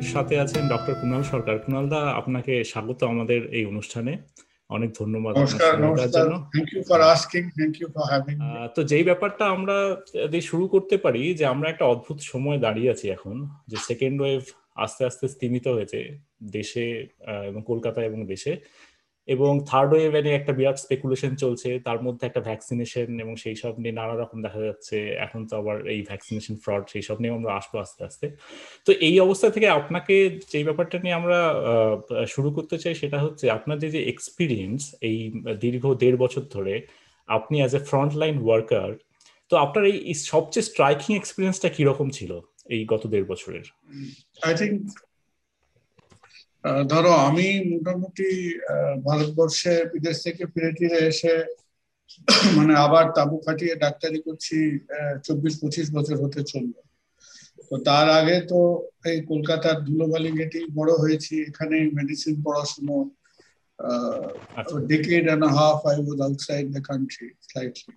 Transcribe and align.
আমাদের 0.00 0.14
সাথে 0.16 0.34
আছেন 0.44 0.62
ডক্টর 0.72 0.94
কুনাল 1.00 1.22
সরকার। 1.32 1.54
কুনাল 1.64 1.86
দা 1.92 2.00
আপনাকে 2.20 2.52
স্বাগত 2.72 3.00
আমাদের 3.12 3.40
এই 3.58 3.64
অনুষ্ঠানে। 3.72 4.12
অনেক 4.70 4.90
ধন্যবাদ 5.00 5.32
তো 8.76 8.80
যেই 8.90 9.04
ব্যাপারটা 9.08 9.44
আমরা 9.56 9.76
দিয়ে 10.32 10.48
শুরু 10.50 10.64
করতে 10.74 10.96
পারি 11.04 11.22
যে 11.38 11.44
আমরা 11.54 11.66
একটা 11.70 11.84
অদ্ভুত 11.92 12.18
সময় 12.32 12.58
দাঁড়িয়ে 12.64 12.92
আছি 12.94 13.06
এখন 13.16 13.36
যে 13.70 13.76
সেকেন্ড 13.88 14.18
ওয়েভ 14.22 14.42
আস্তে 14.84 15.02
আস্তে 15.08 15.24
স্তীমিত 15.34 15.66
হয়েছে 15.76 16.00
দেশে 16.56 16.84
এবং 17.50 17.60
কলকাতা 17.70 18.00
এবং 18.08 18.18
দেশে। 18.32 18.52
এবং 19.34 19.52
থার্ড 19.70 19.90
ওয়েভ 19.94 20.12
নিয়ে 20.24 20.38
একটা 20.40 20.52
বিরাট 20.58 20.78
স্পেকুলেশন 20.84 21.32
চলছে, 21.42 21.68
তার 21.86 21.98
মধ্যে 22.06 22.24
একটা 22.26 22.40
ভ্যাকসিনেশন 22.48 23.08
এবং 23.24 23.34
সেই 23.42 23.56
সব 23.62 23.74
নিয়ে 23.82 23.94
নানা 24.00 24.14
রকম 24.22 24.38
দেখা 24.46 24.60
যাচ্ছে। 24.68 24.96
এখন 25.26 25.40
তো 25.48 25.54
আবার 25.60 25.76
এই 25.94 26.00
ভ্যাকসিনেশন 26.10 26.54
ফ্রড 26.64 26.82
সেই 26.92 27.04
সব 27.08 27.16
নিয়ে 27.22 27.32
আমরা 27.38 27.52
আসব 27.58 27.74
আস্তে 27.84 28.00
আস্তে। 28.08 28.26
তো 28.86 28.90
এই 29.08 29.16
অবস্থা 29.26 29.48
থেকে 29.54 29.68
আপনাকে 29.80 30.14
যেই 30.52 30.64
ব্যাপারটা 30.68 30.96
নিয়ে 31.04 31.18
আমরা 31.20 31.38
শুরু 32.34 32.48
করতে 32.56 32.76
চাই 32.82 32.94
সেটা 33.02 33.18
হচ্ছে 33.24 33.44
আপনাদের 33.58 33.88
যে 33.96 34.00
এক্সপিরিয়েন্স 34.12 34.80
এই 35.08 35.18
দীর্ঘ 35.64 35.84
দেড় 36.02 36.18
বছর 36.24 36.42
ধরে 36.56 36.74
আপনি 37.28 37.56
as 37.60 37.72
a 37.78 37.80
front 37.88 38.12
line 38.22 38.36
worker 38.44 38.88
তো 39.50 39.54
আপনার 39.64 39.84
এই 40.10 40.16
সবচেয়ে 40.32 40.66
স্ট্রাইকিং 40.70 41.10
এক্সপিরিয়েন্সটা 41.16 41.68
কীরকম 41.76 42.08
ছিল 42.18 42.30
এই 42.74 42.82
গত 42.92 43.02
দেড় 43.12 43.26
বছরের? 43.32 43.66
আই 44.48 44.52
থিঙ্ক 44.60 44.76
ধরো 46.90 47.12
আমি 47.28 47.46
মোটামুটি 47.72 48.28
ভারতবর্ষে 49.06 49.74
বিদেশ 49.92 50.16
থেকে 50.26 50.42
ফিরে 50.52 50.70
ফিরে 50.78 51.00
এসে 51.10 51.34
মানে 52.56 52.72
আবার 52.84 53.04
তাবু 53.16 53.36
খাটিয়ে 53.44 53.74
ডাক্তারি 53.84 54.18
করছি 54.26 54.58
চব্বিশ 55.26 55.54
পঁচিশ 55.62 55.86
বছর 55.96 56.16
হতে 56.22 56.40
চলল 56.50 56.74
তো 57.68 57.74
তার 57.88 58.06
আগে 58.18 58.36
তো 58.50 58.60
এই 59.10 59.18
কলকাতার 59.30 59.78
ধুলোবালি 59.86 60.30
গেটেই 60.38 60.66
বড় 60.78 60.92
হয়েছি 61.02 61.34
এখানে 61.48 61.76
মেডিসিন 61.98 62.34
পড়াশুনো 62.44 62.96
decade 64.84 65.26
and 65.26 65.42
a 65.42 65.48
half 65.50 65.80
I 65.84 65.98
was 65.98 66.20
outside 66.20 66.66
the 66.70 66.82
country 66.82 67.28
slightly. 67.42 67.96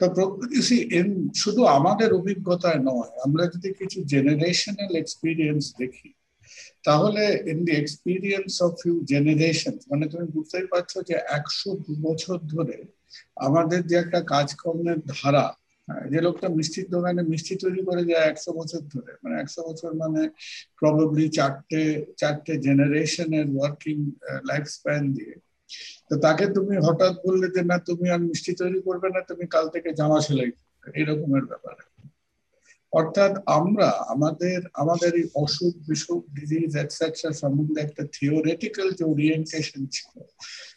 তো 0.00 0.06
শুধু 1.42 1.62
আমাদের 1.78 2.08
অভিজ্ঞতায় 2.12 2.80
নয় 2.88 3.12
আমরা 3.26 3.44
যদি 3.54 3.68
কিছু 3.80 3.98
জেনারেশনাল 4.12 4.92
এক্সপিরিয়েন্স 4.96 5.64
দেখি 5.80 6.08
তাহলে 6.84 7.22
in 7.52 7.58
the 7.66 7.72
experience 7.76 8.52
of 8.66 8.74
you 8.86 8.94
generation 9.12 9.74
মানে 9.90 10.04
তুমি 10.12 10.26
বুঝতেই 10.36 10.66
পারছ 10.72 10.92
যে 11.08 11.16
একশো 11.38 11.70
বছর 12.00 12.36
ধরে 12.54 12.76
আমাদের 13.46 13.80
যে 13.90 13.96
একটা 13.96 14.20
কাজকর্মের 14.34 14.98
ধারা 15.12 15.46
হ্যাঁ, 15.88 16.04
যে 16.10 16.18
লোকটা 16.20 16.48
মিষ্টির 16.48 16.86
দোকানে 16.90 17.22
মিষ্টি 17.22 17.54
তৈরি 17.56 17.82
করে 17.88 18.02
যায় 18.04 18.26
একশো 18.26 18.50
বছর 18.52 18.82
ধরে 18.94 19.12
মানে 19.22 19.34
একশো 19.38 19.60
বছর 19.68 19.90
মানে 19.94 20.22
প্রবাবলি 20.78 21.26
চারটে 21.28 21.82
চারটে 22.16 22.52
জেনারেশনের 22.58 23.46
ওয়ার্কিং 23.54 23.96
লাইফ 24.44 24.64
স্প্যান 24.76 25.02
দিয়ে। 25.16 25.34
তো 26.08 26.14
তাকে 26.18 26.44
তুমি 26.56 26.74
হঠাৎ 26.86 27.14
বললে 27.26 27.46
যে 27.56 27.62
না 27.62 27.76
তুমি 27.88 28.06
আর 28.10 28.20
মিষ্টি 28.28 28.52
তৈরি 28.60 28.78
করবে 28.88 29.08
না 29.14 29.20
তুমি 29.30 29.44
কাল 29.54 29.64
থেকে 29.74 29.88
জামা 29.98 30.18
সেলাই 30.20 30.50
করবে। 30.50 30.88
এরকমের 31.00 31.44
ব্যাপারে। 31.46 31.82
অর্থাৎ 32.92 33.32
আমরা 33.58 33.88
আমাদের 34.14 34.58
আমাদের 34.82 35.12
এই 35.20 35.26
অসুখ 35.34 35.72
বিসুখ 35.88 36.20
ডিজিজ 36.38 36.70
এটসেট্রা 36.76 37.30
সম্বন্ধে 37.42 37.80
একটা 37.82 38.02
থিওরিটিক্যাল 38.16 38.88
যে 38.98 39.04
ওরিয়েন্টেশন 39.04 39.82
ছিল। 39.86 40.14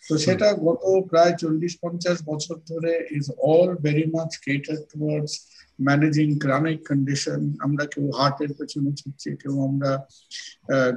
তো 0.07 0.13
সেটা 0.17 0.47
গত 0.65 0.83
প্রায় 1.09 1.33
চল্লিশ 1.41 1.73
পঞ্চাশ 1.83 2.17
বছর 2.31 2.55
ধরে 2.71 2.91
is 3.17 3.25
all 3.51 3.69
very 3.85 4.05
much 4.15 4.31
cater 4.45 4.79
towards 4.91 5.33
managing 5.79 6.27
chronic 6.43 6.79
condition 6.89 7.39
আমরা 7.59 7.83
কেউ 7.93 8.05
হার্টের 8.17 8.51
পেছনে 8.57 8.91
ছুটছি 8.99 9.29
কেউ 9.41 9.55
আমরা 9.69 9.91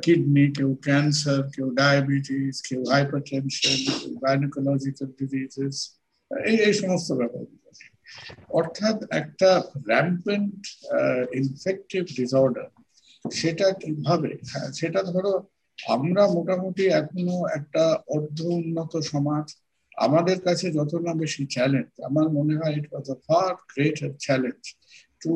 কিডনি 0.05 0.45
কেউ 0.57 0.71
ক্যান্সার 0.87 1.41
কেউ 1.55 1.67
ডায়াবেটিস 1.81 2.57
কেউ 2.69 2.81
হাইপার 2.93 3.21
টেনশন 3.31 3.77
কেউ 3.99 4.13
গাইনোকোলজিক্যাল 4.25 5.09
ডিজিজেস 5.19 5.77
এই 6.31 6.57
এই 6.67 6.75
সমস্ত 6.83 7.09
ব্যাপারগুলো। 7.21 7.68
অর্থাৎ 8.59 8.97
একটা 9.13 9.51
র্যাম্পেন্ট 9.89 10.61
ইনফেক্টিভ 11.41 12.03
ডিসঅর্ডার 12.19 12.69
সেটা 13.25 13.67
কীভাবে? 13.83 14.31
হ্যাঁ 14.51 14.69
সেটা 14.73 15.01
ধরো, 15.03 15.33
আমরা 15.79 16.23
মোটামুটি 16.37 16.85
এখনও 17.01 17.39
একটা 17.59 17.85
অর্ধ 18.09 18.39
উন্নত 18.59 18.93
সমাজ। 19.13 19.47
আমাদের 19.97 20.39
কাছে 20.41 20.67
যত 20.71 20.93
না 21.07 21.13
বেশি 21.15 21.43
চ্যালেঞ্জ 21.47 21.91
আমার 22.09 22.27
মনে 22.29 22.55
হয় 22.61 22.75
it 22.79 22.87
was 22.93 23.07
a 23.11 23.19
far 23.27 23.51
greater 23.73 24.13
challenge 24.19 24.63
to 25.23 25.33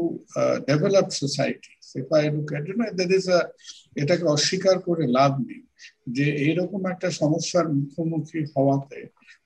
develop 0.69 1.07
society 1.21 1.73
এটাকে 4.03 4.25
অস্বীকার 4.27 4.77
করে 4.79 5.05
লাভ 5.19 5.33
নেই 5.49 5.63
যে 6.17 6.27
এইরকম 6.47 6.81
একটা 6.87 7.09
সমস্যার 7.21 7.67
মুখোমুখি 7.77 8.41
হওয়াতে 8.55 9.01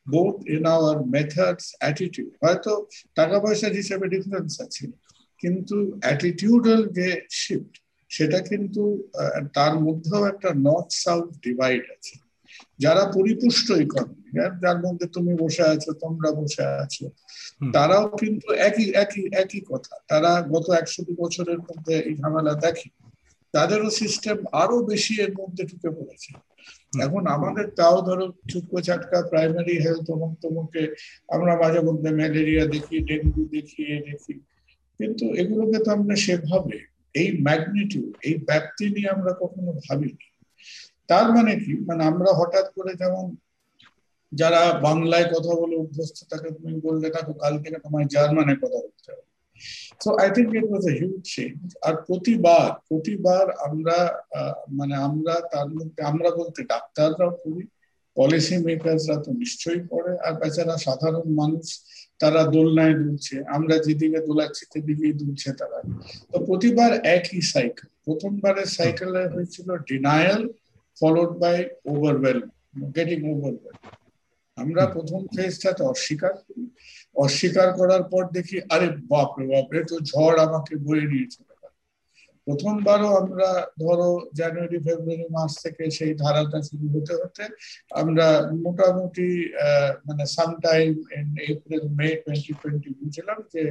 both 0.06 0.36
in 0.48 0.64
our 0.66 0.96
methods 1.06 1.66
attitude 1.78 2.32
হয়তো 2.42 2.72
টাকা 3.14 3.36
পয়সার 3.40 3.72
হিসেবে 3.72 4.06
ডিফারেন্স 4.08 4.52
আছে 4.60 4.84
কিন্তু 5.40 5.76
অ্যাটিটিউডাল 6.00 6.80
যে 6.88 7.08
শিফট 7.30 7.74
সেটা 8.10 8.38
কিন্তু 8.40 8.82
তার 9.52 9.74
মধ্যেও 9.80 10.22
একটা 10.26 10.50
নর্থ 10.54 10.90
সাউথ 11.04 11.28
ডিভাইড 11.42 11.84
আছে। 11.96 12.14
যারা 12.78 13.02
পরিপুষ্ট 13.12 13.68
ইকোনমি 13.70 14.30
যার 14.62 14.78
মধ্যে 14.84 15.06
তুমি 15.06 15.32
বসে 15.34 15.62
আছো 15.62 15.90
তোমরা 15.92 16.30
বসে 16.32 16.64
আছো 16.84 17.04
তারাও 17.72 18.06
কিন্তু 18.16 18.48
একই 18.68 18.86
একই 18.94 19.24
একই 19.32 19.60
কথা। 19.68 19.94
তারা 20.08 20.30
গত 20.50 20.66
একশো 20.70 21.00
বছরের 21.18 21.58
মধ্যে 21.58 21.94
এই 21.98 22.14
ঝামেলা 22.14 22.54
দেখে। 22.54 22.88
তাদেরও 23.56 23.88
সিস্টেম 24.00 24.36
আরও 24.52 24.76
বেশি 24.82 25.12
এর 25.20 25.32
মধ্যে 25.40 25.62
ঢুকে 25.64 25.90
পড়েছে। 25.90 26.30
এখন 27.00 27.22
আমাদের 27.26 27.66
তাও 27.76 27.96
ধরো 28.02 28.24
চুটকো 28.50 28.78
চাটকা 28.80 29.18
প্রাইমারি 29.30 29.74
হেলথ 29.78 30.06
অমুক 30.10 30.32
তমুকে 30.42 30.82
আমরা 31.28 31.52
মাঝে 31.56 31.80
মধ্যে 31.80 32.10
ম্যালেরিয়া 32.10 32.64
দেখি 32.66 32.96
ডেঙ্গু 33.08 33.42
দেখি 33.50 33.80
এ 33.86 33.96
দেখি। 34.06 34.34
কিন্তু 35.00 35.24
এগুলোকে 35.34 35.78
তো 35.78 35.88
আমরা 35.90 36.14
সেভাবে 36.16 36.76
এই 37.14 37.28
ম্যাগনিটিউড 37.42 38.12
এই 38.22 38.34
ব্যাপ্তি 38.48 38.84
নিয়ে 38.90 39.08
আমরা 39.08 39.32
কখনো 39.32 39.70
ভাবিনি। 39.84 40.26
তার 41.08 41.26
মানে 41.32 41.52
কি? 41.56 41.72
মানে 41.88 42.02
আমরা 42.04 42.30
হঠাৎ 42.32 42.66
করে 42.76 42.92
যেমন 42.94 43.24
যারা 44.32 44.60
বাংলায় 44.80 45.26
কথা 45.34 45.52
বলে 45.60 45.74
অভ্যস্ত 45.76 46.18
তাকে 46.24 46.48
তুমি 46.50 46.72
বললে 46.80 47.06
দেখো 47.10 47.32
কাল 47.32 47.54
থেকে 47.58 47.78
তোমায় 47.78 48.06
জার্মানে 48.14 48.54
কথা 48.54 48.78
বলতে 48.84 49.08
হবে। 49.12 49.25
So 50.02 50.08
I 50.22 50.28
think 50.36 50.50
it 50.58 50.66
was 50.70 50.84
a 50.90 50.92
huge 51.00 51.22
change 51.34 51.60
আর 51.86 51.94
প্রতিবার 52.08 52.68
প্রতিবার 52.88 53.44
আমরা 53.66 53.98
মানে 54.78 54.94
আমরা 55.08 55.34
তার 55.52 55.68
মধ্যে, 55.76 56.00
আমরা 56.10 56.30
বলতে 56.40 56.60
ডাক্তাররাও 56.72 57.32
করি 57.42 57.64
পলিসি 58.16 58.56
মেকারসরা 58.66 59.16
তো 59.24 59.30
নিশ্চয়ই 59.42 59.82
পড়ে 59.90 60.12
আর 60.26 60.32
বেচারা 60.40 60.76
সাধারণ 60.86 61.26
মানুষ, 61.40 61.66
তারা 62.20 62.40
দোলনায় 62.54 62.94
দুলছে। 63.02 63.34
আমরা 63.56 63.74
যেদিকে 63.86 64.20
দোলাচ্ছি 64.28 64.62
সেদিকেই 64.72 65.14
দুলছে 65.20 65.48
তারা। 65.60 65.78
তো 66.30 66.36
প্রতিবার 66.48 66.92
একই 67.16 67.40
সাইকেল 67.52 67.88
প্রথমবারের 68.06 68.68
সাইকেলে 68.76 69.22
হয়েছিল 69.34 69.68
denial 69.90 70.42
followed 70.96 71.32
by 71.42 71.56
overwhelm 71.90 72.40
getting 72.96 73.20
overwhelm 73.32 73.76
আমরা 74.56 74.82
প্রথম 74.94 75.20
ফেজটাতে 75.34 75.82
অস্বীকার 75.84 76.34
করি। 76.44 76.64
অস্বীকার 77.16 77.68
করার 77.78 78.02
পর 78.12 78.22
দেখি 78.36 78.56
আরে 78.74 78.88
বাপরে 79.12 79.44
বাপরে 79.52 79.80
তো 79.90 79.96
ঝড় 80.10 80.36
আমাকে 80.46 80.74
বয়ে 80.86 81.06
নিয়েছে 81.12 81.40
প্রথমবারও 82.46 83.08
আমরা 83.16 83.48
ধরো 83.78 84.10
জানুয়ারি 84.38 84.78
ফেব্রুয়ারি 84.86 85.26
মাস 85.30 85.52
থেকে 85.62 85.84
সেই 85.90 86.12
ধারাটা 86.14 86.58
শুরু 86.68 86.86
হতে 86.94 87.14
হতে 87.20 87.44
আমরা 88.00 88.26
মোটামুটি 88.64 89.28
মানে 90.06 90.24
sometime 90.36 90.92
in 91.18 91.28
April 91.52 91.84
May 91.98 92.08
twenty 92.24 92.52
twenty 92.60 92.90
বুঝলাম 93.00 93.38
যে 93.54 93.62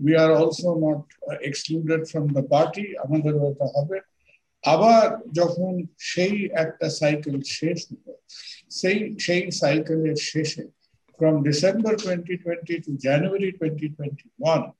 we 0.00 0.12
are 0.22 0.30
also 0.40 0.68
not 0.84 1.02
excluded 1.48 2.02
from 2.10 2.24
the 2.36 2.44
party 2.52 2.84
আমাদের 3.04 3.34
ওটা 3.46 3.66
হবে। 3.74 3.98
আবার 4.64 5.04
যখন 5.32 5.72
সেই 6.10 6.36
একটা 6.64 6.86
সাইকেল 7.00 7.36
শেষ 7.58 7.78
হলো 7.90 8.12
সেই 8.79 8.97
সেই 9.25 9.41
সাইকেলের 9.61 10.17
শেষে 10.31 10.63
from 11.19 11.35
December 11.41 11.91
2020 11.95 12.79
to 12.81 12.91
January 12.97 13.49
2021, 13.53 14.71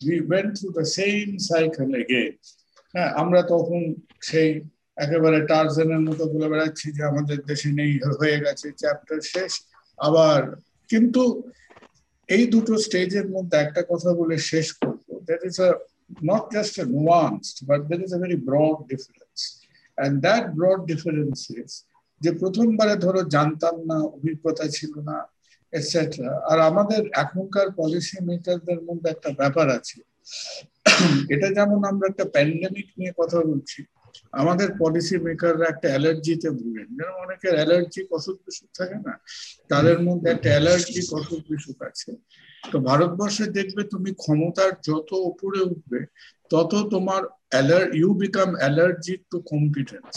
we 0.00 0.20
went 0.22 0.50
through 0.58 0.72
the 0.72 0.88
same 0.98 1.30
cycle 1.50 1.90
again. 2.04 2.32
হ্যাঁ 2.94 3.10
আমরা 3.22 3.40
তখন 3.52 3.80
সেই 4.28 4.50
একেবারে 4.96 5.38
টার্জেনের 5.50 6.02
মতো 6.08 6.24
বলে 6.32 6.48
বেড়াচ্ছি 6.52 6.86
যে 6.96 7.02
আমাদের 7.10 7.38
দেশে 7.50 7.70
নেই 7.80 7.92
হয়ে 8.20 8.38
গেছে 8.44 8.66
চ্যাপ্টার 8.82 9.18
শেষ 9.34 9.52
আবার 9.98 10.40
কিন্তু 10.90 11.22
এই 12.28 12.44
দুটো 12.54 12.74
স্টেজের 12.86 13.26
মধ্যে 13.34 13.56
একটা 13.60 13.82
কথা 13.90 14.10
বলে 14.20 14.36
শেষ 14.52 14.66
করবো 14.80 15.12
that 15.28 15.42
is 15.48 15.56
a 15.68 15.70
not 16.20 16.50
just 16.50 16.78
a 16.78 16.84
nuanced, 16.86 17.66
but 17.66 17.88
there 17.88 18.00
is 18.00 18.12
a 18.12 18.18
very 18.18 18.36
broad 18.36 18.78
difference. 18.88 19.40
And 19.98 20.12
that 20.22 20.54
broad 20.54 20.80
difference 20.86 21.40
is 21.50 21.84
যে 22.23 22.31
প্রথমবারে 22.41 22.95
ধরো 23.05 23.21
জানতাম 23.35 23.75
না, 23.89 23.97
অভিজ্ঞতা 24.15 24.65
ছিল 24.77 24.93
না 25.09 25.17
এটসেট্রা 25.73 26.31
আর 26.51 26.57
আমাদের 26.69 27.01
এখনকার 27.23 27.67
পলিসি 27.79 28.17
মেকারদের 28.29 28.79
মধ্যে 28.87 29.07
একটা 29.11 29.29
ব্যাপার 29.39 29.67
আছে। 29.77 29.97
এটা 31.33 31.47
যেমন 31.57 31.79
আমরা 31.91 32.05
একটা 32.11 32.25
প্যান্ডেমিক 32.35 32.87
নিয়ে 32.99 33.11
কথা 33.19 33.39
বলছি, 33.49 33.79
আমাদের 34.41 34.69
পলিসি 34.81 35.15
মেকাররা 35.27 35.65
একটা 35.69 35.87
অ্যালার্জিতে 35.91 36.49
ভুগেন। 36.59 36.87
যেন 36.97 37.09
অনেকের 37.23 37.53
অ্যালার্জি 37.57 38.01
অসুখ 38.17 38.37
বিসুখ 38.45 38.69
থাকে 38.79 38.97
না, 39.07 39.13
তাদের 39.71 39.97
মধ্যে 40.07 40.27
একটা 40.35 40.49
অ্যালার্জি 40.53 41.01
অসুখ 41.17 41.41
বিসুখ 41.51 41.77
আছে। 41.89 42.11
তো 42.63 42.77
ভারতবর্ষে 42.87 43.45
দেখবে 43.57 43.81
তুমি 43.93 44.09
ক্ষমতার 44.21 44.71
যত 44.89 45.09
উপরে 45.31 45.59
উঠবে, 45.71 45.99
তত 46.51 46.71
তোমার 46.93 47.21
you 47.99 48.09
become 48.23 48.49
allergic 48.59 49.19
to 49.31 49.37
competence 49.51 50.15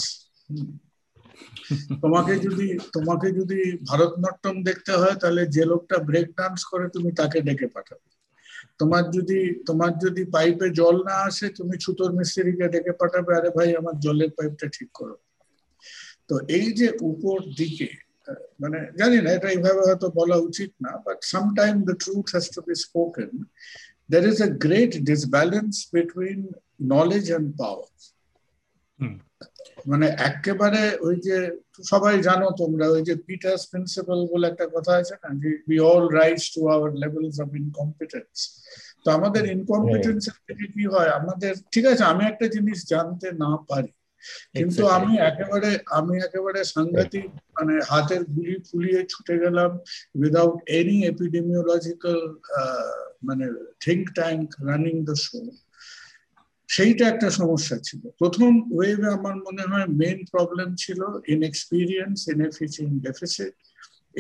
তোমাকে 2.03 2.35
যদি 2.47 2.69
তোমাকে 2.97 3.29
যদি 3.39 3.59
ভারতনাট্যম 3.91 4.57
দেখতে 4.69 4.93
হয়, 5.01 5.17
তাহলে 5.23 5.43
যে 5.57 5.65
লোকটা 5.73 5.97
ব্রেক 6.09 6.29
ডান্স 6.39 6.59
করে, 6.71 6.87
তুমি 6.95 7.11
তাকে 7.21 7.39
ডেকে 7.49 7.69
পাঠাবে। 7.75 8.09
তোমার 8.81 9.05
যদি 9.17 9.41
তোমার 9.69 9.93
যদি 10.05 10.23
পাইপে 10.35 10.67
জল 10.81 10.97
না 11.09 11.17
আসে, 11.29 11.47
তুমি 11.59 11.75
ছুতোর 11.85 12.11
মিস্ত্রিকে 12.19 12.67
ডেকে 12.75 12.93
পাঠাবে, 13.01 13.31
আরে 13.39 13.51
ভাই, 13.57 13.69
আমার 13.81 13.95
জলের 14.05 14.31
পাইপটা 14.39 14.67
ঠিক 14.77 14.91
করো। 14.99 15.17
তো 16.29 16.35
এই 16.57 16.67
যে 16.79 16.89
উপর 17.11 17.37
দিকে 17.61 17.89
মানে 18.63 18.79
জানি 18.99 19.17
না, 19.25 19.29
এটা 19.37 19.49
এইভাবে 19.55 19.81
হয়তো 19.89 20.09
বলা 20.21 20.37
উচিত 20.49 20.71
না 20.85 20.93
but 21.07 21.19
sometime 21.33 21.75
the 21.89 21.95
truth 22.03 22.27
has 22.35 22.47
to 22.55 22.61
be 22.69 22.75
spoken 22.85 23.31
there 24.13 24.27
is 24.33 24.39
a 24.41 24.51
great 24.67 24.93
disbalance 25.09 25.77
between 25.99 26.39
knowledge 26.91 27.29
and 27.37 27.47
power. 27.63 27.89
মানে 29.87 30.07
একেবারে 30.29 30.83
ওই 31.01 31.17
যে 31.21 31.37
সবাই 31.85 32.15
জানো 32.23 32.47
তোমরা 32.59 32.87
ওই 32.89 33.03
যে 33.03 33.15
পিটার্স 33.27 33.63
প্রিন্সিপাল 33.67 34.19
বলে 34.33 34.45
একটা 34.49 34.67
কথা 34.67 34.93
আছে 34.97 35.15
না 35.23 35.29
যে 35.43 35.51
we 35.69 35.77
all 35.91 36.05
rise 36.21 36.41
to 36.55 36.61
our 36.69 36.91
levels 37.03 37.37
of 37.41 37.49
incompetence 37.55 38.35
তো 39.05 39.09
আমাদের 39.11 39.43
ইনকম্পিটেন্স 39.47 40.23
থেকে 40.47 40.65
কি 40.75 40.85
হয়? 40.87 41.11
আমাদের 41.21 41.53
ঠিক 41.73 41.85
আছে 41.87 42.05
আমি 42.05 42.23
একটা 42.27 42.47
জিনিস 42.49 42.79
জানতে 42.87 43.27
না 43.39 43.51
পারি 43.69 43.93
কিন্তু 44.55 44.83
আমি 44.89 45.13
একেবারে 45.21 45.71
আমি 45.91 46.15
একেবারে 46.19 46.61
সাংঘাতিক 46.65 47.27
মানে 47.57 47.75
হাতের 47.91 48.23
গুলি 48.25 48.55
ফুলিয়ে 48.69 49.01
ছুটে 49.05 49.35
গেলাম 49.39 49.71
উইদাউট 50.15 50.59
এনি 50.71 50.97
এপিডেমিওলজিক্যাল 51.05 52.19
মানে 53.23 53.45
think 53.81 54.05
tank 54.15 54.47
running 54.69 54.97
the 55.05 55.17
show 55.17 55.39
সেইটা 56.75 57.05
একটা 57.13 57.29
সমস্যা 57.41 57.77
ছিল। 57.87 58.03
প্রথম 58.21 58.51
ওয়েভে 58.77 59.09
আমার 59.19 59.37
মনে 59.47 59.65
হয় 59.71 59.89
মেইন 60.01 60.19
প্রবলেম 60.33 60.69
ছিল 60.83 61.01
inexperience 61.35 62.17
inefficient 62.35 62.97
deficit 63.07 63.55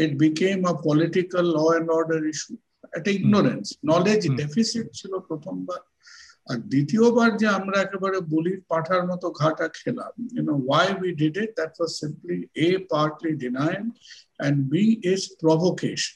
it 0.02 0.10
became 0.24 0.58
a 0.72 0.74
political 0.88 1.44
law 1.56 1.58
and 1.72 1.88
order 1.98 2.20
issue 2.32 2.52
একটা 2.96 3.10
ইগনোরেন্স 3.18 3.64
নলেজ 3.92 4.20
ডেফিসিট 4.42 4.86
ছিল 4.98 5.12
প্রথমবার। 5.28 5.80
আর 6.50 6.58
দ্বিতীয়বার 6.72 7.30
যে 7.40 7.46
আমরা 7.58 7.76
একেবারে 7.86 8.18
বলির 8.34 8.60
পাঠার 8.70 9.02
মতো 9.10 9.26
ঘাটা 9.40 9.66
খেলাম 9.78 10.12
you know 10.34 10.54
why 10.66 10.88
we 11.00 11.10
did 11.20 11.36
it 11.42 11.50
that 11.58 11.72
was 11.78 11.90
simply 12.00 12.38
a 12.66 12.68
partly 12.92 13.32
denial 13.44 13.82
and 14.40 14.56
be 14.72 14.84
is 15.12 15.20
provocation 15.42 16.14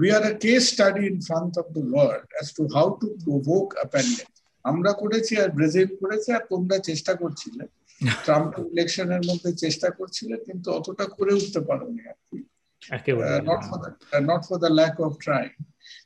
we 0.00 0.08
are 0.16 0.24
a 0.32 0.34
case 0.44 0.66
study 0.74 1.04
in 1.12 1.18
front 1.28 1.52
of 1.62 1.66
the 1.76 1.84
world 1.94 2.26
as 2.40 2.48
to 2.56 2.62
how 2.76 2.86
to 3.00 3.06
provoke 3.24 3.70
a 3.84 3.86
pandemic. 3.94 4.32
আমরা 4.65 4.91
করেছি 5.01 5.33
আর 5.43 5.49
Brazil 5.57 5.89
করেছে 6.01 6.29
আর 6.37 6.43
তোমরা 6.53 6.77
চেষ্টা 6.89 7.13
করছিলে 7.21 7.63
Trump 8.25 8.51
ইলেকশনের 8.73 9.23
মধ্যে 9.29 9.51
চেষ্টা 9.63 9.89
করছিলে 9.97 10.35
কিন্তু 10.47 10.67
অতটা 10.77 11.05
করে 11.15 11.31
উঠতে 11.39 11.59
পারোনি 11.69 12.01
আর 12.11 12.19
কি 12.27 12.37
not 14.29 14.41
for 14.47 14.57
the 14.65 14.71
lack 14.79 14.95
of 15.07 15.13
trying 15.25 15.51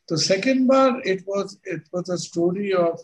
তো 0.10 0.14
second 0.30 0.62
bar 0.72 0.90
it 1.12 1.22
was 1.30 1.48
it 1.74 1.84
was 1.92 2.06
a 2.16 2.18
story 2.28 2.70
of 2.86 2.96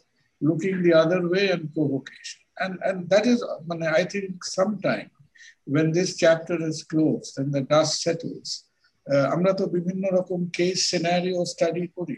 looking 0.41 0.73
the 0.83 0.91
other 1.03 1.21
way 1.29 1.43
and 1.49 1.65
provocation 1.75 2.39
and 2.57 2.73
and 2.81 3.09
that 3.09 3.25
is 3.25 3.39
মানে 3.69 3.85
I 4.01 4.03
think 4.03 4.29
sometime 4.57 5.09
when 5.67 5.87
this 5.91 6.09
chapter 6.15 6.57
is 6.69 6.77
closed 6.83 7.33
and 7.39 7.49
the 7.55 7.63
dust 7.73 7.95
settles 8.05 8.49
আমরা 9.35 9.51
তো 9.59 9.63
বিভিন্ন 9.75 10.03
রকম 10.17 10.39
case 10.57 10.77
scenario 10.91 11.41
study 11.53 11.85
করি 11.97 12.17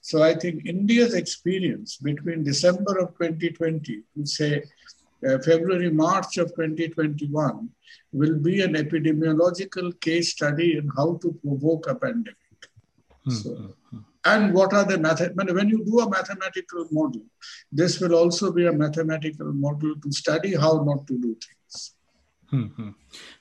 so 0.00 0.22
I 0.22 0.34
think 0.34 0.66
India's 0.66 1.14
experience 1.14 1.96
between 1.96 2.44
December 2.44 2.98
of 2.98 3.08
2020 3.18 4.02
to 4.16 4.26
say 4.26 4.62
uh, 5.26 5.38
February, 5.38 5.90
March 5.90 6.38
of 6.38 6.48
2021 6.50 7.68
will 8.12 8.38
be 8.38 8.62
an 8.62 8.74
epidemiological 8.74 10.00
case 10.00 10.30
study 10.30 10.78
in 10.78 10.88
how 10.96 11.18
to 11.22 11.32
provoke 11.44 11.86
a 11.88 11.94
pandemic. 11.94 12.36
Hmm. 13.24 13.30
So, 13.30 13.74
and 14.24 14.52
what 14.52 14.72
are 14.74 14.84
the 14.84 14.98
method? 14.98 15.32
When 15.36 15.68
you 15.68 15.84
do 15.84 16.00
a 16.00 16.10
mathematical 16.10 16.86
model, 16.90 17.22
this 17.72 18.00
will 18.00 18.14
also 18.14 18.52
be 18.52 18.66
a 18.66 18.72
mathematical 18.72 19.52
model 19.52 19.94
to 20.02 20.12
study 20.12 20.54
how 20.54 20.82
not 20.84 21.06
to 21.06 21.18
do 21.18 21.34
things. 21.34 21.59
Hmm 22.52 22.66
hmm. 22.74 22.90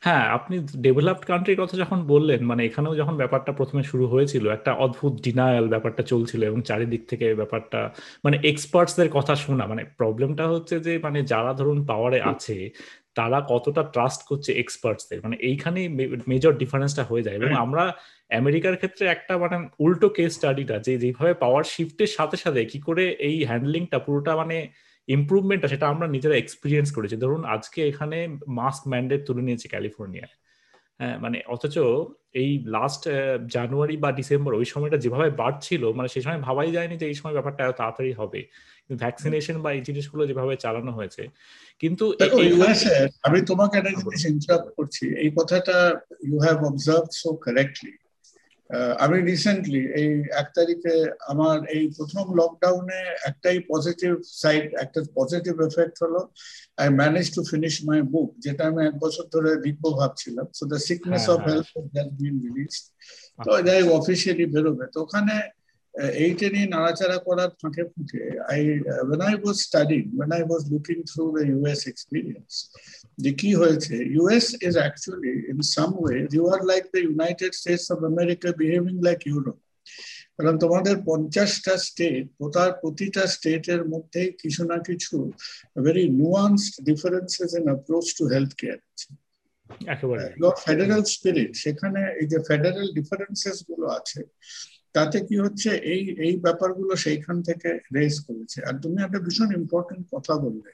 হ্যাঁ 0.01 0.23
আপনি 0.29 0.55
developed 0.77 1.25
কান্ট্রির 1.25 1.59
কথা 1.61 1.75
যখন 1.77 1.99
বললেন 2.07 2.41
মানে 2.45 2.61
এখানেও 2.65 2.93
যখন 2.95 3.15
ব্যাপারটা 3.17 3.51
প্রথমে 3.51 3.83
শুরু 3.83 4.05
হয়েছিল 4.07 4.43
একটা 4.47 4.71
অদ্ভুত 4.75 5.13
ডিনায়াল 5.21 5.65
ব্যাপারটা 5.67 6.03
চলছিল 6.03 6.41
এবং 6.43 6.59
চারিদিক 6.61 7.01
থেকে 7.07 7.27
ব্যাপারটা 7.35 7.79
মানে 8.23 8.37
এক্সপার্টসদের 8.43 9.09
কথা 9.09 9.33
শোনা 9.35 9.65
মানে 9.67 9.83
প্রবলেমটা 9.97 10.45
হচ্ছে 10.47 10.75
যে 10.79 10.93
মানে 10.97 11.19
যারা 11.23 11.51
ধরুন 11.53 11.79
পাওয়ারে 11.85 12.19
আছে 12.23 12.57
তারা 13.15 13.39
কতটা 13.47 13.81
ট্রাস্ট 13.93 14.21
করছে 14.25 14.51
এক্সপার্টসদের 14.53 15.19
মানে 15.23 15.35
এইখানেই 15.41 15.87
মেজর 16.27 16.53
ডিফারেন্সটা 16.53 17.03
হয়ে 17.03 17.25
যায় 17.25 17.37
এবং 17.37 17.51
আমরা 17.63 17.83
আমেরিকার 18.31 18.75
ক্ষেত্রে 18.75 19.03
একটা 19.07 19.33
মানে 19.37 19.57
উল্টো 19.79 20.07
কেস 20.09 20.31
স্টাডিটা 20.35 20.75
যে 20.79 20.93
যেভাবে 20.97 21.33
পাওয়ার 21.33 21.63
শিফটের 21.65 22.11
সাথে 22.17 22.37
সাথে 22.37 22.61
কি 22.65 22.79
করে 22.79 23.03
এই 23.19 23.37
হ্যান্ডলিংটা 23.45 23.97
পুরোটা 23.99 24.33
মানে 24.35 24.57
ইম্প্রুভমেন্টটা 25.15 25.67
সেটা 25.73 25.85
আমরা 25.93 26.05
নিজেরা 26.15 26.35
এক্সপিরিয়েন্স 26.39 26.89
করেছি। 26.95 27.15
ধরুন 27.23 27.41
আজকে 27.55 27.79
এখানে 27.91 28.17
মাস্ক 28.59 28.81
ম্যান্ডেট 28.91 29.21
তুলে 29.27 29.41
নিয়েছে 29.47 29.67
ক্যালিফোর্নিয়ায় 29.73 30.33
হ্যাঁ 30.99 31.17
মানে 31.23 31.37
অথচ 31.55 31.75
এই 32.41 32.51
লাস্ট 32.75 33.03
জানুয়ারি 33.55 33.95
বা 34.03 34.09
ডিসেম্বর 34.19 34.51
ওই 34.59 34.65
সময়টা 34.73 34.97
যেভাবে 35.03 35.29
বাড়ছিল 35.41 35.83
মানে 35.97 36.07
সেই 36.13 36.23
সময় 36.25 36.41
ভাবাই 36.47 36.71
যায়নি 36.75 36.95
যে 37.01 37.05
এই 37.11 37.15
সময় 37.19 37.35
ব্যাপারটা 37.37 37.61
এত 37.63 37.73
তাড়াতাড়ি 37.79 38.11
হবে। 38.21 38.41
ভ্যাকসিনেশন 39.03 39.55
বা 39.63 39.69
এই 39.77 39.81
জিনিসগুলো 39.87 40.23
যেভাবে 40.29 40.53
চালানো 40.63 40.91
হয়েছে। 40.97 41.23
কিন্তু 41.81 42.05
আমি 43.27 43.39
তোমাকে 43.49 43.75
একটা 43.77 43.93
জিনিস 43.99 44.21
ইন্টারাপ্ট 44.33 44.69
করছি। 44.77 45.05
এই 45.23 45.29
কথাটা 45.37 45.77
you 46.27 46.37
have 46.45 46.57
observe 46.69 47.05
so 47.21 47.29
correctly 47.45 47.93
আমি 49.03 49.17
রিসেন্টলি 49.31 49.83
এই 50.01 50.11
এক 50.41 50.47
তারিখে 50.57 50.93
আমার 51.31 51.57
এই 51.75 51.83
প্রথম 51.97 52.25
লকডাউনে 52.39 53.01
একটাই 53.29 53.57
পজিটিভ 53.71 54.11
সাইড 54.41 54.65
একটা 54.83 54.99
পজিটিভ 55.19 55.53
এফেক্ট 55.69 55.95
হলো 56.03 56.21
I 56.81 56.87
manage 57.01 57.25
to 57.35 57.41
finish 57.51 57.75
my 57.87 57.99
book 58.13 58.29
যেটা 58.45 58.63
আমি 58.69 58.81
এক 58.89 58.95
বছর 59.03 59.25
ধরে 59.33 59.51
লিখব 59.65 59.83
ভাবছিলাম। 59.99 60.47
So 60.57 60.63
the 60.71 60.79
sickness 60.87 61.23
of 61.33 61.39
health 61.49 61.69
that 61.95 62.09
been 62.19 62.35
release 62.45 62.73
তো 63.45 63.49
যাই 63.67 63.81
অফিসিয়ালি 63.99 64.45
বেরোবে। 64.53 64.85
তো 64.93 64.97
ওখানে 65.05 65.35
এইটা 66.23 66.47
নিয়ে 66.53 66.67
নাড়াচাড়া 66.67 67.17
করার 67.27 67.51
ফাঁকে 67.59 67.83
ফুঁকে 67.91 68.23
I 68.51 68.61
when 69.07 69.21
I 69.27 69.33
was 69.41 69.57
studying 69.67 70.01
when 70.17 70.29
I 70.37 70.41
was 70.49 70.61
looking 70.71 70.97
through 71.11 71.23
the 71.35 71.43
US 71.51 71.81
experience 71.87 72.51
যে 73.23 73.31
কি 73.41 73.49
হয়েছে 73.61 73.95
US 74.15 74.47
is 74.67 74.73
actually 74.81 75.33
in 75.51 75.59
some 75.75 75.89
way 76.01 76.15
you 76.35 76.43
are 76.53 76.61
like 76.71 76.83
the 76.93 76.99
United 77.07 77.51
States 77.59 77.85
of 77.93 77.99
America 78.11 78.49
behaving 78.61 78.95
like 79.07 79.19
Europe 79.31 79.57
কারণ 80.37 80.55
তোমাদের 80.63 80.95
পঞ্চাশটা 81.09 81.73
স্টেট 81.87 82.23
তার 82.55 82.71
প্রতিটা 82.81 83.23
স্টেটের 83.35 83.81
মধ্যে 83.93 84.21
কিছু 84.41 84.61
না 84.71 84.77
কিছু 84.89 85.15
very 85.85 86.05
nuanced 86.21 86.73
differences 86.89 87.49
in 87.59 87.65
approach 87.69 88.05
to 88.17 88.23
health 88.33 88.51
care 88.59 88.79
federal 90.65 91.01
spirit 91.15 91.51
সেখানে 91.63 92.01
এই 92.19 92.27
যে 92.31 92.39
ফেডারেল 92.47 92.87
ডিফারেন্সেসগুলো 92.97 93.85
আছে 93.97 94.19
তাতে 94.95 95.17
কি 95.27 95.35
হচ্ছে? 95.45 95.69
এই 95.93 96.01
এই 96.25 96.33
ব্যাপারগুলো 96.45 96.93
সেইখান 97.05 97.37
থেকে 97.47 97.69
রেজ 97.97 98.15
করেছে। 98.27 98.59
আর 98.67 98.75
তুমি 98.83 98.97
একটা 99.01 99.19
ভীষণ 99.25 99.49
ইম্পর্টেন্ট 99.61 100.03
কথা 100.13 100.33
বললে 100.45 100.71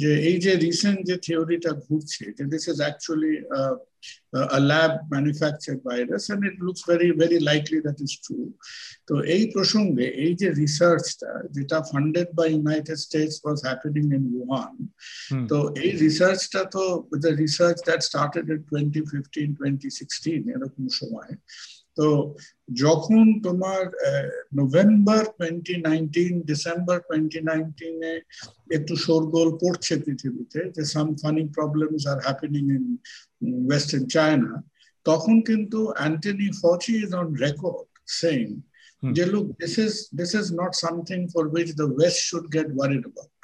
যে 0.00 0.10
এই 0.28 0.36
যে 0.44 0.52
রিসেন্ট 0.66 1.00
যে 1.08 1.16
থিওরিটা 1.26 1.72
ঘুরছে 1.84 2.24
যে 2.36 2.44
this 2.52 2.64
is 2.72 2.78
actually 2.84 3.34
a 4.58 4.60
lab 4.60 4.92
manufactured 5.10 5.80
virus 5.84 6.30
and 6.30 6.44
it 6.44 6.54
looks 6.58 6.82
very 6.82 7.10
very 7.12 7.38
likely 7.40 7.78
that 7.80 7.98
is 8.06 8.12
true. 8.24 8.48
তো 9.08 9.14
এই 9.34 9.44
প্রসঙ্গে 9.54 10.06
এই 10.24 10.32
যে 10.40 10.48
রিসার্চটা 10.62 11.30
যেটা 11.56 11.78
funded 11.90 12.28
by 12.38 12.48
United 12.54 12.98
States 13.06 13.36
was 13.42 13.58
happening 13.68 14.04
in 14.18 14.24
one 14.40 14.72
তো 15.50 15.58
এই 15.84 15.92
রিসার্চটা 16.04 16.62
তো 16.74 16.82
the 17.24 17.32
research 17.42 17.76
that 17.88 18.00
started 18.08 18.44
in 18.54 18.60
twenty 18.70 19.02
fifteen 19.10 19.48
twenty 19.58 19.88
sixteen 19.98 20.40
এরকম 20.54 20.84
সময় 21.00 21.32
তো 21.96 22.06
যখন 22.76 23.24
তোমার 23.46 23.82
November 24.60 25.22
twenty 25.38 25.74
nineteen 25.88 26.32
December 26.50 26.96
twenty 27.00 27.40
নাইনটিনে 27.50 28.12
একটু 28.76 28.94
শোরগোল 29.04 29.48
পড়ছে 29.62 29.94
পৃথিবীতে 30.04 30.60
যে 30.76 30.82
some 30.94 31.08
funny 31.20 31.42
problems 31.56 32.02
are 32.12 32.18
happening 32.26 32.64
in 32.76 32.84
western 33.62 34.04
China 34.14 34.52
তখন 35.06 35.36
কিন্তু 35.48 35.78
Anthony 35.90 36.48
Fauci 36.62 36.94
is 37.04 37.10
on 37.20 37.28
record 37.44 37.86
saying 38.18 38.46
যে 39.02 39.24
look 39.32 39.46
this 39.60 39.74
is 39.86 39.94
this 40.18 40.30
is 40.40 40.46
not 40.60 40.72
something 40.84 41.18
for 41.32 41.44
which 41.54 41.68
the 41.80 41.86
west 41.96 42.20
should 42.28 42.46
get 42.54 42.68
worried 42.72 43.04
about 43.06 43.40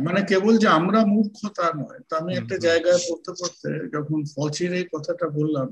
মানে 0.00 0.20
কেবল 0.22 0.54
যে 0.58 0.68
আমরা 0.68 1.00
মূর্খ 1.04 1.38
তা 1.54 1.66
নয় 1.74 2.00
তো 2.08 2.12
আমি 2.16 2.32
একটা 2.36 2.56
জায়গায় 2.58 3.00
পড়তে 3.06 3.30
পড়তে 3.40 3.70
যখন 3.94 4.18
ফচির 4.34 4.70
এই 4.72 4.86
কথাটা 4.92 5.26
বললাম 5.28 5.68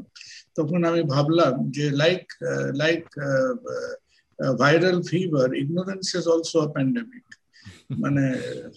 তখন 0.55 0.81
আমি 0.85 1.03
ভাবলাম 1.05 1.55
যে 1.71 1.87
like 1.93 2.25
like 2.75 3.03
viral 4.59 4.99
fever 5.03 5.49
ignorance 5.55 6.07
is 6.15 6.25
also 6.29 6.57
a 6.61 6.69
pandemic 6.75 7.27
মানে 7.99 8.25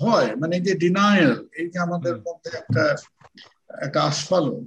হয় 0.02 0.30
মানে 0.36 0.56
যে 0.60 0.74
ডিনায়াল 0.76 1.34
এই 1.54 1.68
যে 1.74 1.78
আমাদের 1.80 2.16
মধ্যে 2.18 2.50
একটা 2.58 2.84
একটা 3.80 4.00
আস্ফালন। 4.02 4.64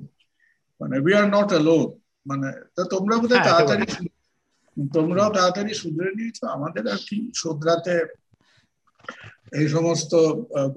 মানে 0.81 0.97
উই 0.99 1.13
আর 1.15 1.27
নট 1.27 1.49
অ্যালোন 1.53 1.89
মানে 2.27 2.49
তা 2.75 2.83
তোমরা 2.85 3.15
বোধহয় 3.17 3.41
হ্যাঁ, 3.41 3.47
তাড়াতাড়ি 3.49 3.87
তোমরাও 4.77 5.31
তাড়াতাড়ি 5.31 5.73
শুধরে 5.75 6.11
নিয়েছো 6.15 6.45
আমাদের 6.47 6.85
আর 6.89 7.01
কি 7.09 7.19
শুধরাতে 7.35 7.95
এই 9.53 9.67
সমস্ত 9.69 10.13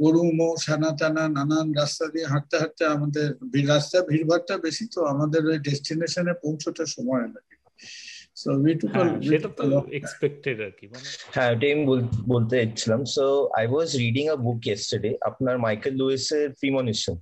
গরু 0.01 0.23
মো 0.39 0.49
সানা 0.65 0.89
টানা 0.99 1.23
নানান 1.27 1.67
রাস্তা 1.73 2.05
দিয়ে 2.13 2.27
হাঁটতে 2.27 2.55
হাঁটতে 2.61 2.83
আমাদের 2.85 3.27
রাস্তা 3.67 3.97
ভিড়ভাড়টা 4.09 4.55
বেশি 4.57 4.85
তো 4.95 4.99
আমাদের 5.13 5.41
ওই 5.45 5.57
ডেস্টিনেশনে 5.67 6.33
পৌঁছতে 6.43 6.83
সময় 6.95 7.25
লাগে। 7.35 7.55
সো 8.35 8.49
সেটা 9.21 9.49
তো 9.59 9.63
এক্সপেক্টেড 9.99 10.57
আর 10.61 10.73
কি 10.79 10.85
মানে 10.87 11.07
হ্যাঁ 11.35 11.49
ওটাই 11.55 11.71
আমি 11.71 11.85
বলতে 12.33 12.55
so 13.15 13.25
I 13.59 13.65
was 13.67 13.89
reading 14.03 14.25
a 14.29 14.37
book 14.45 14.59
yesterday 14.67 15.11
আপনার 15.29 15.55
মাইকেল 15.57 15.93
প্রিমনিশন 16.59 17.15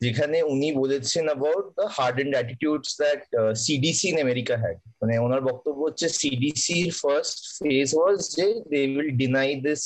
যেখানে 0.00 0.38
উনি 0.52 0.68
বলেছেন 0.72 1.24
about 1.26 1.66
the 1.78 1.86
hard 1.96 2.16
end 2.20 2.34
attitudes 2.36 2.90
that 3.02 3.20
CDC 3.64 4.06
in 4.08 4.16
America 4.26 4.54
had 4.62 4.76
মানে 5.00 5.14
ওনার 5.18 5.42
বক্তব্য 5.48 5.78
হচ্ছে 5.86 6.06
সিডিসির 6.20 6.88
ফার্স্ট 7.02 7.36
ফেজ 7.58 7.88
ওয়াজ 7.98 8.18
যে 8.36 8.46
they 8.70 8.80
will 8.96 9.10
deny 9.20 9.50
this 9.66 9.82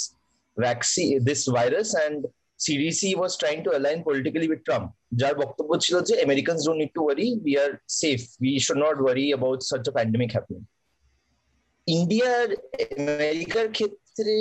vaccine 0.65 1.07
this 1.29 1.41
virus 1.57 1.89
and 1.99 2.19
CDC 2.67 3.11
was 3.19 3.33
trying 3.41 3.57
to 3.67 3.71
align 3.75 3.99
politically 4.09 4.49
with 4.53 4.61
Trump 4.69 4.87
যার 5.21 5.35
বক্তব্য 5.43 5.71
ছিল 5.85 5.97
যে 6.09 6.15
Americans 6.27 6.61
don't 6.67 6.81
need 6.83 6.93
to 6.97 7.03
worry 7.07 7.29
we 7.45 7.53
are 7.65 7.71
safe 8.01 8.19
we 8.43 8.53
should 8.67 8.81
not 8.87 8.97
worry 9.05 9.27
about 9.33 9.61
such 9.71 9.83
a 9.91 9.93
pandemic 9.97 10.31
happening 10.37 10.61
ইন্ডিয়ার 11.87 12.47
আমেরিকার 13.01 13.67
ক্ষেত্রে 13.77 14.37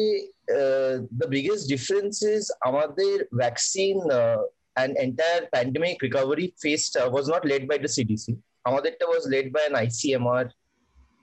the 1.22 1.28
biggest 1.36 1.64
difference 1.74 2.14
is 2.34 2.44
আমাদের 2.70 3.16
vaccine 3.42 3.96
an 4.76 4.96
entire 4.98 5.48
pandemic 5.54 6.02
recovery 6.02 6.54
faced 6.62 6.98
uh, 6.98 7.10
was 7.12 7.28
not 7.28 7.46
led 7.46 7.68
by 7.68 7.78
the 7.78 7.90
CDC. 7.96 8.26
আমাদেরটা 8.70 9.06
was 9.14 9.24
led 9.34 9.48
by 9.56 9.64
an 9.70 9.76
ICMR. 9.88 10.46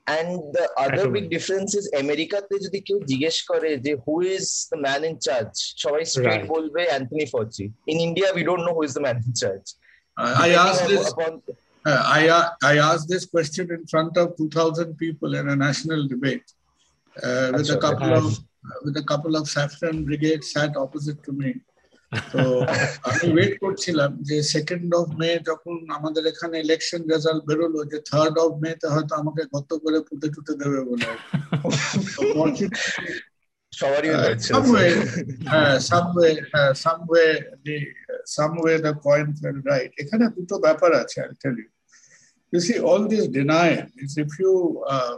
And 0.08 0.30
the 0.58 0.68
other 0.84 1.06
big 1.16 1.26
difference 1.36 1.72
is 1.80 1.86
আমেরিকাতে 2.04 2.54
যদি 2.66 2.80
কেউ 2.88 3.00
জিজ্ঞেস 3.12 3.38
করে 3.50 3.70
যে 3.86 3.94
who 4.06 4.14
is 4.36 4.46
the 4.72 4.78
man 4.86 5.02
in 5.10 5.16
charge 5.28 5.50
সবাই 5.84 6.04
straight 6.14 6.42
বলবে 6.54 6.82
Anthony 6.92 7.26
Fauci 7.34 7.66
in 7.92 7.98
India 8.08 8.30
we 8.38 8.44
don't 8.50 8.64
know 8.68 8.72
who 8.78 8.82
is 8.88 8.92
the 8.98 9.04
man 9.06 9.18
in 9.28 9.34
charge 9.44 9.64
I 10.18 10.50
asked 10.56 10.88
this. 10.88 11.14
Uh, 11.86 12.04
I 12.20 12.22
I 12.64 12.78
asked 12.80 13.08
this 13.08 13.26
question 13.26 13.72
in 13.72 13.86
front 13.88 14.18
of 14.18 14.36
2,000 14.36 14.96
people 14.98 15.36
in 15.36 15.48
a 15.50 15.56
national 15.56 16.08
debate 16.08 16.44
uh, 17.16 17.52
with 17.54 17.70
a 17.70 17.78
couple 17.78 18.14
of 18.14 18.40
with 18.84 18.98
a 18.98 19.04
couple 19.04 19.36
of 19.36 19.48
saffron 19.48 20.04
brigade 20.04 20.44
sat 20.44 20.76
opposite 20.76 21.24
to 21.24 21.32
me. 21.32 21.56
তো 22.33 22.42
আমি 23.09 23.26
wait 23.33 23.54
করছিলাম 23.61 24.11
যে 24.28 24.37
second 24.54 24.90
of 24.95 25.07
May 25.21 25.31
যখন 25.50 25.75
আমাদের 25.97 26.23
এখানে 26.26 26.57
election 26.61 27.00
result 27.14 27.42
বেরোলো 27.49 27.81
যে 27.85 27.99
third 28.11 28.37
of 28.45 28.52
May 28.62 28.71
তে 28.81 28.87
হয়তো 28.95 29.12
আমাকে 29.14 29.42
গত 29.54 29.71
করে 29.83 29.99
পুঁতে 30.09 30.26
টুতে 30.35 30.52
দেবে 30.61 30.81
বলে 30.88 31.09
সবারই 33.73 34.11
রাইট 39.69 39.92
এখানে 40.02 40.25
দুটো 40.37 40.54
ব্যাপার 40.59 40.90
আছে 41.02 41.19
You 42.52 42.61
see, 42.61 42.78
all 42.78 43.02
this 43.09 43.25
denial 43.28 43.87
is 43.97 44.12
if 44.19 44.31
you, 44.38 44.52
uh, 44.87 45.14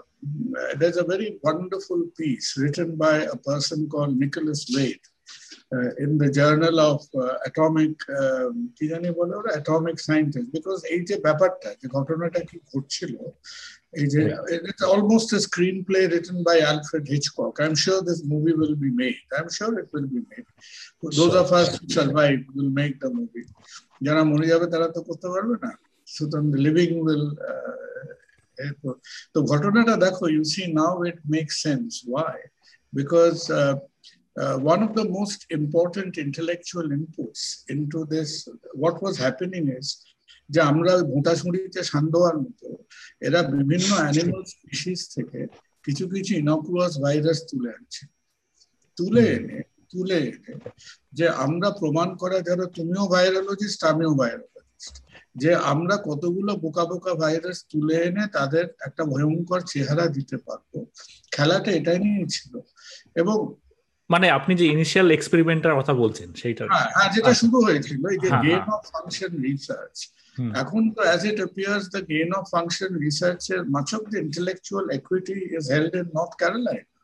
there's 0.77 0.97
a 0.97 1.03
very 1.03 1.31
wonderful 1.43 2.01
piece 2.17 2.49
written 2.57 2.89
by 2.97 3.17
a 3.35 3.37
person 3.37 3.79
called 3.89 4.17
Nicholas 4.17 4.63
Wade, 4.75 5.05
uh, 5.07 5.14
in 6.04 6.18
the 6.18 6.30
journal 6.32 6.76
of 6.82 7.02
uh, 7.16 7.36
atomic 7.50 7.94
কি 8.78 8.86
জানি 8.92 9.08
বলে 9.20 9.34
ওরা 9.40 9.52
অ্যাটমিক 9.56 9.98
সায়েন্টিস্ট 10.08 10.50
বিকজ 10.56 10.78
এই 10.94 11.02
যে 11.10 11.16
ব্যাপারটা 11.28 11.70
যে 11.82 11.88
ঘটনাটা 11.98 12.40
কি 12.50 12.58
ঘটছিল 12.72 13.14
এই 14.00 14.08
যে 14.14 14.22
it's 14.70 14.86
almost 14.94 15.30
a 15.38 15.40
screenplay 15.48 16.04
written 16.12 16.38
by 16.50 16.58
Alfred 16.72 17.06
Hitchcock 17.14 17.54
I'm 17.64 17.78
sure 17.84 18.00
this 18.10 18.22
movie 18.32 18.56
will 18.62 18.78
be 18.86 18.92
made 19.04 19.26
I'm 19.38 19.52
sure 19.58 19.72
it 19.84 19.90
will 19.94 20.10
be 20.18 20.22
made 20.32 20.48
those 21.20 21.36
of 21.44 21.48
us 21.60 21.68
who 21.76 21.86
survive 22.00 22.40
will 22.56 22.72
make 22.82 22.96
the 23.04 23.12
movie 23.20 23.48
যারা 24.06 24.22
মরে 24.32 24.46
যাবে 24.52 24.66
তারা 24.74 24.88
তো 24.96 25.00
করতে 25.08 25.28
পারবে 25.34 25.56
না 25.66 25.72
সুতরাং 26.08 26.46
লিভিং 26.66 26.90
উইল 27.04 27.26
তো 29.34 29.38
ঘটনাটা 29.52 29.94
দেখো 30.06 30.24
you 30.36 30.44
see 30.54 30.62
now 30.80 30.94
it 31.10 31.20
make 31.36 31.48
sense 31.64 31.90
why 32.10 32.40
because 32.94 33.34
uh, 33.60 33.74
one 34.43 34.83
of 34.83 34.95
the 34.95 35.05
most 35.05 35.47
important 35.51 36.19
intellectual 36.19 36.89
inputs 36.89 37.65
into 37.69 38.05
this, 38.05 38.49
what 38.75 39.01
was 39.03 39.17
happening 39.17 39.79
is 39.79 40.05
যে 40.51 40.61
আমরা 40.61 40.97
ভোঁটাশুঁড়িতে 40.97 41.83
সান্দোয়ার 41.83 42.37
মতো 42.39 42.77
এরা 43.21 43.43
বিভিন্ন 43.43 43.95
অ্যানিমাল 43.95 44.45
স্পিসিস 44.45 45.15
থেকে 45.15 45.47
কিছু 45.83 46.09
কিছু 46.09 46.35
ইনকুয়াস 46.35 46.99
ভাইরাস 47.01 47.43
তুলে 47.51 47.71
আনছে। 47.71 48.07
তুলে 48.97 49.27
এনে 49.27 49.63
তুলে 49.91 50.15
এনে 50.15 50.71
যে 51.13 51.29
আমরা 51.29 51.71
প্রমাণ 51.71 52.17
করা 52.17 52.41
যারা 52.41 52.67
তুমিও 52.67 53.09
ভাইরোলজিস্ট 53.09 53.85
আমিও 53.85 54.15
ভাইরোলজিস্ট 54.15 55.05
যে 55.35 55.55
আমরা 55.55 55.97
কতগুলো 55.97 56.57
বোকা 56.57 56.85
বোকা 56.85 57.15
ভাইরাস 57.15 57.65
তুলে 57.71 57.97
এনে 57.97 58.27
তাদের 58.33 58.65
একটা 58.87 59.05
ভয়ঙ্কর 59.05 59.61
চেহারা 59.61 60.07
দিতে 60.07 60.37
পারব। 60.37 60.87
খেলাটা 61.31 61.71
এটাই 61.71 61.99
নিয়ে 61.99 62.27
ছিল। 62.31 62.61
এবং 63.15 63.55
মানে 64.11 64.27
আপনি 64.31 64.53
যে 64.61 64.65
ইনিশিয়াল 64.67 65.09
এক্সপেরিমেন্টার 65.11 65.79
কথা 65.81 65.95
বলছেন 66.03 66.29
সেইটা 66.41 66.63
হ্যাঁ 66.95 67.09
যেটা 67.15 67.31
আচ্ছা। 67.31 67.41
শুরু 67.43 67.59
হয়েছিল 67.67 68.01
এই 68.13 68.19
যে 68.25 68.29
গেন 68.45 68.65
অফ 68.75 68.83
ফাংশন 68.93 69.33
রিসার্চ 69.45 69.97
এখন 70.63 70.83
তো 70.95 71.01
as 71.09 71.23
it 71.31 71.39
appears 71.43 71.85
the 71.95 72.01
gain 72.11 72.31
of 72.39 72.45
function 72.53 72.91
রিসার্চের 73.05 73.61
much 73.75 73.89
of 73.97 74.03
the 74.11 74.19
intellectual 74.25 74.85
equity 74.99 75.37
is 75.57 75.65
held 75.75 75.93
in 76.01 76.07
North 76.17 76.33
Carolina 76.41 76.95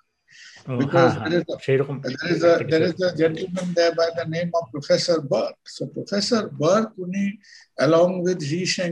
উনি 6.99 7.25
along 7.79 8.09
with 8.25 8.41
He 8.51 8.61
Shang 8.75 8.91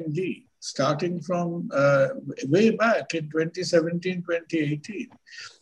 starting 0.69 1.21
from 1.21 1.69
uh, 1.75 2.09
way 2.47 2.71
back 2.71 3.15
in 3.15 3.31
2017, 3.31 4.23
2018. 4.23 5.09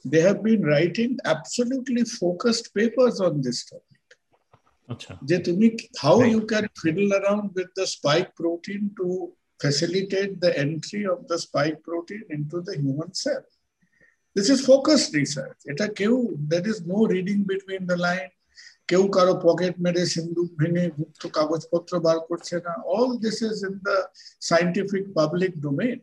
They 0.04 0.20
have 0.20 0.42
been 0.42 0.62
writing 0.62 1.18
absolutely 1.24 2.04
focused 2.04 2.74
papers 2.74 3.20
on 3.20 3.40
this 3.40 3.64
topic. 3.64 3.82
Achha. 4.90 5.18
how 5.98 6.20
right. 6.20 6.30
you 6.30 6.42
can 6.46 6.68
fiddle 6.82 7.12
around 7.12 7.50
with 7.54 7.68
the 7.74 7.86
spike 7.86 8.34
protein 8.36 8.90
to 8.98 9.32
facilitate 9.60 10.40
the 10.40 10.56
entry 10.56 11.06
of 11.06 11.26
the 11.28 11.38
spike 11.38 11.82
protein 11.82 12.24
into 12.30 12.60
the 12.62 12.76
human 12.76 13.12
cell. 13.14 13.44
This 14.34 14.50
is 14.50 14.64
focused 14.66 15.14
research. 15.14 15.56
There 15.64 16.68
is 16.68 16.86
no 16.86 17.06
reading 17.06 17.44
between 17.44 17.86
the 17.86 17.96
lines. 17.96 18.35
কেউ 18.88 19.02
কারও 19.08 19.34
pocket 19.46 19.74
মেরে 19.78 20.02
সিন্ধুক 20.14 20.48
ভেঙে 20.60 20.84
গুপ্ত 20.98 21.22
কাগজপত্র 21.36 21.92
বার 22.00 22.18
করছে 22.28 22.56
না। 22.66 22.72
All 22.96 23.10
this 23.24 23.38
is 23.48 23.56
in 23.68 23.74
the 23.86 23.96
scientific 24.50 25.04
public 25.18 25.52
domain 25.60 25.98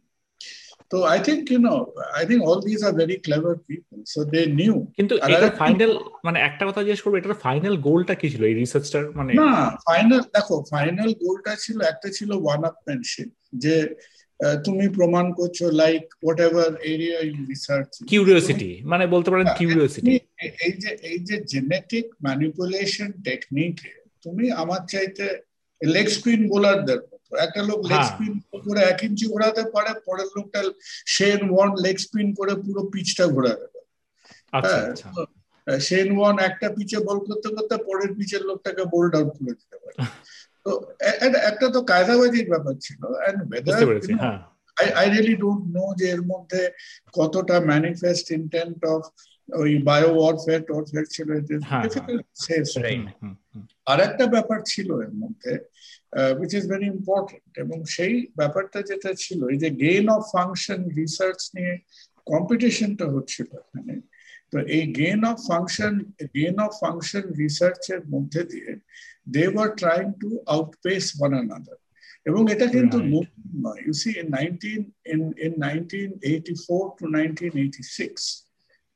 তো 0.91 0.97
I 1.03 1.19
think 1.27 1.43
you 1.51 1.59
know 1.67 1.75
I 2.17 2.23
think 2.29 2.41
all 2.49 2.59
this 2.67 2.79
are 2.87 2.93
very 2.99 3.15
clever 3.25 3.55
people 3.67 3.97
so 4.13 4.19
they 4.33 4.41
knew 4.59 4.75
কিন্তু 4.97 5.13
এটা 5.27 5.49
ফাইনাল 5.61 5.91
মানে 6.27 6.37
একটা 6.39 6.63
কথা 6.67 6.81
জিজ্ঞেস 6.81 7.01
করব 7.03 7.13
এটার 7.17 7.41
ফাইনাল 7.45 7.75
গোলটা 7.87 8.13
কি 8.21 8.27
ছিল 8.33 8.41
এই 8.49 8.55
রিসার্চটার 8.61 9.03
মানে 9.19 9.31
না 9.41 9.51
ফাইনাল 9.87 10.21
দেখো 10.35 10.55
ফাইনাল 10.73 11.09
গোলটা 11.23 11.53
ছিল 11.63 11.77
একটা 11.91 12.07
ছিল 12.17 12.29
ওয়ান 12.43 12.61
আপম্যানশিপ 12.71 13.29
যে 13.63 13.75
তুমি 14.65 14.85
প্রমাণ 14.89 15.25
করছ 15.33 15.57
like 15.73 16.03
whatever 16.39 16.71
area 16.83 17.17
you 17.21 17.41
research 17.45 17.89
curiosity 18.09 18.69
মানে 18.83 19.05
বলতে 19.07 19.29
পারেন 19.31 19.47
কিউরিওসিটি 19.57 20.12
এই 20.65 20.73
যে 20.77 20.91
এই 21.12 21.19
যে 21.19 21.35
জেনেটিক 21.43 22.05
ম্যানিপুলেশন 22.25 23.09
টেকনিকে 23.23 23.91
তুমি 24.21 24.45
আমার 24.53 24.81
চাইতে 24.88 25.25
লেগ 25.81 26.07
স্পিন 26.07 26.41
বোলারদের 26.47 27.00
একটা 27.38 27.62
লোক 27.63 27.79
লেগ 27.91 28.01
স্পিন 28.12 28.33
করে 28.65 28.81
এক 28.83 29.00
ইঞ্চি 29.03 29.25
ঘোরাতে 29.27 29.63
পারে 29.73 29.91
পরের 30.05 30.29
লোকটা 30.35 30.59
শেন 31.07 31.39
ওয়ান 31.50 31.69
লেগ 31.85 31.95
স্পিন 31.97 32.27
করে 32.33 32.53
পুরো 32.55 32.81
পিচটা 32.93 33.25
ঘোরাতে 33.27 33.65
পারে 33.73 33.83
শেন 35.81 36.07
ওয়ান 36.17 36.35
একটা 36.39 36.67
পিচে 36.75 36.97
বল 37.07 37.17
করতে 37.19 37.47
করতে 37.50 37.75
পরের 37.88 38.12
পিচের 38.17 38.43
লোকটাকে 38.50 38.83
বোল্ড 38.83 39.13
আউট 39.15 39.31
করে 39.38 39.53
দিতে 39.59 39.77
পারে। 39.83 39.95
তো 40.65 40.72
একটা 41.50 41.67
তো 41.70 41.79
কায়দাবাজির 41.84 42.48
ব্যাপার 42.50 42.75
ছিল 42.79 43.01
আই 44.98 45.05
রিয়েলি 45.08 45.36
ডোন্ট 45.36 45.63
নো 45.75 45.86
যে 46.00 46.05
এর 46.08 46.22
মধ্যে 46.32 46.62
কতটা 47.13 47.55
ম্যানিফেস্ট 47.72 48.25
ইন্টেন্ট 48.32 48.79
অফ 48.88 49.01
ওই 49.50 49.72
বায়ো 49.84 50.10
ওয়ারফেয়ার 50.13 50.62
টোয়ারফেয়ার 50.67 51.05
ছিল 51.15 51.27
হ্যাঁ, 51.63 51.84
হুম, 53.22 53.36
আর 53.88 53.98
একটা 54.00 54.25
ব্যাপার 54.25 54.60
ছিল 54.65 54.89
এর 55.05 55.13
মধ্যে 55.22 55.51
উইচ 56.39 56.51
ইজ 56.53 56.65
ভেরি 56.72 56.88
ইম্পর্টেন্ট 56.96 57.51
এবং 57.58 57.77
সেই 57.96 58.13
ব্যাপারটা 58.39 58.79
যেটা 58.89 59.12
ছিল 59.15 59.39
এই 59.50 59.60
যে 59.60 59.70
গেইন 59.84 60.05
অফ 60.15 60.22
ফাংশন 60.34 60.79
রিসার্চ 61.00 61.39
নিয়ে 61.55 61.74
কম্পিটিশনটা 62.27 63.05
হচ্ছিল 63.15 63.50
এখানে 63.62 63.96
তো 64.51 64.58
এই 64.75 64.84
gain 65.00 65.22
of 65.32 65.38
function 65.50 65.93
gain 66.36 66.58
of 66.65 66.72
function 66.82 67.25
রিসার্চের 67.41 68.01
মধ্যে 68.13 68.41
দিয়ে 68.51 68.72
they 69.27 69.44
were 69.56 69.70
trying 69.82 70.06
to 70.22 70.30
outpace 70.56 71.03
one 71.20 71.32
another 71.42 71.77
এবং 72.25 72.42
এটা 72.53 72.68
কিন্তু 72.68 72.98
Right. 72.98 73.13
নতুন 73.15 73.50
নয় 73.65 73.80
you 73.86 73.94
see 74.03 74.10
in 74.22 74.27
nineteen 74.38 74.82
in 75.13 75.22
in 75.46 75.53
nineteen 75.68 76.10
eighty 76.32 76.53
four 76.65 76.84
to 77.00 77.06
nineteen 77.18 77.51
eighty 77.63 77.84
six 77.98 78.24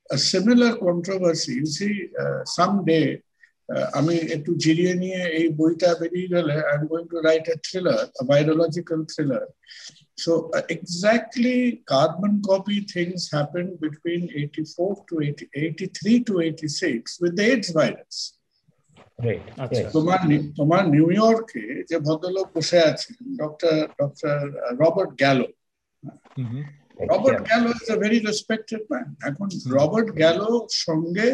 a 0.10 0.18
similar 0.18 0.78
controversy. 0.78 1.56
You 1.56 1.66
see, 1.68 2.10
uh, 2.24 2.46
someday 2.58 3.08
uh, 3.70 3.88
আমি 4.00 4.16
একটু 4.36 4.52
জিরিয়ে 4.64 4.94
নিয়ে 5.04 5.22
এই 5.40 5.48
বইটা 5.60 5.90
বেরিয়ে 6.02 6.30
গেলে 6.36 6.56
I 6.70 6.76
am 6.80 6.84
going 6.92 7.06
to 7.14 7.18
write 7.28 7.46
a 7.54 7.56
thriller 7.68 8.02
biological 8.30 9.00
thriller 9.14 9.46
So 10.18 10.32
uh, 10.58 10.66
exactly 10.70 11.58
carbon 11.86 12.34
copy 12.50 12.80
things 12.96 13.22
happened 13.38 13.72
between 13.80 14.22
84 14.34 15.06
to 15.10 15.14
80, 15.22 15.50
83 15.54 16.24
to 16.24 16.34
86 16.42 17.22
with 17.22 17.34
the 17.38 17.46
AIDS 17.52 17.70
virus. 17.70 17.78
Right. 17.80 18.00
আচ্ছা। 18.04 18.37
Yes. 19.20 19.92
তোমার 19.94 20.20
তোমার 20.58 20.84
নিউ 20.88 21.08
ইয়র্কে 21.12 21.62
যে 21.90 21.98
ভদ্রলোক 22.00 22.48
বসে 22.56 22.80
আছেন 22.90 23.16
doctor 23.38 23.76
doctor 24.00 24.36
Robert 24.82 25.12
Gallo 25.20 25.48
Robert. 27.12 27.40
Gallo 27.50 27.70
is 27.72 27.88
a 27.90 27.98
very 28.04 28.20
respected 28.22 28.82
man 28.92 29.08
এখন 29.22 29.48
রবার্ট 29.78 30.10
গ্যালো 30.22 30.50
সঙ্গে 30.86 31.30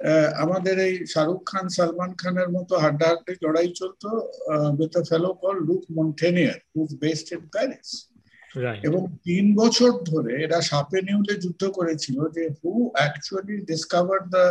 আহ, 0.00 0.28
আমাদের 0.44 0.76
এই 0.86 0.94
শাহরুখ 1.06 1.40
খান 1.46 1.66
সালমান 1.68 2.10
খানের 2.14 2.48
মতো 2.50 2.74
হাড্ডাহাড্ডি 2.78 3.32
লড়াই 3.44 3.68
চলতো 3.80 4.08
with 4.78 4.92
a 4.96 5.02
fellow 5.10 5.30
call 5.42 5.56
Luc 5.68 5.82
Montagnier 5.90 6.58
whose 6.72 6.90
based 7.02 7.28
in 7.32 7.42
Paris. 7.52 7.88
এবং 8.82 9.02
তিন 9.24 9.44
বছর 9.54 9.90
ধরে 10.04 10.32
এরা 10.44 10.58
সাপে 10.62 10.98
নিউলে 11.02 11.34
যুদ্ধ 11.40 11.62
করেছিল 11.68 12.16
যে 12.36 12.44
হু 12.58 12.72
অ্যাকচুয়ালি 12.94 13.56
ডিসকভার 13.70 14.20
দ্য 14.28 14.44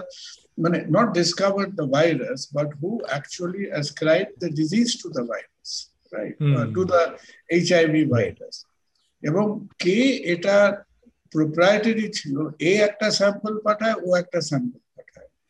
মানে 0.57 0.77
not 0.89 1.07
discover 1.13 1.67
the 1.71 1.85
virus 1.87 2.39
but 2.55 2.69
who 2.79 2.89
actually 3.09 3.63
ascribe 3.69 4.27
the 4.41 4.49
disease 4.59 4.87
to 5.01 5.07
the 5.09 5.23
virus 5.31 5.69
right. 6.13 6.35
To 6.75 6.81
the 6.91 7.01
H 7.49 7.67
IV 7.73 8.03
virus 8.05 8.55
এবং 9.23 9.45
কে 9.79 9.97
এটা 10.33 10.55
প্রোপ্রাইটারি 11.31 12.07
ছিল 12.09 12.35
এ 12.61 12.71
একটা 12.87 13.07
স্যাম্পল 13.11 13.53
পাঠায় 13.65 13.97
ও 14.05 14.07
একটা 14.15 14.39
স্যাম্পল 14.41 14.82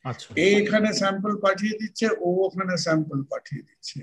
আচ্ছা। 0.03 0.27
এখানে 0.35 0.93
স্যাম্পল 0.93 1.33
পাঠিয়ে 1.37 1.77
দিচ্ছে 1.81 2.07
ও 2.19 2.27
ওখানে 2.45 2.77
স্যাম্পল 2.77 3.23
পাঠিয়ে 3.23 3.61
দিচ্ছে। 3.61 3.99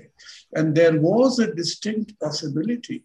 And 0.57 0.69
there 0.75 0.95
was 1.01 1.33
a 1.39 1.47
distinct 1.53 2.09
possibility 2.19 2.97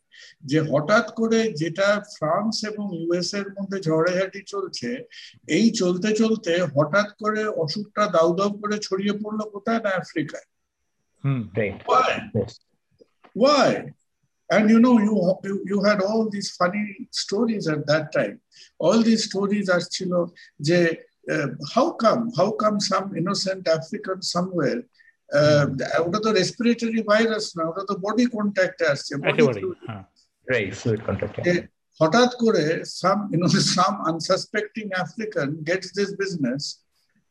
যে 0.44 0.60
হঠাৎ 0.60 1.14
করে 1.14 1.52
যেটা 1.52 2.00
ফ্রান্স 2.00 2.64
এবং 2.64 2.86
ইউএস 3.00 3.34
এর 3.34 3.48
মধ্যে 3.52 3.80
ঝড়েঝাটি 3.80 4.40
চলছে 4.46 5.04
এই 5.48 5.70
চলতে 5.70 6.12
চলতে 6.12 6.52
হঠাৎ 6.62 7.08
করে 7.18 7.46
অসুখটা 7.46 8.06
দাউ 8.06 8.28
দাউ 8.34 8.50
করে 8.52 8.78
ছড়িয়ে 8.78 9.12
পড়ল 9.12 9.40
কোথায়? 9.50 9.80
না 9.80 9.90
আফ্রিকায়। 9.90 10.46
Why 13.36 13.74
And 14.50 14.70
you 14.70 14.78
know, 14.78 14.96
you, 14.98 15.14
you 15.44 15.54
you 15.66 15.78
had 15.82 16.00
all 16.00 16.22
these 16.30 16.50
funny 16.50 17.08
stories 17.12 17.64
at 17.66 17.80
that 17.86 18.04
time. 18.12 18.36
All 18.78 18.98
these 19.02 19.22
stories 19.24 19.66
are 19.68 19.82
chilo, 19.94 20.20
je, 20.60 20.80
uh, 21.34 21.48
how 21.74 21.86
come? 22.02 22.22
How 22.38 22.48
come 22.62 22.76
some 22.90 23.06
innocent 23.20 23.62
African 23.78 24.18
somewhere? 24.34 24.80
Uh, 25.28 25.64
ওটা 26.06 26.18
তো 26.24 26.30
respiratory 26.40 27.00
virus 27.10 27.46
না 27.56 27.62
ওটা 27.70 27.82
তো 27.90 27.94
body 28.04 28.24
কন্ট্যাক্টে 28.36 28.84
আসছে 28.92 29.12
body 29.16 29.28
একেবারেই 29.30 29.62
fluid। 29.64 29.78
হ্যাঁ 29.88 30.04
Right. 30.46 30.70
Fluid 30.80 31.00
contact. 31.08 31.34
যে 31.46 31.54
Yeah. 31.54 31.64
হঠাৎ 32.00 32.30
করে 32.44 32.64
সাম 33.00 33.18
you 33.32 33.38
know 33.40 33.50
some 33.76 33.96
unsuspecting 34.10 34.88
African 35.04 35.48
gets 35.68 35.88
this 35.98 36.10
business 36.22 36.62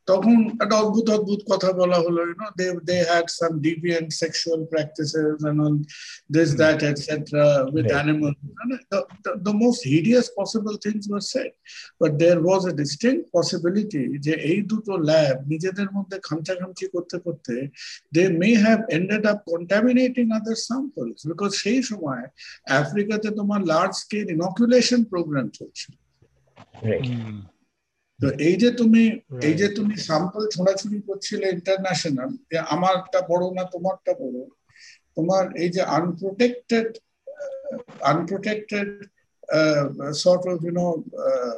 তখন 0.08 0.36
একটা 0.64 0.76
অদ্ভুত 0.84 1.08
অদ্ভুত 1.18 1.42
কথা 1.52 1.70
বলা 1.80 1.98
হলো 2.06 2.20
you 2.30 2.36
know 2.40 2.50
they 2.60 2.70
they 2.90 3.02
had 3.14 3.26
some 3.42 3.56
deviant 3.66 4.10
sexual 4.24 4.60
practices 4.74 5.36
and 5.48 5.58
all 5.64 5.76
this 6.36 6.50
Hmm. 6.52 6.60
that 6.62 6.80
etc 6.92 7.12
with 7.76 7.88
Right. 7.88 8.00
animals 8.02 8.38
And 8.62 8.72
the, 8.92 9.00
the, 9.26 9.32
the 9.48 9.56
most 9.64 9.80
hideous 9.94 10.28
possible 10.40 10.76
things 10.86 11.04
were 11.14 11.26
said 11.34 11.52
but 12.02 12.12
there 12.24 12.40
was 12.50 12.62
a 12.72 12.74
distinct 12.82 13.26
possibility 13.38 14.06
যে 14.26 14.34
এই 14.52 14.60
দুটো 14.72 14.94
lab 15.10 15.36
নিজেদের 15.52 15.90
মধ্যে 15.98 16.18
খামচাখামচি 16.28 16.86
করতে 16.96 17.18
করতে 17.26 17.54
they 18.16 18.28
may 18.42 18.54
have 18.66 18.82
ended 18.98 19.24
up 19.32 19.40
contaminating 19.54 20.28
other 20.40 20.56
samples 20.70 21.18
because 21.32 21.54
সেই 21.64 21.82
সময় 21.92 22.24
আফ্রিকাতে 22.82 23.28
তোমার 23.40 23.62
লার্জ 23.72 23.94
স্কেল 24.04 24.26
ইনকুলেশন 24.36 25.02
প্রোগ্রাম 25.12 25.48
চলছে 25.58 25.88
Right. 26.90 27.08
হুম, 27.10 27.38
তো 28.20 28.28
এই 28.48 28.56
যে 28.56 28.70
তুমি 28.72 29.04
এই 29.48 29.56
যে 29.60 29.68
তুমি 29.78 29.96
স্যাম্পল 30.08 30.42
ছোড়াছুড়ি 30.56 31.00
করছিলে 31.08 31.46
ইন্টারন্যাশনাল 31.50 32.32
যে 32.52 32.58
আমারটা 32.76 33.20
বড় 33.32 33.46
না 33.58 33.64
তোমারটা 33.74 34.12
বড়? 34.22 34.38
তোমার 35.16 35.44
এই 35.64 35.70
যে 35.70 35.82
unprotected 35.98 36.88
unprotected 38.12 38.90
sort 40.24 40.44
of 40.46 40.64
you 40.64 40.72
know 40.72 40.92
uh, 41.26 41.58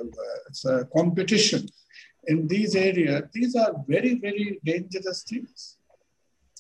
uh, 0.66 0.82
competition 0.98 1.62
in 2.24 2.38
these 2.48 2.76
areas 2.90 3.22
these 3.34 3.54
are 3.56 3.74
very 3.88 4.12
very 4.16 4.48
dangerous 4.64 5.20
things. 5.24 5.60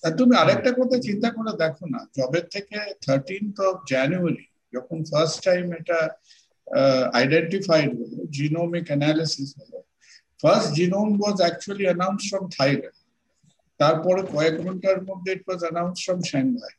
আর 0.03 0.11
তুমি 0.19 0.33
আরেকটা 0.35 0.71
কথা 0.79 0.97
চিন্তা 1.07 1.29
করে 1.35 1.51
দেখো 1.63 1.85
না 1.93 1.99
জবের 2.17 2.45
থেকে 2.55 2.77
থার্টিনথ 3.05 3.55
অফ 3.69 3.75
জানুয়ারি 3.93 4.45
যখন 4.73 4.97
ফার্স্ট 5.11 5.37
টাইম 5.47 5.65
এটা 5.79 5.99
আইডেন্টিফাইড 7.19 7.89
হলো 7.99 8.17
জিনোমিক 8.35 8.85
অ্যানালিসিস 8.91 9.49
হলো 9.59 9.77
first 10.43 10.69
genome 10.77 11.07
was 11.21 11.37
actually 11.43 11.85
announce 11.89 12.21
from 12.29 12.43
Thailand 12.57 12.97
তারপরে 13.79 14.21
কয়েক 14.33 14.55
ঘণ্টার 14.65 14.97
মধ্যে 15.09 15.29
it 15.35 15.43
was 15.47 15.61
announce 15.65 15.97
from 16.05 16.19
Shanghai 16.33 16.75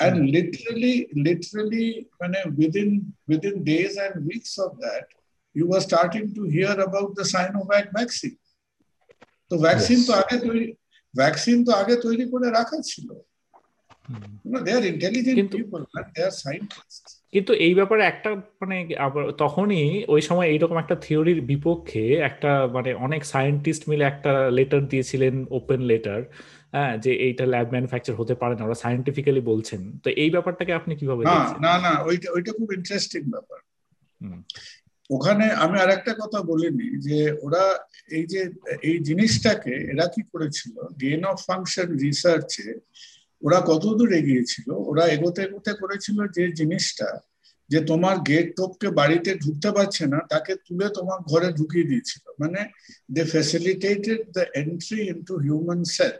and 0.00 0.16
literally 0.36 0.96
literally 1.26 1.86
মানে 2.20 2.38
within 2.60 2.90
within 3.30 3.54
days 3.72 3.94
and 4.04 4.14
weeks 4.30 4.52
of 4.64 4.70
that 4.84 5.04
you 5.54 5.64
were 5.72 5.82
starting 5.90 6.26
to 6.36 6.42
hear 6.56 6.74
about 6.88 7.08
the 7.18 7.24
Sinovac 7.32 7.86
vaccine 7.98 8.38
তো 9.50 9.54
vaccine 9.66 9.98
তো 10.08 10.12
Yes. 10.12 10.20
আগে 10.22 10.36
তৈরি 10.46 10.66
vaccine 11.14 11.58
তো 11.66 11.70
আগে 11.80 11.94
তৈরি 12.06 12.24
করে 12.32 12.46
রাখা 12.58 12.78
ছিল 12.90 13.08
হুম। 14.06 14.22
you 14.44 14.50
know 14.52 14.60
they 14.66 14.74
are 14.78 14.86
intelligent 14.94 15.36
কিন্তু- 15.38 15.58
কিন্তু 17.36 17.52
এই 17.52 17.74
ব্যাপারে 17.74 18.02
একটা 18.02 18.30
মানে 18.34 18.76
তখনই 19.38 20.04
ওই 20.08 20.22
সময় 20.22 20.48
এইরকম 20.48 20.76
একটা 20.78 20.96
থিওরির 20.96 21.40
বিপক্ষে 21.40 22.04
একটা 22.14 22.50
মানে 22.72 22.94
অনেক 22.94 23.24
সায়েন্টিস্ট 23.24 23.88
মিলে 23.88 24.04
একটা 24.04 24.50
লেটার 24.50 24.82
দিয়েছিলেন 24.88 25.34
ওপেন 25.50 25.80
লেটার 25.80 26.20
হ্যাঁ 26.72 26.98
যে 26.98 27.12
এইটা 27.12 27.46
ল্যাব 27.46 27.68
ম্যানুফ্যাকচার 27.70 28.16
হতে 28.16 28.34
পারে 28.34 28.54
না 28.56 28.64
ওরা 28.64 28.74
সায়েন্টিফিক্যালি 28.74 29.40
বলছেন। 29.40 29.98
তো 29.98 30.10
এই 30.10 30.30
ব্যাপারটাকে 30.30 30.72
আপনি 30.72 30.96
কীভাবে 30.96 31.24
না 31.24 31.38
না 31.60 31.74
না 31.78 31.92
ওইটা 32.02 32.28
ওইটা 32.32 32.52
খুব 32.52 32.68
ইন্টারেস্টিং 32.72 33.22
ব্যাপার। 33.30 33.58
হুম। 34.20 34.42
ওখানে 35.10 35.44
আমি 35.44 35.76
আরেকটা 35.80 36.12
কথা 36.14 36.38
বলিনি 36.42 36.88
যে 37.00 37.18
ওরা 37.42 37.64
এই 38.10 38.24
যে 38.26 38.40
এই 38.82 38.98
জিনিসটাকে 38.98 39.74
এরা 39.92 40.06
কি 40.14 40.22
করেছিল 40.32 40.76
গেন 41.00 41.24
অফ 41.24 41.38
ফাংশন 41.46 41.88
রিসার্চে 41.98 42.68
ওরা 43.42 43.58
কতদূর 43.70 44.10
এগিয়েছিল 44.20 44.68
ওরা 44.90 45.04
এগোতে 45.14 45.40
এগোতে 45.46 45.72
করেছিল 45.82 46.18
যে 46.36 46.44
জিনিসটা, 46.58 47.08
যে 47.70 47.78
তোমার 47.90 48.16
গেট 48.28 48.46
টপকে 48.56 48.88
বাড়িতে 49.00 49.30
ঢুকতে 49.34 49.68
পারছে 49.76 50.04
না, 50.12 50.18
তাকে 50.32 50.52
তুলে 50.66 50.86
তোমার 50.98 51.18
ঘরে 51.30 51.48
ঢুকিয়ে 51.58 51.88
দিয়েছিল। 51.90 52.24
মানে 52.42 52.60
they 53.14 53.22
facilitated 53.34 54.20
the 54.36 54.44
entry 54.62 55.00
into 55.12 55.34
human 55.46 55.82
cell 55.96 56.14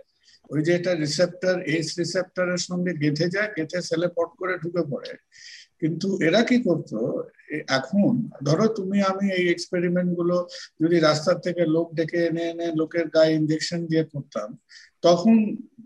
ওই 0.50 0.60
যে 0.66 0.72
এটা 0.78 0.92
রিসেপ্টর 0.94 1.56
এইচ 1.74 1.88
রিসেপ্টরের 2.00 2.60
সঙ্গে 2.68 2.92
গেঁথে 3.02 3.26
যায়, 3.34 3.50
গেঁথে 3.56 3.78
সেলে 3.88 4.08
পট 4.16 4.30
করে 4.40 4.54
ঢুকে 4.62 4.82
পড়ে। 4.92 5.12
কিন্তু 5.80 6.08
এরা 6.28 6.40
কি 6.48 6.56
করতো? 6.68 6.98
এখন, 7.78 8.12
ধরো 8.44 8.66
তুমি, 8.78 8.98
আমি 9.10 9.26
এই 9.38 9.46
এক্সপেরিমেন্টগুলো 9.48 10.36
যদি 10.82 10.96
রাস্তার 10.98 11.36
থেকে 11.40 11.62
লোক 11.74 11.88
ডেকে 11.94 12.20
এনে 12.28 12.44
এনে 12.50 12.66
লোকের 12.80 13.06
গায়ে 13.08 13.36
ইনজেকশন 13.38 13.80
দিয়ে 13.90 14.04
করতাম 14.12 14.48
তখন 15.02 15.36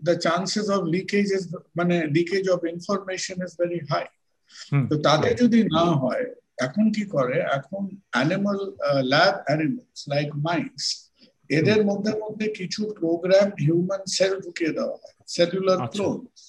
the 0.03 0.15
chances 0.25 0.65
of 0.75 0.81
leakage 0.95 1.25
is 1.37 1.43
মানে 1.75 1.95
leakage 2.17 2.43
of 2.49 2.59
information 2.73 3.37
is 3.45 3.51
very 3.61 3.79
high 3.91 4.05
hmm. 4.69 4.85
তো 4.89 4.95
তাতে 5.07 5.29
যদি 5.41 5.59
না 5.71 5.85
হয় 6.01 6.25
এখন 6.57 6.85
কি 6.95 7.03
করে 7.15 7.37
এখন 7.57 7.83
animal 8.13 8.59
lab 9.11 9.33
animals 9.47 9.99
like 10.13 10.29
mines 10.47 10.83
এদের 11.49 11.79
মধ্যে 11.89 12.11
মধ্যে 12.23 12.47
কিছু 12.59 12.81
প্রোগ্রাম 12.99 13.47
হিউম্যান 13.63 14.03
সেল 14.15 14.33
ঢুকিয়ে 14.43 14.75
দেওয়া 14.77 14.95
হয় 14.95 15.15
সেলুলার 15.27 15.79
আচ্ছা। 15.79 15.91
Clones 15.93 16.39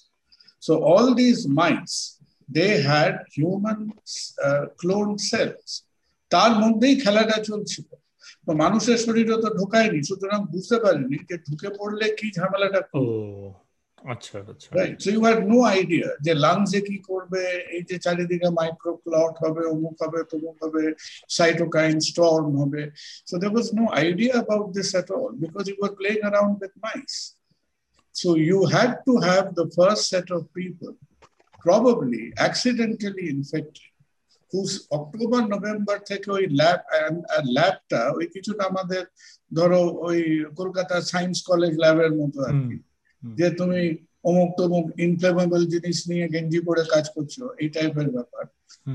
so 0.62 0.72
all 0.88 1.06
this 1.20 1.38
mines 1.60 1.90
they 2.48 2.66
had 2.88 3.14
human 3.36 3.80
clone 4.80 5.08
cells 5.30 5.68
তার 6.30 6.52
মধ্যেই 6.62 6.94
খেলাটা 7.02 7.36
চলছিল 7.48 7.86
তো 8.46 8.52
মানুষের 8.62 8.98
শরীরে 9.04 9.34
তো 9.44 9.48
ঢোকায়নি 9.58 10.00
সুতরাং 10.08 10.40
বুঝতে 10.52 10.76
পারেনি 10.84 11.18
যে 11.28 11.36
ঢুকে 11.46 11.68
পড়লে 11.78 12.06
কি 12.18 12.26
ঝামেলাটা 12.38 12.80
ও 12.94 13.02
আচ্ছা 14.04 14.36
আচ্ছা। 14.44 14.68
Right 14.70 14.96
so 15.04 15.08
you 15.14 15.20
had 15.26 15.40
no 15.52 15.58
idea 15.72 16.08
যে 16.26 16.32
লাংসে 16.44 16.80
কি 16.88 16.96
করবে 17.10 17.42
এই 17.76 17.82
যে 17.90 17.96
চারিদিকে 18.04 18.48
মাইক্রোক্লট 18.60 19.34
হবে 19.44 19.62
অমুক 19.74 19.96
হবে 20.02 20.20
তমুক 20.30 20.56
হবে 20.64 20.82
সাইটোকাইন 21.36 21.94
স্টর্ম 22.08 22.50
হবে। 22.62 22.82
So 23.28 23.34
there 23.40 23.52
was 23.54 23.68
no 23.78 23.84
idea 24.00 24.32
about 24.36 24.68
this 24.76 24.88
at 24.94 25.08
all 25.16 25.32
because 25.44 25.64
you 25.70 25.76
were 25.80 25.92
playing 25.98 26.18
around 26.24 26.56
with 26.62 26.74
mice 26.86 27.12
so 28.14 28.28
you 28.46 28.58
had 28.74 28.92
to 29.06 29.12
have 29.28 29.44
the 29.58 29.66
first 29.76 30.04
set 30.12 30.28
of 30.36 30.42
people 30.58 30.92
probably 31.64 32.24
accidentally 32.38 33.28
infected 33.28 33.82
whose 33.90 33.91
October 34.98 35.42
November 35.54 35.98
থেকে 36.10 36.28
ওই 36.30 36.44
lab 36.58 36.80
ল্যাবটা 37.56 38.00
ওই 38.16 38.26
কিছুটা 38.34 38.62
আমাদের 38.64 39.02
ধরো 39.56 39.80
ওই 40.06 40.18
Kolkata 40.56 40.96
science 41.10 41.36
college 41.50 41.72
ল্যাবের 41.78 42.12
মতো 42.20 42.38
আর 42.48 42.56
কি। 42.66 42.76
যে 43.22 43.46
তুমি 43.50 43.80
অমুক 44.24 44.50
তমুক 44.58 44.86
ইনফ্লেমেবল 45.06 45.62
জিনিস 45.66 45.98
নিয়ে 46.10 46.26
গেঞ্জি 46.32 46.60
পরে 46.68 46.82
কাজ 46.84 47.04
করছ 47.14 47.34
এই 47.62 47.68
টাইপের 47.68 48.08
ব্যাপার। 48.16 48.44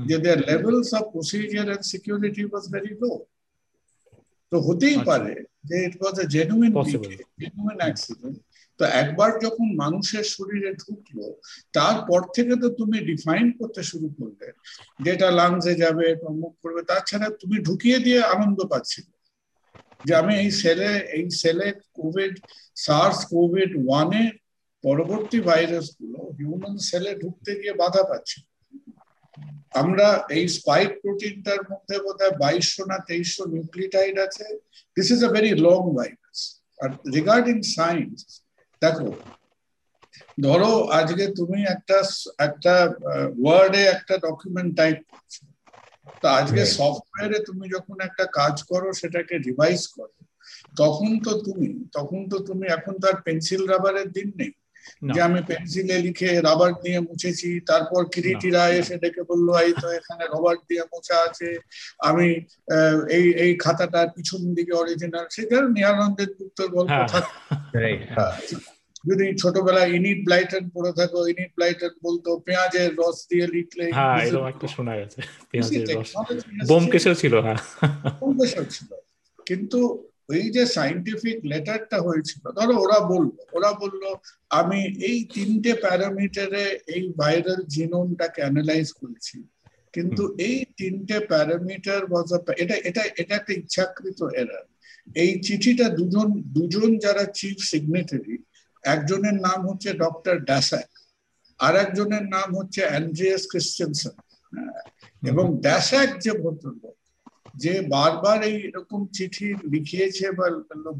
যে 0.08 0.16
their 0.22 0.40
levels 0.48 0.90
of 0.98 1.04
procedure 1.12 1.66
and 1.74 1.84
security 1.92 2.42
was 2.44 2.64
very 2.74 2.92
low 3.02 3.12
তো 4.52 4.56
হতেই 4.66 4.98
পারে 5.08 5.34
যে 5.68 5.76
it 5.86 5.94
was 6.00 6.16
a 6.22 6.26
genuine 6.34 6.72
genuine 7.42 7.78
accident 7.84 8.36
তো 8.78 8.84
একবার 9.02 9.30
যখন 9.44 9.66
মানুষের 9.82 10.24
শরীরে 10.34 10.70
ঢুকলো, 10.82 11.26
তারপর 11.72 12.20
থেকে 12.36 12.54
তো 12.62 12.68
তুমি 12.70 12.96
ডিফাইন 13.10 13.46
করতে 13.58 13.80
শুরু 13.90 14.08
করলে। 14.18 14.46
যেটা 15.00 15.28
লাংসে 15.30 15.72
যাবে 15.74 16.06
অমুক 16.30 16.52
করবে 16.62 16.82
তাছাড়া 16.90 17.28
তুমি 17.40 17.56
ঢুকিয়ে 17.62 17.98
দিয়ে 17.98 18.20
আনন্দ 18.34 18.58
পাচ্ছিলে। 18.72 19.14
যে 20.04 20.12
আমি 20.14 20.32
এই 20.42 20.50
সেলে 20.60 20.90
এই 21.16 21.24
সেলে 21.40 21.68
কোভিড 21.98 22.34
সার্স 22.76 23.18
কোভিড 23.34 23.70
ওয়ানে 23.86 24.24
পরবর্তী 24.84 25.38
ভাইরাসগুলো 25.40 26.18
হিউম্যান 26.38 26.76
সেলে 26.88 27.10
ঢুকতে 27.22 27.50
গিয়ে 27.60 27.74
বাধা 27.82 28.02
পাচ্ছি। 28.10 28.38
আমরা 29.82 30.08
এই 30.36 30.44
স্পাইক 30.48 30.90
প্রোটিনটার 31.02 31.62
মধ্যে 31.70 31.96
বোধ 32.04 32.18
হয় 32.22 32.34
বাইশশো 32.42 32.82
না 32.90 32.96
তেইশশো 33.08 33.42
নিউক্লিটাইড 33.54 34.16
আছে। 34.26 34.46
This 34.96 35.08
is 35.14 35.20
a 35.24 35.30
very 35.36 35.52
long 35.66 35.80
virus 35.98 36.40
R 36.82 36.90
regarding 37.16 37.56
science 37.76 38.18
দেখো 38.82 39.08
ধরো 40.38 40.72
আজকে 40.90 41.24
তুমি 41.28 41.58
একটা 41.64 41.98
একটা 42.38 42.74
ওয়ার্ডে 43.42 43.82
একটা 43.86 44.14
ডকুমেন্ট 44.18 44.70
টাইপ 44.76 44.98
করছ। 45.10 45.34
তো 46.22 46.26
আজকে 46.28 46.62
সফটওয়্যারে 46.76 47.38
তুমি 47.38 47.64
যখন 47.68 47.96
একটা 48.00 48.24
কাজ 48.32 48.54
করো 48.62 48.88
সেটাকে 48.92 49.34
রিভাইজ 49.38 49.80
করো 49.86 50.14
তখন 50.76 51.10
তো 51.24 51.32
তুমি 51.42 51.68
তখন 51.92 52.20
তো 52.28 52.36
তুমি 52.38 52.66
এখন 52.68 52.94
তো 52.98 53.04
আর 53.08 53.16
পেন্সিল 53.22 53.62
রাবারের 53.66 54.08
দিন 54.12 54.28
নেই। 54.36 54.52
যে 55.14 55.20
আমি 55.22 55.40
পেন্সিলে 55.48 55.96
লিখে 55.98 56.30
রাবার 56.40 56.72
দিয়ে 56.82 56.98
মুছেছি 57.00 57.50
তারপর 57.60 58.00
কিরিটিরা 58.12 58.62
এসে 58.70 58.96
ডেকে 58.98 59.22
বলল 59.22 59.48
এই 59.66 59.72
তো 59.82 59.86
এখানে 59.90 60.24
রবার 60.24 60.56
দিয়ে 60.68 60.82
মোছা 60.92 61.16
আছে। 61.28 61.48
আমি 62.00 62.28
এই 63.16 63.24
এই 63.44 63.52
খাতাটার 63.58 64.08
পিছন 64.16 64.40
দিকে 64.54 64.72
অরিজিনাল 64.72 65.26
সেটা 65.30 65.56
নিয়ানন্দের 65.76 66.30
গুপ্তর 66.38 66.66
গল্প 66.68 66.96
থাকে। 67.12 67.32
যদি 69.04 69.26
ছোটবেলায় 69.36 69.90
ইনিট 69.92 70.18
ব্লাইটন 70.24 70.64
পড়ে 70.74 70.92
থাকো 70.92 71.18
ইনিট 71.26 71.50
ব্লাইটন 71.56 71.92
বলতো 72.02 72.30
পেঁয়াজের 72.46 72.90
রস 72.98 73.18
দিয়ে 73.30 73.46
লিখলে 73.46 73.84
হ্যাঁ 73.92 74.16
এরকম 74.26 74.46
একটা 74.48 74.66
শোনা 74.68 74.94
গেছে 74.96 75.18
পেঁয়াজের 75.50 75.84
রস। 75.98 76.10
বোমকেশও 76.68 77.14
ছিল 77.14 77.34
হ্যাঁ। 77.46 77.60
বোমকেশও 78.20 78.64
ছিল। 78.74 78.90
কিন্তু 79.46 79.80
ওই 80.28 80.44
যে 80.56 80.62
সাইন্টিফিক 80.76 81.38
লেটারটা 81.50 81.98
হয়েছিল 82.06 82.42
ধরো 82.56 82.74
ওরা 82.84 82.98
বলল 83.12 83.34
ওরা 83.56 83.70
বলল 83.82 84.02
আমি 84.50 84.80
এই 85.08 85.18
তিনটে 85.34 85.72
প্যারামিটারে 85.84 86.64
এই 86.94 87.02
ভাইরাল 87.20 87.60
জিনোমটাকে 87.74 88.40
অ্যানালাইজ 88.42 88.88
করেছি 89.00 89.36
কিন্তু 89.94 90.22
এই 90.46 90.58
তিনটে 90.78 91.16
প্যারামিটার 91.30 92.00
এটা 92.62 92.76
এটা 92.88 93.02
এটা 93.20 93.34
একটা 93.36 93.52
ইচ্ছাকৃত 93.54 94.20
এরার 94.34 94.64
এই 95.16 95.30
চিঠিটা 95.46 95.86
দুজন 95.98 96.28
দুজন 96.56 96.90
যারা 97.04 97.24
চিফ 97.38 97.56
সিগনেটারি 97.70 98.36
একজনের 98.84 99.36
নাম 99.46 99.58
হচ্ছে 99.68 99.90
ডক্টর 100.04 100.36
ড্যাসাক 100.48 100.88
আর 101.60 101.74
একজনের 101.76 102.24
নাম 102.34 102.48
হচ্ছে 102.58 102.80
অ্যান্ড্রিয়াস 102.86 103.42
ক্রিশ্চেনসন 103.50 104.16
এবং 105.22 105.44
ড্যাসাক 105.64 106.08
যে 106.24 106.32
ভদ্রলোক 106.42 106.97
যে 107.58 107.74
বারবার 107.94 108.38
এই 108.48 108.56
এরকম 108.68 109.00
চিঠি 109.16 109.48
লিখিয়েছে 109.72 110.26
বা 110.38 110.46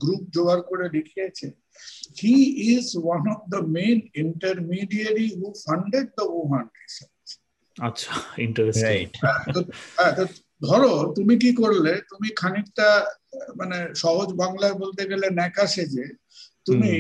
গ্রুপ 0.03 0.23
জোগাড় 0.35 0.63
করে 0.71 0.87
লিখিয়েছে 0.97 1.47
he 2.21 2.37
is 2.71 2.87
one 2.99 3.23
of 3.35 3.41
the 3.53 3.61
main 3.77 3.99
intermediary 4.25 5.27
who 5.37 5.47
funded 5.65 6.07
the 6.17 6.25
research 6.77 7.27
আচ্ছা 7.77 8.13
ইন্টারেস্টিং 8.47 9.05
ধরো 10.63 10.93
তুমি 11.17 11.35
কি 11.43 11.51
করলে 11.63 11.93
তুমি 12.11 12.29
খানিকটা 12.37 12.89
মানে 13.59 13.79
সহজ 13.95 14.29
বাংলায় 14.35 14.77
বলতে 14.83 15.03
গেলে 15.11 15.27
ন্যাকা 15.31 15.65
সেজে 15.67 16.07
তুমি 16.67 16.93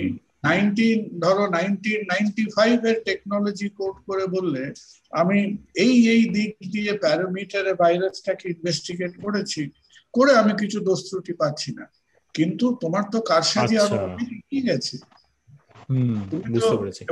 নাইনটিন 0.45 0.99
ধরো 1.23 1.45
নাইনটিন 1.57 2.01
নাইনটি 2.13 2.45
ফাইভ 2.57 2.77
এর 2.91 2.99
টেকনোলজি 3.09 3.69
কোড 3.79 3.97
করে 4.09 4.25
বললে 4.37 4.63
আমি 5.21 5.39
এই 5.85 5.95
এই 6.15 6.23
দিক 6.37 6.53
দিয়ে 6.75 6.93
প্যারামিটারে 7.05 7.73
ভাইরাসটাকে 7.83 8.47
ইনভেস্টিগেট 8.55 9.13
করেছি 9.25 9.63
করে 10.15 10.33
আমি 10.43 10.53
কিছু 10.63 10.79
দোষ 10.89 11.01
ত্রুটি 11.09 11.33
পাচ্ছি 11.43 11.71
না। 11.79 11.85
কিন্তু 12.35 12.67
তোমার 12.83 13.05
তো 13.13 13.19
কারসাজি 13.31 13.77
আরও 13.85 13.99
কি 14.51 14.59
গেছে? 14.69 14.97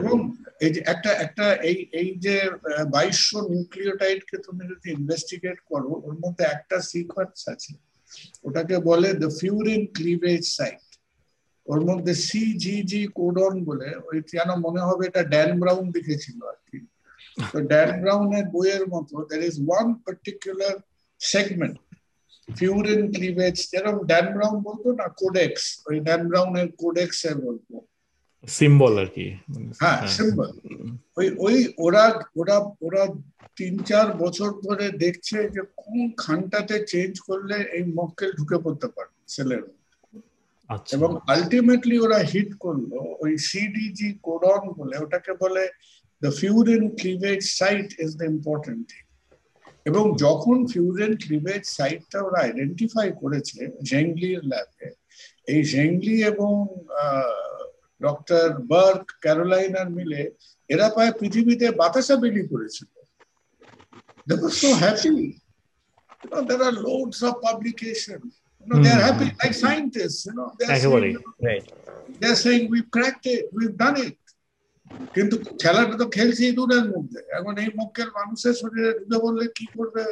এবং 0.01 0.17
এই 0.65 0.71
যে 0.75 0.81
একটা 0.93 1.11
একটা 1.25 1.47
এই 1.71 1.79
এই 2.01 2.09
যে 2.25 2.37
বাইশশো 2.95 3.39
নিউক্লিওটাইডকে 3.51 4.37
তুমি 4.47 4.63
যদি 4.73 4.87
ইনভেস্টিগেট 4.99 5.59
করো 5.71 5.91
ওর 6.07 6.15
মধ্যে 6.25 6.45
একটা 6.55 6.77
সিকোয়েন্স 6.91 7.39
আছে। 7.55 7.73
ওটাকে 8.47 8.77
বলে 8.89 9.09
দ্য 9.23 9.31
ফিউরিন 9.41 9.83
ক্লিভেজ 9.97 10.43
সাইট 10.57 10.86
ওর 11.67 11.81
মধ্যে 11.89 12.13
সিজিজি 12.29 13.03
কোডন 13.19 13.55
বলে 13.69 13.89
ওই 14.09 14.19
যেন 14.33 14.51
মনে 14.67 14.83
হবে 14.89 15.03
এটা 15.07 15.23
ড্যান 15.33 15.51
ব্রাউন 15.61 15.85
লিখেছিল 15.95 16.39
আর 16.53 16.59
কি। 16.69 16.79
তো 17.53 17.59
ড্যান 17.71 17.91
ব্রাউনের 18.03 18.47
বইয়ের 18.55 18.85
মতো 18.95 19.15
there 19.31 19.41
is 19.51 19.57
one 19.67 19.87
particular 20.05 20.77
segment 21.21 21.77
furin 22.49 23.03
cleavage 23.15 23.57
যেরকম 23.73 23.99
ড্যান 24.11 24.27
ব্রাউন 24.35 24.57
বলতো 24.69 24.89
না 25.01 25.07
কোডেক্স 25.21 25.63
ওই 25.89 25.97
ড্যান 26.07 26.23
ব্রাউনের 26.31 26.69
কোডেক্স 26.83 27.19
এর 27.31 27.37
গল্প 27.47 27.69
সিম্বল 28.45 28.93
আর 29.03 29.09
কি। 29.17 29.27
হ্যাঁ 29.83 30.01
সিম্বল 30.17 30.49
ওই 31.19 31.27
ওই 31.47 31.57
ওরা 31.87 32.05
ওরা 32.41 32.57
ওরা 32.87 33.03
তিন 33.59 33.75
চার 33.91 34.07
বছর 34.23 34.51
ধরে 34.67 34.87
দেখছে 35.05 35.37
যে 35.55 35.63
কোন 35.83 35.99
খানটাতে 36.23 36.77
চেঞ্জ 36.93 37.15
করলে 37.29 37.57
এই 37.77 37.85
মক্কেল 37.99 38.31
ঢুকে 38.39 38.57
পড়তে 38.65 38.89
পারবে 38.97 39.19
সেলের 39.35 39.63
এবং 40.97 41.11
আলটিমেটলি 41.35 41.97
ওরা 41.99 42.19
হিট 42.33 42.51
করল, 42.65 42.91
ওই 43.23 43.33
সিডিজি 43.49 44.11
কোডন 44.27 44.63
বলে, 44.79 44.95
ওটাকে 45.05 45.33
বলে 45.43 45.65
the 46.23 46.31
furin 46.41 46.85
cleavage 47.01 47.41
site 47.61 47.89
is 48.05 48.11
the 48.21 48.27
important 48.35 48.83
thing 48.91 49.05
এবং 49.87 50.05
যখন 50.25 50.57
ফিউরেন 50.73 51.13
ক্লিভেজ 51.25 51.63
সাইটটা 51.79 52.19
ওরা 52.27 52.39
আইডেন্টিফাই 52.47 53.07
করেছে 53.23 53.61
জেংলির 53.91 54.43
ল্যাবে 54.51 54.87
এই 55.53 55.61
জেংলি 55.75 56.17
এবং 56.33 56.53
ডক্টর 58.01 58.47
বার্ক 58.73 59.05
ক্যারোলাইনার 59.25 59.89
মিলে 59.99 60.21
এরা 60.71 60.87
প্রায় 60.95 61.13
পৃথিবীতে 61.21 61.67
বাতাসা 61.81 62.15
বিলি 62.23 62.45
করেছিল 62.53 62.91
They 64.27 64.35
were 64.35 64.51
so 64.51 64.75
happy. 64.75 65.41
Are 66.33 66.73
loads 66.73 67.23
of 67.23 67.41
publications. 67.41 68.31
You 68.67 68.75
know, 68.75 68.83
they're 68.85 69.03
happy 69.09 69.27
like 69.41 69.55
scientists, 69.55 70.27
you 70.27 70.35
know. 70.35 70.53
They're 70.59 70.77
saying, 70.77 71.17
right. 71.41 71.73
they're 72.21 72.35
saying 72.35 72.63
we've 72.69 72.91
cracked 72.91 73.27
it, 73.27 73.43
we've 73.57 73.77
done 73.85 73.99
it. 74.07 74.17
কিন্তু 75.15 75.37
খেলাটা 75.63 75.95
তো 76.01 76.07
খেলছি 76.17 76.45
দূরের 76.59 76.85
মধ্যে। 76.93 77.21
এখন 77.39 77.55
এই 77.63 77.71
মক্কেল 77.81 78.09
মানুষের 78.19 78.55
শরীরে 78.61 78.91
ঢুকে 78.99 79.19
বললে 79.27 79.45
কি 79.59 79.67
করবে? 79.77 80.05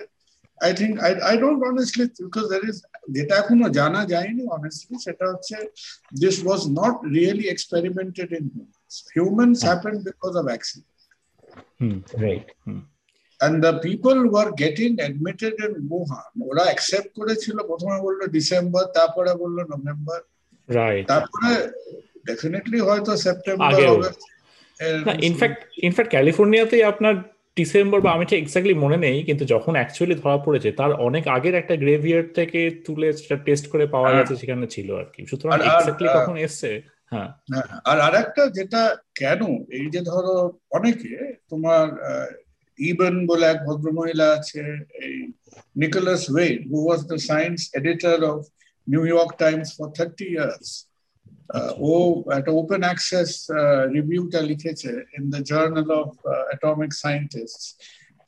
I 0.65 0.71
think 0.79 0.95
I 1.07 1.13
I 1.29 1.35
don't 1.43 1.61
honestly 1.71 2.05
because 2.27 2.45
there 2.51 2.63
is 2.71 2.77
যেটা 3.17 3.35
এখনও 3.43 3.69
জানা 3.79 4.01
যায়নি 4.13 4.43
অনেস্টলি 4.59 4.97
সেটা 5.07 5.25
হচ্ছে 5.33 5.57
this 6.23 6.37
was 6.45 6.61
not 6.79 6.95
really 7.17 7.47
experimented 7.55 8.29
in 8.39 8.45
humans 8.55 8.95
humans 9.15 9.59
happen 9.69 9.95
because 10.09 10.33
of 10.41 10.45
accident 10.53 12.05
right 12.25 12.47
and 13.45 13.55
the 13.61 13.73
people 13.79 14.19
were 14.29 14.51
getting 14.55 14.93
admitted 15.01 15.55
in 15.67 15.73
Wuhan. 15.91 16.31
ওরা 16.51 16.63
accept 16.69 17.11
করেছিল 17.19 17.57
প্রথমে 17.71 17.97
বলল 18.07 18.21
ডিসেম্বর 18.37 18.85
তারপরে 18.99 19.31
বলল 19.43 19.59
নভেম্বর 19.73 20.19
রাইট 20.69 21.05
তারপরে 21.13 21.51
ডেফিনেটলি 22.29 22.79
হয়তো 22.89 23.13
September. 23.25 23.71
In fact 25.29 25.61
in fact 25.87 26.11
ক্যালিফোর্নিয়াতেই 26.15 26.85
আপনার 26.93 27.15
December 27.57 27.99
বা 28.05 28.11
আমি 28.17 28.25
ঠিক 28.31 28.39
এক্স্যাক্টলি 28.41 28.77
মনে 28.85 28.99
নেই 29.07 29.17
কিন্তু 29.29 29.45
যখন 29.45 29.73
অ্যাকচুয়ালি 29.77 30.15
ধরা 30.23 30.39
পড়েছে 30.47 30.69
তার 30.81 30.91
অনেক 31.09 31.25
আগের 31.37 31.55
একটা 31.59 31.75
গ্রেভিয়ার 31.83 32.25
থেকে 32.39 32.61
তুলে 32.87 33.09
সেটা 33.19 33.37
টেস্ট 33.47 33.65
করে 33.73 33.85
পাওয়া 33.95 34.09
হ্যাঁ। 34.09 34.19
গেছে 34.19 34.35
সেখানে 34.41 34.67
ছিল 34.75 34.89
আর 35.01 35.07
কি। 35.15 35.21
সুতরাং 35.31 35.59
এক্স্যাক্টলি 35.63 36.09
কখন 36.19 36.37
এসছে 36.47 36.71
হ্যাঁ। 37.13 37.31
হ্যাঁ, 37.51 37.69
আর 37.91 37.97
আরেকটা 38.01 38.43
যেটা 38.59 38.83
কেন 39.21 39.41
এই 39.79 39.87
যে 39.95 40.01
ধরো 40.11 40.35
অনেকে 40.71 41.13
তোমার 41.51 41.85
ইবন 42.79 43.15
বলে 43.27 43.45
এক 43.49 43.59
ভদ্রমহিলা 43.67 44.27
আছে 44.37 44.63
এই 45.05 45.17
Nicholas 45.77 46.23
Wade 46.31 46.59
who 46.71 46.79
was 46.87 47.01
the 47.11 47.19
science 47.29 47.59
editor 47.79 48.19
of 48.33 48.39
New 48.87 49.03
York 49.07 49.33
Times 49.43 49.69
for 49.77 49.89
thirty 49.99 50.27
years 50.35 50.69
ও 51.85 51.93
একটা 52.39 52.53
ওপেন 52.53 52.81
অ্যাক্সেস 52.87 53.31
রিভিউটা 53.97 54.41
লিখেছে 54.51 54.91
in 55.17 55.25
the 55.33 55.41
journal 55.51 55.89
of 56.01 56.11
atomic 56.49 56.93
scientist 57.03 57.63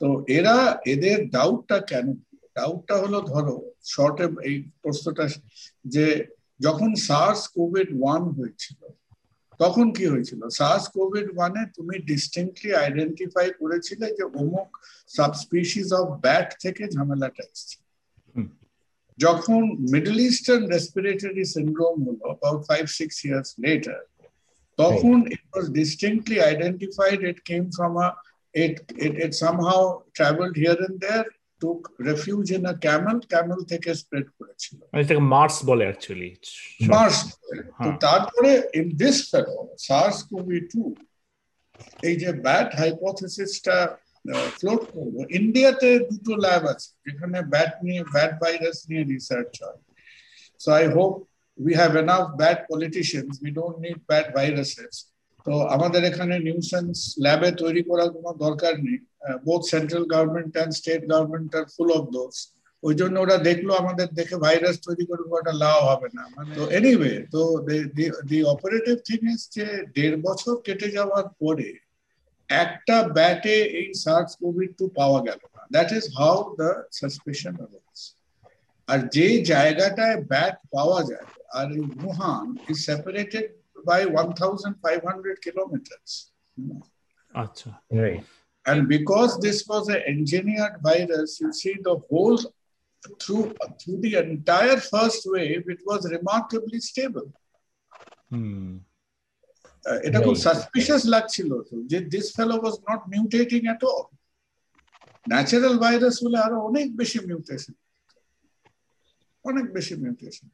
তো 0.01 0.07
এরা 0.37 0.55
এদের 0.93 1.17
ডাউটটা 1.35 1.77
কেন 1.91 2.07
ডাউটটা 2.55 2.95
হলো 3.03 3.19
ধরো 3.31 3.55
শর্টে 3.85 4.25
এই 4.49 4.55
প্রশ্নটা 4.81 5.25
যে 5.85 6.05
যখন 6.59 6.89
সার্স 7.07 7.41
কোভিড 7.57 7.87
ওয়ান 7.93 8.23
হয়েছিল 8.37 8.79
তখন 9.59 9.85
কি 9.97 10.05
হয়েছিল? 10.13 10.41
সার্স 10.59 10.83
কোভিড 10.97 11.27
ওয়ানে 11.35 11.63
তুমি 11.77 11.95
ডিস্টিংক্টলি 12.11 12.71
আইডেন্টিফাই 12.83 13.47
করেছিলে 13.61 14.07
যে 14.17 14.23
অমুক 14.41 14.69
সাবস্পিসিস 15.17 15.87
অফ 15.99 16.05
ব্যাট 16.25 16.47
থেকে 16.63 16.83
ঝামেলাটা 16.95 17.43
এসছে। 17.51 17.77
যখন 19.19 19.61
মিডল 19.93 20.17
ইস্টার্ন 20.29 20.63
রেসপিরেটরি 20.75 21.45
সিন্ড্রোম 21.55 21.95
হলো 22.07 22.23
about 22.29 22.61
five 22.69 22.83
six 22.99 23.15
years 23.25 23.49
later 23.65 23.99
তখন 24.79 25.15
it 25.35 25.43
was 25.51 25.65
distinctly 25.79 26.37
identified 26.49 27.19
it 27.29 27.39
came 27.49 27.63
from 27.77 27.93
a 28.05 28.07
it 28.53 28.75
it 29.05 29.13
it 29.25 29.31
somehow 29.35 29.79
traveled 30.13 30.55
here 30.55 30.77
and 30.87 30.95
there 30.99 31.25
took 31.61 31.81
refuge 31.99 32.49
in 32.51 32.63
a 32.65 32.75
camel 32.85 33.17
camel 33.33 33.59
থেকে 33.71 33.89
spread 34.01 34.27
করেছিল। 34.37 34.77
মানে 34.91 35.01
এটাকে 35.05 35.23
MERS 35.33 35.55
বলে 35.69 35.83
actually 35.87 36.31
MERS 36.93 37.17
তো 37.25 37.49
হ্যাঁ। 37.77 37.95
তারপরে 38.05 38.51
in 38.79 38.87
this 39.01 39.17
fellow 39.31 39.57
SARS 39.87 40.17
CoV 40.29 40.59
two 40.71 40.83
এই 42.07 42.15
যে 42.21 42.29
ব্যাট 42.45 42.69
হাইপোথেসিসটা 42.81 43.77
ফ্লোট 44.59 44.81
করল 44.93 45.15
ইন্ডিয়াতে 45.39 45.89
দুটো 46.09 46.33
ল্যাব 46.45 46.63
আছে 46.73 46.89
যেখানে 47.05 47.37
ব্যাট 47.53 47.73
নিয়ে 47.85 48.01
ব্যাট 48.15 48.31
ভাইরাস 48.43 48.77
নিয়ে 48.89 49.03
রিসার্চ 49.13 49.53
হয়। 49.65 49.81
So 50.61 50.69
I 50.79 50.85
hope 50.95 51.13
we 51.59 51.73
have 51.81 51.91
enough 52.03 52.23
bat 52.41 52.59
politicians 52.71 53.35
we 53.43 53.51
don't 53.59 53.77
need 53.85 53.99
bat 54.09 54.27
viruses 54.37 54.95
তো 55.47 55.53
আমাদের 55.75 56.01
এখানে 56.11 56.35
নিউসেন্স 56.47 56.95
ল্যাবে 57.25 57.49
তৈরি 57.61 57.81
করার 57.89 58.09
কোনো 58.15 58.31
দরকার 58.45 58.73
নেই। 58.85 58.99
Both 59.47 59.61
central 59.73 60.05
government 60.13 60.51
and 60.57 60.73
state 60.79 61.01
government 61.11 61.49
are 61.59 61.65
full 61.75 61.89
of 61.97 62.03
those 62.15 62.37
ওই 62.83 62.93
জন্য 62.99 63.15
ওরা 63.25 63.37
দেখল 63.49 63.69
আমাদের 63.81 64.07
দেখে 64.19 64.35
ভাইরাস 64.45 64.77
তৈরি 64.87 65.03
করে 65.09 65.21
ওটা 65.37 65.53
লাভ 65.63 65.79
হবে 65.89 66.09
না। 66.17 66.23
মানে 66.35 66.49
তো 66.57 66.63
এনিওয়ে 66.77 67.13
তো 67.33 67.41
দি 68.29 68.39
অপারেটিভ 68.53 68.95
থিং 69.07 69.19
ইজ 69.33 69.41
যে 69.55 69.67
দেড় 69.95 70.17
বছর 70.27 70.53
কেটে 70.65 70.87
যাওয়ার 70.97 71.27
পরে 71.41 71.69
একটা 72.49 72.97
ব্যাটে 73.17 73.55
এই 73.79 73.87
সার্স 74.03 74.31
কোভিড 74.41 74.71
টু 74.79 74.85
পাওয়া 74.99 75.19
গেল 75.27 75.41
না। 75.55 75.61
That 75.75 75.89
is 75.97 76.05
how 76.19 76.37
the 76.59 76.69
suspicion 76.99 77.53
আর 78.91 78.99
যে 79.15 79.27
জায়গাটায় 79.51 80.17
ব্যাট 80.31 80.55
পাওয়া 80.75 80.99
যায়, 81.11 81.29
আর 81.57 81.67
এই 81.77 81.83
wuhan 82.01 82.47
is 82.71 82.79
separated 82.89 83.45
by 83.90 84.00
1500 84.06 85.36
kilometers 85.46 86.10
আচ্ছা 87.34 87.70
Right. 88.04 88.22
and 88.66 88.80
because 88.96 89.30
this 89.46 89.58
was 89.72 89.84
an 89.96 90.02
engineered 90.14 90.76
virus 90.90 91.30
you 91.42 91.50
see 91.62 91.74
the 91.88 91.96
whole 92.08 92.38
through 93.22 93.46
through 93.80 93.98
the 94.06 94.12
entire 94.26 94.78
first 94.92 95.22
wave 95.34 95.64
it 95.74 95.80
was 95.90 96.00
remarkably 96.16 96.80
stable 96.90 97.28
hmm 98.32 98.72
Uh, 99.84 99.98
এটা 100.06 100.18
খুব 100.26 100.34
Right. 100.36 100.44
Suspicious 100.46 101.02
লাগছিল 101.14 101.50
তো 101.68 101.74
যে 101.90 101.98
this 102.14 102.26
fellow 102.36 102.56
was 102.62 102.74
not 102.88 103.00
mutating 103.14 103.60
at 103.74 103.82
all 103.90 104.04
natural 105.26 105.74
virus 105.84 106.16
হলে 106.24 106.38
আরো 106.46 106.56
অনেক 106.70 106.86
বেশি 107.00 107.18
mutation 107.28 107.74
অনেক 109.44 109.66
বেশি 109.76 109.94
মিউটেশন 110.02 110.48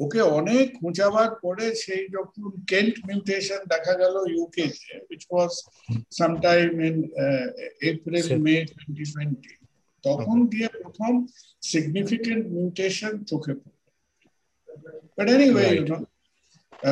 ওকে 0.00 0.20
অনেক 0.20 0.78
খুঁজাবার 0.80 1.30
পরে 1.42 1.74
সেই 1.74 2.08
যখন 2.08 2.64
কেন্ট 2.66 2.94
মিউটেশন 3.06 3.58
দেখা 3.68 3.94
গেল 3.94 4.14
ইউকে 4.30 4.64
তে 4.78 4.94
which 5.08 5.24
was 5.30 5.52
sometime 6.20 6.74
in 6.80 6.96
uh, 7.16 7.46
April 7.90 8.22
Sep- 8.22 8.42
May 8.42 8.60
2020 8.64 9.54
তখন 10.04 10.46
দিয়ে 10.46 10.68
প্রথম 10.82 11.12
সিগনিফিকেন্ট 11.62 12.46
মিউটেশন 12.46 13.24
চোখে 13.24 13.54
পড়ল 13.54 13.76
বাট 15.16 15.28
এনিওয়ে 15.28 15.66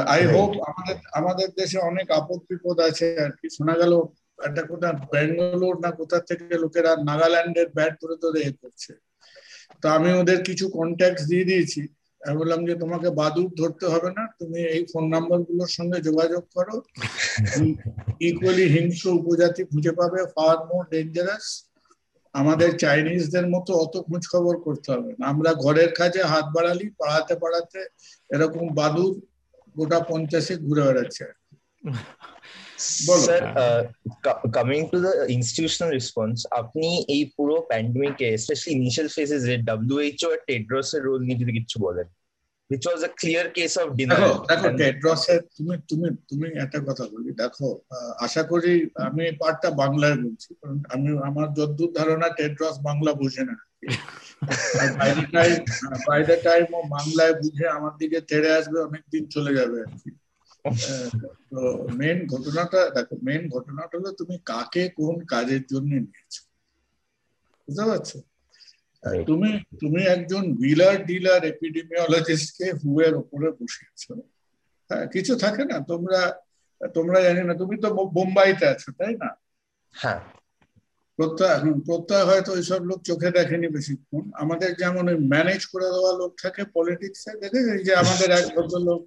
আই. 0.07 0.23
হোপ 0.27 0.51
আমাদের 0.63 0.97
আমাদের 1.13 1.49
দেশে 1.57 1.79
অনেক 1.79 2.11
আপদ 2.11 2.41
বিপদ 2.49 2.81
আছে 2.81 3.21
আর 3.21 3.31
কি। 3.31 3.51
শোনা 3.51 3.75
গেল 3.75 3.93
একটা 4.45 4.63
কোথা 4.67 4.93
ব্যাঙ্গালোর 5.13 5.81
না 5.81 5.91
কোথা 5.91 6.21
থেকে 6.21 6.59
লোকেরা 6.59 6.97
নাগাল্যান্ডের 7.05 7.69
ব্যাট 7.69 7.93
ধরে 8.03 8.17
ধরে 8.23 8.41
এ 8.41 8.53
করছে। 8.63 8.91
তো 9.83 9.89
আমি 9.89 10.13
ওদের 10.13 10.43
কিছু 10.43 10.69
কন্ট্যাক্ট 10.69 11.21
দিয়ে 11.29 11.45
দিয়েছি। 11.45 11.81
আমি 12.21 12.37
বললাম 12.41 12.61
যে 12.69 12.75
তোমাকে 12.83 13.09
বাদুর 13.21 13.51
ধরতে 13.55 13.87
হবে 13.93 14.11
না 14.17 14.23
তুমি 14.39 14.61
এই 14.75 14.83
ফোন 14.91 15.05
নাম্বারগুলোর 15.15 15.71
সঙ্গে 15.79 15.99
যোগাযোগ 16.09 16.43
করো। 16.57 16.77
ইকুয়ালি 18.29 18.65
হিংস্র 18.75 19.07
উপজাতি 19.19 19.63
খুঁজে 19.71 19.93
পাবে 19.99 20.21
ফার 20.35 20.57
মোর 20.69 20.83
ডেঞ্জারাস 20.93 21.47
আমাদের 22.35 22.71
চাইনিজদের 22.83 23.47
মতো 23.55 23.71
অত 23.85 23.95
খোঁজ 24.07 24.23
খবর 24.33 24.55
করতে 24.67 24.89
হবে 24.95 25.11
না। 25.13 25.25
আমরা 25.33 25.51
ঘরের 25.65 25.91
কাজে 25.99 26.23
হাত 26.33 26.47
বাড়ালি 26.57 26.87
পাড়াতে 27.01 27.35
পাড়াতে 27.43 27.81
এরকম 28.31 28.65
বাদুর 28.79 29.13
গোটা 29.77 29.99
পঞ্চাশে 30.11 30.55
ঘুরে 30.67 30.83
বেড়াচ্ছে। 30.87 31.25
Sir 32.79 33.43
coming 34.53 34.81
to 34.93 34.97
the 35.01 35.13
institutional 35.29 35.91
response 35.91 36.37
আপনি 36.51 36.89
এই 37.09 37.23
পুরো 37.37 37.57
প্যান্ডেমিকে 37.71 38.29
স্পেশালি 38.39 38.73
ইনিশিয়াল 38.77 39.09
ফেজেস 39.09 39.43
এ 39.45 39.57
ডব্লিউএইচও 39.71 40.29
আর 40.33 40.41
টেড্রস 40.47 40.89
এর 40.95 41.03
রোল 41.03 41.21
নিয়ে 41.23 41.39
যদি 41.39 41.53
কিছু 41.61 41.79
বলেন। 41.81 42.09
Which 42.71 42.87
was 42.93 43.01
a 43.03 43.13
clear 43.23 43.45
case 43.51 43.77
of 43.83 43.89
দেখো 43.91 43.99
denial. 44.01 44.35
দেখো 44.49 44.67
And- 44.69 44.79
টেড্রসের 44.79 45.41
তুমি 45.57 45.75
তুমি 45.91 46.07
তুমি 46.31 46.47
একটা 46.65 46.79
কথা 46.79 47.05
বলি। 47.13 47.31
দেখো 47.43 47.69
আহ, 47.97 48.13
আশা 48.27 48.43
করি 48.43 48.73
আমি 48.97 49.21
এই 49.25 49.35
পার্টটা 49.43 49.71
বাংলায় 49.83 50.17
বলছি 50.25 50.51
কারণ 50.61 50.79
আমি 50.95 51.09
আমার 51.29 51.47
যদ্দূর 51.59 51.91
ধারণা 51.93 52.29
টেড্রস 52.29 52.77
বাংলা 52.79 53.13
বোঝে 53.13 53.43
না। 53.45 53.55
By 54.99 55.11
the 55.17 55.27
time 55.33 55.55
by 56.09 56.21
the 56.25 56.37
time 56.43 56.67
ও 56.75 56.83
বাংলায় 56.97 57.35
বুঝে 57.43 57.67
আমার 57.69 57.93
দিকে 57.99 58.19
তেড়ে 58.21 58.51
আসবে 58.53 58.79
অনেকদিন 58.81 59.23
চলে 59.35 59.53
যাবে 59.59 59.77
আর 59.81 59.91
কি। 60.01 60.11
তো 61.51 61.61
মেন 61.95 62.27
ঘটনাটা 62.27 62.91
দেখো 62.91 63.15
মেন 63.23 63.43
ঘটনাটা 63.49 63.95
হলো 63.99 64.11
তুমি 64.13 64.39
কাকে 64.45 64.89
কোন 64.89 65.25
কাজের 65.25 65.63
জন্য 65.67 65.91
নিয়েছো? 66.05 66.43
বুঝতে 67.69 67.85
পারছ? 67.85 68.11
তুমি 69.27 69.51
তুমি 69.81 70.01
একজন 70.07 70.53
বিলার 70.55 70.97
ডিলার 71.07 71.45
এপিডেমিওলজিস্ট 71.45 72.57
কে 72.59 72.67
হুয়ের 72.73 73.15
উপরে 73.15 73.51
বসিয়েছো। 73.51 74.13
হ্যাঁ 74.91 75.07
কিছু 75.07 75.33
থাকে 75.37 75.65
না 75.65 75.77
তোমরা 75.89 76.21
তোমরা 76.95 77.19
জানি 77.23 77.43
না 77.45 77.55
তুমি 77.55 77.77
তো 77.81 77.89
বোম্বাইতে 78.13 78.65
আছো 78.67 78.93
তাই 78.93 79.15
না? 79.15 79.31
হ্যাঁ। 79.95 80.21
প্রত্যয় 81.19 81.59
হুম, 81.59 81.81
প্রত্যয় 81.81 82.25
হয়তো 82.25 82.53
ওইসব 82.53 82.81
লোক 82.85 83.01
চোখে 83.03 83.31
দেখেনি 83.31 83.69
বেশিক্ষণ। 83.69 84.31
আমাদের 84.35 84.71
যেমন 84.77 85.05
ওই 85.09 85.19
ম্যানেজ 85.29 85.67
করে 85.67 85.89
দেওয়া 85.91 86.13
লোক 86.13 86.33
থাকে 86.43 86.63
পলিটিক্সে 86.75 87.33
দেখে 87.41 87.61
যে 87.85 87.95
আমাদের 87.95 88.29
এক 88.31 88.47
ভদ্রলোক 88.57 89.03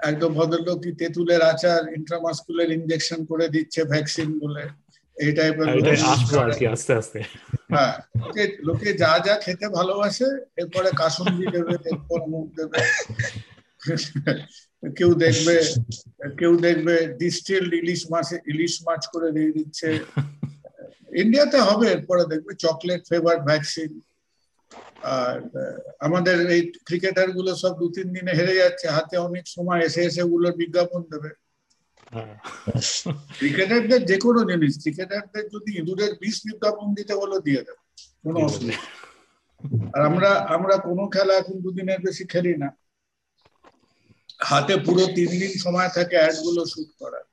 একদম 0.00 0.30
ভদ্রলোক 0.34 0.78
কি 0.84 0.90
তেঁতুলের 0.92 1.42
আচার 1.42 1.80
ইন্ট্রামাস্কুলার 1.94 2.68
ইনজেকশন 2.70 3.20
করে 3.24 3.46
দিচ্ছে 3.48 3.80
ভ্যাকসিন 3.84 4.28
বলে। 4.40 4.64
এই 5.16 5.32
টাইপের 5.32 5.68
আস্তে 6.72 6.92
আস্তে। 6.94 7.18
হ্যাঁ 7.70 7.94
লোকে 8.18 8.44
লোকে 8.62 8.88
যা 8.92 9.12
যা 9.26 9.34
খেতে 9.40 9.66
ভালোবাসে 9.68 10.28
এরপরে 10.56 10.88
কাসুন্দি 10.98 11.46
দেবে 11.52 11.74
এরপর 11.90 12.20
মুখ 12.28 12.46
দেবে। 12.56 12.78
কেউ 14.82 15.10
দেখবে 15.14 15.54
কেউ 16.38 16.52
দেখবে 16.56 16.94
ডিস্টিলড 17.18 17.72
ইলিশ 17.74 18.02
মাছ 18.10 18.28
ইলিশ 18.46 18.74
মাছ 18.86 19.02
করে 19.06 19.28
দিয়ে 19.32 19.50
দিচ্ছে। 19.52 19.88
ইন্ডিয়াতে 21.22 21.58
হবে 21.58 21.86
এরপরে 21.90 22.22
দেখবে 22.24 22.52
চকলেট 22.54 23.00
ফ্লেভার 23.08 23.38
ভ্যাকসিন 23.40 23.90
আর 25.02 25.38
আমাদের 26.00 26.50
এই 26.50 26.72
ক্রিকেটারগুলো 26.84 27.54
সব 27.56 27.72
দু 27.78 27.86
তিন 27.88 28.06
দিনে 28.12 28.32
হেরে 28.34 28.54
যাচ্ছে 28.56 28.86
হাতে 28.88 29.16
অনেক 29.18 29.44
সময় 29.46 29.80
এসে 29.80 30.00
এসে 30.04 30.22
ওগুলোর 30.22 30.54
বিজ্ঞাপন 30.56 31.02
দেবে। 31.02 31.30
হ্যাঁ। 32.12 32.34
ক্রিকেটারদের 33.38 34.04
যে 34.04 34.18
কোনো 34.18 34.40
জিনিস 34.44 34.78
ক্রিকেটারদের 34.82 35.44
যদি 35.48 35.70
ইঁদুরের 35.78 36.12
বিষ 36.20 36.36
বিজ্ঞাপন 36.44 36.94
দিতে 36.94 37.14
বলো 37.14 37.40
দিয়ে 37.40 37.62
দেবে। 37.62 37.82
কোনো 38.24 38.38
অসুবিধা 38.40 38.78
আর 39.94 40.02
আমরা 40.02 40.30
আমরা 40.46 40.76
কোনো 40.78 41.08
খেলা 41.08 41.34
এখন 41.36 41.60
দুদিনের 41.60 42.00
বেশি 42.00 42.24
খেলি 42.26 42.56
না। 42.56 42.68
হাতে 44.40 44.76
পুরো 44.76 45.06
তিন 45.06 45.30
দিন 45.30 45.52
সময় 45.58 45.88
থাকে 45.88 46.16
অ্যাডগুলো 46.16 46.66
শুট 46.66 46.90
করার। 46.98 47.24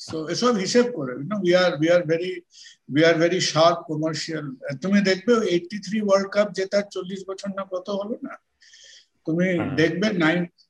তো 0.00 0.28
এসব 0.28 0.54
হিসেব 0.56 0.86
করে 0.92 1.12
we 1.42 1.54
are 1.54 1.72
we 1.80 1.88
are 1.88 2.02
very 2.02 2.40
we 2.90 3.02
are 3.08 3.16
very 3.22 3.40
sharp 3.50 3.78
commercial 3.88 4.46
তুমি 4.82 4.98
দেখবে 5.08 5.32
এইটটি 5.52 5.76
থ্রি 5.86 5.98
ওয়ার্ল্ড 6.02 6.28
কাপ 6.34 6.48
জেতার 6.58 6.86
চল্লিশ 6.94 7.20
বছর 7.28 7.50
না 7.58 7.64
কত 7.72 7.86
হলো 8.00 8.16
না? 8.26 8.34
তুমি 9.26 9.46
হ্যাঁ। 9.50 9.70
দেখবে 9.80 10.06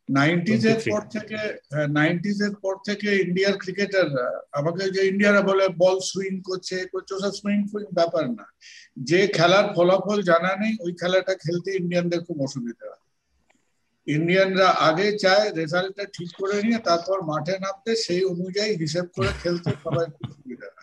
নাইনটিজ 0.09 0.63
এর 0.71 0.79
23 0.79 0.93
পর 0.93 1.03
থেকে 1.15 1.39
নাইনটিজ 1.99 2.39
এর 2.47 2.55
পর 2.65 2.75
থেকে 2.89 3.09
ইন্ডিয়ার 3.25 3.55
ক্রিকেটাররা 3.63 4.29
আমাকে 4.59 4.83
যে 4.95 5.03
ইন্ডিয়ারা 5.11 5.43
বলে 5.51 5.65
বল 5.83 5.97
সুইং 6.11 6.35
করছে 6.49 6.77
করছে 6.93 7.13
ওসব 7.15 7.33
সুইং 7.41 7.61
ফুইং 7.71 7.89
ব্যাপার 7.99 8.25
না। 8.39 8.47
যে 9.09 9.21
খেলার 9.37 9.67
ফলাফল 9.77 10.19
জানা 10.31 10.53
নেই 10.63 10.75
ওই 10.85 10.93
খেলাটা 11.01 11.35
খেলতে 11.45 11.69
ইন্ডিয়ানদের 11.81 12.21
খুব 12.27 12.39
অসুবিধা। 12.47 12.87
হয় 12.91 13.05
ইন্ডিয়ানরা 14.07 14.69
আগে 14.89 15.07
চায় 15.25 15.47
রেজাল্টটা 15.61 16.05
ঠিক 16.17 16.31
করে 16.41 16.57
নিয়ে 16.63 16.81
তারপর 16.89 17.19
মাঠে 17.31 17.55
নামতে 17.65 17.91
সেই 18.05 18.23
অনুযায়ী 18.33 18.73
হিসেব 18.83 19.07
করে 19.17 19.31
খেলতে 19.43 19.71
সবাই 19.85 20.07
খুব 20.17 20.29
সুবিধা। 20.37 20.69
হয় 20.75 20.80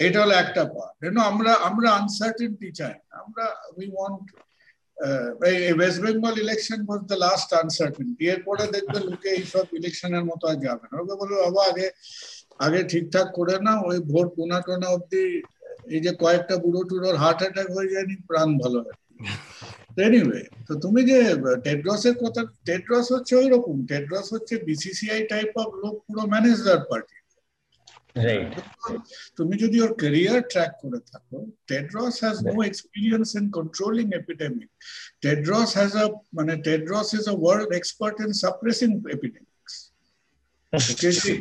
এটা 0.00 0.18
হলো 0.22 0.34
একটা 0.34 0.62
পার্ট 0.74 0.94
কেন 1.02 1.16
আমরা 1.30 1.52
আমরা 1.68 1.88
আনসার্টেনটি 2.00 2.68
চাই 2.80 2.94
আমরা 3.22 3.44
we 3.76 3.86
want 3.96 4.26
West 5.76 5.98
Bengal 6.04 6.34
election 6.44 6.80
was 6.84 7.00
the 7.10 7.16
last 7.26 7.48
uncertainty 7.62 8.22
এরপরে 8.34 8.64
দেখবে 8.74 8.98
লোকে 9.06 9.28
এইসব 9.38 9.66
ইলেকশনের 9.80 10.24
মতো 10.30 10.44
আর 10.50 10.58
যাবে 10.66 10.84
না। 10.90 10.94
ওকে 11.02 11.14
বলব 11.20 11.32
বাবা 11.44 11.62
আগে 11.70 11.86
আগে 12.64 12.80
ঠিকঠাক 12.92 13.28
করে 13.38 13.56
না 13.66 13.72
ওই 13.88 13.98
ভোট 14.10 14.28
টোনা 14.36 14.58
টোনা 14.66 14.88
অব্দি 14.96 15.24
এই 15.94 16.00
যে 16.04 16.12
কয়েকটা 16.22 16.54
বুড়ো 16.62 16.80
টুড়োর 16.90 17.16
হার্ট 17.22 17.40
অ্যাটাক 17.42 17.68
হয়ে 17.76 17.92
যায়নি 17.94 18.14
প্রাণ 18.28 18.48
ভালো 18.62 18.78
হয় 18.84 18.98
এনিওয়ে 20.06 20.40
তো 20.66 20.72
তুমি 20.84 21.00
যে 21.10 21.18
টেড্রসের 21.64 22.16
কথা 22.22 22.42
টেড্রস 22.66 23.06
হচ্ছে 23.14 23.32
ওই 23.36 23.48
রকম। 23.54 23.76
টেড্রস 23.90 24.26
হচ্ছে 24.34 24.54
বিসিসিআই 24.68 25.20
টাইপ 25.32 25.50
অফ 25.62 25.70
লোক 25.82 25.94
পুরো 26.06 26.22
ম্যানেজার 26.32 26.80
পার্টি 26.90 27.17
রাইট 28.26 28.52
তুমি 29.36 29.54
যদি 29.56 29.76
ওর 29.80 29.92
ক্যারিয়ার 29.94 30.40
ট্র্যাক 30.52 30.72
করে 30.82 31.00
থাকো 31.10 31.38
Tedros 31.66 32.14
has 32.24 32.36
no 32.46 32.54
experience 32.62 33.28
in 33.38 33.44
controlling 33.50 34.06
epidemic 34.20 34.68
Tedros 35.20 35.70
has 35.78 35.92
a 35.96 36.04
মানে 36.32 36.52
Tedros 36.62 37.08
is 37.14 37.24
a 37.28 37.36
world 37.42 37.70
expert 37.74 38.16
in 38.20 38.30
suppressing 38.44 38.88
epidemics 39.16 39.72
okay 40.72 41.10
যে 41.18 41.32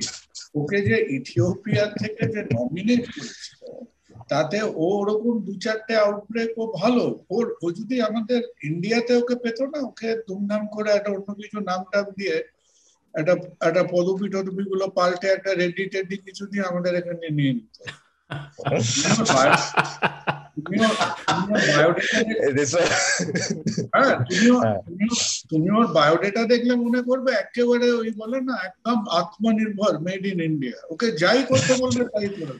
ওকে 0.55 0.79
যে 0.81 0.97
ইথিওপিয়া 1.17 1.85
থেকে 2.01 2.23
যে 2.33 2.41
নমিনেট 2.57 3.03
করেছিল 3.05 3.61
তাতে 4.29 4.57
ও 4.83 4.85
ওরকম 4.99 5.35
দু 5.45 5.53
চারটে 5.55 5.93
আউটব্রেক 5.95 6.49
ও 6.57 6.63
ভালো। 6.81 7.03
ওর 7.29 7.45
ও 7.63 7.65
যদি 7.71 7.95
আমাদের 8.01 8.41
ইন্ডিয়াতে 8.63 9.11
ওকে 9.15 9.35
পেতো 9.35 9.63
না 9.65 9.79
ওকে 9.89 10.09
ধুমধাম 10.27 10.63
করে 10.67 10.89
একটা 10.91 11.09
অন্য 11.11 11.29
কিছু 11.41 11.57
নাম 11.59 11.81
টাম 11.91 12.05
দিয়ে 12.17 12.35
একটা 13.17 13.33
একটা 13.61 13.83
পদবি 13.91 14.27
টদবি 14.29 14.63
গুলো 14.63 14.85
পাল্টে 14.87 15.27
একটা 15.27 15.51
রেডি 15.53 15.83
টেডি 15.85 16.15
কিছু 16.17 16.43
দিয়ে 16.45 16.63
আমাদের 16.63 16.93
এখানে 16.95 17.27
নিয়ে 17.29 17.53
নিত 17.53 17.75
হ্যাঁ। 23.93 24.15
তুমিও 24.29 24.55
হ্যাঁ। 24.59 24.79
তুমি 25.49 25.67
ওর 25.69 25.87
বায়োডেটা 25.87 26.41
দেখলে 26.45 26.73
মনে 26.75 27.01
করবে 27.01 27.31
একেবারে 27.33 27.87
ওই 27.91 28.09
বলে 28.11 28.39
না 28.41 28.55
একদম 28.65 28.97
আত্মনির্ভর 29.11 29.93
মেড 29.99 30.23
ইন 30.25 30.39
ইন্ডিয়া। 30.41 30.77
ওকে 30.89 31.07
যাই 31.17 31.39
করতে 31.43 31.73
বলবে 31.81 32.03
তাই 32.05 32.27
করবে। 32.29 32.59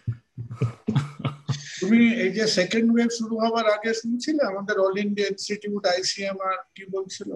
তুমি 1.79 1.99
এই 2.23 2.31
যে 2.31 2.43
সেকেন্ড 2.47 2.87
ওয়েভ 2.93 3.09
শুরু 3.09 3.35
হওয়ার 3.39 3.65
আগে 3.75 3.91
শুনছিলে 3.93 4.41
আমাদের 4.43 4.75
অল 4.79 4.95
ইন্ডিয়া 4.97 5.27
ইনস্টিটিউট 5.27 5.83
আইসিএমআর 5.85 6.57
কি 6.75 6.83
বলছিল? 6.89 7.29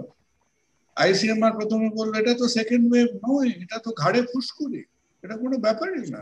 আইসিএমআর 0.97 1.53
প্রথমে 1.59 1.87
বলল 1.99 2.11
এটা 2.21 2.33
তো 2.33 2.45
সেকেন্ড 2.57 2.85
ওয়েভ 2.91 3.09
নয় 3.25 3.51
এটা 3.63 3.77
তো 3.85 3.89
ঘাড়ে 4.01 4.21
ফুসকুড়ি 4.31 4.81
এটা 5.23 5.35
কোনো 5.43 5.55
ব্যাপারই 5.65 6.05
না 6.15 6.21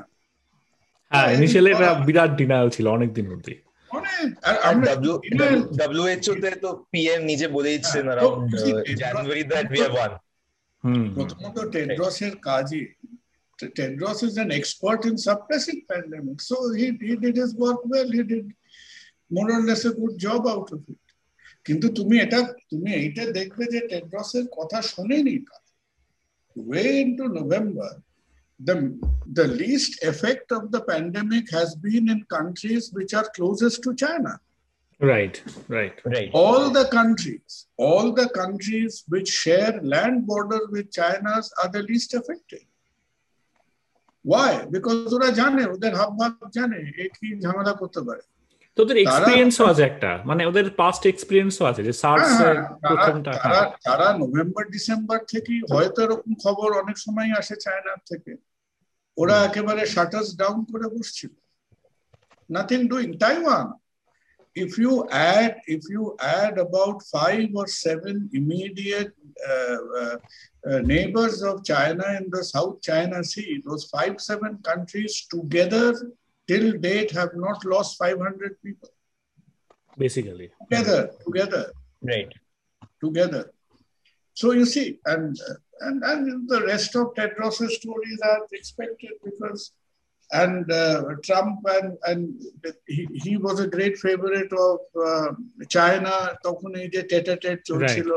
হ্যাঁ 1.12 1.30
ইনিশিয়ালি 1.36 1.70
এটা 1.76 1.90
বিরাট 2.08 2.32
ডিনায়াল 2.40 2.68
ছিল 2.76 2.86
অনেক 2.98 3.10
আমরা 4.70 4.92
denial- 5.26 5.68
ডব্লিউএইচও 5.80 6.34
তে 6.44 6.50
তো 6.64 6.70
পিএম 6.92 7.22
নিজে 7.32 7.48
বলে 7.56 7.70
দিচ্ছেন 7.76 8.04
হ্যাঁ, 8.04 8.10
অ্যারাউন্ড 8.10 8.42
তো 8.52 8.58
see, 8.58 8.74
January 9.04 9.44
that 9.52 9.66
we 9.72 9.80
have 9.80 9.94
one 9.98 10.12
প্রথমত 11.16 11.58
টেড্রসের 11.74 12.34
কাজই 12.48 12.84
Tedros 13.60 14.24
is 14.24 14.38
an 14.38 14.52
expert 14.52 15.06
in 15.06 15.18
suppressing 15.18 15.84
pandemic. 15.90 16.42
So 16.42 16.56
he, 16.74 16.98
he 17.02 17.16
did 17.16 17.36
his 17.36 17.56
work 17.56 17.80
well. 17.84 18.10
He 18.10 18.24
did 18.24 18.46
more 19.32 19.52
or 19.52 19.62
less 19.62 19.86
a 19.86 19.94
good 19.94 20.18
job 20.18 20.48
out 20.48 20.72
of 20.72 20.82
it. 20.88 20.98
কিন্তু 21.69 21.87
তুমি 21.99 22.17
এটা 22.19 22.41
তুমি 22.71 22.91
এইটা 23.03 23.25
দেখবে 23.39 23.65
যে 23.73 23.81
টেড্রসের 23.91 24.47
কথা 24.59 24.79
শোনেনি 24.93 25.37
way 26.57 26.89
into 27.03 27.29
November, 27.31 28.03
the, 28.61 28.77
the 29.33 29.47
least 29.47 29.93
effect 30.05 30.53
of 30.53 30.71
the 30.71 30.81
pandemic 30.83 31.51
has 31.51 31.75
been 31.77 32.09
in 32.09 32.23
countries 32.25 32.91
which 32.93 33.13
are 33.15 33.29
closest 33.37 33.83
to 33.83 33.93
China. 33.95 34.33
Right 35.01 35.35
right 35.77 35.97
right 36.15 36.31
all 36.43 36.65
the 36.71 36.87
countries, 36.99 37.53
all 37.87 38.07
the 38.21 38.29
countries 38.41 38.93
which 39.13 39.29
share 39.43 39.75
land 39.95 40.17
border 40.27 40.63
with 40.75 40.87
China's 40.99 41.47
are 41.61 41.71
the 41.77 41.83
least 41.91 42.11
affected. 42.21 42.65
Why? 44.25 44.51
Because 44.75 45.11
ওরা 45.17 45.31
জানে 45.41 45.63
ওদের 45.75 45.93
hub 46.01 46.13
ভাব 46.21 46.35
জানে 46.59 46.79
এ 47.05 47.07
কি 47.17 47.29
ঝামেলা 47.45 47.73
করতে 47.81 48.01
পারে 48.07 48.23
তো 48.80 48.84
ওদের 48.84 48.98
এক্সপিরিয়েন্সও 48.98 49.66
আছে 49.66 49.84
একটা। 49.84 50.20
মানে 50.26 50.46
ওদের 50.46 50.70
পাস্ট 50.70 51.06
এক্সপিরিয়েন্সও 51.06 51.66
আছে 51.66 51.84
যে 51.84 51.94
সার্স 51.94 52.24
হ্যাঁ, 52.24 52.38
হ্যাঁ, 52.38 52.56
তারা- 52.56 53.06
প্রথমটা। 53.06 53.32
তারা 53.32 53.56
হ্যাঁ 53.56 53.72
তারা 53.84 54.18
নভেম্বর 54.18 54.66
ডিসেম্বর 54.66 55.18
থেকেই 55.18 55.62
হয়তো 55.72 56.02
এরকম 56.02 56.34
খবর 56.44 56.84
অনেক 56.84 56.98
সময় 56.98 57.32
আসে 57.38 57.56
চায়নার 57.56 57.98
থেকে। 58.10 58.36
ওরা 59.18 59.44
একেবারে 59.44 59.86
শাটার্স 59.86 60.38
ডাউন 60.38 60.66
করে 60.66 60.90
বসছিল। 60.90 61.30
Nothing 62.50 62.88
doing 62.88 63.18
Taiwan 63.18 63.72
if 64.56 64.74
you 64.80 64.94
add 65.34 65.52
if 65.76 65.84
you 65.96 66.04
add 66.40 66.56
about 66.58 66.98
five 67.16 67.50
or 67.56 67.68
seven 67.86 68.16
immediate 68.40 69.12
uh, 69.50 69.78
uh, 70.02 70.18
uh, 70.70 70.82
neighbors 70.88 71.38
of 71.50 71.56
China 71.64 72.06
in 72.20 72.26
the 72.36 72.44
South 72.54 72.76
China 72.82 73.18
Sea, 73.32 73.52
those 73.68 73.84
five 73.96 74.16
seven 74.30 74.52
countries 74.70 75.14
together 75.36 75.88
till 76.49 76.67
date 76.87 77.11
have 77.19 77.33
not 77.47 77.59
lost 77.73 77.91
500 77.99 78.63
people 78.65 78.91
basically 80.03 80.47
together 80.63 81.01
together 81.27 81.65
right 82.03 82.33
together. 83.05 83.45
So 84.37 84.47
you 84.59 84.67
see, 84.75 84.89
and 85.13 85.27
and 85.87 85.97
and 86.11 86.21
the 86.53 86.61
rest 86.71 86.93
of 87.01 87.05
Tedros' 87.17 87.71
stories 87.81 88.21
are 88.31 88.43
expected 88.59 89.13
because, 89.27 89.61
and 90.43 90.65
uh, 90.83 90.99
Trump 91.27 91.59
and 91.77 91.89
and 92.11 92.21
he, 92.95 93.03
he 93.25 93.33
was 93.47 93.57
a 93.61 93.69
great 93.77 93.97
favorite 94.07 94.53
of 94.69 94.79
uh, 95.09 95.29
China. 95.77 96.13
তখন 96.47 96.71
এই 96.83 96.89
যে 96.95 97.03
TET 97.11 97.27
TET 97.45 97.59
চলছিল 97.71 98.11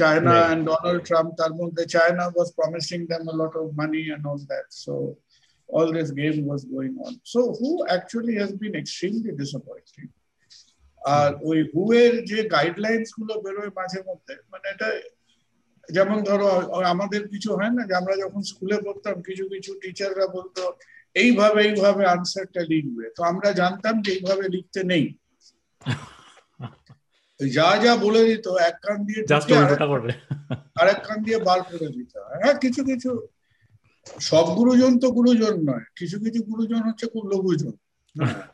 China 0.00 0.32
Right. 0.34 0.48
and 0.50 0.60
Donald 0.72 1.00
Trump. 1.08 1.28
তার 1.40 1.52
মধ্যে 1.60 1.84
China 1.96 2.24
was 2.38 2.48
promising 2.58 3.02
them 3.12 3.24
a 3.32 3.36
lot 3.42 3.54
of 3.60 3.66
money 3.82 4.04
and 4.14 4.22
all 4.30 4.40
that. 4.52 4.66
So 4.84 4.92
all 5.73 5.89
this 5.91 6.09
game 6.11 6.39
was 6.45 6.61
going 6.65 6.95
on. 7.05 7.13
So 7.33 7.39
who 7.59 7.71
actually 7.87 8.35
has 8.35 8.51
been 8.55 8.75
extremely 8.75 9.31
disappointing. 9.43 10.09
আর 11.01 11.31
ওই 11.49 11.59
হুয়ের 11.71 12.13
যে 12.29 12.39
গাইডলাইন্সগুলো 12.55 13.33
বেরোয় 13.43 13.71
মাঝে 13.79 13.99
মধ্যে 14.09 14.33
মানে 14.51 14.65
এটা 14.73 14.87
যেমন 15.89 16.17
ধরো 16.29 16.49
আমাদের 16.93 17.21
কিছু 17.33 17.49
হয় 17.57 17.73
না 17.77 17.81
যে 17.89 17.93
আমরা 18.01 18.15
যখন 18.23 18.41
স্কুলে 18.51 18.77
পড়তাম 18.85 19.15
কিছু 19.27 19.43
কিছু 19.53 19.71
টিচাররা 19.81 20.27
বলতো 20.37 20.63
এইভাবে 21.15 21.59
এইভাবে 21.69 22.03
আনসারটা 22.15 22.61
লিখবে 22.71 23.05
তো 23.15 23.21
আমরা 23.31 23.49
জানতাম 23.61 23.95
যে 24.05 24.09
এইভাবে 24.17 24.45
লিখতে 24.55 24.79
নেই 24.91 25.05
যা 27.39 27.69
যা 27.83 27.93
বলে 28.05 28.21
দিত 28.29 28.45
এক 28.69 28.75
কান 28.85 28.97
দিয়ে 29.07 29.21
করবে 29.93 30.11
আরেক 30.79 30.99
কান 31.07 31.19
দিয়ে 31.25 31.39
বার 31.47 31.59
করে 31.69 31.87
দিত 31.95 32.13
হ্যাঁ 32.41 32.55
কিছু 32.63 32.81
কিছু 32.89 33.11
সব 34.23 34.45
গুরুজন 34.57 34.91
তো 34.99 35.07
গুরুজন 35.11 35.55
নয়। 35.65 35.85
কিছু 35.95 36.15
কিছু 36.19 36.39
গুরুজন 36.43 36.81
হচ্ছে 36.87 37.05
খুব 37.07 37.23
লঘুজন। 37.31 37.73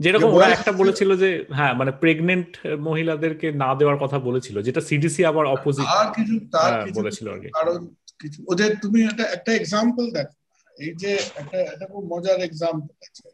যেরকম 0.00 0.30
ওরা 0.32 0.46
একটা 0.48 0.72
বলেছিল 0.72 1.10
যে 1.16 1.28
হ্যাঁ 1.56 1.72
মানে 1.74 1.92
প্রেগনেন্ট 2.02 2.50
মহিলাদেরকে 2.80 3.46
না 3.62 3.70
দেওয়ার 3.74 3.98
কথা 3.98 4.18
বলেছিল 4.18 4.56
যেটা 4.62 4.80
সিডিসি 4.80 5.22
আবার 5.24 5.44
অপোজিট 5.46 5.86
আর 5.98 6.06
কিছু 6.16 6.34
তার 6.54 6.70
হ্যাঁ, 6.72 6.84
বলেছিল 6.98 7.26
আর। 7.28 7.38
কারণ 7.58 7.78
কিছু 8.20 8.38
ওদের 8.46 8.70
তুমি 8.82 8.98
একটা 9.02 9.24
একটা 9.36 9.50
এক্সাম্পল 9.54 10.04
দেখো। 10.10 10.34
এই 10.76 10.92
যে 10.94 11.10
একটা 11.34 11.58
একটা 11.72 11.86
খুব 11.92 12.02
মজার 12.12 12.38
এক্সাম্পল 12.40 12.94
আছে। 13.02 13.26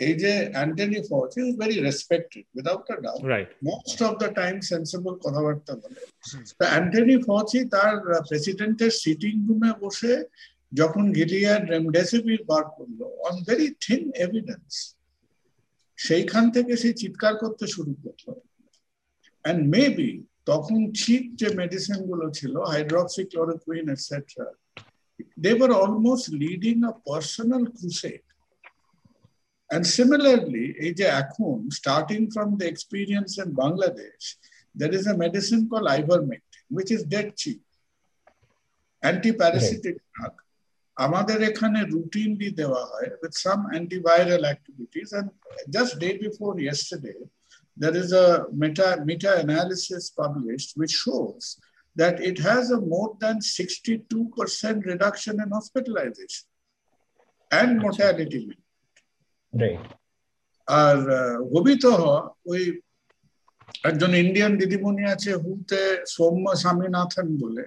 এই 0.00 0.14
যে 0.14 0.32
Anthony 0.52 1.00
Fauci 1.10 1.32
is 1.40 1.48
very 1.60 1.76
respected 1.80 2.44
without 2.56 2.86
a 2.90 2.96
doubt 3.04 3.20
right 3.24 3.48
most 3.62 3.98
of 4.02 4.12
the 4.22 4.28
time 4.34 4.54
sensible 4.70 5.12
কথাবার্তা 5.24 5.72
বলে। 5.74 6.00
তো 6.58 6.64
অ্যান্টনি 6.66 7.16
ফচি 7.26 7.60
তার 7.74 7.94
প্রেসিডেন্টের 8.28 8.92
সিটিং 9.02 9.32
রুমে 9.46 9.70
বসে 9.80 10.12
যখন 10.72 11.04
গিলিয়ার 11.18 11.60
রেমডেসিভির 11.72 12.42
বার 12.50 12.64
করল 12.76 13.00
অন 13.26 13.34
ভেরি 13.48 13.68
থিন 13.84 14.02
এভিডেন্স 14.26 14.70
সেইখান 15.98 16.44
থেকে 16.56 16.72
সে 16.82 16.90
চিৎকার 17.02 17.34
করতে 17.42 17.64
শুরু 17.74 17.92
করল 18.02 18.26
অ্যান্ড 19.44 19.60
মেবি 19.74 20.12
তখন 20.50 20.78
চিপ 21.00 21.24
যে 21.40 21.48
মেডিসিনগুলো 21.60 22.26
ছিল 22.38 22.54
hydroxychloroquine 23.30 23.84
etcetera 23.94 24.46
they 25.36 25.54
were 25.54 25.72
almost 25.72 26.32
leading 26.32 26.84
a 26.84 26.92
personal 27.08 27.66
crusade. 27.66 28.26
And 29.70 29.86
similarly, 29.98 30.66
এই 30.84 30.92
যে 30.98 31.06
এখন 31.22 31.56
starting 31.80 32.24
from 32.34 32.48
the 32.58 32.66
experience 32.72 33.32
in 33.42 33.48
Bangladesh, 33.62 34.24
there 34.74 34.92
is 34.98 35.04
a 35.06 35.16
medicine 35.24 35.62
called 35.68 35.88
ivermectin, 35.98 36.64
which 36.76 36.90
is 36.96 37.00
dead 37.14 37.28
cheap. 37.40 37.62
Antiparasitic 39.02 39.96
drug. 40.14 40.34
আমাদের 40.99 41.39
এখানে 41.49 41.79
routinely 41.93 42.49
দেওয়া 42.61 42.83
হয় 42.91 43.09
with 43.21 43.33
some 43.45 43.61
antiviral 43.79 44.43
activities. 44.53 45.09
And 45.19 45.27
just 45.75 45.91
day 46.03 46.13
before 46.25 46.53
yesterday, 46.69 47.19
there 47.77 47.95
is 48.01 48.09
a 48.25 48.27
meta, 48.61 48.89
meta-analysis 49.09 50.03
published 50.21 50.69
which 50.79 50.95
shows 51.05 51.43
that 51.95 52.15
it 52.29 52.37
has 52.49 52.65
a 52.71 52.79
more 52.93 53.11
than 53.23 53.37
62% 53.39 54.85
reduction 54.91 55.33
in 55.43 55.49
hospitalization 55.57 56.45
and 57.51 57.69
mortality. 57.83 58.43
Right. 59.53 59.85
আর 60.67 60.97
গবিত 61.53 61.85
ওই 62.51 62.61
একজন 63.89 64.11
Indian 64.23 64.51
দিদিমণি 64.59 65.03
আছে 65.13 65.31
হুতে 65.43 65.81
সৌম্য 66.15 66.45
স্বামীনাথন 66.63 67.27
বলে 67.41 67.63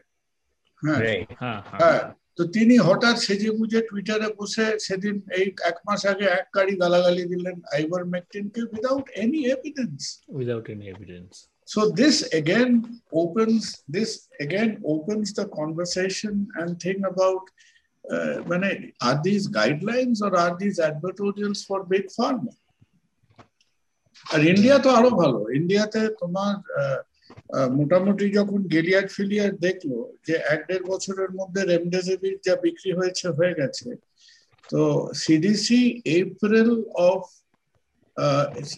হ্যাঁ 0.83 1.01
Right. 1.07 1.29
হ্যাঁ 1.41 1.61
হ্যাঁ 1.71 1.81
হ্যাঁ 1.83 2.03
তো 2.37 2.43
তিনি 2.57 2.75
হঠাৎ 2.89 3.17
সেজে 3.27 3.51
বুঝে 3.59 3.81
টুইটারে 3.89 4.29
বসে 4.39 4.67
সেদিন 4.87 5.15
এই 5.39 5.47
এক 5.71 5.77
মাস 5.87 6.01
আগে 6.13 6.27
এক 6.39 6.47
গাড়ি 6.57 6.75
গালাগালি 6.83 7.25
দিলেন 7.33 7.57
আইভার 7.77 8.03
মেকটিনকে 8.15 8.61
without 8.73 9.07
any 9.23 9.41
evidence 9.55 9.99
without 10.37 10.67
any 10.73 10.87
evidence 10.95 11.33
So 11.69 11.81
this 11.93 12.17
again 12.33 12.71
opens 13.13 13.63
this 13.89 14.11
again 14.41 14.71
opens 14.85 15.29
the 15.39 15.47
conversation 15.51 16.35
and 16.59 16.71
thing 16.81 17.01
about 17.05 17.45
uh, 18.05 18.35
when 18.49 18.61
I, 18.65 18.73
are 19.03 19.19
these 19.23 19.45
guidelines 19.49 20.19
or 20.23 20.33
are 20.45 20.55
these 20.63 20.79
advertorials 20.81 21.61
for 21.69 21.79
big 21.87 22.07
pharma? 22.17 22.53
আর 24.27 24.41
India 24.53 24.77
তো 24.79 24.89
আরো 24.91 25.11
ভালো 25.23 25.41
ইন্ডিয়াতে 25.51 26.01
তোমার 26.21 26.55
আহ, 26.55 26.83
আহ, 26.83 27.01
মোটামুটি 27.70 28.26
যখন 28.30 28.60
গেলিয়াড 28.68 29.08
ফিলিয়ার 29.12 29.52
দেখল 29.58 29.92
যে 30.28 30.36
এক 30.54 30.62
দেড় 30.68 30.86
বছরের 30.86 31.32
মধ্যে 31.32 31.62
রেমডেসিভির 31.64 32.38
যা 32.46 32.56
বিক্রি 32.56 32.92
হয়েছে 32.94 33.28
হয়ে 33.30 33.54
গেছে। 33.54 33.90
তো 34.70 34.82
CDC 35.14 35.82
April 36.20 36.72
of 37.10 37.22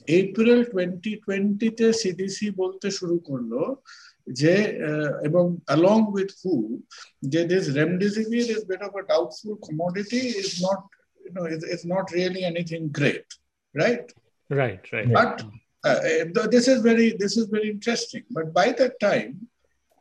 April 0.07 0.59
twenty 0.63 1.13
টোয়েন্টিতে 1.15 1.87
সিডিসি 1.93 2.47
বলতে 2.51 2.87
শুরু 2.91 3.17
করল 3.19 3.53
যে 4.39 4.53
এবং 5.23 5.45
অ্যালং 5.67 5.99
উইথ 6.13 6.31
হু 6.41 6.55
যে 7.27 7.41
this 7.45 7.65
remdesivir 7.75 8.47
is 8.55 8.61
bit 8.67 8.81
of 8.81 8.91
a 8.95 9.03
doubtful 9.11 9.53
commodity 9.67 10.21
is 10.41 10.49
not 10.65 10.81
you 11.21 11.43
is 11.75 11.81
not 11.87 12.05
really 12.17 12.41
anything 12.45 12.79
great 12.97 13.27
right 13.75 14.05
right 14.49 14.83
right 14.93 15.07
but 15.19 15.33
uh, 15.85 15.99
uh, 16.41 16.47
this 16.47 16.67
is 16.67 16.81
very 16.81 17.07
this 17.21 17.37
is 17.37 17.45
very 17.47 17.69
interesting. 17.69 18.23
But 18.29 18.53
by 18.53 18.67
that 18.79 18.99
time, 18.99 19.31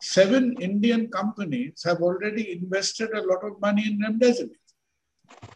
seven 0.03 0.57
Indian 0.61 1.03
companies 1.11 1.83
have 1.85 2.01
already 2.01 2.45
invested 2.53 3.11
a 3.11 3.23
lot 3.23 3.43
of 3.45 3.61
money 3.61 3.85
in 3.89 3.95
remdesivir. 4.01 4.61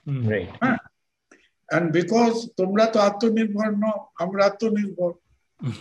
Right. 0.06 0.50
Huh? 0.62 0.78
And 1.68 1.92
because 1.92 2.36
তোমরা 2.60 2.84
তো 2.94 2.98
আত্মনির্ভর 3.08 3.70
নও 3.82 3.98
আমরা 4.22 4.42
আত্মনির্ভর 4.50 5.12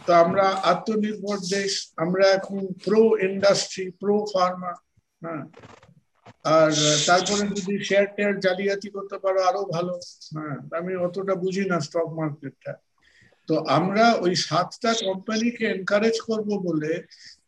তো 0.06 0.12
আমরা 0.24 0.46
আত্মনির্ভর 0.74 1.38
দেশ 1.56 1.72
আমরা 2.04 2.26
এখন 2.38 2.62
প্রো 2.86 3.02
ইন্ডাস্ট্রি 3.30 3.86
প্রো 4.02 4.16
ফার্মা 4.34 4.72
হ্যাঁ 5.22 5.44
আর 6.56 6.72
তারপরে 7.10 7.44
যদি 7.58 7.74
শেয়ার 7.88 8.08
টেয়ার 8.16 8.34
জালিয়াতি 8.46 8.90
করতে 8.96 9.18
পারো 9.24 9.40
আরও 9.50 9.64
ভালো 9.76 9.94
হ্যাঁ 10.36 10.58
আমি 10.80 10.94
অতটা 11.08 11.34
বুঝি 11.44 11.64
না 11.72 11.78
স্টক 11.88 12.10
মার্কেটটা 12.20 12.74
তো 13.50 13.56
আমরা 13.78 14.06
ওই 14.26 14.34
সাতটা 14.48 14.92
কোম্পানিকে 15.06 15.64
এনকারেজ 15.68 16.16
করব 16.30 16.50
বলে 16.68 16.94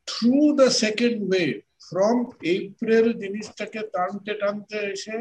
through 0.08 0.38
the 0.60 0.68
second 0.84 1.20
wave 1.30 1.54
from 1.88 2.18
April 2.56 3.08
জিনিসটাকে 3.22 3.82
টানতে 3.94 4.32
টানতে 4.42 4.78
এসে 4.94 5.18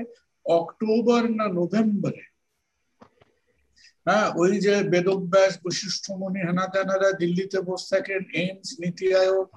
অক্টোবর 0.47 1.23
না 1.39 1.47
নভেম্বরে 1.59 2.25
হ্যাঁ 4.07 4.29
ওই 4.37 4.53
যে 4.65 4.75
বেদব্যাস 4.93 5.53
বৈশিষ্ট্যমণি 5.65 6.41
হেনা 6.49 6.67
তেনারা 6.75 7.09
দিল্লিতে 7.13 7.59
বসে 7.69 7.87
থাকেন, 7.93 8.23
এইমস, 8.41 8.69
নীতি 8.83 9.07
আয়োগ 9.15 9.49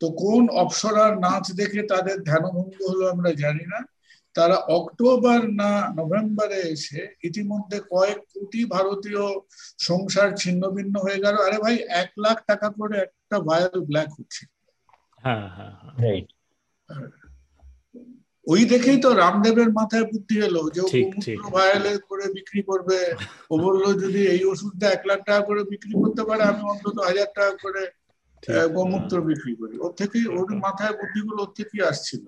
তো 0.00 0.06
কোন 0.22 0.42
অপসরার 0.62 1.12
নাচ 1.18 1.46
দেখে 1.60 1.82
তাদের 1.92 2.16
ধ্যানভঙ্গ 2.24 2.74
হলো 2.88 3.04
আমরা 3.14 3.30
জানি 3.42 3.64
না। 3.72 3.80
তারা 4.34 4.56
অক্টোবর 4.70 5.40
না 5.60 5.70
নভেম্বরে 5.98 6.60
এসে 6.72 7.00
ইতিমধ্যে 7.28 7.78
কয়েক 7.92 8.18
কোটি 8.32 8.60
ভারতীয় 8.74 9.22
সংসার 9.80 10.28
ছিন্ন 10.42 10.62
ভিন্ন 10.76 10.94
হয়ে 10.98 11.22
গেল 11.24 11.36
আরে 11.46 11.58
ভাই 11.64 11.76
এক 12.02 12.10
লাখ 12.24 12.36
টাকা 12.50 12.68
করে 12.78 12.96
একটা 13.06 13.36
ভায়াল 13.48 13.76
ব্ল্যাক 13.88 14.08
হচ্ছে 14.18 14.42
হ্যাঁ 15.24 15.46
হ্যাঁ 15.56 15.74
হ্যাঁ. 15.80 16.18
ওই 18.46 18.62
দেখেই 18.64 18.98
তো 19.04 19.08
রামদেবের 19.14 19.70
মাথায় 19.72 20.06
বুদ্ধি 20.12 20.36
এলো 20.38 20.62
যে 20.74 20.80
ও 20.80 20.88
ঠিক, 20.88 21.04
গোমূত্র 21.04 21.24
ঠিক। 21.26 21.38
ভায়ালে 21.56 21.92
করে 22.08 22.24
বিক্রি 22.36 22.60
করবে 22.62 22.98
ও 23.50 23.54
বলল 23.58 23.84
যদি 24.02 24.20
এই 24.34 24.42
ওষুধটা 24.44 24.86
এক 24.90 25.02
লাখ 25.06 25.20
টাকা 25.28 25.42
করে 25.48 25.62
বিক্রি 25.72 25.94
করতে 26.02 26.22
পারে 26.28 26.42
আমি 26.42 26.62
অন্তত 26.72 26.96
হাজার 27.08 27.28
টাকা 27.36 27.54
করে। 27.64 27.82
গোমূত্র 28.76 29.14
বিক্রি 29.22 29.52
করি 29.60 29.74
ওর 29.78 29.92
থেকেই 30.00 30.24
ওর 30.32 30.48
মাথায় 30.64 30.94
বুদ্ধিগুলো 30.98 31.40
ওর 31.42 31.52
থেকেই 31.58 31.82
আসছিল 31.90 32.24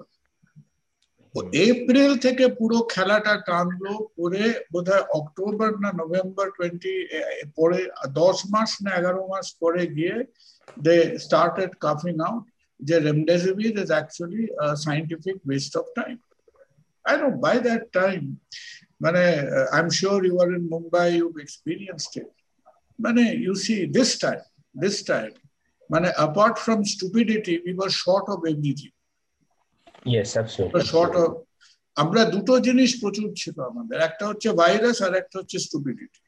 এপ্রিল 1.69 2.13
থেকে 2.25 2.45
পুরো 2.59 2.79
খেলাটা 2.95 3.35
টানলো 3.49 3.95
করে 4.19 4.45
বোধহয় 4.73 5.05
অক্টোবর 5.21 5.71
না 5.83 5.91
নভেম্বর 6.01 6.47
টোয়েন্টি 6.57 6.95
পরে 7.59 7.79
দশ 8.21 8.39
মাস 8.55 8.71
না 8.85 8.91
এগারো 9.01 9.23
মাস 9.33 9.47
পরে 9.63 9.83
গিয়ে 9.97 10.17
দে 10.87 10.97
স্টার্টেড 11.25 11.71
কাফিং 11.85 12.15
আউট 12.29 12.45
যে 12.81 12.97
remdesivir 13.07 13.75
is 13.83 13.91
actually 14.01 14.45
a 14.67 14.69
scientific 14.85 15.37
waste 15.49 15.75
of 15.81 15.87
time. 16.01 16.19
I 17.11 17.13
know 17.21 17.33
by 17.47 17.57
that 17.69 17.83
time, 18.01 18.27
মানে, 19.05 19.25
uh, 19.57 19.67
I'm 19.77 19.91
sure 20.01 20.19
you 20.29 20.37
are 20.43 20.53
in 20.59 20.65
Mumbai, 20.73 21.09
you've 21.19 21.41
experienced 21.47 22.13
it. 22.23 22.31
মানে, 22.99 23.25
you 23.47 23.55
see, 23.65 23.81
this 23.97 24.11
time, 24.25 24.45
this 24.75 24.97
time, 25.13 25.35
মানে, 25.91 26.09
apart 26.27 26.55
from 26.65 26.79
stupidity, 26.95 27.55
we 27.67 27.73
were 27.81 27.93
short 28.05 28.27
of 28.35 28.39
everything. 28.53 28.95
আমরা 31.97 32.25
দুটো 32.25 32.61
জিনিস 32.61 33.01
প্রচুর 33.01 33.35
ছিল 33.37 33.61
আমাদের। 33.61 34.01
একটা 34.01 34.27
হচ্ছে 34.27 34.53
ভাইরাস 34.53 35.03
আর 35.03 35.15
একটা 35.15 35.39
হচ্ছে 35.39 35.59
স্টুপিডিটি 35.59 36.21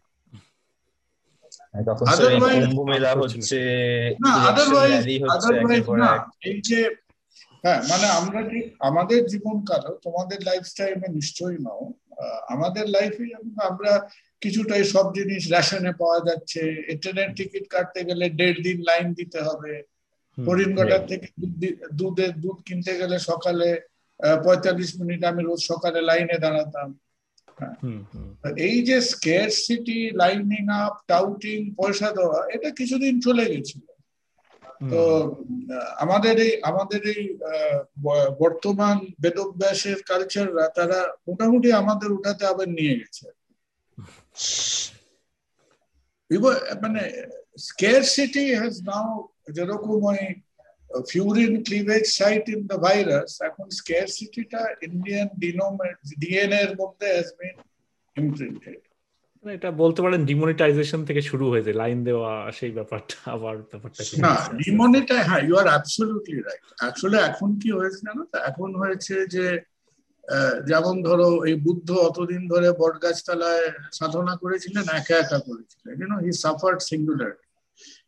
যে 6.62 6.80
হ্যাঁ 7.64 7.82
মানে 7.88 8.06
আমরা 8.06 8.42
ঠিক 8.48 8.76
আমাদের 8.80 9.26
জীবনকাল 9.26 9.82
তোমাদের 10.02 10.38
লাইফস্টাইলে 10.44 11.08
নিশ্চয়ই 11.08 11.58
নাও। 11.58 11.92
আমাদের 12.48 12.88
লাইফে 12.88 13.24
আমরা 13.66 14.08
কিছুটা 14.40 14.76
এই 14.76 14.84
সব 14.84 15.12
জিনিস 15.14 15.52
রেশনে 15.52 15.92
পাওয়া 15.92 16.20
যাচ্ছে 16.20 16.60
ট্রেনের 16.96 17.34
টিকিট 17.34 17.68
কাটতে 17.68 18.04
গেলে 18.04 18.30
দেড় 18.30 18.62
দিন 18.62 18.82
লাইন 18.82 19.14
দিতে 19.14 19.40
হবে। 19.42 19.82
হরিণঘাটার 20.38 21.02
থেকে 21.06 21.26
দুধ 21.92 22.18
দুধ 22.42 22.58
কিনতে 22.66 22.92
গেলে 22.98 23.16
সকালে 23.20 23.68
পঁয়তাল্লিশ 24.44 24.90
মিনিট 25.00 25.20
আমি 25.24 25.42
রোজ 25.42 25.60
সকালে 25.62 26.00
লাইনে 26.00 26.36
দাঁড়াতাম। 26.38 26.88
তো 28.42 28.48
এই 28.56 28.76
যে 28.82 28.96
square 29.02 29.48
city 29.50 29.98
lining 30.12 30.64
up 30.82 30.94
touting 31.06 31.58
পয়সা 31.76 32.08
দেওয়া 32.10 32.40
এটা 32.46 32.68
কিছুদিন 32.70 33.14
চলে 33.20 33.44
গেছিল। 33.44 33.84
তো 34.90 35.00
আমাদের 35.96 36.34
এই 36.40 36.52
আমাদের 36.62 37.00
এই 37.06 37.22
বর্তমান 38.38 38.96
বেদব্যাসের 39.20 39.98
কালচাররা 40.02 40.64
তারা 40.68 40.98
মোটামুটি 41.28 41.68
আমাদের 41.72 42.08
ওটাতে 42.12 42.44
আবার 42.46 42.68
নিয়ে 42.68 42.98
গেছে। 43.00 43.26
মানে 46.82 47.02
scarcity 47.56 48.46
has 48.52 48.82
now 48.82 49.28
যেরকম 49.46 49.98
ওই 50.10 50.20
furin 51.10 51.52
cleavage 51.66 52.04
site 52.18 52.44
in 52.54 52.60
the 52.70 52.78
virus 52.86 53.30
এখন 53.48 53.66
স্কেয়ারসিটিটা 53.80 54.60
ইন্ডিয়ান 54.88 55.28
ডিএনএ 56.22 56.60
এর 56.66 56.72
মধ্যে 56.80 57.06
হ্যাজ 57.14 57.28
বিন 57.40 57.56
ইমপ্রিন্টেড 58.16 58.80
এটা 59.44 59.70
বলতে 59.82 60.00
পারেন 60.04 60.20
ডিমনিটাইজেশন 60.30 61.00
থেকে 61.08 61.22
শুরু 61.30 61.44
হয়েছে 61.52 61.72
লাইন 61.82 61.98
দেওয়া 62.08 62.32
সেই 62.58 62.72
ব্যাপারটা 62.78 63.16
আবার 63.36 63.54
ব্যাপারটা 63.70 64.02
না। 64.24 64.34
ডিমনিটাই 64.60 65.22
হ্যাঁ 65.28 65.42
ইউ 65.46 65.54
আর 65.62 65.68
অ্যাবসলিউটলি 65.72 66.38
রাইট 66.38 66.64
আসলে 66.88 67.16
এখন 67.30 67.50
কি 67.62 67.70
হয়েছে 67.78 67.98
জানো 68.06 68.22
তো? 68.32 68.36
এখন 68.50 68.70
হয়েছে 68.80 69.14
যে 69.34 69.46
যেমন 70.70 70.96
ধরো 71.08 71.28
এই 71.48 71.56
বুদ্ধ 71.66 71.88
অতদিন 72.08 72.42
ধরে 72.52 72.68
বটগাছতলায় 72.80 73.66
সাধনা 73.98 74.34
করেছিলেন 74.42 74.84
একা 75.00 75.14
একা 75.24 75.38
করেছিলেন। 75.48 75.92
You know 76.00 76.16
he 76.24 76.30
suffered 76.44 76.80
singular 76.88 77.32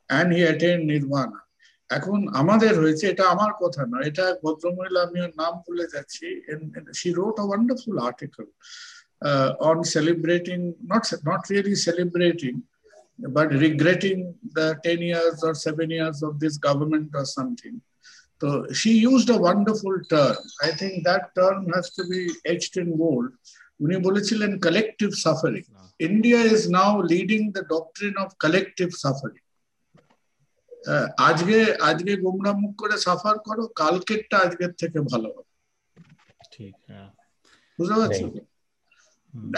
and 0.10 0.30
he 0.36 0.42
attend 0.48 0.82
Nirbana 0.94 1.40
এখন 1.90 2.20
আমাদের 2.42 2.74
হয়েছে 2.82 3.06
এটা 3.14 3.26
আমার 3.34 3.52
কথা 3.62 3.82
না 3.92 3.98
এটা 4.10 4.26
ভদ্রমহিলা 4.44 5.02
আমি 5.08 5.20
নাম 5.42 5.54
ভুলে 5.66 5.86
যাচ্ছি 5.94 6.26
she 7.00 7.10
wrote 7.20 7.36
a 7.44 7.46
wonderful 7.50 7.96
article 8.08 8.46
on 9.70 9.78
celebrating 9.96 10.60
not 10.92 11.04
not 11.30 11.42
really 11.52 11.76
celebrating 11.88 12.54
but 13.20 13.52
regretting 13.54 14.34
the 14.54 14.78
10 14.84 15.02
years 15.02 15.44
or 15.44 15.54
7 15.54 15.90
years 15.90 16.24
of 16.24 16.40
this 16.40 16.58
government 16.58 17.10
or 17.14 17.26
something. 17.26 17.82
So 18.42 18.66
she 18.72 19.00
used 19.00 19.30
a 19.30 19.38
wonderful 19.38 20.00
term. 20.10 20.38
I 20.62 20.72
think 20.72 21.04
that 21.04 21.36
term 21.36 21.70
has 21.74 21.90
to 21.92 22.08
be 22.08 22.30
etched 22.46 22.78
in 22.78 22.98
gold. 22.98 23.30
উনি 23.84 23.96
বলেছিলেন 24.08 24.52
collective 24.66 25.14
suffering. 25.26 25.66
India 26.10 26.40
is 26.56 26.64
now 26.80 26.92
leading 27.12 27.44
the 27.58 27.64
doctrine 27.76 28.18
of 28.24 28.28
collective 28.44 28.92
suffering. 29.04 29.43
আজকে 31.19 31.77
আজকে 31.81 32.17
গোমরা 32.17 32.53
মুখ 32.53 32.73
করে 32.77 32.99
suffer 32.99 33.39
করো 33.39 33.67
কালকেরটা 33.67 34.39
আজকের 34.39 34.73
থেকে 34.73 35.01
ভালো 35.01 35.29
হবে। 35.29 35.53
ঠিক 36.53 36.75
হ্যাঁ। 36.89 37.11
বুঝতে 37.79 37.95
পারছ? 37.95 38.19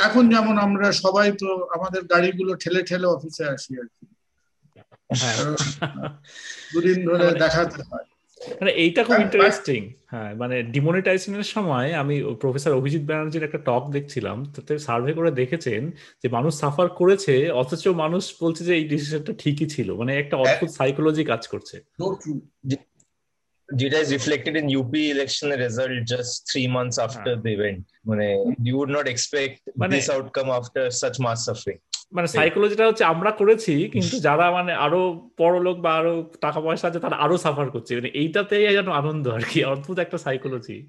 এখন 0.04 0.30
যেমন 0.30 0.58
আমরা 0.58 0.92
সবাই 0.92 1.32
তো 1.32 1.48
আমাদের 1.64 2.02
গাড়িগুলো 2.04 2.56
ঠেলে 2.56 2.82
ঠেলে 2.82 3.06
অফিসে 3.06 3.44
আসি 3.44 3.72
আর 3.80 3.86
কি। 3.86 4.06
দুদিন 6.74 6.98
ধরে 7.06 7.26
দেখাতে 7.32 7.82
হয়। 7.82 8.08
মানে 8.40 8.70
এইটা 8.72 9.04
খুব 9.04 9.20
ইন্টারেস্টিং 9.20 9.92
হ্যাঁ 10.06 10.34
মানে 10.34 10.62
ডিমনিটাইজেশনের 10.62 11.42
সময় 11.42 11.92
আমি 11.92 12.36
প্রফেসর 12.40 12.72
অভিজিৎ 12.72 13.02
ব্যানার্জির 13.02 13.44
একটা 13.44 13.58
টক 13.58 13.90
দেখছিলাম 13.90 14.44
তাতে 14.44 14.78
সার্ভে 14.78 15.12
করে 15.12 15.30
দেখেছেন 15.30 15.90
যে 16.22 16.28
মানুষ 16.28 16.54
সাফার 16.54 16.88
করেছে 16.88 17.50
অথচ 17.50 17.86
মানুষ 17.88 18.34
বলছে 18.42 18.64
যে 18.64 18.74
এই 18.74 18.84
ডিসিশনটা 18.84 19.32
ঠিকই 19.38 19.66
ছিল। 19.66 19.94
মানে 19.94 20.12
একটা 20.18 20.36
অদ্ভুত 20.36 20.70
সাইকোলজি 20.70 21.24
কাজ 21.24 21.46
করছে। 21.46 21.76
যেটা 23.74 23.98
is 23.98 24.12
reflected 24.12 24.56
in 24.56 24.68
UP 24.68 25.10
election 25.10 25.52
result 25.52 26.04
just 26.04 26.34
three 26.50 26.66
months 26.66 26.98
after 26.98 27.36
the 27.40 27.50
event 27.50 27.80
মানে 28.06 28.26
you 28.64 28.74
would 28.82 28.90
not 28.90 29.06
expect 29.08 29.60
this 29.90 30.10
outcome 30.10 30.50
after 30.50 30.90
such 30.90 31.14
mass 31.20 31.38
suffering 31.44 31.76
মানে 32.12 32.28
সাইকোলজিটা 32.28 32.86
হচ্ছে 32.86 33.04
আমরা 33.04 33.30
করেছি 33.30 33.88
কিন্তু 33.88 34.20
যারা 34.20 34.50
মানে 34.50 34.74
আরও 34.74 35.30
বড় 35.38 35.60
লোক 35.60 35.80
বা 35.80 35.94
আরও 35.94 36.30
টাকা 36.40 36.60
পয়সা 36.60 36.88
আছে 36.88 37.00
তারা 37.00 37.16
আরও 37.16 37.36
সাফার 37.36 37.70
করছে। 37.70 37.94
মানে 37.94 38.08
এইটাতেই 38.08 38.72
যেন 38.72 38.92
আনন্দ 38.92 39.28
আর 39.28 39.44
কি 39.44 39.64
অদ্ভুত 39.64 39.98
একটা 39.98 40.18
সাইকোলজি 40.18 40.86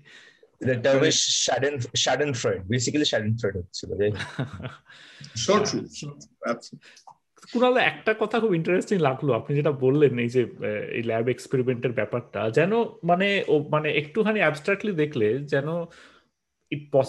কুণাল 7.53 7.91
একটা 7.91 8.13
কথা 8.13 8.39
খুব 8.39 8.53
ইন্টারেস্টিং 8.53 8.99
লাগল 8.99 9.31
আপনি 9.31 9.55
যেটা 9.55 9.71
বললেন 9.71 10.19
এই 10.19 10.29
যে 10.29 10.45
এই 10.91 11.03
ল্যাব 11.03 11.29
এক্সপেরিমেন্টের 11.29 11.91
ব্যাপারটা 11.91 12.49
যেন 12.49 12.83
মানে 13.03 13.43
ও 13.47 13.65
মানে 13.69 13.91
একটুখানি 13.91 14.39
অ্যাবস্ট্রাক্টলি 14.39 14.93
দেখলে 14.93 15.43
যেন 15.43 15.85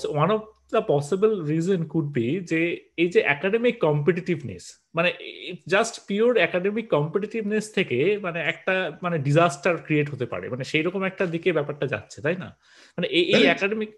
one 0.08 0.30
of 0.30 0.57
possible 0.72 1.44
reason 1.44 1.84
could 1.84 2.04
be 2.04 2.40
যে 2.40 2.90
এই 2.96 3.08
যে 3.08 3.20
একাডেমিক 3.20 3.80
কম্পিটিটিভনেস 3.80 4.88
মানে 4.94 5.12
জাস্ট 5.68 6.00
পিওর 6.06 6.36
একাডেমিক 6.36 6.90
কম্পিটিটিভনেস 6.90 7.72
থেকে 7.72 8.18
মানে 8.22 8.40
একটা 8.40 8.98
মানে 9.02 9.18
ডিজাস্টার 9.18 9.76
ক্রিয়েট 9.76 10.10
হতে 10.10 10.26
পারে 10.26 10.48
মানে 10.48 10.64
সেই 10.64 10.82
রকম 10.82 11.04
একটা 11.04 11.26
দিকে 11.26 11.52
ব্যাপারটা 11.52 11.86
যাচ্ছে 11.86 12.22
তাই 12.22 12.36
না? 12.36 12.58
মানে 12.96 13.06
এই 13.06 13.22
এই 13.22 13.44
একাডেমিক 13.44 13.88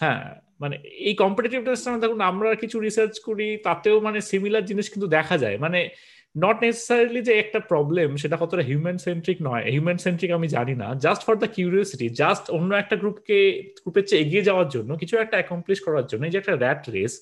হ্যাঁ 0.00 0.40
মানে 0.60 0.76
এই 0.76 1.14
কম্পিটিটিভনেস 1.14 1.88
দেখুন 2.00 2.20
আমরা 2.20 2.54
কিছু 2.54 2.80
রিসার্চ 2.80 3.18
করি 3.18 3.56
তাতেও 3.64 4.00
মানে 4.00 4.20
সিমিলার 4.20 4.64
জিনিস 4.64 4.90
কিন্তু 4.90 5.06
দেখা 5.06 5.38
যায় 5.38 5.58
মানে 5.58 5.88
নট 6.42 6.56
নেসেসারিলি 6.64 7.20
যে 7.28 7.32
একটা 7.42 7.60
প্রবলেম 7.70 8.08
সেটা 8.22 8.36
কতটা 8.42 8.62
হিউম্যান 8.70 8.98
সেন্ট্রিক 9.06 9.38
নয়। 9.48 9.64
হিউম্যান 9.74 9.98
সেন্ট্রিক 10.04 10.30
আমি 10.38 10.48
জানি 10.56 10.74
না। 10.82 10.88
Just 11.04 11.22
for 11.26 11.34
the 11.42 11.48
curiosity 11.56 12.06
just 12.22 12.44
অন্য 12.56 12.70
একটা 12.82 12.96
গ্রুপকে 13.02 13.38
গ্রুপের 13.82 14.04
চেয়ে 14.08 14.22
এগিয়ে 14.24 14.46
যাওয়ার 14.48 14.68
জন্য, 14.74 14.90
কিছু 15.02 15.14
একটা 15.24 15.36
অ্যাকমপ্লিশ 15.38 15.78
করার 15.86 16.06
জন্য, 16.10 16.22
এই 16.26 16.32
যে 16.34 16.38
একটা 16.40 16.54
র্যাট 16.64 16.82
রেস 16.94 17.14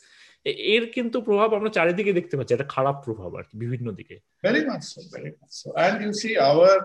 এর 0.74 0.84
কিন্তু 0.96 1.16
প্রভাব 1.28 1.48
আমরা 1.58 1.70
চারিদিকে 1.76 2.12
দেখতে 2.18 2.34
পাচ্ছি। 2.36 2.52
একটা 2.54 2.68
খারাপ 2.74 2.96
প্রভাব 3.06 3.30
আর 3.38 3.44
কি, 3.48 3.54
বিভিন্ন 3.62 3.86
দিকে। 3.98 4.16
Very 4.44 4.62
much 4.68 4.82
so 4.92 5.00
very 5.14 5.30
much 5.38 5.50
so 5.60 5.68
and 5.86 5.98
you 6.04 6.12
see 6.22 6.30
our 6.50 6.78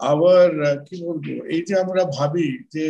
our 0.00 0.48
কি 0.86 0.94
বলব, 1.04 1.26
এই 1.54 1.62
যে 1.68 1.74
আমরা 1.82 2.02
ভাবি 2.16 2.48
যে 2.74 2.86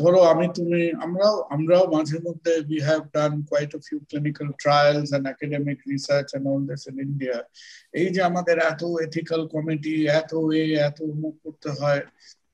ধরো 0.00 0.20
আমি 0.20 0.46
তুমি, 0.58 0.92
আমরাও 0.92 1.42
আমরাও 1.50 1.84
মাঝে 1.94 2.18
মধ্যে 2.18 2.52
we 2.68 2.80
have 2.80 3.02
done 3.16 3.42
quite 3.42 3.76
few 3.86 3.98
clinical 3.98 4.48
trials 4.62 5.12
and 5.12 5.28
academic 5.28 5.78
research 5.92 6.34
and 6.36 6.48
all 6.48 6.66
this 6.70 6.86
in 6.90 7.00
India 7.00 7.42
এই 7.92 8.08
যে 8.14 8.22
আমাদের 8.22 8.58
এত 8.58 8.84
এথিক্যাল 9.06 9.46
কমিটি 9.46 10.06
এত 10.06 10.34
এ, 10.34 10.74
এত 10.88 11.02
মুখ 11.02 11.34
করতে 11.44 11.70
হয় 11.70 12.02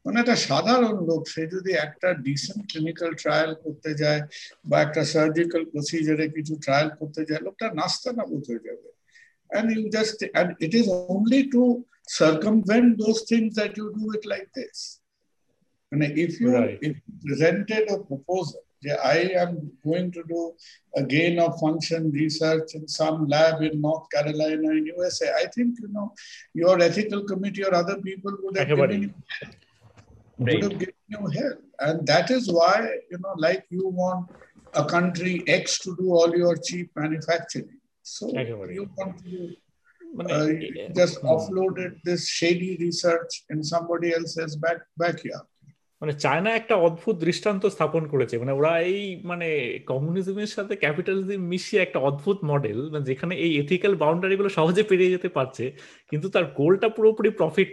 মানে 0.07 0.21
একটা 0.21 0.37
সাধারণ 0.37 1.07
লোক, 1.09 1.29
সে 1.29 1.47
যদি 1.47 1.73
একটা 1.73 2.15
ডিসেন্ট 2.15 2.73
ক্লিনিক্যাল 2.73 3.15
ট্রায়াল 3.15 3.55
করতে 3.55 3.95
যায় 3.95 4.23
বা 4.65 4.81
একটা 4.83 5.05
সার্জিক্যাল 5.05 5.65
প্রসিজারে 5.65 6.29
কিছু 6.29 6.57
ট্রায়াল 6.57 6.89
করতে 6.89 7.25
যায়, 7.25 7.41
লোকটা 7.41 7.71
নাস্তা 7.75 8.13
না 8.13 8.25
হয়ে 8.31 8.65
যাবে। 8.67 8.89
You 9.51 9.91
just, 9.91 10.23
and 10.35 10.49
it 10.61 10.75
is 10.75 10.89
only 11.15 11.49
to 11.49 11.85
circumvent 12.07 12.99
those 12.99 13.23
things 13.31 13.55
that 13.55 13.77
you 13.77 13.87
do 13.99 14.13
it 14.17 14.25
like 14.27 14.49
this. 14.55 14.77
And 14.81 14.98
if 15.93 16.41
you, 16.41 16.53
Right. 16.53 16.79
if 16.83 16.97
you 16.97 17.03
presented 17.25 17.91
a 17.91 17.99
proposal, 17.99 18.61
I 19.03 19.31
am 19.35 19.73
going 19.85 20.13
to 20.13 20.23
do 20.29 20.55
a 20.95 21.03
gain 21.03 21.41
of 21.41 21.59
function 21.59 22.13
research 22.13 22.75
in 22.75 22.87
some 22.87 23.27
lab 23.27 23.63
in 23.63 23.81
North 23.81 24.09
Carolina 24.11 24.71
in 24.71 24.87
USA, 24.87 25.33
I 25.37 25.47
think 25.49 25.79
you 25.81 25.89
know 25.89 26.13
your 26.55 26.81
ethical 26.81 27.25
committee 27.25 27.65
or 27.65 27.75
other 27.75 27.97
people 27.97 28.37
would 28.43 28.57
have 28.57 28.69
given 28.69 29.03
you 29.03 29.15
would 30.39 30.63
have 30.63 30.79
given 30.79 30.95
you 31.09 31.27
help. 31.27 31.59
And 31.81 32.07
that 32.07 32.31
is 32.31 32.53
why, 32.53 32.89
you 33.11 33.19
know, 33.19 33.35
like 33.37 33.67
you 33.71 33.89
want 33.89 34.31
a 34.75 34.85
country 34.85 35.43
X 35.49 35.79
to 35.81 35.97
do 35.97 36.13
all 36.13 36.37
your 36.37 36.57
cheap 36.57 36.91
manufacturing. 36.95 37.81
So 38.03 38.29
you 38.39 38.89
want 38.97 39.19
to 39.25 39.55
মানে 40.19 40.33
uh, 40.35 40.47
you 40.61 40.89
just 41.01 41.17
offloaded 41.33 41.93
this 42.09 42.23
shady 42.37 42.71
research 42.85 43.33
in 43.53 43.59
somebody 43.73 44.09
else's 44.19 44.57
back 44.65 44.79
backyard. 45.03 45.47
মানে 46.01 46.13
China 46.13 46.51
একটা 46.55 46.75
অদ্ভুত 46.77 47.15
দৃষ্টান্ত 47.17 47.63
স্থাপন 47.67 48.03
করেছে 48.07 48.35
মানে 48.39 48.53
ওরা 48.53 48.73
এই 48.81 49.03
মানে 49.25 49.49
কমিউনিজমের 49.87 50.47
সাথে 50.47 50.75
ক্যাপিটালিজম 50.77 51.41
মিশিয়ে 51.43 51.83
একটা 51.83 51.99
অদ্ভুত 51.99 52.39
মডেল 52.45 52.79
মানে 52.91 53.05
যেখানে 53.05 53.35
এই 53.37 53.53
এথিক্যাল 53.59 53.95
বাউন্ডারি 53.95 54.37
গুলো 54.37 54.49
সহজে 54.49 54.83
পেরিয়ে 54.83 55.11
যেতে 55.11 55.29
পারছে 55.29 55.65
কিন্তু 56.11 56.27
তার 56.29 56.45
গোলটা 56.45 56.89
পুরোপুরি 56.89 57.31
প্রফিট 57.31 57.73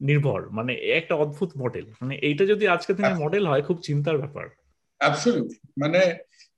নির্ভর 0.00 0.40
মানে 0.48 0.72
একটা 0.74 1.14
অদ্ভুত 1.14 1.50
মডেল 1.58 1.86
মানে 2.00 2.14
এইটা 2.16 2.44
যদি 2.46 2.64
আজকে 2.68 2.92
দিনে 2.94 3.14
মডেল 3.14 3.44
হয় 3.46 3.62
খুব 3.62 3.78
চিন্তার 3.82 4.18
ব্যাপার. 4.18 4.46
Mane, 5.76 6.04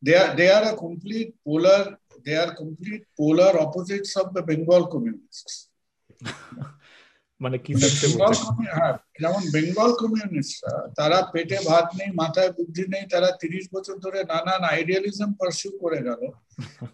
they 0.03 0.14
are 0.14 0.31
they 0.37 0.49
are 0.49 0.66
a 0.73 0.77
complete 0.77 1.35
polar, 1.45 1.99
they 2.25 2.37
are 2.37 2.55
complete 2.55 3.05
polar 3.16 3.53
opposites 3.61 4.12
of 4.16 4.27
the 4.35 4.43
Bengal 4.43 4.83
communists. 4.87 5.53
মানে 7.41 7.57
কি 7.64 7.72
হ্যাঁ, 8.70 8.95
যেমন 9.22 9.43
বেঙ্গল 9.55 9.91
কমিউনিস্টরা 10.01 10.74
তারা 10.99 11.18
পেটে 11.32 11.59
ভাত 11.68 11.86
নেই 11.99 12.11
মাথায় 12.22 12.51
বুদ্ধি 12.59 12.84
নেই 12.95 13.05
তারা 13.12 13.28
তিরিশ 13.43 13.64
বছর 13.74 13.97
ধরে 14.05 14.18
নানান 14.32 14.62
আইডিয়ালিজম 14.68 15.30
পারসিউ 15.41 15.72
করে 15.84 16.01
গেল। 16.09 16.22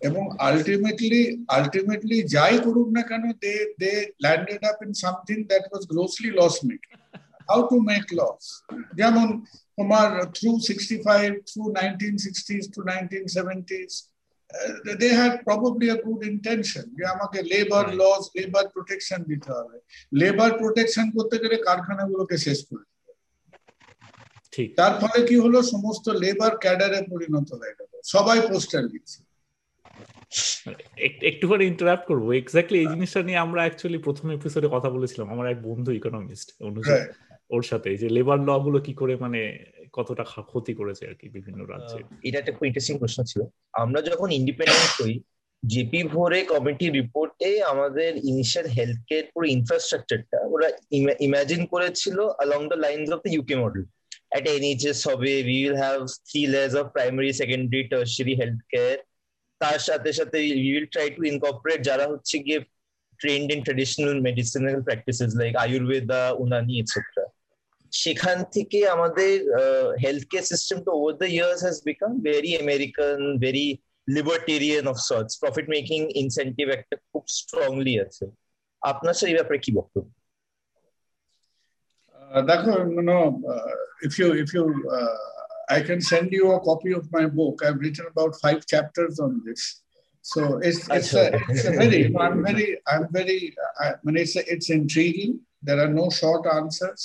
এবং 0.08 0.22
আলটিমেটলি 0.48 1.22
আলটিমেটলি 1.56 2.16
যাই 2.34 2.54
করুক 2.64 2.88
না 2.96 3.02
কেন 3.10 3.24
they 3.42 3.54
they 3.80 3.92
landed 4.24 4.62
up 4.70 4.78
in 4.84 4.92
something 5.02 5.36
that 5.50 5.64
was 5.68 5.82
grossly 5.92 6.30
loss 6.38 6.56
making 6.70 6.94
how 7.48 7.60
to 7.70 7.76
make 7.90 8.04
loss 8.18 8.44
যেমন 9.00 9.28
তোমার 9.78 10.08
through 10.36 10.50
sixty 10.68 10.96
five 11.06 11.28
through 11.50 11.62
nineteen 11.78 12.14
sixties 12.26 12.62
to 12.74 12.80
nineteen 12.90 13.24
seventies 13.36 13.90
they 14.96 15.08
had 15.08 15.44
probably 15.44 15.90
a 15.90 15.94
good 15.94 16.24
intention 16.24 16.82
যে 16.82 17.06
আমাকে 17.06 17.42
labour 17.42 17.94
loss 17.94 18.30
labour 18.36 18.68
protection 18.68 19.22
দিতে 19.22 19.52
হবে। 19.52 19.78
Labour 20.14 20.52
protection 20.52 21.10
করতে 21.10 21.38
গেলে 21.38 21.56
কারখানাগুলোকে 21.56 22.38
শেষ 22.38 22.66
করে 22.66 22.84
ঠিক। 24.52 24.76
তার 24.76 24.94
ফলে 25.00 25.26
কি 25.26 25.36
হলো? 25.36 25.62
সমস্ত 25.62 26.08
লেবার 26.08 26.56
ক্যাডারে 26.56 27.02
পরিণত 27.10 27.52
হয়ে 27.52 27.74
গেল। 27.78 28.00
সবাই 28.04 28.40
পোস্টার 28.40 28.84
লিখছে 28.84 29.24
এক- 30.96 31.26
একটুখানি 31.26 31.64
ইন্টারাপ্ট 31.64 32.06
করব। 32.06 32.32
এক্স্যাক্টলি 32.32 32.78
এই 32.78 32.86
জিনিসটা 32.86 33.22
নিয়ে 33.22 33.38
আমরা 33.38 33.60
অ্যাকচুয়ালি 33.60 34.02
প্রথম 34.02 34.30
এপিসোডে 34.30 34.68
কথা 34.72 34.90
বলেছিলাম। 34.90 35.30
আমার 35.30 35.46
এক 35.46 35.62
বন্ধু 35.62 35.92
ইকোনমিস্ট 35.92 36.62
অনুযায়ী 36.62 37.06
ওর 37.50 37.62
সাথে। 37.62 37.96
যে 37.96 38.08
লেবার 38.08 38.40
ল 38.40 38.58
গুলো 38.58 38.80
কি 38.80 38.92
করে 38.92 39.16
মানে 39.16 39.64
কতটা 39.96 40.24
ক্ষতি 40.50 40.72
করেছে 40.80 41.02
আর 41.10 41.14
কি 41.20 41.26
বিভিন্ন 41.36 41.60
রাজ্যে 41.72 42.00
এটা 42.26 42.38
একটা 42.40 42.52
খুব 42.56 42.64
ইন্টারেস্টিং 42.68 42.96
প্রশ্ন 43.02 43.18
ছিল 43.30 43.40
আমরা 43.82 44.00
যখন 44.10 44.28
ইন্ডিপেন্ডেন্ট 44.38 44.92
হই 44.98 45.14
জেপি 45.62 46.00
ভোরে 46.14 46.40
কমিটি 46.52 46.86
রিপোর্টে 46.98 47.50
আমাদের 47.72 48.10
ইনিশিয়াল 48.30 48.66
হেলথ 48.76 48.98
কেয়ার 49.08 49.26
পুরো 49.32 49.46
ইনফ্রাস্ট্রাকচারটা 49.56 50.38
ওরা 50.54 50.68
ইমাজিন 51.28 51.60
করেছিল 51.72 52.18
along 52.44 52.64
the 52.72 52.78
lines 52.86 53.08
of 53.14 53.20
the 53.24 53.32
UK 53.40 53.50
model. 53.64 53.84
At 54.36 54.44
NHS 54.60 55.00
হবে 55.08 55.32
we 55.48 55.56
will 55.64 55.78
have 55.86 56.00
three 56.28 56.46
layers 56.52 56.74
of 56.80 56.84
primary, 56.96 57.32
secondary, 57.40 57.82
tertiary 57.92 58.34
healthcare. 58.42 58.98
তার 59.60 59.78
সাথে 59.88 60.10
সাথে 60.18 60.38
we 60.64 60.70
will 60.76 60.88
try 60.94 61.06
to 61.16 61.22
incorporate 61.32 61.82
যারা 61.88 62.04
হচ্ছে 62.12 62.36
গিয়ে 62.46 62.60
trained 63.20 63.50
in 63.50 63.60
traditional 63.62 64.14
medicinal 64.20 64.76
practices 64.82 65.30
like 65.36 65.54
Ayurveda, 65.54 66.20
Unani, 66.42 66.76
etc. 66.82 66.94
সেখান 68.03 68.37
থেকে 68.55 68.79
আমাদের 68.95 69.33
হেলথ 70.03 70.23
কেয়ার 70.31 70.49
সিস্টেমটা 70.51 70.91
over 70.97 71.13
the 71.21 71.29
years 71.35 71.59
has 71.65 71.77
become 71.89 72.11
very 72.27 72.51
American 72.63 73.19
very 73.45 73.67
libertarian 74.07 74.85
of 74.91 74.97
sorts 75.09 75.33
profit 75.43 75.65
making 75.75 75.99
incentive 76.21 76.65
একটা 76.77 76.95
খুব 77.09 77.23
স্ট্রংলি 77.39 77.93
আছে 78.05 78.25
আপনার 78.81 79.13
সেই 79.21 79.33
ব্যাপারে 79.37 79.59
কি 79.65 79.71
বক্তব্য 79.79 80.09
দেখো 82.49 82.73
no 83.09 83.19
if 84.07 84.13
you 84.19 84.27
if 84.43 84.49
you 84.55 84.63
uh, 84.97 85.29
I 85.69 85.81
can 85.81 86.01
send 86.01 86.31
you 86.31 86.45
a 86.53 86.59
copy 86.59 86.91
of 86.93 87.11
my 87.11 87.25
book. 87.27 87.55
I've 87.65 87.79
written 87.79 88.05
about 88.13 88.31
five 88.43 88.65
chapters 88.65 89.19
on 89.19 89.41
this. 89.45 89.61
So 90.21 90.57
it's 90.57 90.81
it's 90.89 91.13
a, 91.13 91.25
it's 91.51 91.65
a 91.65 91.71
very 91.81 91.99
I'm 92.15 92.43
very 92.43 92.69
I'm 92.87 93.05
very 93.11 93.55
I 93.79 93.93
mean 94.03 94.17
it's 94.17 94.35
a, 94.35 94.43
it's 94.53 94.69
intriguing. 94.69 95.39
There 95.61 95.79
are 95.83 95.93
no 96.01 96.09
short 96.09 96.43
answers. 96.47 97.01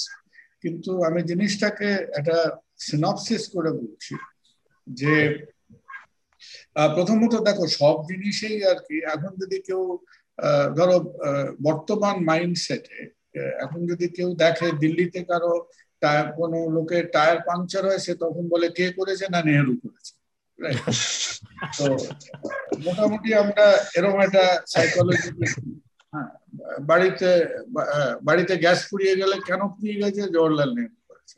কিন্তু 0.64 0.92
আমি 1.04 1.20
জিনিসটাকে 1.24 1.90
একটা 2.20 2.38
synopsis 2.80 3.44
করে 3.56 3.72
বলছি 3.80 4.14
যে 4.88 5.16
প্রথমত 6.90 7.34
দেখো 7.48 7.66
সব 7.80 7.96
জিনিসেই 8.10 8.58
আর 8.72 8.80
কি 8.88 8.96
এখন 9.14 9.32
যদি 9.42 9.58
কেউ 9.68 9.82
ধরো 10.78 10.98
বর্তমান 11.68 12.16
মাইন্ডসেটে 12.30 13.00
এখন 13.64 13.80
যদি 13.92 14.06
কেউ 14.18 14.30
দেখে 14.36 14.68
দিল্লিতে 14.82 15.20
কারও 15.30 15.54
টায়ার 16.02 16.28
কোনো 16.38 16.58
লোকের 16.76 17.04
টায়ার 17.14 17.40
পাংচার 17.48 17.84
হয় 17.86 18.02
সে 18.06 18.14
তখন 18.24 18.44
বলে 18.54 18.68
কে 18.78 18.86
করেছে 18.98 19.26
না 19.34 19.40
নেহেরু 19.48 19.74
করেছে 19.84 20.14
তো 21.78 21.86
মোটামুটি 22.86 23.30
আমরা 23.34 23.66
এরকম 23.98 24.20
একটা 24.22 24.44
সাইকোলজি 24.68 25.30
বাড়িতে 26.91 27.31
বাড়িতে 28.29 28.55
গ্যাস 28.65 28.79
পুড়িয়ে 28.91 29.15
গেলে 29.21 29.37
কেন 29.49 29.61
পুড়িয়ে 29.75 30.01
গেছে 30.03 30.23
জওয়াহরলাল 30.35 30.71
নেহরু 30.77 30.99
করেছে 31.09 31.37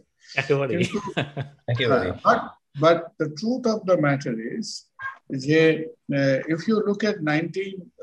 but 2.83 2.99
the 3.19 3.27
truth 3.39 3.63
of 3.73 3.79
the 3.89 3.97
matter 4.07 4.37
is 4.57 4.67
যে 5.45 5.61
if 6.55 6.61
you 6.69 6.77
look 6.89 7.03
at 7.11 7.17
19 7.23 7.33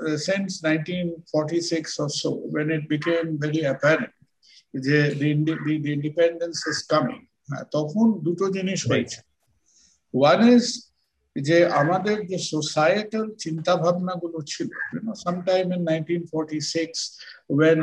uh, 0.06 0.18
since 0.18 0.52
1946 0.64 2.00
or 2.00 2.10
so 2.22 2.32
when 2.54 2.68
it 2.78 2.84
became 2.96 3.28
very 3.44 3.62
apparent 3.74 4.14
যে 4.86 4.98
the, 5.20 5.30
the, 5.46 5.74
the 5.84 5.92
independence 5.98 6.60
is 6.72 6.80
coming 6.94 7.24
তখন 7.76 8.06
দুটো 8.26 8.46
জিনিস 8.58 8.80
হয়েছে 8.92 9.20
ওয়ান 10.14 10.40
ইজ 10.56 10.66
যে 11.38 11.58
আমাদের 11.82 12.18
যে 12.32 12.38
সোসাইটাল 12.54 13.26
চিন্তা 13.44 13.74
ভাবনা 13.84 14.14
গুলো 14.24 14.40
ছিল 14.52 14.70
sometime 15.24 15.68
in 15.76 15.82
nineteen 15.92 16.22
forty 16.32 16.60
six 16.74 16.98
when 17.56 17.80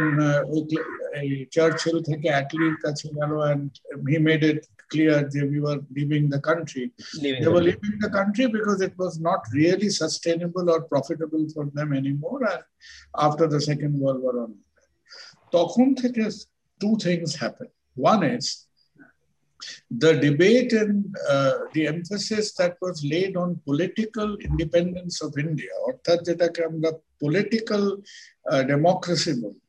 Churchill 1.55 1.97
থেকে 2.11 2.27
অ্যাটলির 2.35 2.77
কাছে 2.85 3.07
গেল 3.19 3.33
and 3.45 3.69
he 4.11 4.19
made 4.29 4.43
it 4.51 4.61
clear 4.93 5.17
that 5.23 5.47
we 5.53 5.59
were 5.67 5.81
leaving 5.97 6.25
the 6.35 6.41
country. 6.51 6.85
Leaving 7.23 7.43
they 7.43 7.51
were 7.55 7.67
leaving 7.71 7.97
the 8.05 8.13
country 8.19 8.47
because 8.57 8.81
it 8.89 8.95
was 9.03 9.15
not 9.29 9.41
really 9.61 9.91
sustainable 10.03 10.67
or 10.73 10.81
profitable 10.93 11.45
for 11.55 11.65
them 11.77 11.91
anymore 12.01 12.41
and 12.53 12.63
after 13.27 13.45
the 13.53 13.61
Second 13.69 13.95
World 14.03 14.21
War 14.25 14.37
on. 14.45 14.53
তখন 15.57 15.87
থেকে 16.03 16.25
two 16.81 16.95
things 17.05 17.31
happened. 17.43 17.73
One 18.13 18.23
is 18.37 18.47
the 19.92 20.12
debate 20.18 20.72
and 20.74 21.16
uh, 21.30 21.54
the 21.74 21.88
emphasis 21.88 22.54
that 22.54 22.74
was 22.82 23.04
laid 23.06 23.36
on 23.36 23.50
political 23.66 24.30
independence 24.40 25.16
of 25.22 25.32
India, 25.38 25.74
অর্থাৎ 25.90 26.18
যেটাকে 26.28 26.62
আমরা 26.70 26.90
political 27.24 27.84
uh, 28.46 28.64
democracy 28.72 29.34
বলব 29.42 29.68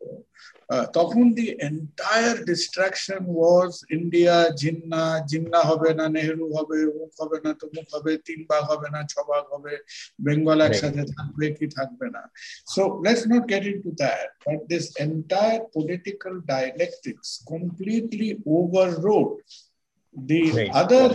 তখন 0.96 1.24
the 1.36 1.46
entire 1.68 2.36
destruction 2.50 3.22
was 3.36 3.72
India 3.96 4.36
Jinnah 4.62 5.02
Jinnah 5.30 5.60
হবে 5.70 5.90
না 5.98 6.06
নেহরু 6.14 6.46
হবে 6.56 6.76
অমুক 6.92 7.12
হবে 7.20 7.38
না 7.44 7.50
তমুক 7.60 7.86
হবে 7.94 8.12
তিন 8.28 8.40
ভাগ 8.50 8.62
হবে 8.72 8.88
না 8.94 9.00
ছ 9.12 9.14
ভাগ 9.32 9.44
হবে 9.54 9.74
বেঙ্গল 10.24 10.58
একসাথে 10.66 11.02
থাকবে 11.14 11.46
কি 11.58 11.66
থাকবে 11.78 12.06
না 12.14 12.22
so 12.72 12.82
let's 13.04 13.24
not 13.32 13.44
get 13.52 13.64
into 13.84 13.90
that 14.02 14.28
but 14.46 14.60
this 14.72 14.84
entire 15.04 15.58
political 15.76 16.34
dialectics 16.50 17.28
completely 17.50 18.30
overrode 19.06 19.28
the 20.16 20.40
other 20.82 21.10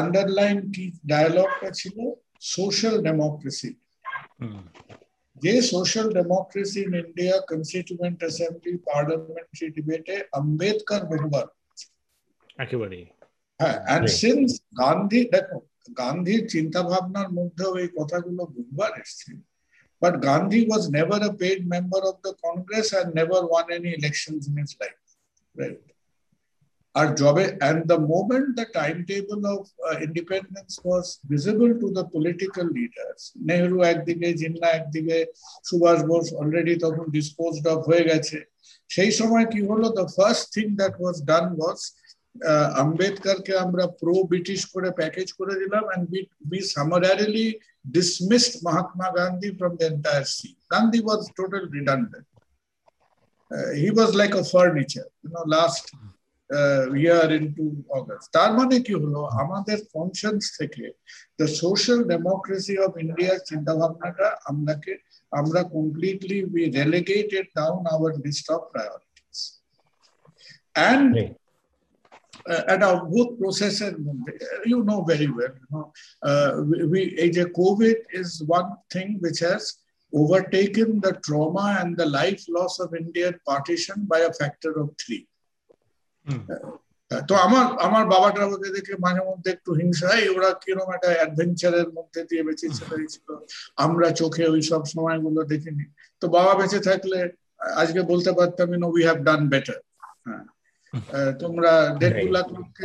underline 0.00 0.58
কি 0.74 0.84
ডায়ালগটা 1.10 1.68
ছিল 1.80 1.96
সোশ্যাল 2.54 2.96
ডেমোক্রেসি 3.02 3.70
যে 5.42 5.54
social 5.72 6.06
democracy 6.18 6.80
in 6.86 6.92
India 7.04 7.34
constituent 7.50 8.18
assembly 8.22 8.72
parliamentary 8.88 9.66
ডিবেটে 9.76 10.16
Ambedkar 10.32 11.02
বহুবার 11.10 11.46
একেবারে 12.58 12.98
হ্যাঁ 13.60 13.76
অ্যান্ড 13.86 14.06
সিন্স 14.20 14.48
গান্ধী 14.82 15.20
দেখো 15.32 15.58
গান্ধীর 16.00 16.42
চিন্তা 16.54 16.80
ভাবনার 16.82 17.28
মধ্যেও 17.38 17.72
এই 17.82 17.90
কথাগুলো 17.98 18.42
বহুবার 18.54 18.92
এসছে 19.02 19.30
but 20.02 20.14
Gandhi 20.28 20.60
was 20.66 20.82
never 20.96 21.20
a 21.30 21.32
paid 21.40 21.58
member 21.74 22.02
of 22.10 22.16
the 22.24 22.32
Congress 22.44 22.86
and 22.94 23.10
never 23.18 23.42
won 23.50 23.66
any 23.76 23.90
elections 23.98 24.42
in 24.48 24.54
his 24.60 24.72
life 24.80 24.96
right 25.54 25.95
our 26.95 27.15
job 27.15 27.37
and 27.37 27.87
the 27.87 27.97
moment 27.97 28.55
the 28.55 28.65
timetable 28.73 29.45
of 29.47 29.69
uh, 29.87 29.97
independence 29.99 30.79
was 30.83 31.19
visible 31.25 31.73
to 31.81 31.91
the 31.97 32.05
political 32.15 32.65
leaders 32.77 33.21
nehru 33.49 33.77
একদিকে 33.91 34.29
জিন্না 34.41 34.67
একদিকে 34.79 35.17
Subhash 35.67 35.99
Bose 36.09 36.25
already 36.41 36.75
তখন 36.85 37.05
disposed 37.17 37.65
of 37.73 37.79
হয়ে 37.89 38.07
গেছে 38.09 38.37
সেই 38.95 39.11
সময় 39.19 39.45
কি 39.53 39.59
হলো 39.69 39.87
the 39.99 40.05
first 40.17 40.45
thing 40.55 40.65
that 40.79 40.93
was 41.01 41.15
done 41.31 41.45
was 41.57 41.79
আম্বেদকরকে 42.83 43.53
আমরা 43.65 43.85
প্রো 44.01 44.15
ব্রিটিশ 44.31 44.61
করে 44.73 44.89
প্যাকেজ 44.99 45.27
করে 45.39 45.53
দিলাম 45.61 45.83
and 45.93 46.03
we 46.11 46.19
we 46.51 46.59
summarily 46.75 47.47
dismissed 47.97 48.55
mahatma 48.67 49.07
gandhi 49.17 49.49
from 49.59 49.71
the 49.79 49.85
entire 49.93 50.27
scene 50.35 50.59
gandhi 50.73 50.99
was 51.09 51.21
total 51.39 51.63
redundant 51.75 52.27
uh, 53.51 53.69
he 53.81 53.89
was 53.99 54.09
like 54.21 54.35
a 54.41 54.45
furniture 54.53 55.09
you 55.23 55.29
know 55.33 55.45
last 55.57 55.85
year 57.04 57.28
into 57.38 57.64
August 57.98 58.26
তার 58.36 58.50
মানে 58.58 58.76
কি 58.86 58.94
হলো? 59.02 59.20
আমাদের 59.42 59.78
functions 59.92 60.44
থেকে 60.58 60.84
the 61.40 61.46
social 61.62 62.00
democracy 62.12 62.74
of 62.86 62.92
ইন্ডিয়ার 63.04 63.38
চিন্তা 63.50 63.72
ভাবনাটা 63.80 64.28
আমরাকে 64.50 64.92
আমরা 65.40 65.60
completely 65.74 66.38
we 66.52 66.62
relegated 66.78 67.46
down 67.58 67.82
our 67.94 68.12
list 68.24 68.46
of 68.56 68.60
priorities 68.72 69.38
and 70.76 71.12
একটা 72.72 72.86
অদ্ভুত 72.96 73.28
প্রসেসের 73.40 73.94
মধ্যে 74.06 74.32
ইউ 74.70 74.78
নো 74.90 74.96
ভেরি 75.10 75.28
ওয়েল 75.34 75.54
এই 77.24 77.30
যে 77.36 77.44
COVID 77.60 77.98
is 78.20 78.30
one 78.48 78.66
thing 78.94 79.06
which 79.24 79.38
has 79.46 79.64
overtaken 80.12 81.00
the 81.00 81.12
trauma 81.26 81.66
and 81.80 81.96
the 81.96 82.06
life 82.06 82.42
loss 82.48 82.74
of 82.80 82.94
Indian 82.94 83.34
partition 83.44 83.96
by 84.12 84.20
a 84.20 84.32
factor 84.32 84.72
of 84.82 84.88
three. 85.02 85.24
তো 87.28 87.34
আমার 87.46 87.64
আমার 87.86 88.04
বাবাটা 88.12 88.40
আমাকে 88.48 88.68
দেখে 88.76 88.94
মাঝে 89.04 89.22
মধ্যে 89.30 89.48
একটু 89.50 89.70
হিংসা 89.80 90.06
হয় 90.08 90.28
ওরা 90.36 90.48
কীরকম 90.62 90.88
একটা 90.92 91.08
অ্যাডভেঞ্চারের 91.18 91.88
মধ্যে 91.92 92.20
দিয়ে 92.28 92.42
বেঁচে 92.42 92.68
ছিল 92.76 92.90
আমরা 93.76 94.10
চোখে 94.10 94.44
ওই 94.48 94.62
সব 94.62 94.82
সময়গুলো 94.84 95.40
দেখিনি। 95.52 95.84
তো 96.20 96.28
বাবা 96.28 96.52
বেঁচে 96.60 96.80
থাকলে 96.80 97.18
আজকে 97.82 98.00
বলতে 98.02 98.30
পারতাম 98.32 98.68
you know 98.72 98.88
we 98.94 99.02
have 99.04 99.18
done 99.28 99.48
better 99.48 99.78
হ্যাঁ 100.26 100.44
তোমরা 101.42 101.72
দেড় 102.00 102.16
দু 102.22 102.28
লাখ 102.36 102.46
লোককে 102.56 102.82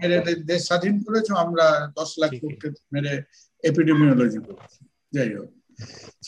মেরে 0.00 0.16
দেশ 0.50 0.60
স্বাধীন 0.68 0.94
করেছ 1.04 1.28
আমরা 1.44 1.66
দশ 1.98 2.10
লাখ 2.22 2.32
লোককে 2.42 2.68
মেরে 2.92 3.12
এপিডেমিওলজি 3.62 4.38
করেছি। 4.46 4.80
যাই 5.12 5.30
হোক। 5.36 5.50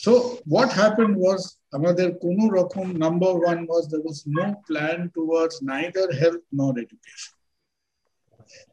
So 0.03 0.11
what 0.45 0.69
happened 0.81 1.15
was 1.25 1.56
আমাদের 1.73 2.07
কোনো 2.25 2.43
রকম 2.57 2.85
number 3.05 3.33
one 3.49 3.61
was 3.67 3.83
there 3.87 4.05
was 4.09 4.19
no 4.39 4.47
plan 4.67 4.97
towards 5.17 5.55
neither 5.63 6.05
health 6.21 6.45
nor 6.59 6.71
education 6.83 7.33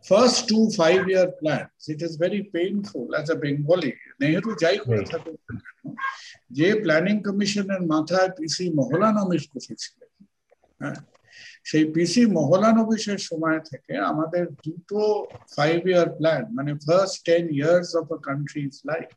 first 0.04 0.40
two 0.50 0.64
five-year 0.72 1.26
plans, 1.40 1.82
it 1.88 2.00
is 2.02 2.12
very 2.16 2.42
painful 2.56 3.06
as 3.20 3.26
a 3.30 3.36
Bengali 3.42 3.92
Nehru 4.20 4.50
যাই 4.62 4.76
করে 4.86 5.02
থাকুক 5.12 5.38
যে 6.58 6.68
প্ল্যানিং 6.82 7.16
কমিশনের 7.26 7.82
মাথায় 7.92 8.30
পিসি 8.38 8.64
মহলানবিশ 8.80 9.42
বসেছিলেন 9.52 10.10
হ্যাঁ? 10.80 10.98
সেই 11.66 11.84
পিসি 11.94 12.22
মহলানবিশের 12.38 13.20
সময় 13.28 13.60
থেকে 13.70 13.92
আমাদের 14.12 14.44
দুটো 14.66 15.00
ফাইভ 15.56 15.78
ইয়ার 15.92 16.08
প্ল্যান 16.18 16.42
মানে 16.56 16.72
first 16.86 17.16
ten 17.28 17.44
years 17.58 17.88
of 18.00 18.06
a 18.16 18.18
country's 18.28 18.72
life 18.90 19.10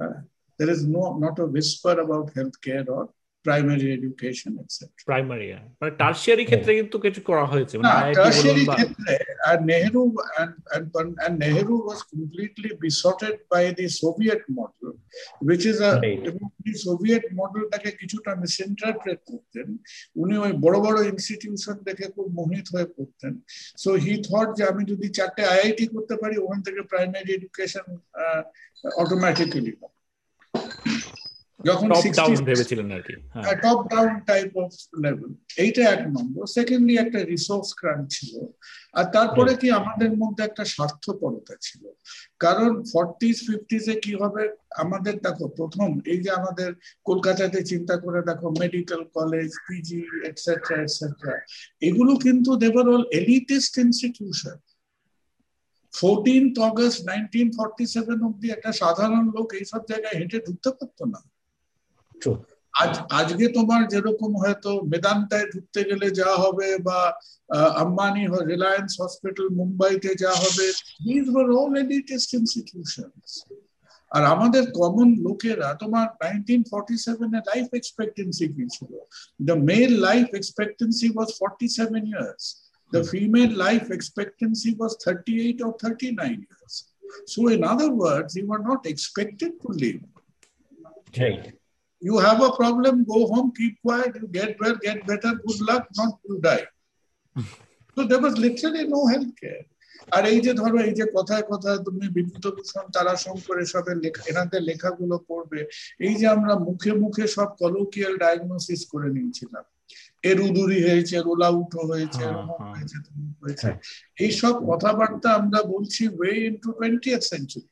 হ্যাঁ? 0.00 0.18
There 0.58 0.70
is 0.74 0.80
no 0.96 1.02
not 1.24 1.36
a 1.38 1.46
whisper 1.54 1.94
about 2.04 2.26
healthcare 2.38 2.86
or 2.88 3.06
primary 3.44 3.92
education 3.92 4.58
etcetera 4.58 5.02
primary 5.04 5.54
মানে 5.80 5.90
টার্সিয়ারি 5.90 6.44
ক্ষেত্রে 6.44 6.74
কিন্তু 6.74 6.98
কিছু 6.98 7.20
করা 7.20 7.44
হয়েছে। 7.44 7.78
মানে 7.78 8.12
বা- 8.66 8.74
ক্ষেত্রে 8.74 9.16
and 9.50 9.60
Nehru 9.70 10.04
and, 10.42 10.52
and 10.76 11.08
and 11.26 11.34
Nehru 11.38 11.76
was 11.90 12.00
completely 12.14 12.70
besotted 12.84 13.34
by 13.52 13.64
the 13.74 13.86
Soviet 13.88 14.42
model, 14.58 14.92
which 15.48 15.64
is 15.70 15.78
a 15.80 15.90
Soviet 16.76 17.22
মডেলটাকে 17.34 17.90
কিছুটা 17.90 18.34
মিসইন্টারপ্রেট 18.34 19.18
করতেন। 19.32 19.76
উনি 20.16 20.38
ওই 20.38 20.52
বড় 20.52 20.80
বড় 20.80 21.08
ইনস্টিটিউশন 21.08 21.72
দেখে 21.72 22.04
খুব 22.10 22.26
মোহিত 22.32 22.64
হয়ে 22.74 22.84
পড়তেন। 22.84 23.40
সো 23.76 23.92
হি 23.92 24.22
থট 24.22 24.56
যে 24.56 24.64
আমি 24.64 24.84
যদি 24.84 25.08
চারটে 25.08 25.44
আইআইটি 25.44 25.86
করতে 25.86 26.16
পারি 26.16 26.38
ওখান 26.38 26.62
থেকে 26.62 26.82
প্রাইমারি 26.82 27.34
এডুকেশন 27.34 27.98
অটোমেটিক্যালি 28.96 29.72
যখন 31.60 31.88
ভেবেছিলেন 32.48 32.88
আর 32.92 33.02
কি 33.02 33.14
top 33.64 33.78
down 33.92 34.12
type 34.30 34.50
of 34.56 34.70
level 35.04 35.30
এইটা 35.56 35.82
এক 35.94 36.02
নম্বর। 36.06 36.42
সেকেন্ডলি 36.46 36.94
একটা 36.96 37.18
রিসোর্স 37.24 37.68
ক্রাঞ্চ 37.80 38.06
ছিল। 38.16 38.32
আর 38.94 39.04
তারপরে 39.16 39.52
কি 39.60 39.68
আমাদের 39.70 40.10
মধ্যে 40.16 40.42
একটা 40.44 40.64
স্বার্থপরতা 40.64 41.54
ছিল। 41.60 41.82
কারণ 42.40 42.70
ফর্টিজ 42.92 43.36
ফিফটিজ 43.46 43.84
এ 43.88 43.96
কি 44.04 44.12
হবে? 44.22 44.42
আমাদের 44.76 45.14
দেখো 45.20 45.44
প্রথম 45.48 45.88
এই 46.12 46.18
যে 46.24 46.30
আমাদের 46.30 46.70
কলকাতাতে 47.04 47.60
চিন্তা 47.62 47.94
করে 47.96 48.20
দেখো 48.22 48.46
medical 48.62 49.02
college 49.14 49.50
PG 49.66 50.00
etcetera 50.28 50.76
etcetera 50.82 51.34
এগুলো 51.80 52.12
কিন্তু 52.16 52.50
দেবার 52.56 52.86
all 52.88 53.04
elitist 53.12 53.72
institution 53.78 54.56
fourteenth 55.98 56.54
August 56.68 56.98
nineteen 57.06 57.48
forty 57.52 57.84
seven 57.94 58.18
অব্দি 58.22 58.46
একটা 58.50 58.70
সাধারণ 58.80 59.24
লোক 59.36 59.48
এইসব 59.54 59.82
জায়গায় 59.90 60.16
হেঁটে 60.18 60.38
ঢুকতে 60.46 60.70
পারতো 60.78 61.04
না। 61.12 61.20
True. 62.16 62.38
আজ 62.74 62.92
আজকে 63.20 63.44
তোমার 63.48 63.82
যেরকম 63.92 64.30
হয়তো 64.42 64.70
মেদান্তায় 64.92 65.46
ঢুকতে 65.52 65.80
গেলে 65.88 66.08
যা 66.20 66.30
হবে 66.42 66.68
বা 66.88 67.00
আহ, 67.50 67.70
আম্বানি 67.82 68.22
রিলায়েন্স 68.52 68.90
হসপিটাল 69.00 69.46
মুম্বাইতে 69.58 70.10
যা 70.22 70.32
হবে 70.42 70.66
these 71.06 71.24
were 71.32 71.46
all 71.58 71.72
elitist 71.84 72.30
institutions 72.38 73.30
আর 74.10 74.22
আমাদের 74.34 74.64
কমন 74.72 75.08
লোকেরা 75.26 75.68
তোমার 75.82 76.06
নাইনটিন 76.22 76.62
ফর্টি 76.70 76.96
সেভেনে 77.04 77.40
লাইফ 77.50 77.68
এক্সপেক্টেন্সি 77.72 78.46
কি 78.54 78.64
ছিল? 78.76 78.92
The 79.40 79.56
male 79.70 79.90
life 80.06 80.26
expectancy 80.34 81.06
was 81.10 81.28
forty 81.40 81.66
seven 81.78 82.02
years 82.12 82.44
The 82.92 83.04
female 83.04 83.56
life 83.56 83.90
expectancy 83.90 84.74
was 84.74 84.96
38 85.04 85.60
or 85.62 85.76
39 85.78 86.46
years. 86.48 86.84
So, 87.26 87.48
in 87.48 87.64
other 87.64 87.90
words, 87.90 88.36
you 88.36 88.46
were 88.46 88.58
not 88.58 88.86
expected 88.86 89.60
to 89.62 89.68
live. 89.68 90.00
Right. 91.18 91.52
You 92.02 92.18
have 92.18 92.42
a 92.42 92.52
problem, 92.52 93.04
go 93.04 93.26
home, 93.26 93.52
keep 93.56 93.80
quiet, 93.82 94.14
you 94.14 94.28
get 94.28 94.56
well, 94.60 94.76
get 94.76 95.06
better, 95.06 95.34
good 95.46 95.60
luck, 95.60 95.86
not 95.96 96.18
you 96.28 96.40
die. 96.40 96.66
so 97.96 98.04
there 98.04 98.20
was 98.20 98.38
literally 98.38 98.86
no 98.86 99.06
health 99.06 99.34
care. 99.40 99.64
আর 100.16 100.22
এই 100.32 100.38
যে 100.46 100.52
ধরো 100.60 100.78
এই 100.88 100.94
যে 100.98 101.04
কথায় 101.16 101.44
কথায় 101.52 101.78
তুমি 101.86 102.06
বিভূতভূষণ 102.16 102.86
তারাশঙ্কর 102.94 103.56
এসবের 103.64 103.96
লেখা 104.04 104.22
এনাদের 104.30 104.62
লেখাগুলো 104.68 105.16
পড়বে 105.28 105.60
এই 106.06 106.14
যে 106.20 106.26
আমরা 106.36 106.54
মুখে 106.66 106.92
মুখে 107.02 107.24
সব 107.36 107.48
কলোকিয়াল 107.62 108.14
ডায়াগনোসিস 108.22 108.80
করে 108.92 109.08
নিয়েছিলাম 109.16 109.64
এরুদুরি 110.24 110.78
হয়েছে 110.86 111.16
রোল 111.18 111.42
আউট 111.48 111.72
হয়েছে 111.90 112.24
হ্যাঁ, 112.26 112.44
হ্যাঁ। 112.60 112.74
হয়েছে 113.42 113.68
এইসব 114.18 114.54
কথাবার্তা 114.70 115.28
আমরা 115.40 115.60
বলছি 115.72 116.02
way 116.16 116.32
into 116.48 116.68
twentieth 116.70 117.22
century 117.32 117.70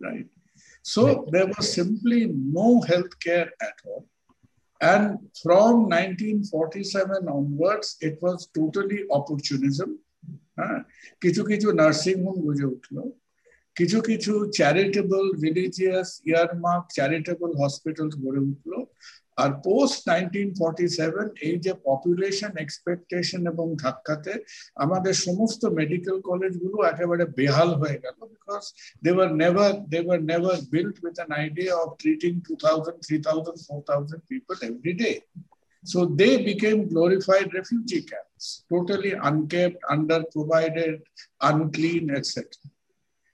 right? 0.00 0.26
So 0.84 1.26
there 1.28 1.46
was 1.46 1.64
simply 1.70 2.20
no 2.26 2.80
health 2.82 3.18
care 3.20 3.50
at 3.60 3.76
all. 3.84 4.06
And 4.80 5.18
from 5.34 5.88
1947 5.88 7.28
onwards, 7.28 7.96
it 8.00 8.16
was 8.22 8.48
totally 8.48 9.00
opportunism. 9.10 9.90
হ্যাঁ 10.58 10.80
কিছু 11.22 11.42
কিছু 11.50 11.68
নার্সিং 11.80 12.16
হোম 12.24 12.36
গজে 12.46 12.66
উঠল 12.74 12.96
কিছু 13.76 13.98
কিছু 14.08 14.32
charitable 14.58 15.24
religious 15.44 16.08
earmark 16.28 16.84
charitable 16.96 17.50
hospital 17.60 18.08
গড়ে 18.22 18.40
উঠল 18.50 18.72
আর 19.42 19.50
পোস্ট 19.66 19.98
নাইনটিন 20.10 20.48
ফর্টি 20.60 20.86
সেভেন 20.98 21.26
এই 21.48 21.56
যে 21.64 21.72
পপুলেশন 21.88 22.52
এক্সপেকটেশন 22.64 23.40
এবং 23.52 23.66
ধাক্কাতে 23.84 24.32
আমাদের 24.84 25.14
সমস্ত 25.26 25.62
মেডিকেল 25.78 26.16
কলেজগুলো 26.28 26.76
একেবারে 26.92 27.24
বেহাল 27.38 27.70
হয়ে 27.82 27.98
গেল 28.04 28.18
because 28.32 28.64
they 29.04 29.14
were 29.18 29.32
never 29.44 29.66
they 29.92 30.02
were 30.08 30.22
never 30.32 30.54
built 30.72 30.96
with 31.04 31.16
an 31.26 31.32
idea 31.46 31.72
of 31.82 31.88
treating 32.02 32.34
2000 32.42 32.96
3000 33.06 33.56
4000 33.66 34.20
people 34.30 34.56
every 34.70 34.94
day 35.04 35.16
so 35.84 35.98
they 36.20 36.34
became 36.42 36.80
glorified 36.88 37.48
refugee 37.54 38.04
camps 38.10 38.44
totally 38.72 39.12
unkept 39.28 39.78
underprovided 39.94 40.94
unclean 41.40 42.04
etc 42.10 42.26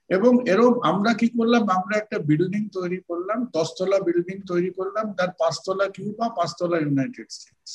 এবং 0.09 0.33
এরম 0.53 0.73
আমরা 0.91 1.11
কি 1.19 1.27
করলাম? 1.37 1.63
আমরা 1.77 1.95
একটা 1.97 2.17
বিল্ডিং 2.29 2.63
তৈরি 2.77 2.99
করলাম 3.09 3.39
দশতলা 3.55 3.97
বিল্ডিং 4.07 4.37
তৈরি 4.51 4.71
করলাম 4.77 5.05
তার 5.17 5.31
পাঁচতলা 5.41 5.85
কিউবা 5.95 6.25
পাঁচতলা 6.37 6.77
ইউনাইটেড 6.83 7.27
স্টেটস 7.35 7.73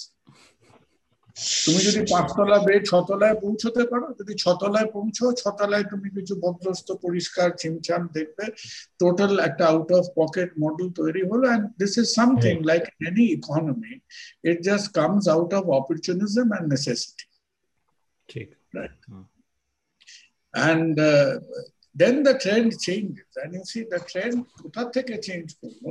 তুমি 1.65 1.81
যদি 1.89 2.01
পাঁচতলা 2.13 2.59
বেয়ে 2.67 2.83
ছতলায় 2.91 3.37
পৌঁছতে 3.45 3.83
পারো 3.91 4.07
যদি 4.19 4.35
ছতলায় 4.45 4.89
পৌঁছো 4.97 5.25
ছতলায় 5.43 5.87
তুমি 5.93 6.09
কিছু 6.17 6.35
ভদ্রস্ত 6.45 6.89
পরিষ্কার 7.05 7.49
ছিমছাম 7.61 8.03
দেখবে 8.17 8.45
টোটাল 9.01 9.33
একটা 9.49 9.65
আউট 9.73 9.91
অফ 9.99 10.05
পকেট 10.21 10.51
মডেল 10.63 10.89
তৈরি 11.01 11.23
হলো 11.31 11.45
and 11.49 11.65
this 11.81 11.93
is 12.01 12.07
something 12.19 12.55
like 12.71 12.83
any 13.09 13.25
economy 13.37 13.95
it 14.51 14.59
just 14.69 14.87
comes 14.99 15.25
out 15.35 15.51
of 15.59 15.65
opportunism 15.79 16.47
and 16.51 16.67
necessity 16.75 17.25
ঠিক। 18.29 18.49
And 20.55 20.95
uh, 20.99 21.31
then 21.95 22.23
the 22.23 22.35
trend 22.35 22.79
changes. 22.79 23.27
And 23.37 23.55
you 23.55 23.65
see 23.65 23.85
the 23.85 24.01
trend 24.03 24.37
কোথা 24.63 24.83
থেকে 24.97 25.15
change 25.27 25.47
করল 25.61 25.85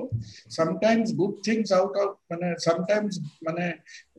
sometimes 0.59 1.07
good 1.13 1.35
things 1.47 1.69
out 1.79 1.93
of 2.03 2.09
মানে 2.31 2.47
sometimes 2.67 3.13
মানে 3.47 3.65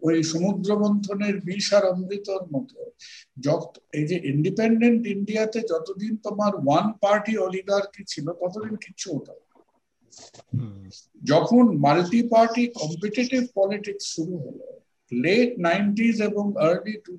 ওই 0.06 0.16
সমুদ্র 0.32 0.68
মন্থনের 0.82 1.36
বিষ 1.48 1.66
আর 1.76 1.84
অমৃতর 1.92 2.42
মতো 2.54 2.78
যত 3.46 3.70
এই 3.98 4.04
যে 4.10 4.16
ইন্ডিপেন্ডেন্ট 4.32 5.02
ইন্ডিয়াতে 5.14 5.58
যতদিন 5.72 6.12
তোমার 6.26 6.52
ওয়ান 6.64 6.86
পার্টি 7.02 7.34
অলিগার্কি 7.46 8.02
ছিল 8.12 8.26
ততদিন 8.40 8.74
কিচ্ছু 8.84 9.08
হতো 9.16 9.34
যখন 11.22 11.64
মাল্টি 11.84 12.20
পার্টি 12.32 12.62
কম্পিটিটিভ 12.80 13.42
পলিটিক্স 13.58 14.04
শুরু 14.14 14.34
হলো 14.44 14.66
লেট 15.12 15.58
নাইনটিজ 15.58 16.22
এবং 16.22 16.52
আর্লি 16.58 17.00
টু 17.04 17.18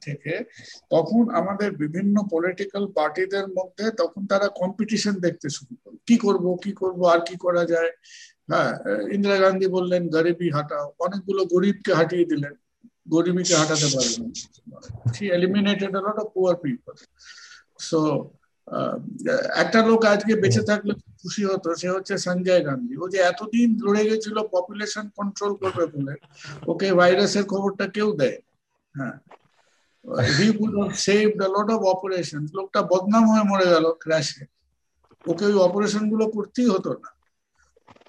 থেকে 0.00 0.44
তখন 0.90 1.30
আমাদের 1.34 1.72
বিভিন্ন 1.72 2.22
পলিটিক্যাল 2.30 2.86
পার্টিদের 2.86 3.48
মধ্যে 3.48 3.90
তখন 3.90 4.26
তারা 4.26 4.48
কম্পিটিশন 4.48 5.20
দেখতে 5.20 5.50
শুরু 5.50 5.76
করল। 5.84 5.96
কি 6.06 6.16
করব 6.16 6.56
কি 6.62 6.72
করব, 6.72 7.06
আর 7.06 7.20
কি 7.20 7.36
করা 7.36 7.66
যায়? 7.66 7.90
হ্যাঁ 8.48 8.78
ইন্দিরা 9.12 9.36
গান্ধী 9.36 9.66
বললেন, 9.66 10.08
গরিবি 10.08 10.50
হাঁটাও। 10.50 10.92
অনেকগুলো 10.98 11.44
গরিবকে 11.44 11.94
হাঁটিয়ে 11.94 12.24
দিলেন। 12.24 12.54
গরিবীকে 13.10 13.54
হাঁটাতে 13.54 13.86
পারবেন 13.86 14.32
she 15.14 15.30
eliminated 15.30 15.94
a 15.94 16.00
lot 16.00 16.18
of 16.18 16.34
একটা 19.62 19.78
লোক 19.86 20.00
আজকে 20.04 20.32
বেঁচে 20.42 20.62
থাকলে 20.62 20.92
খুশি 21.22 21.42
হতো, 21.44 21.68
সে 21.74 21.88
হচ্ছে 21.88 22.14
সঞ্জয় 22.18 22.62
গান্ধী। 22.64 22.94
ও 23.02 23.04
যে 23.08 23.18
এতদিন 23.30 23.68
লড়ে 23.84 24.02
গেছিল 24.10 24.36
পপুলেশন 24.52 25.04
কন্ট্রোল 25.16 25.52
করবে 25.62 25.84
বলে, 25.94 26.14
ওকে 26.66 26.88
ভাইরাসের 26.92 27.44
খবরটা 27.44 27.84
কেউ 27.96 28.08
দেয়? 28.12 28.38
হ্যাঁ। 28.94 29.16
হি 30.34 30.46
a 31.46 31.48
lot 31.48 31.68
of 31.74 31.80
operations 31.94 32.48
লোকটা 32.58 32.80
বদনাম 32.92 33.24
হয়ে 33.30 33.44
মরে 33.50 33.66
গেল 33.74 33.86
ক্র্যাশে 34.02 34.42
ওকে 35.24 35.44
ওই 35.44 35.56
অপারেশনগুলো 35.66 36.24
করতেই 36.26 36.68
হতো 36.68 36.90
না। 37.02 37.10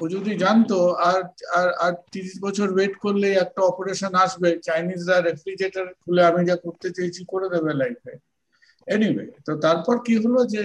ও 0.02 0.04
যদি 0.08 0.32
জানতো, 0.38 0.78
আর 1.10 1.22
আর 1.60 1.68
আর 1.86 1.94
তিরিশ 2.14 2.36
বছর 2.42 2.68
ওয়েট 2.72 2.94
করলে 2.98 3.28
একটা 3.44 3.62
অপারেশন 3.62 4.12
আসবে 4.16 4.50
চাইনিজরা 4.68 5.16
রেফ্রিজারেটর 5.20 5.88
খুলে 6.02 6.22
আমি 6.26 6.42
যা 6.50 6.56
করতে 6.66 6.88
চেয়েছি, 6.96 7.22
করে 7.28 7.48
দেবে 7.54 7.72
লাইফে 7.74 8.14
এনিওয়ে 8.91 9.27
তো 9.47 9.53
তারপর 9.67 9.95
কি 10.07 10.15
হলো 10.25 10.41
যে 10.55 10.63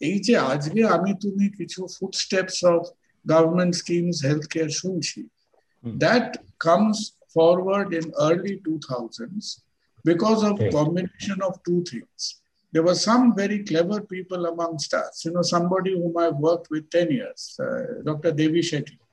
এই 0.00 0.16
যে 0.26 0.34
আজকে 0.52 0.80
আমি 0.96 1.10
তুমি 1.24 1.44
কিছু 1.58 1.80
food 1.94 2.12
steps 2.24 2.58
of 2.72 2.80
government 3.24 3.72
schemes 3.82 4.16
health 4.28 4.44
care 4.52 4.70
শুনছি 4.82 5.20
Hmm. 5.84 5.96
That 6.04 6.28
comes 6.66 6.98
forward 7.34 7.90
in 8.00 8.06
early 8.28 8.54
two 8.66 8.72
thousands 8.88 9.46
because 10.04 10.40
of 10.42 10.54
Okay. 10.54 10.70
combination 10.70 11.38
of 11.48 11.52
two 11.66 11.80
things. 11.90 12.20
There 12.72 12.84
were 12.88 13.00
some 13.08 13.24
very 13.42 13.58
clever 13.68 13.98
people 14.14 14.42
amongst 14.46 14.90
us. 14.94 15.12
You 15.24 15.30
know, 15.34 15.44
somebody 15.56 15.92
whom 16.00 16.14
I've 16.24 16.40
worked 16.48 16.68
with 16.74 16.84
10 16.90 17.08
years, 17.18 17.40
uh, 17.64 17.82
Dr. 18.08 18.30
Devi 18.32 18.62
Shetty, 18.70 18.96
right? 18.98 19.05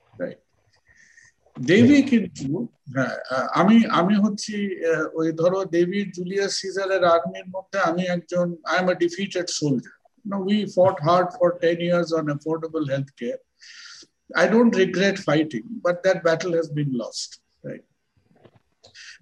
দেবী 1.57 1.99
কিন্তু 2.11 2.45
হ্যাঁ 2.95 3.15
আহ, 3.35 3.47
আমি 3.61 3.77
আমি 3.99 4.15
হচ্ছি 4.25 4.55
আহ, 4.91 5.05
ওই 5.19 5.27
ধরো 5.41 5.59
দেবীর 5.75 6.07
Julius 6.17 6.51
সিজারের 6.61 7.03
আর্মির 7.15 7.47
মধ্যে 7.55 7.77
আমি 7.89 8.03
একজন 8.15 8.47
I 8.71 8.77
am 8.81 8.87
a 8.89 8.95
defeated 9.03 9.47
soldier 9.59 9.95
No, 10.25 10.37
we 10.41 10.57
fought 10.67 10.99
hard 11.01 11.27
for 11.37 11.49
10 11.59 11.79
years 11.81 12.09
on 12.11 12.25
affordable 12.27 12.85
health 12.89 13.11
care. 13.15 13.39
I 14.35 14.45
don't 14.47 14.73
regret 14.75 15.17
fighting, 15.19 15.65
but 15.85 15.95
that 16.05 16.17
battle 16.23 16.53
has 16.53 16.67
been 16.69 16.91
lost, 16.93 17.29
right? 17.63 17.85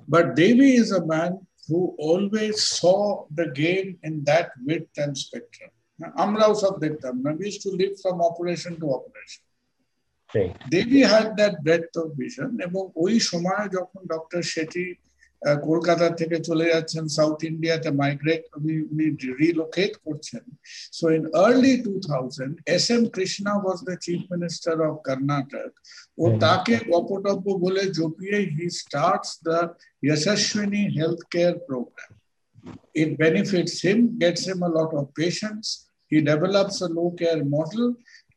But 0.08 0.26
Devi 0.36 0.70
is 0.74 0.90
a 0.92 1.06
man 1.08 1.32
who 1.68 1.80
always 2.00 2.56
saw 2.72 3.00
the 3.32 3.48
game 3.56 3.90
in 4.04 4.24
that 4.24 4.48
width 4.68 4.94
and 4.98 5.14
spectrum. 5.18 5.72
আমরাও 6.24 6.54
সব 6.64 6.74
দেখতাম 6.86 7.14
না 7.24 7.30
we 7.38 7.44
used 7.46 7.64
to 7.68 7.72
live 7.82 7.94
from 8.04 8.16
operation 8.30 8.74
to 8.82 8.86
operation 8.98 9.44
Devi 10.73 11.01
had 11.11 11.29
that 11.39 11.55
breath 11.65 11.93
of 12.03 12.09
vision 12.21 12.51
এবং 12.67 12.83
ওই 13.05 13.15
সময় 13.31 13.65
যখন 13.77 14.01
doctor 14.13 14.43
Shetty 14.55 14.87
Kolkata 15.69 16.07
থেকে 16.21 16.37
চলে 16.49 16.67
যাচ্ছেন 16.73 17.05
সাউথ 17.17 17.39
ইন্ডিয়াতে 17.51 17.91
মাইগ্রেট 18.03 18.43
উনি 18.59 18.75
উনি 18.93 19.07
রিলোকেট 19.43 19.93
করছেন। 20.07 20.45
So 20.99 21.05
in 21.17 21.25
early 21.47 21.75
two 21.87 21.93
thousand 22.11 22.55
S 22.77 22.87
M 22.95 23.03
Krishna 23.17 23.53
was 23.63 23.79
the 23.89 23.97
chief 24.05 24.21
minister 24.33 24.75
of 24.89 24.95
Karnataka 25.07 25.71
ও 26.23 26.25
তাকে 26.45 26.75
গপটব্য 26.91 27.47
বলে 27.65 27.83
জপিয়ে 27.99 28.39
he 28.55 28.67
starts 28.81 29.31
the 29.47 29.59
Yashasvini 30.09 30.83
health 30.99 31.21
care 31.33 31.57
programme 31.69 32.13
it 33.03 33.11
benefits 33.19 33.75
him, 33.87 33.99
gets 34.19 34.43
him 34.47 34.63
a 34.63 34.69
lot 34.69 34.91
of 34.95 35.05
patients. 35.15 35.67
He 36.13 36.21
develops 36.21 36.77
a 36.81 36.89
low 36.89 37.11
care 37.21 37.43
model, 37.57 37.85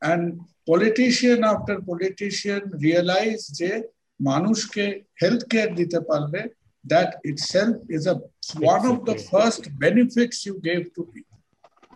and 0.01 0.23
politician 0.71 1.37
after 1.53 1.75
politician 1.91 2.61
realize 2.85 3.43
যে 3.59 3.71
মানুষকে 4.19 4.85
health 5.21 5.41
care 5.51 5.69
দিতে 5.79 5.99
পারলে 6.09 6.41
that 6.85 7.09
itself 7.23 7.75
is 7.95 8.03
a 8.13 8.15
one 8.73 8.85
of 8.93 8.97
the 9.09 9.17
first 9.31 9.63
benefits 9.85 10.37
you 10.47 10.55
gave 10.61 10.83
to 10.95 11.01
people. 11.13 11.39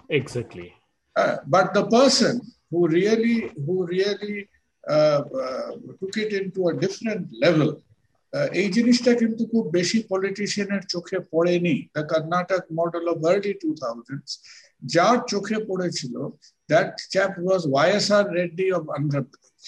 Exactly. 0.09 0.69
Uh, 1.15 1.37
but 1.45 1.67
the 1.73 1.85
person 1.87 2.33
who 2.71 2.79
really 2.99 3.37
who 3.65 3.75
really 3.85 4.37
uh, 4.83 5.21
uh, 5.43 5.69
took 5.99 6.15
it 6.23 6.31
into 6.33 6.61
a 6.71 6.73
different 6.83 7.23
level 7.45 7.71
এই 8.61 8.67
জিনিসটা 8.77 9.11
কিন্তু 9.21 9.43
খুব 9.51 9.63
বেশি 9.77 9.99
পলিটিশিয়ানের 10.11 10.83
চোখে 10.93 11.17
পড়েনি 11.31 11.75
the 11.95 12.03
Karnataka 12.11 12.63
model 12.79 13.05
of 13.13 13.17
early 13.31 13.53
two 13.63 13.69
thousand 13.81 14.25
যার 14.81 15.17
চোখে 15.27 15.57
পড়েছিল 15.67 16.15
that 16.69 16.89
chap 17.09 17.33
was 17.43 17.61
YSR 17.71 18.25
Reddy 18.33 18.67
of 18.71 18.83
Andhra Pradesh 18.97 19.65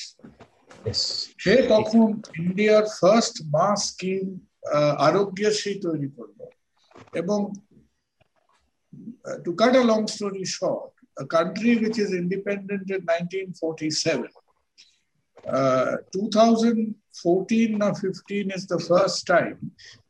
সে 1.39 1.53
তখন 1.69 2.07
ইন্ডিয়ার 2.43 2.83
ফার্স্ট 2.99 3.35
মাস 3.55 3.79
স্কিম 3.89 4.25
আরোগ্যশ্রী 4.97 5.73
তৈরি 5.79 6.09
করল। 6.17 6.39
এবং 7.13 7.39
to 9.45 9.51
cut 9.53 9.73
a 9.75 9.83
long 9.83 9.99
story 10.07 10.45
short 10.57 10.91
a 11.17 11.25
country 11.27 11.77
which 11.77 11.97
is 11.99 12.13
independent 12.13 12.89
in 12.89 13.01
1947 13.01 14.29
uh, 15.47 15.97
2014 17.15 17.77
না 17.81 17.89
15 17.93 18.57
is 18.57 18.63
the 18.73 18.79
first 18.89 19.19
time 19.27 19.57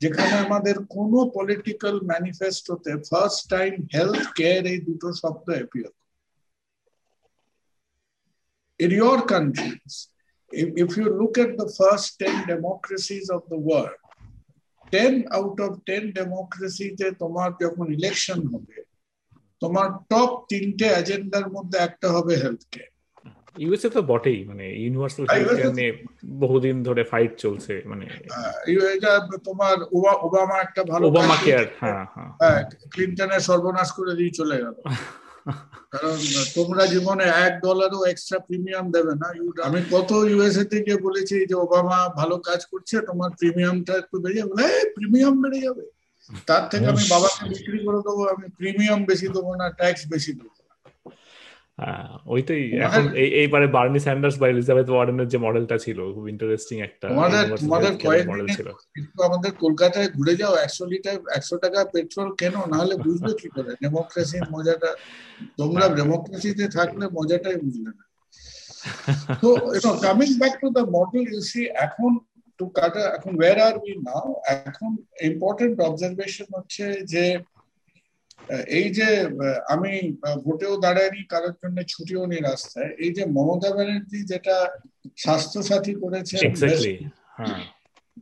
যেখানে 0.01 0.33
আমাদের 0.45 0.75
কোনো 0.95 1.19
পলিটিক্যাল 1.37 1.95
ম্যানিফেস্টোতে 2.11 2.91
ফার্স্ট 3.09 3.41
টাইম 3.53 3.71
হেলথ 3.95 4.23
কেয়ার 4.39 4.63
এই 4.73 4.79
দুটো 4.87 5.07
শব্দ 5.21 5.47
appear 5.57 5.93
in 8.79 8.91
your 9.01 9.17
countries 9.25 9.93
if, 10.51 10.67
if 10.75 10.89
you 10.97 11.07
look 11.11 11.35
at 11.37 11.51
the 11.57 11.69
first 11.71 12.07
10 12.19 12.47
democracies 12.47 13.27
of 13.29 13.41
the 13.49 13.59
world 13.59 14.01
10 14.91 15.27
out 15.31 15.57
of 15.59 15.71
10 15.85 16.13
democracyতে 16.21 17.05
তোমার 17.21 17.49
যখন 17.63 17.85
ইলেকশন 17.97 18.39
হবে 18.53 18.77
তোমার 19.61 19.87
টপ 20.11 20.31
তিনটে 20.51 20.87
এজেন্ডার 21.01 21.45
মধ্যে 21.55 21.77
একটা 21.87 22.07
হবে 22.15 22.33
হেলথ 22.43 22.63
কেয়ার 22.73 22.93
ইউএসএ 23.55 23.89
তো 23.89 24.01
বটেই 24.01 24.39
মানে 24.49 24.65
ইউনিভার্সাল 24.81 25.23
নিয়ে 25.77 25.91
বহুদিন 26.41 26.75
ধরে 26.83 27.03
ফাইট 27.03 27.31
চলছে 27.37 27.73
মানে 27.85 28.05
এটা 28.95 29.11
তোমার 29.47 29.77
ওবামা 30.25 30.55
একটা 30.57 30.81
ভালো 30.83 31.03
ওবামা 31.07 31.35
কেয়ার 31.45 31.65
হ্যাঁ 31.81 32.03
হ্যাঁ। 32.41 32.61
ক্লিনটনের 32.91 33.41
সর্বনাশ 33.49 33.89
করে 33.97 34.13
দিয়ে 34.19 34.31
চলে 34.31 34.57
গেল। 34.63 34.75
কারণ 35.93 36.17
তোমরা 36.55 36.83
জীবনে 36.85 37.25
এক 37.45 37.53
ডলারও 37.65 37.99
এক্সট্রা 38.05 38.39
প্রিমিয়াম 38.39 38.85
দেবে 38.91 39.13
না। 39.15 39.27
আমি 39.67 39.79
কত 39.91 40.09
ইউএসএ 40.31 40.65
থেকে 40.65 40.93
বলেছি 40.97 41.35
যে 41.49 41.55
ওবামা 41.55 41.97
ভালো 42.19 42.35
কাজ 42.47 42.61
করছে 42.71 42.95
তোমার 43.09 43.29
প্রিমিয়ামটা 43.39 43.93
একটু 43.97 44.15
বেড়ে 44.23 44.39
যাবে। 44.39 44.65
প্রিমিয়াম 44.95 45.35
বেড়ে 45.43 45.59
যাবে। 45.59 45.83
তার 46.47 46.63
থেকে 46.71 46.85
আমি 46.87 47.03
বাবাকে 47.09 47.43
বিক্রি 47.49 47.77
করে 47.85 47.99
দেবো 48.05 48.21
আমি 48.33 48.47
প্রিমিয়াম 48.59 48.99
বেশি 49.05 49.27
দেবো 49.35 49.51
না 49.55 49.65
ট্যাক্স 49.79 50.01
বেশি 50.13 50.31
দেবো। 50.39 50.60
ওইটাই। 52.33 52.63
এখন 52.85 53.03
এইবারে 53.41 53.67
বার্নি 53.75 53.99
স্যান্ডার্স 54.05 54.35
বা 54.41 54.45
এলিজাবেথ 54.53 54.87
ওয়ার্ডেনের 54.91 55.29
যে 55.33 55.37
মডেলটা 55.45 55.77
ছিল 55.85 55.99
খুব 56.15 56.25
ইন্টারেস্টিং 56.33 56.75
একটা 56.87 57.07
তোমাদের 57.63 57.91
মডেল 58.31 58.47
ছিল। 58.57 58.67
কিন্তু 58.95 59.17
আমাদের 59.27 59.51
কলকাতায় 59.63 60.09
ঘুরে 60.17 60.33
যাও 60.41 60.53
একশো 60.65 60.83
লিটার 60.91 61.17
একশো 61.37 61.55
টাকা 61.63 61.79
পেট্রোল 61.93 62.29
কেন? 62.41 62.55
নাহলে 62.71 62.95
বুঝবে 63.05 63.31
কি 63.41 63.47
করে? 63.55 63.71
ডেমোক্রেসির 63.83 64.45
মজাটা 64.53 64.91
তোমরা 65.59 65.85
ডেমোক্রেসিতে 65.99 66.65
থাকলে 66.77 67.05
মজাটাই 67.17 67.57
বুঝলে 67.63 67.91
না। 67.97 68.03
তো 69.41 69.49
you know 69.75 69.91
coming 70.05 70.29
back 70.41 70.53
to 70.61 70.67
the 70.77 70.83
model 70.97 71.23
you 71.33 71.41
see 71.51 71.61
এখন 71.87 72.11
টু 72.59 72.65
কাটা 72.77 73.03
এখন 73.17 73.33
ওয়ার 73.39 73.57
আর 73.67 73.75
উই 73.83 73.93
নাও 74.07 74.27
এখন 74.67 74.91
ইম্পর্টেন্ট 75.29 75.75
অবজারভেশন 75.89 76.47
হচ্ছে 76.55 76.85
যে 77.13 77.23
এই 78.49 78.87
যে 78.89 79.07
আমি 79.67 79.91
ভোটেও 80.45 80.73
দাঁড়াইনি 80.77 81.21
কারোর 81.23 81.55
জন্য 81.63 81.77
ছুটিও 81.83 82.23
নেই 82.25 82.41
রাস্তায়। 82.41 82.91
এই 82.99 83.11
যে 83.13 83.25
মমতা 83.25 83.69
ব্যানার্জি 83.75 84.19
যেটা 84.23 84.55
স্বাস্থ্য 85.17 85.59
সাথী 85.63 85.93
করেছে 86.03 86.35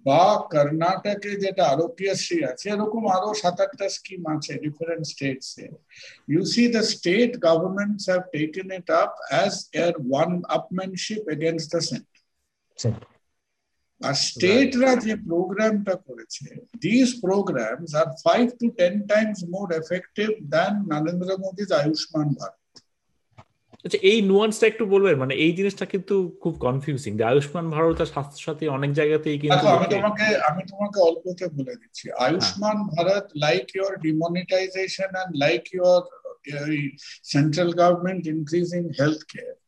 বা 0.06 0.24
কর্ণাটকে 0.52 1.32
যেটা 1.36 1.64
আরোগ্যশ্রী 1.66 2.40
আছে 2.44 2.70
এরকম 2.70 3.04
আরও 3.08 3.30
সাত 3.34 3.58
আটটা 3.62 3.88
স্কিম 3.90 4.22
আছে 4.36 4.54
different 4.66 5.04
states 5.06 5.50
A. 5.60 5.68
You 6.28 6.42
see 6.46 6.64
the 6.68 6.84
state 6.84 7.32
governments 7.48 8.04
have 8.10 8.22
taken 8.36 8.68
it 8.72 8.88
up 9.04 9.12
as 9.32 9.54
uh 9.74 9.94
one 10.10 10.32
upmanship 10.58 11.22
against 11.30 11.68
the 11.74 11.82
centre 11.82 12.18
আর 14.02 14.16
স্টেটরা 14.28 14.92
যে 15.06 15.14
প্রোগ্রামটা 15.30 15.96
করেছে 16.08 16.48
this 16.80 17.10
programmes 17.26 17.90
are 18.02 18.08
five 18.26 18.46
to 18.60 18.68
ten 18.70 18.96
times 19.12 19.40
more 19.54 19.68
effective 19.74 20.30
than 20.54 20.74
Narendra 20.92 21.30
Modi's 21.44 21.70
Ayushman 21.72 22.30
Bharat 22.40 22.58
আচ্ছা 23.86 24.00
এই 24.02 24.20
নুয়ান্সটা 24.22 24.66
একটু 24.68 24.84
বলবেন? 24.86 25.16
মানে 25.18 25.34
এই 25.36 25.52
জিনিসটা 25.52 25.86
কিন্তু 25.86 26.16
খুব 26.44 26.54
কনফিউজিং 26.66 27.12
আয়ুষ্মান 27.32 27.66
ভারত 27.70 27.98
আর 28.02 28.10
স্বাস্থ্য 28.14 28.40
সাথী 28.46 28.66
অনেক 28.68 28.92
জায়গাতেই 28.94 29.38
কিন্তু 29.40 29.66
আমি 29.68 29.88
তোমাকে 29.96 30.28
আমি 30.50 30.62
তোমাকে 30.68 30.98
অল্পতে 31.00 31.46
বলে 31.58 31.74
দিচ্ছি। 31.82 32.06
Ayushman 32.26 32.78
Bharat 32.96 33.26
like 33.36 33.66
your 33.76 33.94
demonetisation 34.06 35.12
and 35.22 35.34
like 35.44 35.64
your 35.78 36.02
central 37.34 37.70
government 37.82 38.24
increasing 38.34 38.82
health 39.00 39.22
care 39.32 39.59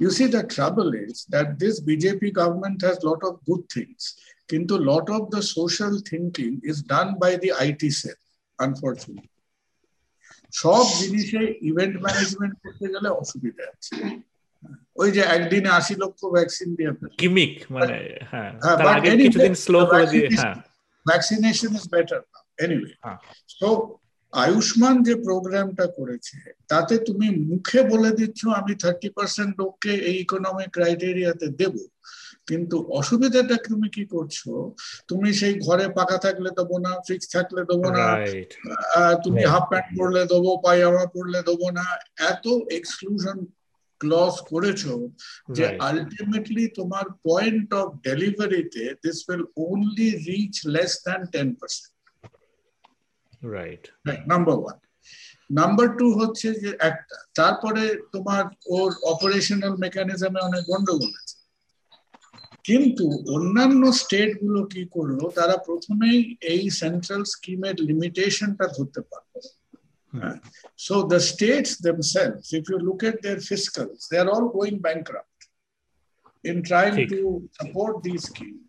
You 0.00 0.10
see, 0.10 0.26
the 0.26 0.44
trouble 0.44 0.94
is 0.94 1.26
that 1.28 1.58
this 1.58 1.80
BJP 1.80 2.32
government 2.32 2.80
has 2.82 2.96
a 2.98 3.06
lot 3.06 3.22
of 3.22 3.32
good 3.44 3.64
things. 3.68 4.16
Kintu 4.48 4.76
lot 4.84 5.10
of 5.10 5.30
the 5.30 5.42
social 5.42 5.98
thinking 6.10 6.60
is 6.64 6.82
done 6.84 7.10
by 7.18 7.36
the 7.36 7.52
IT 7.60 7.82
cell, 7.92 8.20
unfortunately. 8.58 9.28
সব 10.52 10.84
জিনিসে 11.00 11.42
event 11.70 11.94
management 12.04 12.54
করতে 12.62 12.86
গেলে 12.94 13.08
অসুবিধা 13.20 13.64
আছে 13.74 13.96
ওই 15.00 15.08
যে 15.16 15.22
একদিনে 15.36 15.70
আশি 15.78 15.94
লক্ষ 16.02 16.20
ভ্যাকসিন 16.36 16.68
দিয়ে 16.78 16.90
গিমিক 17.22 17.54
মানে 17.74 17.96
হ্যাঁ 18.32 18.50
তার 18.78 18.88
আগে 18.96 19.10
কিছুদিন 19.24 19.54
স্লো 19.64 19.80
করে 19.90 20.06
দিয়ে 20.12 20.28
হ্যাঁ 20.38 20.56
vaccination 21.06 21.70
is 21.78 21.84
better 21.94 22.20
anyway 22.64 22.92
so 23.58 23.68
Ayushman 24.33 24.95
যে 25.03 25.13
প্রোগ্রামটা 25.15 25.85
করেছে 25.97 26.37
তাতে 26.67 26.93
তুমি 26.97 27.27
মুখে 27.49 27.79
বলে 27.83 28.11
দিচ্ছ 28.11 28.39
আমি 28.59 28.73
থার্টি 28.75 29.09
পার্সেন্ট 29.09 29.51
লোককে 29.61 29.91
এই 30.09 30.15
ইকোনমিক 30.15 30.69
ক্রাইটেরিয়াতে 30.69 31.47
দেব। 31.59 31.75
কিন্তু 32.47 32.75
অসুবিধাটা 32.99 33.55
তুমি 33.67 33.87
কি 33.89 34.03
করছ? 34.05 34.37
তুমি 35.07 35.29
সেই 35.33 35.55
ঘরে 35.59 35.85
পাকা 35.89 36.17
থাকলে 36.17 36.49
দেবো 36.49 36.75
না 36.79 36.91
ফিক্স 37.07 37.27
থাকলে 37.29 37.61
দেবো 37.69 37.87
না 37.97 38.05
তুমি 39.23 39.41
হাফ 39.43 39.65
প্যান্ট 39.69 39.89
পরলে 39.97 40.23
দেবো 40.25 40.51
পায়জামা 40.63 41.05
পরলে 41.13 41.41
দেবো 41.41 41.67
না 41.71 41.85
এত 42.31 42.45
এক্সক্লুশন 42.77 43.37
ক্লস 44.01 44.35
করেছ 44.51 44.83
যে 45.51 45.65
আলটিমেটলি 45.87 46.63
তোমার 46.69 47.05
পয়েন্ট 47.27 47.69
অফ 47.73 47.87
ডেলিভারিতে 48.07 48.83
this 49.03 49.17
will 49.27 49.43
only 49.67 50.09
reach 50.27 50.55
less 50.75 50.91
than 51.05 51.21
ten 51.33 51.47
percent 51.59 51.94
right 53.53 53.83
number 54.27 54.55
one 54.59 54.77
number 55.51 55.87
two 55.99 56.07
হচ্ছে 56.19 56.47
যে 56.63 56.69
একটা 56.89 57.15
তারপরে 57.39 57.83
তোমার 58.13 58.43
ওর 58.77 58.89
অপারেশনাল 59.13 59.73
মেকানিজমে 59.83 60.39
অনেক 60.39 60.63
গন্ডগোল 60.71 61.11
আছে। 61.21 61.37
কিন্তু 62.63 63.05
অন্যান্য 63.35 63.81
স্টেটগুলো 64.01 64.61
কি 64.73 64.83
করল 64.95 65.19
তারা 65.37 65.55
প্রথমেই 65.67 66.19
এই 66.53 66.63
সেন্ট্রাল 66.81 67.23
স্কিমের 67.33 67.75
লিমিটেশনটা 67.89 68.65
ধরতে 68.75 69.01
পারল। 69.11 69.33
So 70.87 70.95
the 71.13 71.21
states 71.31 71.71
themselves, 71.89 72.45
if 72.59 72.63
you 72.69 72.77
look 72.87 73.01
at 73.09 73.17
their 73.25 73.39
fiscals, 73.51 74.01
they 74.09 74.19
are 74.21 74.29
all 74.33 74.47
going 74.57 74.77
bankrupt. 74.87 75.35
in 76.45 76.63
trying 76.63 77.09
to 77.09 77.49
support 77.59 78.03
these 78.03 78.23
schemes. 78.23 78.64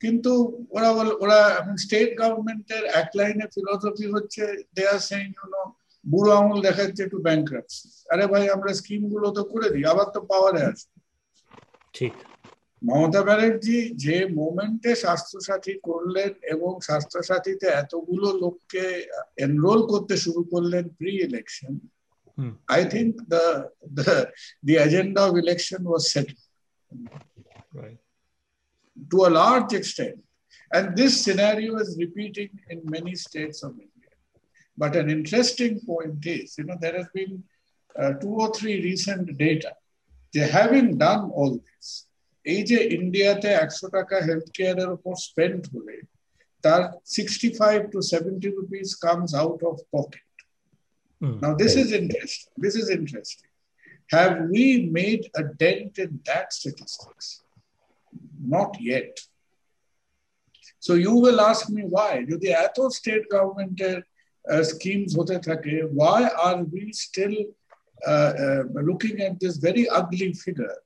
কিন্তু 0.00 0.32
ওরা 0.70 0.90
বল 0.92 1.08
ওরা 1.20 1.40
এখন 1.58 1.74
স্টেট 1.76 2.10
গভর্নমেন্টের 2.20 2.84
এক 3.00 3.08
লাইনে 3.14 3.46
ফিলোসফি 3.54 4.06
হচ্ছে 4.12 4.42
দে 4.74 4.82
আর 4.86 5.00
সেইং 5.08 5.28
ইউ 5.30 5.62
বুড়ো 6.04 6.30
আঙুল 6.32 6.58
দেখাচ্ছে 6.62 7.00
একটু 7.04 7.18
ব্যাংক্রাপসি 7.18 7.88
আরে 8.08 8.24
ভাই 8.26 8.44
আমরা 8.48 8.70
স্কিমগুলো 8.74 9.26
তো 9.30 9.42
করে 9.44 9.68
দিই 9.70 9.84
আবার 9.84 10.06
তো 10.12 10.20
পাওয়ারে 10.20 10.62
আসবে 10.64 10.98
ঠিক। 11.94 12.14
মমতা 12.82 13.22
ব্যানার্জি 13.22 13.78
যে 13.94 14.16
মোমেন্টে 14.34 14.92
স্বাস্থ্যসাথী 14.94 15.74
করলেন 15.82 16.32
এবং 16.44 16.70
স্বাস্থ্যসাথীতে 16.80 17.66
এতগুলো 17.82 18.28
লোককে 18.42 18.84
এনরোল 19.36 19.80
করতে 19.86 20.14
শুরু 20.16 20.42
করলেন 20.44 20.84
pre 20.88 21.12
election 21.22 21.72
I 22.68 22.82
think 22.84 23.12
the 23.28 23.44
the 23.96 24.74
agenda 24.78 25.20
of 25.28 25.34
election 25.36 25.80
was 25.84 26.04
set. 26.12 26.28
Right. 27.72 28.00
to 29.11 29.17
a 29.25 29.31
large 29.41 29.73
extent. 29.73 30.19
And 30.71 30.95
this 30.95 31.23
scenario 31.23 31.75
is 31.77 31.97
repeating 31.99 32.49
in 32.69 32.81
many 32.85 33.15
states 33.15 33.63
of 33.63 33.71
India. 33.71 34.13
But 34.77 34.95
an 34.95 35.09
interesting 35.09 35.79
point 35.81 36.25
is, 36.25 36.57
you 36.57 36.65
know, 36.65 36.77
there 36.79 36.97
has 36.97 37.07
been 37.13 37.43
uh, 37.99 38.13
two 38.13 38.35
or 38.43 38.53
three 38.53 38.81
recent 38.81 39.37
data. 39.37 39.71
They 40.33 40.47
having 40.47 40.97
done 40.97 41.23
all 41.39 41.53
this, 41.67 41.87
এই 42.45 42.61
যে 42.69 42.79
ইন্ডিয়াতে 42.97 43.49
একশো 43.63 43.87
টাকা 43.97 44.15
health 44.27 44.47
কেয়ারের 44.57 44.89
উপর 44.97 45.13
spend 45.27 45.61
হলে 45.73 45.97
তার 46.63 46.81
sixty 47.15 47.49
five 47.59 47.79
to 47.93 47.99
seventy 48.13 48.49
rupees 48.57 48.89
comes 49.05 49.31
out 49.41 49.61
of 49.69 49.75
pocket 49.95 50.27
Now, 51.23 51.53
this 51.55 51.75
is 51.77 51.93
interesting. 51.93 52.53
This 52.57 52.75
is 52.75 52.89
interesting. 52.89 53.49
Have 54.09 54.49
we 54.49 54.89
made 54.91 55.23
a 55.35 55.43
dent 55.43 55.97
in 55.97 56.19
that 56.25 56.51
statistics? 56.51 57.41
Not 58.55 58.71
yet. 58.81 59.19
So 60.79 60.95
you 60.95 61.15
will 61.15 61.39
ask 61.41 61.63
me 61.69 61.83
why? 61.95 62.11
যদি 62.31 62.47
এত 62.65 62.77
state 62.99 63.25
government 63.35 63.77
uh, 63.85 64.63
schemes 64.71 65.11
হতে 65.17 65.37
থাকে, 65.49 65.75
why 65.99 66.19
are 66.47 66.59
we 66.73 66.83
still 67.05 67.35
uh, 68.11 68.31
uh, 68.45 68.61
looking 68.89 69.15
at 69.27 69.33
this 69.41 69.55
very 69.67 69.85
ugly 69.99 70.31
figure 70.45 70.77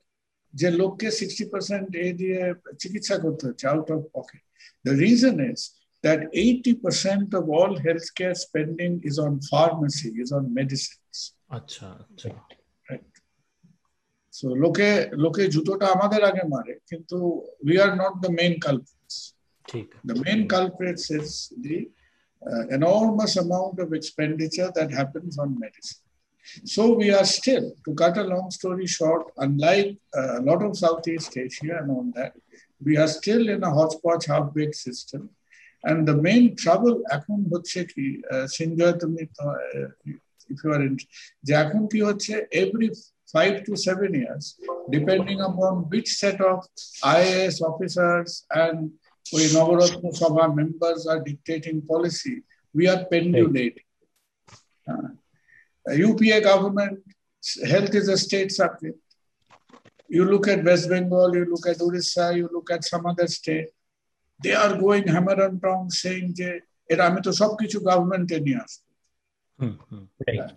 যে 0.54 0.68
লোককে 0.80 1.08
sixty 1.20 1.44
percent 1.52 1.88
এ 2.04 2.06
দিয়ে 2.20 2.40
চিকিৎসা 2.82 3.16
করতে 3.24 3.42
হচ্ছে 3.48 3.64
out 3.72 3.88
of 3.96 4.00
pocket 4.16 4.42
the 4.86 4.92
reason 5.04 5.36
is 5.50 5.60
that 6.04 6.20
80% 6.32 7.34
of 7.34 7.48
all 7.48 7.76
healthcare 7.76 8.36
spending 8.36 9.00
is 9.02 9.18
on 9.18 9.40
pharmacy, 9.42 10.10
is 10.22 10.30
on 10.32 10.44
medicines. 10.54 11.18
আচ্ছা 11.58 11.86
আচ্ছা 12.02 12.28
Right. 14.32 14.34
So 14.38 14.46
লোকে 14.64 14.90
লোকে 15.24 15.44
জুতোটা 15.54 15.86
আমাদের 15.96 16.22
আগে 16.30 16.44
মারে 16.54 16.74
কিন্তু 16.90 17.18
we 17.68 17.74
are 17.84 17.94
not 18.02 18.14
the 18.24 18.32
main 18.40 18.54
culprits. 18.66 19.16
ঠিক 19.70 19.86
The 20.10 20.16
main 20.24 20.40
culprits 20.54 21.04
is 21.20 21.28
the 21.66 21.78
uh, 22.48 22.64
enormous 22.78 23.32
amount 23.44 23.76
of 23.84 23.88
expenditure 23.98 24.70
that 24.78 24.90
happens 25.00 25.34
on 25.42 25.48
medicine. 25.64 26.04
So 26.74 26.82
we 27.00 27.08
are 27.18 27.28
still, 27.38 27.66
to 27.84 27.90
cut 27.94 28.16
a 28.16 28.26
long 28.34 28.50
story 28.58 28.86
short, 28.86 29.24
unlike 29.36 29.90
uh, 30.18 30.40
a 30.40 30.42
lot 30.48 30.60
of 30.66 30.72
Southeast 30.84 31.36
Asia 31.36 31.74
and 31.80 31.90
all 31.90 32.08
that, 32.18 32.32
we 32.86 32.96
are 33.02 33.10
still 33.18 33.44
in 33.54 33.60
a 33.68 33.70
hodgepodge 33.70 34.26
half-baked 34.26 34.78
system. 34.88 35.22
And 35.88 35.98
the 36.10 36.16
main 36.28 36.44
trouble 36.62 36.94
এখন 37.16 37.38
হচ্ছে 37.52 37.80
কি 37.92 38.06
সিনজয় 38.56 38.94
তুমি 39.02 39.22
if 40.52 40.58
you 40.64 40.70
are 40.74 40.82
in 40.88 40.94
যে 41.46 41.52
এখন 41.64 41.82
কি 41.92 42.00
হচ্ছে 42.08 42.34
every 42.62 42.88
five 43.34 43.56
to 43.66 43.72
seven 43.86 44.10
years 44.22 44.44
depending 44.96 45.40
upon 45.48 45.72
which 45.92 46.08
set 46.22 46.38
of 46.52 46.58
IAS 47.18 47.56
officers 47.70 48.30
and 48.64 48.78
ওই 49.36 49.44
নবরত্ন 49.56 50.04
সভা 50.20 50.46
members 50.60 51.00
are 51.10 51.20
dictating 51.30 51.78
policy 51.92 52.36
we 52.78 52.84
are 52.92 53.02
pendulating 53.12 53.88
uh, 54.90 55.08
UPA 56.08 56.38
government 56.50 56.96
health 57.72 57.92
is 58.00 58.06
a 58.16 58.18
state 58.26 58.50
subject 58.60 58.98
you 60.16 60.22
look 60.32 60.46
at 60.52 60.60
West 60.68 60.86
Bengal 60.92 61.30
you 61.38 61.44
look 61.52 61.66
at 61.72 61.78
Orissa 61.86 62.26
you 62.38 62.46
look 62.56 62.68
at 62.76 62.82
some 62.92 63.04
other 63.12 63.28
state 63.38 63.68
they 64.44 64.54
are 64.64 64.74
going 64.84 65.04
hammer 65.14 65.38
and 65.46 65.56
tongue 65.64 65.90
saying 66.02 66.28
যে 66.40 66.48
এটা 66.92 67.02
আমি 67.10 67.20
তো 67.26 67.30
সবকিছু 67.40 67.76
গভর্নমেন্টে 67.88 68.36
নিয়ে 68.46 68.60
আসবো 68.64 68.88
হুম 69.58 69.74
হুম 69.88 70.04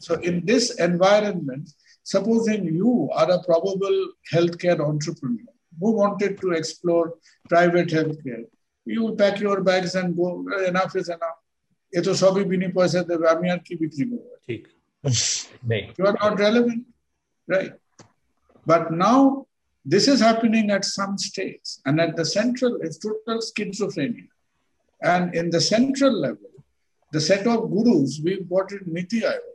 So 0.08 0.12
in 0.30 0.36
this 0.50 0.66
environment, 0.90 1.66
supposing 2.06 2.62
you 2.82 3.10
are 3.20 3.30
a 3.38 3.44
probable 3.50 3.98
healthcare 4.34 4.80
entrepreneur 4.92 5.52
who 5.80 5.90
wanted 6.02 6.40
to 6.42 6.52
explore 6.60 7.06
private 7.50 7.90
healthcare, 7.98 8.44
you 8.86 9.00
will 9.04 9.16
pack 9.16 9.40
your 9.40 9.62
bags 9.70 9.96
and 9.96 10.16
go, 10.16 10.28
enough 10.72 10.96
is 11.02 11.10
enough. 11.18 11.40
এ 11.98 12.00
তো 12.08 12.12
সবই 12.22 12.44
বিনি 12.52 12.68
পয়সা 12.78 13.02
দেবে 13.10 13.26
আমি 13.34 13.48
আর 13.54 13.60
কি 13.68 13.74
বিক্রি 13.82 14.04
করবো 14.12 14.34
ঠিক 14.48 14.62
Right. 15.72 15.88
you 15.98 16.06
are 16.10 16.18
not 16.24 16.34
relevant, 16.46 16.84
right? 17.54 17.74
But 18.72 18.84
now 19.08 19.20
this 19.94 20.06
is 20.14 20.20
happening 20.30 20.66
at 20.78 20.84
some 20.98 21.14
states, 21.30 21.68
and 21.88 21.96
at 22.06 22.12
the 22.20 22.26
central, 22.38 22.74
it's 22.86 22.98
total 23.08 23.38
schizophrenia. 23.50 24.28
And 25.02 25.24
in 25.40 25.46
the 25.56 25.62
central 25.74 26.14
level, 26.26 26.52
the 27.16 27.22
set 27.30 27.44
of 27.54 27.60
gurus 27.74 28.12
we've 28.26 28.48
got 28.54 28.68
in 28.78 28.84
Niti 28.96 29.20
Ayog. 29.22 29.55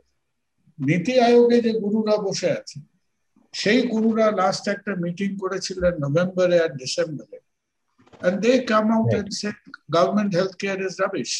নীতি 0.88 1.14
আয়োগে 1.28 1.58
যে 1.66 1.72
গুরুরা 1.82 2.16
বসে 2.26 2.48
আছে 2.58 2.78
সেই 3.54 3.80
গুরুরা 3.92 4.26
last 4.40 4.64
একটা 4.74 4.92
meeting 5.04 5.30
করেছিলেন 5.42 5.92
নভেম্বরে 6.04 6.56
আর 6.64 6.72
ডিসেম্বরে 6.82 7.38
and 8.22 8.36
they 8.44 8.56
come 8.72 8.88
out 8.96 9.10
and 9.18 9.28
say 9.40 9.52
government 9.90 10.30
healthcare 10.38 10.80
is 10.88 10.94
rubbish. 11.02 11.34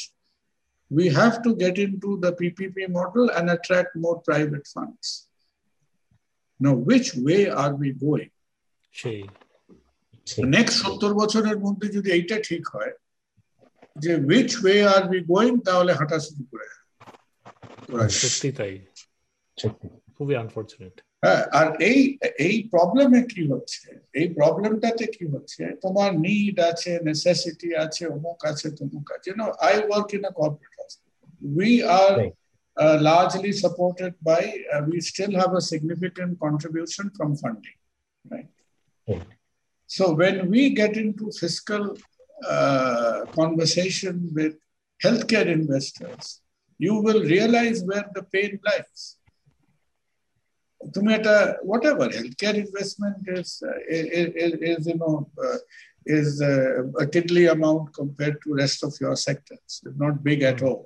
We 0.91 1.05
have 1.21 1.37
to 1.45 1.51
get 1.55 1.77
into 1.79 2.11
the 2.25 2.33
PPP 2.33 2.77
model 2.89 3.25
and 3.37 3.45
attract 3.51 3.91
more 3.97 4.19
private 4.21 4.67
funds. 4.75 5.07
Now, 6.61 6.75
which 6.89 7.09
way 7.27 7.41
are 7.63 7.75
we 7.83 7.89
going? 8.07 8.31
সেই 9.01 9.21
next 10.55 10.77
সত্তর 10.83 11.13
বছরের 11.21 11.57
মধ্যে 11.65 11.87
যদি 11.97 12.09
এইটা 12.17 12.37
ঠিক 12.49 12.65
হয় 12.75 12.93
যে 13.97 14.13
which 14.29 14.51
way 14.63 14.77
are 14.95 15.03
be 15.13 15.19
going 15.33 15.55
তাহলে 15.69 15.93
হাঁটা 15.99 16.19
শুরু 16.27 16.43
করে। 16.51 16.69
সত্যি 18.23 18.49
তাই। 18.59 18.75
খুবই 20.18 20.36
আনফরচুনেট 20.44 20.96
হ্যাঁ 21.24 21.42
আর 21.60 21.68
এই 21.90 22.00
এই 22.48 22.56
প্রবলেমে 22.74 23.22
কি 23.34 23.42
হচ্ছে 23.52 23.88
এই 24.20 24.28
প্রবলেমটাতে 24.40 25.06
কি 25.16 25.26
হচ্ছে 25.34 25.64
তোমার 25.84 26.10
নিড 26.26 26.58
আছে 26.72 26.92
নেসেসিটি 27.08 27.70
আছে 27.84 28.04
অমুক 28.16 28.40
আছে 28.52 28.68
তমুক 28.78 29.08
আছে 29.16 29.30
no 29.40 29.46
I 29.68 29.74
work 29.88 30.10
in 30.18 30.24
a 30.32 30.34
corporate 30.40 30.74
hospital 30.80 31.28
we 31.58 31.72
are 32.00 32.12
Right. 32.20 32.36
uh, 32.78 32.98
largely 33.12 33.52
supported 33.64 34.14
by 34.30 34.44
uh, 34.74 34.82
we 34.90 34.98
still 35.12 35.34
have 35.42 35.54
a 35.62 35.64
significant 35.72 36.32
contribution 36.46 37.06
from 37.18 37.30
funding 37.44 37.78
right 38.26 38.52
Right. 39.08 39.28
so 39.90 40.04
when 40.22 40.36
we 40.54 40.62
get 40.82 40.94
into 41.04 41.26
fiscal 41.42 41.84
uh, 42.54 43.18
conversation 43.40 44.16
with 44.38 44.54
healthcare 45.00 45.48
investors 45.60 46.24
you 46.80 46.96
will 47.06 47.22
realize 47.36 47.78
where 47.90 48.08
the 48.18 48.24
pain 48.36 48.52
lies 48.68 49.02
তুমি 50.82 51.10
একটা 51.18 51.36
whatever 51.72 52.06
healthcare 52.18 52.58
investment 52.66 53.18
is 53.38 53.50
uh, 53.70 53.80
is, 53.98 54.28
is, 54.44 54.52
is 54.72 54.82
you 54.92 54.98
know 55.02 55.16
uh, 55.46 55.60
is 56.18 56.30
uh, 56.42 57.04
a 57.04 57.06
tiddly 57.14 57.46
amount 57.56 57.84
compared 58.00 58.36
to 58.44 58.48
rest 58.64 58.80
of 58.88 58.94
your 59.04 59.16
sectors 59.28 59.72
it's 59.86 60.00
not 60.04 60.16
big 60.30 60.40
at 60.52 60.60
all 60.68 60.82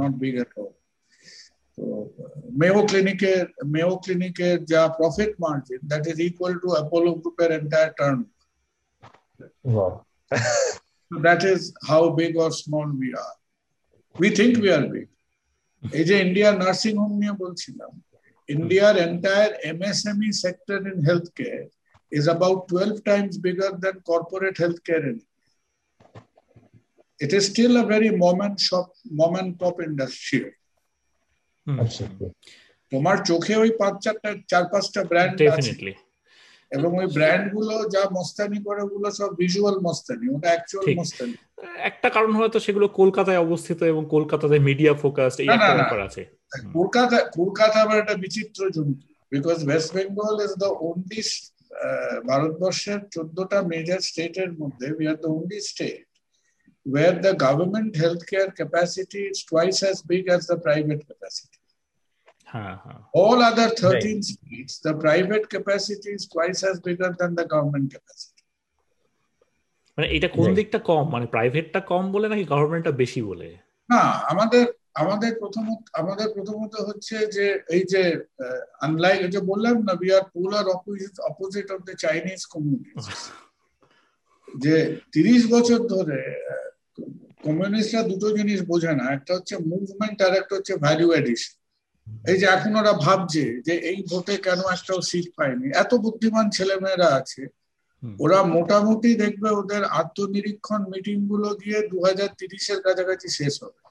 not 0.00 0.12
big 0.24 0.36
at 0.44 0.52
all 0.60 0.72
তো 1.78 1.84
মেও 2.60 2.78
ক্লিনিকের 2.88 3.44
মেও 3.74 3.90
ক্লিনিকের 4.04 4.56
যা 4.72 4.82
profit 4.98 5.32
margin 5.44 5.80
that 5.90 6.04
is 6.12 6.16
equal 6.28 6.54
to 6.62 6.68
Apollo 6.76 7.10
গ্রুপের 7.20 7.50
entire 7.58 7.90
turn 7.98 8.20
Wow. 9.74 9.92
That 11.10 11.42
is 11.52 11.60
how 11.90 12.02
big 12.20 12.32
or 12.44 12.50
small 12.62 12.88
we 13.00 13.10
are 13.24 13.34
we 14.14 14.28
think 14.38 14.52
we 14.62 14.70
are 14.76 14.84
big 14.94 15.08
এই 15.82 16.04
যে 16.08 16.14
ইন্ডিয়ার 16.26 16.54
নার্সিং 16.62 16.92
হোম 17.02 17.12
নিয়ে 17.20 17.34
বলছিলাম 17.42 17.92
ইন্ডিয়ার 18.49 18.93
entire 18.97 19.51
MSME 19.71 20.31
sector 20.43 20.79
in 20.91 20.97
health 21.07 21.27
care 21.35 21.65
is 22.11 22.27
about 22.27 22.59
12 22.69 23.03
times 23.03 23.33
bigger 23.37 23.71
than 23.79 23.95
corporate 24.01 24.57
healthcare 24.57 25.03
in 25.03 25.15
India. 25.15 26.21
It 27.19 27.31
is 27.33 27.43
still 27.47 27.73
a 27.77 27.85
very 27.85 28.11
mom 28.13 28.41
and 28.41 28.59
shop, 28.59 28.87
mom 29.11 29.33
and 29.35 29.51
pop 29.59 29.77
industry. 29.81 30.41
Absolutely. 31.67 32.29
তোমার 32.91 33.17
চোখে 33.29 33.53
ওই 33.55 33.71
পাঁচ 33.81 33.95
চারটা 34.03 34.29
চার 34.51 34.63
পাঁচটা 34.71 35.01
ব্র্যান্ড 35.11 35.35
আছে 35.49 35.71
এবং 36.71 36.89
ওই 37.01 37.07
ব্র্যান্ডগুলো 37.17 37.75
যা 37.95 38.03
মস্তানি 38.17 38.59
করে 38.67 38.81
ওগুলো 38.85 39.09
সব 39.19 39.29
ভিজুয়াল 39.41 39.75
মস্তানি 39.87 40.25
ওটা 40.35 40.49
অ্যাকচুয়াল 40.53 40.85
মস্তানি 40.99 41.35
একটা 41.89 42.07
কারণ 42.09 42.31
হয়তো 42.39 42.57
সেগুলো 42.65 42.87
কলকাতায় 43.01 43.43
অবস্থিত 43.45 43.79
এবং 43.93 44.03
কলকাতাতে 44.15 44.57
মিডিয়া 44.69 44.93
ফোকাসড 45.03 45.39
এই 45.43 45.47
একটা। 45.55 45.73
ব্যাপার 45.79 45.99
আছে 46.07 46.21
কলকাতা 46.75 47.17
কলকাতা 47.37 47.77
আবার 47.81 47.97
একটা 47.97 48.15
বিচিত্র 48.15 48.61
জন্তু 48.69 49.05
because 49.31 49.57
West 49.67 49.89
Bengal 49.95 50.35
is 50.47 50.53
the 50.63 50.69
only 50.89 51.21
ভারতবর্ষের 52.29 52.99
চোদ্দটা 53.15 53.57
মেজর 53.71 53.99
স্টেটের 54.09 54.49
মধ্যে 54.61 54.87
we 54.97 55.05
are 55.07 55.17
the 55.25 55.29
only 55.37 55.59
state 55.71 56.05
where 56.85 57.15
the 57.25 57.33
government 57.37 57.91
healthcare 57.95 58.51
capacity 58.53 59.21
is 59.23 59.39
twice 59.43 59.79
as 59.83 59.97
big 60.03 60.23
as 60.35 60.41
the 60.47 60.57
private 60.57 61.01
capacity. 61.09 61.59
হ্যাঁ 62.47 62.75
হ্যাঁ 62.83 62.99
All 63.21 63.39
other 63.49 63.69
13 63.69 63.91
right. 63.91 64.23
states, 64.23 64.73
the 64.79 64.93
private 65.05 65.45
capacity 65.55 66.09
is 66.17 66.23
twice 66.27 66.61
as 66.69 66.75
bigger 66.79 67.09
than 67.19 67.31
the 67.39 67.45
government 67.45 67.87
capacity. 67.95 68.41
মানে 69.97 70.07
এটা 70.15 70.27
কোন 70.27 70.45
Right. 70.45 70.55
দিকটা 70.55 70.79
কম 70.89 71.03
মানে 71.09 71.25
প্রাইভেটটা 71.25 71.79
কম 71.91 72.03
বলে 72.11 72.27
নাকি 72.29 72.45
গভর্নমেন্টটা 72.45 72.91
বেশি 72.91 73.21
বলে 73.21 73.47
না 73.89 74.01
আমাদের 74.31 74.65
আমাদের 74.95 75.31
প্রথমত 75.41 75.81
আমাদের 75.93 76.27
প্রথমত 76.35 76.73
হচ্ছে 76.87 77.15
যে 77.35 77.45
এই 77.69 77.83
যে 77.83 78.03
আনলাইক 78.81 79.19
যে 79.29 79.39
বললাম 79.51 79.75
না 79.83 79.93
we 80.01 80.09
are 80.17 80.25
polar 80.33 80.65
opposite 80.67 81.15
opposite 81.21 81.67
of 81.71 81.79
the 81.89 81.95
Chinese 81.95 82.41
communist 82.45 83.23
যে 84.47 84.75
তিরিশ 85.11 85.41
বছর 85.47 85.79
ধরে 85.87 86.19
কমিউনিস্টরা 87.43 88.01
দুটো 88.03 88.27
জিনিস 88.37 88.59
বোঝে 88.61 88.91
না 88.93 89.05
একটা 89.11 89.31
হচ্ছে 89.37 89.55
মুভমেন্ট 89.71 90.17
আর 90.21 90.33
একটা 90.35 90.53
হচ্ছে 90.55 90.73
ভ্যালু 90.77 91.07
এডিশন 91.13 91.53
এই 92.31 92.37
যে 92.41 92.45
এখন 92.47 92.71
ওরা 92.75 92.93
ভাবছে 93.05 93.43
যে 93.67 93.73
এই 93.89 93.99
ভোটে 94.09 94.35
কেন 94.37 94.59
একটাও 94.75 94.99
সিট 95.01 95.27
পায়নি 95.37 95.67
এত 95.83 95.91
বুদ্ধিমান 95.95 96.45
ছেলেমেয়েরা 96.49 97.07
আছে 97.19 97.43
ওরা 98.19 98.39
মোটামুটি 98.55 99.09
দেখবে 99.15 99.49
ওদের 99.51 99.83
আত্মনিরীক্ষণ 100.01 100.81
মিটিংগুলো 100.91 101.49
গিয়ে 101.61 101.79
দু 101.91 101.97
হাজার 102.05 102.29
তিরিশের 102.39 102.79
কাছাকাছি 102.81 103.27
শেষ 103.29 103.53
হবে। 103.63 103.82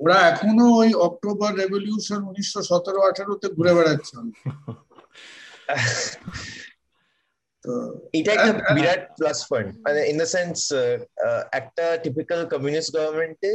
ওরা 0.00 0.16
এখনও 0.30 0.66
ওই 0.76 0.90
অক্টোবর 1.06 1.50
রেভলিউশন 1.54 2.20
উনিশশো 2.22 2.60
সতেরো 2.62 3.00
আঠারোতে 3.02 3.46
ঘুরে 3.48 3.72
বেড়াচ্ছে। 3.74 4.14
তো 7.64 7.72
এটা 8.12 8.30
একটা 8.32 8.50
And- 8.50 8.60
and- 8.60 8.74
বিরাট 8.76 9.02
প্লাস 9.16 9.38
পয়েন্ট 9.50 9.70
মানে 9.78 10.00
ইন 10.10 10.16
দ্য 10.16 10.28
সেন্স 10.36 10.56
একটা 11.52 11.84
typical 12.02 12.40
communist 12.46 12.90
গভর্নমেন্টে 12.96 13.52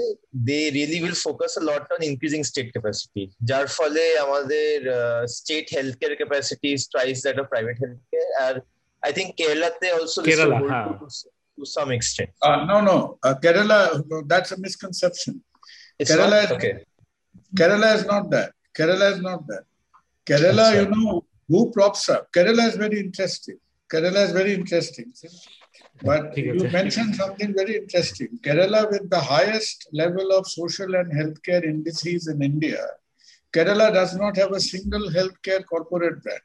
they 0.48 0.60
really 0.70 0.98
will 1.04 1.18
focus 1.26 1.52
a 1.58 1.64
lot 1.70 1.86
on 1.92 2.02
increasing 2.04 2.42
state 2.44 2.68
capacity 2.72 3.24
যার 3.44 3.66
ফলে 3.68 4.04
আমাদের 4.20 4.76
state 5.38 5.66
health 5.76 5.94
care 6.00 6.14
capacity 6.16 6.70
tries 6.94 7.18
that 7.22 7.38
of 7.40 7.46
private 7.48 7.76
health 7.84 8.00
care 8.12 8.30
R 8.46 8.54
I 9.04 9.12
think 9.14 9.30
কেরালাতে 9.38 9.88
also 9.92 10.20
Kerala, 10.22 10.58
হ্যাঁ। 10.72 10.86
to 11.58 11.66
some 11.66 11.92
extent. 11.92 12.30
Uh, 12.42 12.66
no, 12.66 12.82
no. 12.82 13.18
Uh, 13.24 13.36
Kerala, 13.36 14.04
no, 14.10 14.24
that's 14.26 14.52
a 14.52 14.60
misconception. 14.60 15.42
It's 16.00 16.12
Kerala, 16.12 16.30
not? 16.30 16.44
Is, 16.46 16.52
okay. 16.52 16.84
Kerala 17.56 17.96
is 17.96 18.06
not 18.06 18.30
that. 18.32 18.52
Kerala 18.78 19.14
is 19.14 19.22
not 19.22 19.48
that. 19.48 19.64
Kerala, 20.26 20.82
you 20.82 20.90
know, 20.90 21.26
who 21.48 21.72
props 21.72 22.10
up? 22.10 22.32
Kerala 22.32 22.68
is 22.68 22.76
very 22.76 23.00
interesting. 23.00 23.58
Kerala 23.92 24.26
is 24.26 24.32
very 24.32 24.54
interesting. 24.54 25.14
But 26.02 26.36
you 26.38 26.68
mentioned 26.70 27.16
something 27.16 27.54
very 27.54 27.78
interesting. 27.78 28.30
Kerala, 28.42 28.90
with 28.90 29.10
the 29.10 29.20
highest 29.20 29.88
level 29.94 30.32
of 30.32 30.48
social 30.48 30.96
and 30.96 31.12
healthcare 31.12 31.64
indices 31.64 32.28
in 32.28 32.42
India, 32.42 32.84
Kerala 33.54 33.94
does 33.94 34.16
not 34.16 34.36
have 34.38 34.52
a 34.52 34.60
single 34.60 35.10
healthcare 35.12 35.64
corporate 35.66 36.24
brand 36.24 36.42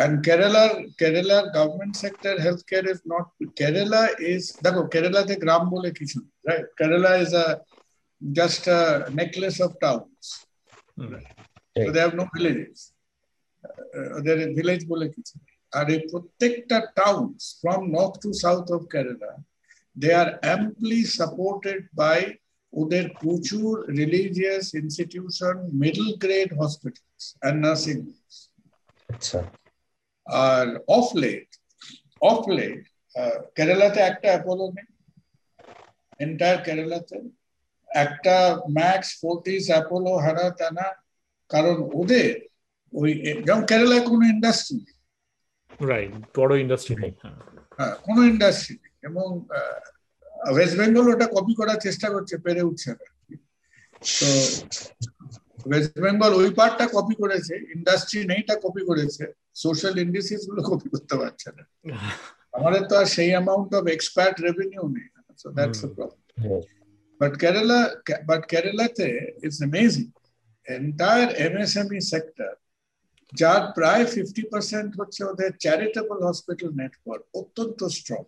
And 0.00 0.22
Kerala, 0.26 0.64
Kerala 1.00 1.38
government 1.54 1.94
sector 1.96 2.32
healthcare 2.36 2.86
is 2.94 3.00
not. 3.12 3.26
Kerala 3.60 4.02
is. 4.32 4.42
দেখো 4.64 4.82
কেরালাতে 4.94 5.34
গ্রাম 5.44 5.62
বলে 5.74 5.90
কিছু 5.98 6.16
নেই, 6.22 6.32
right? 6.48 6.66
Kerala 6.78 7.12
is 7.24 7.32
a 7.44 7.46
just 8.38 8.62
a 8.78 8.80
necklace 9.20 9.58
of 9.66 9.70
towns. 9.86 10.24
So 11.82 11.88
they 11.94 12.02
have 12.06 12.14
no 12.20 12.26
villages. 12.36 12.78
Uh, 13.96 14.20
there 14.26 14.38
is 14.44 14.48
village 14.60 14.84
বলে 14.92 15.06
কিছু 15.16 15.34
নেই। 15.40 15.54
আর 15.78 15.86
এই 15.94 16.00
প্রত্যেকটা 16.10 16.78
towns 17.00 17.40
from 17.62 17.80
north 17.96 18.16
to 18.22 18.30
south 18.44 18.68
of 18.76 18.80
Kerala, 18.92 19.32
they 20.02 20.12
are 20.22 20.32
amply 20.54 21.00
supported 21.18 21.80
by 22.02 22.18
ওদের 22.80 23.04
প্রচুর 23.22 23.72
religious 24.02 24.64
institution, 24.82 25.54
middle 25.84 26.12
grade 26.24 26.52
hospitals 26.62 27.24
and 27.46 27.54
nursing 27.64 28.00
homes. 28.06 28.36
আচ্ছা 29.14 29.38
আর 30.31 30.67
of 30.87 31.07
late 31.15 31.49
of 32.21 32.41
late 32.49 32.81
কেরালাতে 33.55 33.99
একটা 34.01 34.27
অ্যাপোলো 34.29 34.65
নেই 34.71 34.87
এন্টায়ার 36.19 36.57
কেরালাতে 36.63 37.17
একটা 37.89 38.35
ম্যাক্স 38.69 39.09
ফোর্টিস 39.21 39.63
অ্যাপোলো 39.69 40.13
হারা 40.17 40.45
টানা 40.49 40.87
কারণ 41.51 41.77
ওদের 41.93 42.31
ওই 42.93 43.11
যেমন 43.45 43.63
কেরালায় 43.65 44.03
কোনো 44.09 44.23
ইন্ডাস্ট্রি 44.25 44.75
নেই। 44.77 44.95
রাইট 45.87 46.13
বড় 46.37 46.53
ইন্ডাস্ট্রি 46.59 46.95
নেই 46.95 47.13
হ্যাঁ। 47.21 47.37
হ্যাঁ, 47.77 47.93
কোনো 47.95 48.21
ইন্ডাস্ট্রি 48.23 48.75
নেই। 48.83 48.93
এবং 49.03 49.27
ওয়েস্ট 50.51 50.75
বেঙ্গল 50.77 51.05
ওটা 51.13 51.27
কপি 51.27 51.53
করার 51.55 51.79
চেষ্টা 51.79 52.07
করছে 52.09 52.35
পেরে 52.37 52.61
উঠছে 52.61 52.89
না। 52.89 53.05
তো 54.19 54.27
ওয়েস্ট 55.65 55.93
বেঙ্গল 55.99 56.31
ওই 56.33 56.49
পার্টটা 56.49 56.85
কপি 56.87 57.15
করেছে 57.15 57.53
ইন্ডাস্ট্রি 57.75 58.19
নেইটা 58.25 58.55
কপি 58.55 58.81
করেছে। 58.85 59.23
সোশ্যাল 59.55 59.95
ইন্ডাস্ট্রিজগুলো 60.05 60.61
কপি 60.69 60.87
করতে 60.93 61.15
পারছে 61.21 61.49
না 61.57 61.63
আমাদের 62.53 62.81
তো 62.89 62.93
আর 63.01 63.07
সেই 63.15 63.29
অ্যামাউন্ট 63.35 63.71
অফ 63.79 63.83
এক্সপার্ট 63.87 64.35
রেভিনিউ 64.47 64.83
নেই 64.95 65.07
so 65.41 65.47
that's 65.57 65.79
the 65.81 65.89
problem 65.91 66.19
Hmm. 66.37 66.61
But 67.19 67.33
Kerala 67.41 67.79
but 68.29 68.41
কেরালাতে 68.51 69.07
it's 69.45 69.59
amazing 69.63 70.07
entire 70.67 71.27
MSME 71.45 72.01
sector 72.11 72.51
যার 73.33 73.63
প্রায় 73.77 74.03
ফিফটি 74.13 74.43
পার্সেন্ট 74.51 74.91
হচ্ছে 74.99 75.21
ওদের 75.31 75.51
চ্যারিটেবল 75.63 76.17
হসপিটাল 76.29 76.69
নেটওয়ার্ক 76.81 77.23
অত্যন্ত 77.39 77.79
স্ট্রং 77.97 78.21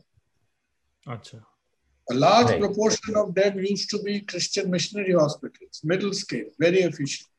আচ্ছা 1.05 1.37
A 2.07 2.15
large 2.17 2.49
Right. 2.49 2.61
proportion 2.63 3.13
of 3.15 3.27
them 3.39 3.53
used 3.73 3.87
to 3.89 3.97
be 4.07 4.13
Christian 4.31 4.65
missionary 4.75 5.15
hospitals, 5.23 5.75
middle 5.83 6.13
scale, 6.13 6.49
very 6.59 6.81
efficient. 6.89 7.29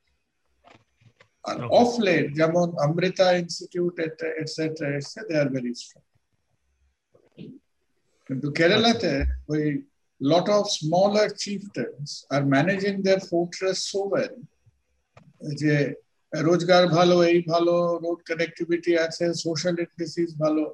And 1.44 1.58
Okay. 1.60 1.76
off 1.80 1.92
late, 1.98 2.28
যেমন 2.40 2.66
Amrita 2.86 3.26
Institute, 3.42 3.96
etc., 4.06 4.58
etc., 4.98 5.22
they 5.28 5.38
are 5.42 5.50
very 5.56 5.74
strong. 5.82 6.06
কিন্তু 8.30 8.46
কেরালাতে 8.58 9.12
ওই 9.52 9.64
lot 10.20 10.46
of 10.56 10.62
smaller 10.80 11.26
chieftains 11.42 12.08
are 12.34 12.44
managing 12.56 12.96
their 13.06 13.20
fortress 13.30 13.78
so 13.92 14.00
well 14.14 14.36
যে 15.60 15.74
রোজগার 16.32 16.84
ভালো 16.98 17.16
এই 17.30 17.38
ভালো 17.52 17.74
road 18.04 18.20
connectivity 18.30 18.92
আছে 19.06 19.24
সোশ্যাল 19.44 19.74
ইন্ডাস্ট্রিজ 19.84 20.30
ভালো 20.44 20.64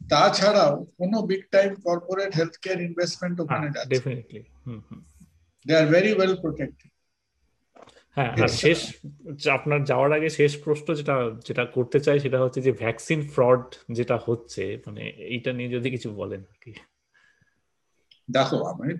তাছাড়াও 0.00 0.72
কোনো 1.00 1.16
big 1.30 1.42
time 1.56 1.70
corporate 1.86 2.30
health 2.38 2.54
care 2.64 2.78
investment 2.88 3.36
ওখানে 3.44 3.68
যাচ্ছে 3.76 3.92
definitely 3.94 4.40
hmm 4.64 4.80
hmm 4.88 5.00
they 5.66 5.72
are 5.80 5.86
very 5.94 6.12
well 6.18 6.34
protected 6.44 6.90
হ্যাঁ 8.16 8.32
আর 8.42 8.48
শেষ 8.48 8.78
আপনার 9.50 9.84
যাওয়ার 9.84 10.12
আগে 10.12 10.30
শেষ 10.30 10.52
প্রশ্ন 10.64 10.94
যেটা 10.94 11.16
যেটা 11.46 11.64
করতে 11.66 11.98
চাই 12.00 12.20
সেটা 12.20 12.38
হচ্ছে 12.38 12.60
যে 12.60 12.72
ভ্যাকসিন 12.72 13.20
ফ্রড 13.28 13.74
যেটা 13.92 14.16
হচ্ছে 14.26 14.78
মানে 14.86 15.02
এইটা 15.26 15.52
নিয়ে 15.52 15.68
যদি 15.68 15.90
কিছু 15.90 16.08
বলেন 16.14 16.40
আর 16.40 16.56
কি। 16.64 16.72
দেখো 18.28 18.56
আমি 18.64 18.90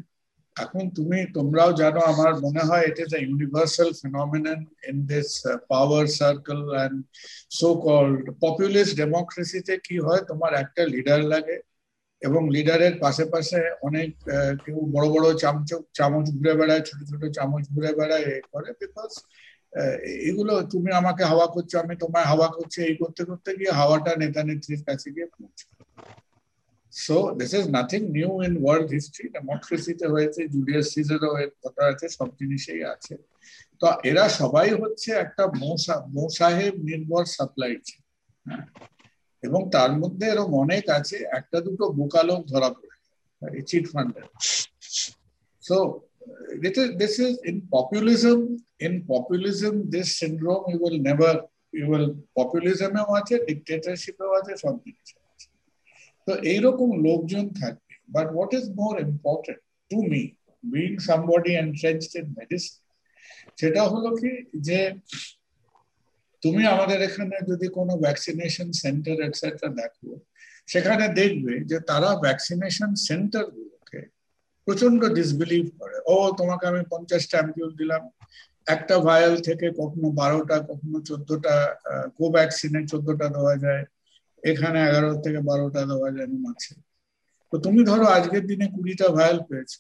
এখন 0.57 0.91
তুমি 0.91 1.19
তোমরাও 1.35 1.73
জানো 1.73 2.01
আমার 2.01 2.32
মনে 2.41 2.61
হয় 2.61 2.85
it 2.86 2.99
is 2.99 3.11
a 3.15 3.19
universal 3.19 3.91
phenomenon 3.93 4.61
in 4.89 4.97
this 5.07 5.28
power 5.69 6.07
circle 6.07 6.61
and 6.70 6.97
so 7.51 7.69
called 7.74 8.24
populist 8.41 8.93
ডেমোক্রেসিতে 8.97 9.74
কি 9.78 9.97
হয় 9.99 10.23
তোমার 10.24 10.53
একটা 10.55 10.82
লিডার 10.86 11.20
লাগে 11.24 11.57
এবং 12.26 12.42
লিডারের 12.55 12.94
পাশে 13.05 13.24
পাশে 13.34 13.59
অনেক 13.88 14.10
কেউ 14.64 14.78
বড় 14.94 15.06
বড় 15.14 15.26
চামচ 15.42 15.70
চামচ 15.98 16.26
ঘুরে 16.36 16.52
বেড়ায়, 16.59 16.82
ছোট 16.88 16.98
ছোট 17.10 17.22
চামচ 17.36 17.64
ঘুরে 17.74 17.90
বেড়ায় 17.98 18.24
এ 18.34 18.36
করে 18.52 18.70
বিকজ 18.80 19.12
এগুলো 20.28 20.55
তুমি 20.72 20.90
আমাকে 21.01 21.22
হাওয়া 21.30 21.46
করছ, 21.55 21.72
আমি 21.84 21.94
তোমায় 22.02 22.26
হাওয়া 22.30 22.48
করছি, 22.56 22.78
এই 22.88 22.94
করতে 23.02 23.22
করতে 23.28 23.51
গিয়ে 23.59 23.72
হাওয়াটা 23.80 24.12
নেতা 24.22 24.40
নেত্রীর 24.48 24.82
কাছে 24.88 25.09
গিয়ে 25.14 25.28
পৌঁছে 25.34 25.66
so 26.92 27.16
this 27.38 27.52
is 27.59 27.64
nothing 27.76 28.01
new 28.16 28.30
in 28.46 28.55
world 28.62 28.88
history 28.96 29.26
ডেমোক্রেসিতে 29.36 30.06
হয়েছে 30.14 30.40
জুলিয়াস 30.55 30.86
সিজারও 30.94 31.32
এর 31.44 31.52
কথা 31.62 31.82
আছে, 31.90 32.06
সব 32.16 32.28
জিনিসেই 32.40 32.82
আছে। 32.94 33.14
তো 33.80 33.86
এরা 34.10 34.24
সবাই 34.40 34.68
হচ্ছে 34.82 35.10
একটা 35.24 35.44
মৌসা 35.62 35.94
মৌসাহেব 36.16 36.74
নির্ভর 36.88 37.24
সাপ্লাই 37.36 37.74
চেন 37.86 38.02
এবং 39.47 39.61
তার 39.75 39.91
মধ্যে 40.03 40.25
এরকম 40.33 40.53
অনেক 40.65 40.85
আছে, 40.99 41.16
একটা 41.39 41.59
দুটো 41.66 41.85
বোকা 41.99 42.23
লোক 42.29 42.41
ধরা 42.53 42.69
পড়ে 42.77 42.97
chit 43.69 43.85
ফান্ডার 43.93 44.25
so 45.65 45.77
this 46.62 46.77
is 46.83 46.89
this 47.01 47.15
is 47.25 47.33
in 47.49 47.57
populism 47.77 48.39
in 48.87 48.93
populism, 49.12 49.75
this 49.95 50.09
syndrome, 50.21 50.65
you 50.73 50.79
will 50.85 50.99
never, 51.09 51.33
you 51.79 51.87
will 51.93 52.09
populism 52.39 52.91
এও 53.03 53.11
আছে 53.21 53.35
dictatorship 53.51 54.16
এও 54.25 54.33
আছে, 54.39 54.53
সব 54.62 54.75
জিনিসে 54.85 55.16
আছে। 55.31 55.47
তো 56.27 56.33
এইরকম 56.53 56.89
লোকজন 57.07 57.45
থাকবে 57.61 57.95
but 58.15 58.27
what 58.35 58.53
is 58.59 58.65
more 58.81 58.95
important 59.09 59.61
to 59.91 59.99
me 60.12 60.23
being 60.65 60.91
somebody 61.09 61.53
entrenched 61.65 62.12
in 62.21 62.27
medicine 62.39 62.77
সেটা 63.61 63.83
হলো 63.93 64.11
কি 64.21 64.31
যে 64.69 64.79
তুমি 66.45 66.62
আমাদের 66.66 66.99
এখানে 67.03 67.37
যদি 67.51 67.66
কোনো 67.79 67.93
ভ্যাকসিনেশন 68.05 68.69
সেন্টার 68.83 69.16
এটসেট্রা 69.21 69.69
দেখো 69.81 70.09
সেখানে 70.69 71.05
দেখবে 71.21 71.55
যে 71.71 71.79
তারা 71.91 72.11
ভ্যাকসিনেশন 72.25 72.91
সেন্টার 73.09 73.45
গুলোকে 73.51 74.01
প্রচণ্ড 74.66 75.01
ডিসবিলিভ 75.19 75.65
করে। 75.81 75.97
ও 76.07 76.15
তোমাকে 76.39 76.65
আমি 76.66 76.83
পঞ্চাশটা 76.93 77.37
অ্যাম্পিউল 77.39 77.71
দিলাম 77.75 78.03
একটা 78.66 78.95
ভায়াল 78.99 79.35
থেকে 79.41 79.66
কখনো 79.81 80.09
বারোটা 80.12 80.57
কখনো 80.69 80.99
চোদ্দটা 81.01 81.55
কোভ্যাক্সিনে 82.19 82.81
চোদ্দটা 82.87 83.27
দেওয়া 83.29 83.55
যায় 83.57 83.85
এখানে 84.43 84.79
এগারো 84.89 85.11
থেকে 85.16 85.41
বারোটা 85.51 85.81
দেওয়া 85.91 86.09
যায় 86.16 86.29
আছে। 86.53 86.73
তো 87.53 87.57
তুমি 87.59 87.81
ধরো 87.85 88.07
আজকের 88.16 88.45
দিনে 88.47 88.66
কুড়িটা 88.75 89.07
ভায়াল 89.09 89.39
পেয়েছ 89.49 89.73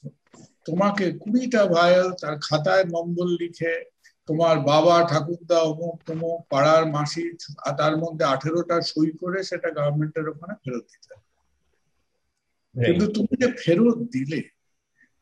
তোমাকে 0.66 1.04
কুড়িটা 1.22 1.62
ভায়াল 1.66 2.08
তার 2.12 2.34
খাতায় 2.40 2.84
নম্বর 2.84 3.26
লিখে 3.40 3.74
তোমার 4.28 4.56
বাবা 4.70 4.94
ঠাকুরদা 5.10 5.58
অমুক 5.62 5.96
তমুক 6.06 6.38
পাড়ার 6.50 6.84
মাসি 6.86 7.24
তার 7.78 7.94
মধ্যে 7.96 8.24
আঠেরোটা 8.24 8.76
সই 8.82 9.10
করে 9.20 9.38
সেটা 9.42 9.68
গভর্নমেন্টের 9.70 10.26
ওখানে 10.28 10.54
ফেরত 10.62 10.84
দিতে 10.92 11.14
কিন্তু 12.74 13.04
তুমি 13.16 13.34
যে 13.42 13.48
ফেরত 13.62 13.98
দিলে 14.14 14.40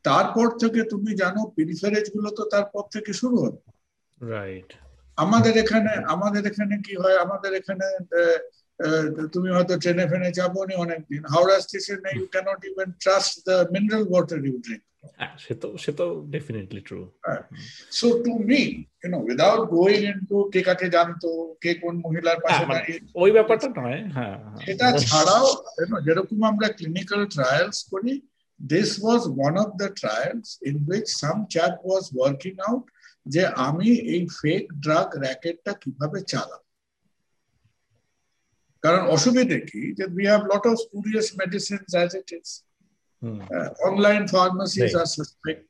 তারপর 0.05 0.47
থেকে 0.61 0.81
তুমি 0.91 1.11
জানো 1.15 1.41
পেরিফেরেজগুলো 1.55 2.29
তো 2.37 2.43
তারপর 2.53 2.83
থেকে 2.91 3.11
শুরু 3.13 3.35
হবে। 3.43 3.59
রাইট 4.17 4.69
আমাদের 5.17 5.53
এখানে 5.57 5.91
আমাদের 6.05 6.43
এখানে 6.45 6.75
কি 6.85 6.93
হয়? 6.95 7.17
আমাদের 7.25 7.51
এখানে 7.53 7.85
তুমি 9.33 9.49
হয়তো 9.55 9.73
ট্রেনে 9.83 10.05
ফেনে 10.11 10.29
যাব 10.39 10.53
নি 10.69 10.73
অনেকদিন 10.85 11.21
হাওড়া 11.33 11.57
স্টেশনে 11.65 12.09
you 12.17 12.25
can't 12.33 12.59
even 12.71 12.89
trust 13.03 13.33
the 13.47 13.57
mineral 13.73 14.03
water 14.09 14.39
you 14.47 14.55
drink 14.65 14.83
সে 15.43 15.53
তো 15.61 15.67
সে 15.83 15.91
তো 15.99 16.05
definitely 16.35 16.81
true 16.87 16.99
so 17.99 18.07
to 18.25 18.31
me 18.49 18.61
you 19.01 19.07
know 19.13 19.19
without 19.27 19.61
going 19.75 20.01
into 20.11 20.37
কে 20.53 20.61
কাকে 20.67 20.87
জানতো 20.95 21.29
কে 21.63 21.71
কোন 21.81 21.93
মহিলার 22.05 22.39
পাশে 22.43 22.63
দাঁড়িয়ে 22.69 22.99
ওই 23.21 23.29
ব্যাপারটা 23.37 23.67
নয় 23.79 23.99
হ্যাঁ 24.15 24.35
এটা 24.71 24.87
ছাড়াও 25.03 25.47
যেরকম 26.05 26.39
আমরা 26.51 26.67
ক্লিনিক্যাল 26.77 27.21
ট্রায়ালস 27.33 27.79
করি 27.93 28.13
this 28.59 28.89
was 28.99 29.21
one 29.27 29.57
of 29.57 29.69
the 29.77 29.89
trials 29.91 30.47
in 30.61 30.75
which 30.85 31.07
some 31.13 31.39
chap 31.49 31.73
was 31.83 32.03
working 32.13 32.57
out 32.69 32.83
যে 33.25 33.43
আমি 33.67 33.89
এই 34.13 34.21
ফেক 34.39 34.63
ড্রাগ 34.83 35.09
র্যাকেটটা 35.23 35.71
কীভাবে 35.83 36.19
চালাম 36.31 36.62
কারণ 38.83 39.01
অসুবিধে 39.15 39.57
কি? 39.69 39.81
যে 39.97 40.03
we 40.15 40.23
have 40.31 40.41
lot 40.51 40.63
of 40.69 40.75
spurious 40.85 41.27
medicine 41.41 41.81
as 41.93 42.09
it 42.21 42.29
is 42.37 42.47
online 43.89 44.23
pharmacies 44.35 44.89
R 45.01 45.07
suspect 45.15 45.69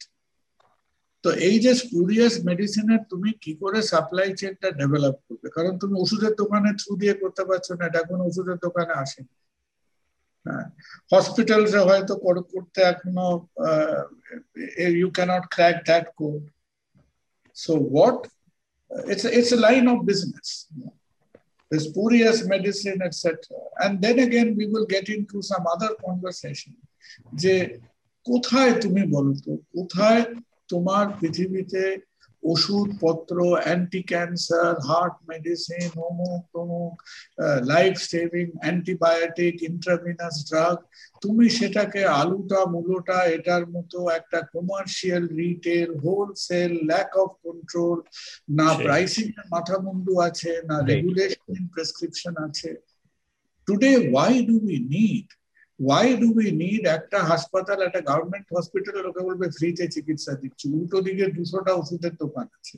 তো 1.23 1.29
এই 1.47 1.55
যে 1.65 1.71
স্পুরিয়াস 1.83 2.35
মেডিসিনের 2.49 3.01
তুমি 3.11 3.29
কি 3.43 3.51
করে 3.61 3.79
সাপ্লাই 3.91 4.29
চেনটা 4.39 4.69
ডেভেলপ 4.79 5.15
করবে? 5.27 5.47
কারণ 5.55 5.73
তুমি 5.81 5.95
ওষুধের 6.03 6.33
দোকানে 6.41 6.69
থ্রু 6.81 6.91
দিয়ে 7.01 7.15
করতে 7.21 7.43
পারছ 7.49 7.67
না 7.77 7.83
এটা 7.89 8.01
কোনো 8.09 8.21
ওষুধের 8.29 8.57
দোকানে 8.65 8.93
আসেনি। 9.03 9.33
হসপিটালসে 11.11 11.79
হয়তো 11.87 12.13
করতে 12.53 12.79
এখনও 12.91 13.27
you 15.01 15.09
can't 15.17 15.43
crack 15.55 15.75
that 15.89 16.05
code 16.19 16.43
so 17.63 17.73
what 17.93 18.19
it's 19.11 19.51
a 19.57 19.59
line 19.67 19.87
of 19.93 19.97
business. 20.09 20.47
The 21.73 21.79
spurious 21.79 22.37
medicine 22.45 22.99
etc 23.01 23.19
and 23.83 23.93
then 24.03 24.17
again 24.19 24.49
we 24.59 24.65
will 24.67 24.87
get 24.95 25.05
into 25.09 25.37
some 25.41 25.65
other 25.73 25.91
conversation 26.05 26.73
যে 27.41 27.55
কোথায় 28.25 28.73
তুমি 28.81 29.03
বলো 29.15 29.31
তো 29.45 29.51
কোথায় 29.75 30.23
তোমার 30.67 31.05
পৃথিবীতে 31.19 31.83
ওষুধপত্র 32.43 33.37
অ্যান্টি 33.63 34.01
ক্যান্সার 34.03 34.73
হার্ট 34.87 35.15
মেডিসিন 35.29 35.89
অমুক 35.99 36.41
তমুক 36.53 36.95
life 37.65 37.95
saving 38.01 38.47
antibiotic 38.61 39.55
intravenous 39.63 40.35
drug 40.49 40.77
তুমি 41.21 41.45
সেটাকে 41.49 42.01
আলুটা 42.19 42.59
মূলোটা 42.65 43.17
এটার 43.27 43.63
মতো 43.67 43.97
একটা 44.09 44.39
commercial 44.53 45.23
retail 45.41 45.89
wholesale 45.99 46.71
lack 46.85 47.11
of 47.17 47.31
control 47.43 47.97
না 48.49 48.67
প্রাইসিং 48.83 49.25
এর 49.29 49.45
মাথা 49.51 49.75
মুন্ডু 49.77 50.13
আছে 50.19 50.51
না 50.65 50.77
রেগুলেশন 50.87 51.67
প্রেসক্রিপশন 51.73 52.35
আছে। 52.47 52.71
Today 53.67 53.91
why 54.11 54.35
do 54.45 54.55
we 54.59 54.77
need 54.93 55.27
why 55.79 56.07
do 56.21 56.27
we 56.39 56.47
need 56.61 56.83
একটা 56.97 57.19
হাসপাতাল, 57.29 57.77
একটা 57.87 58.01
গভর্নমেন্ট 58.09 58.47
হসপিটালে 58.55 58.99
লোকে 59.05 59.21
বলবে 59.27 59.45
ফ্রিতে 59.57 59.85
চিকিৎসা 59.95 60.33
দিচ্ছি। 60.41 60.65
উল্টো 60.75 60.97
দিকে 61.07 61.25
দুশোটা 61.37 61.71
ওষুধের 61.81 62.13
দোকান 62.23 62.47
আছে। 62.57 62.75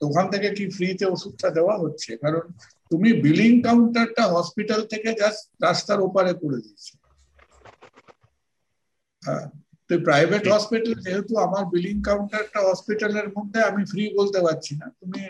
ওখান 0.00 0.26
থেকে 0.32 0.48
কি 0.56 0.64
ফ্রিতে 0.76 1.04
ওষুধটা 1.14 1.48
দেওয়া 1.56 1.74
হচ্ছে? 1.82 2.10
কারণ 2.22 2.44
তুমি 2.90 3.08
বিলিং 3.24 3.52
কাউন্টারটা 3.66 4.24
হসপিটাল 4.34 4.80
থেকে 4.92 5.08
জাস্ট 5.20 5.42
রাস্তার 5.66 5.98
ওপারে 6.06 6.32
করে 6.42 6.58
দিয়েছ। 6.64 6.86
হ্যাঁ 9.22 9.46
তো 9.90 9.94
প্রাইভেট 10.08 10.44
হসপিটাল 10.52 10.94
যেহেতু 11.04 11.32
আমার 11.46 11.64
বিলিং 11.74 11.96
কাউন্টারটা 12.08 12.60
হসপিটালের 12.68 13.28
মধ্যে 13.36 13.58
আমি 13.70 13.82
ফ্রি 13.92 14.02
বলতে 14.18 14.38
পারছি 14.46 14.72
না, 14.80 14.86
তুমি 15.00 15.20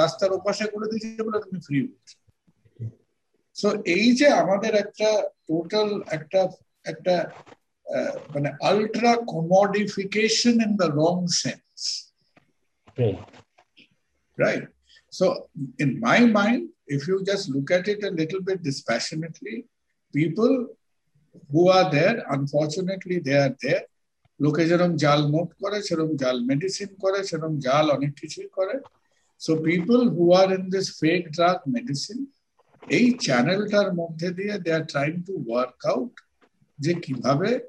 রাস্তার 0.00 0.30
ওপাশে 0.38 0.64
করে 0.72 0.86
দিয়েছ 0.92 1.18
বলে 1.26 1.38
তুমি 1.44 1.58
ফ্রি 1.66 1.78
বলছো। 1.88 2.16
সো 3.62 3.68
এই 3.96 4.06
যে 4.20 4.28
আমাদের 4.42 4.72
একটা 4.84 5.08
টোটাল 5.48 5.88
একটা 6.16 6.40
একটা 6.92 7.14
মানে 8.34 8.48
ultra 8.68 9.12
commodification 9.34 10.54
in 10.66 10.72
the 10.80 10.88
wrong 11.02 11.16
sense 11.42 11.80
right. 14.38 14.64
So 15.18 15.26
in 15.82 15.90
my 16.06 16.20
mind 16.38 16.62
if 16.94 17.00
you 17.08 17.16
just 17.30 17.44
look 17.54 17.68
at 17.76 17.84
it 17.92 18.00
a 18.10 18.12
little 18.20 18.42
bit 18.48 18.58
dispassionately 18.70 19.56
people 20.14 20.52
who 21.50 21.62
are 21.76 21.88
there 21.98 22.16
unfortunately 22.36 23.16
they 23.26 23.36
are 23.44 23.54
there. 23.64 23.84
লোকে 24.40 24.62
যেরকম 24.70 24.92
জাল 25.04 25.20
নোট 25.34 25.50
করে 25.62 25.78
সেরকম 25.88 26.12
জাল 26.22 26.36
medicine 26.50 26.90
করে 27.02 27.18
সেরকম 27.28 27.54
জাল 27.66 27.84
অনেক 27.96 28.12
কিছুই 28.20 28.48
করে। 28.56 28.74
So 29.40 29.52
people 29.66 30.00
who 30.14 30.24
are 30.40 30.48
in 30.58 30.64
this 30.74 30.86
fake 31.00 31.20
drug 31.36 31.58
medicine 31.74 32.18
এই 32.86 33.12
চ্যানেলটার 33.12 33.92
মধ্যে 33.94 34.30
দিয়ে 34.30 34.58
they 34.58 34.72
are 34.72 34.80
trying 34.80 35.22
to 35.22 35.44
work 35.46 35.86
out 35.86 36.20
যে 36.78 36.94
কীভাবে 36.94 37.60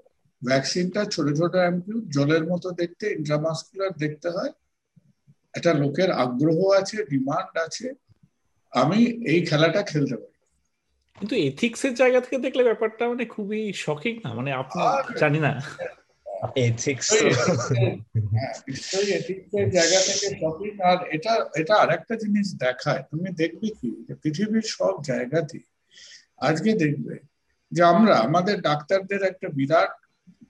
ভ্যাকসিনটা 0.43 1.05
ছোট 1.05 1.33
ছোট 1.33 1.55
অ্যাম্পিউ 1.55 2.01
জলের 2.09 2.45
মতো 2.47 2.71
দেখতে 2.71 3.11
ইন্ট্রামাস্কুলার 3.11 3.91
দেখতে 3.91 4.29
হয়। 4.29 4.51
একটা 5.53 5.73
লোকের 5.73 6.11
আগ্রহ 6.11 6.71
আছে 6.79 7.03
ডিমান্ড 7.03 7.57
আছে 7.57 7.93
আমি 8.71 9.05
এই 9.05 9.45
খেলাটা 9.45 9.81
খেলতে 9.81 10.15
পারি। 10.15 10.37
কিন্তু 11.17 11.35
এথিক্স 11.35 11.85
এর 11.85 11.93
জায়গা 11.93 12.21
থেকে 12.21 12.37
দেখলে 12.37 12.63
ব্যাপারটা 12.63 13.07
মানে 13.07 13.25
খুবই 13.25 13.73
শকিং 13.73 14.19
না? 14.23 14.33
মানে 14.33 14.51
আপনি 14.51 14.81
জানি 15.19 15.39
না। 15.39 15.61
এথিক্স 16.67 17.07
নিশ্চয়ই 18.67 19.09
এথিক্সের 19.19 19.67
জায়গা 19.77 19.99
থেকে 20.09 20.27
শপিং 20.39 20.73
আর 20.89 20.97
এটা 21.15 21.33
এটা 21.61 21.73
আরেকটা 21.83 22.13
জিনিস 22.23 22.47
দেখায়। 22.65 23.03
তুমি 23.11 23.29
দেখবে 23.41 23.67
কি? 23.79 23.89
যে 24.07 24.13
পৃথিবীর 24.21 24.65
সব 24.77 24.93
জায়গাতে 25.09 25.59
আজকে 26.47 26.71
দেখবে 26.83 27.15
যে 27.71 27.81
আমরা 27.93 28.13
আমাদের 28.27 28.55
ডাক্তারদের 28.69 29.21
একটা 29.31 29.47
বিরাট 29.57 29.91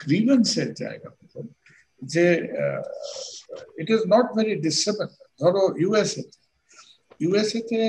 গ্রিভেন্সের 0.04 0.70
জায়গা। 0.82 1.10
যে 2.02 2.26
it 3.82 3.88
is 3.96 4.02
not 4.14 4.28
very 4.38 4.54
disable 4.68 5.08
ধরো 5.42 5.64
ইউএসএ 5.82 6.24
ইউএসএ 7.24 7.62
তে। 7.72 7.82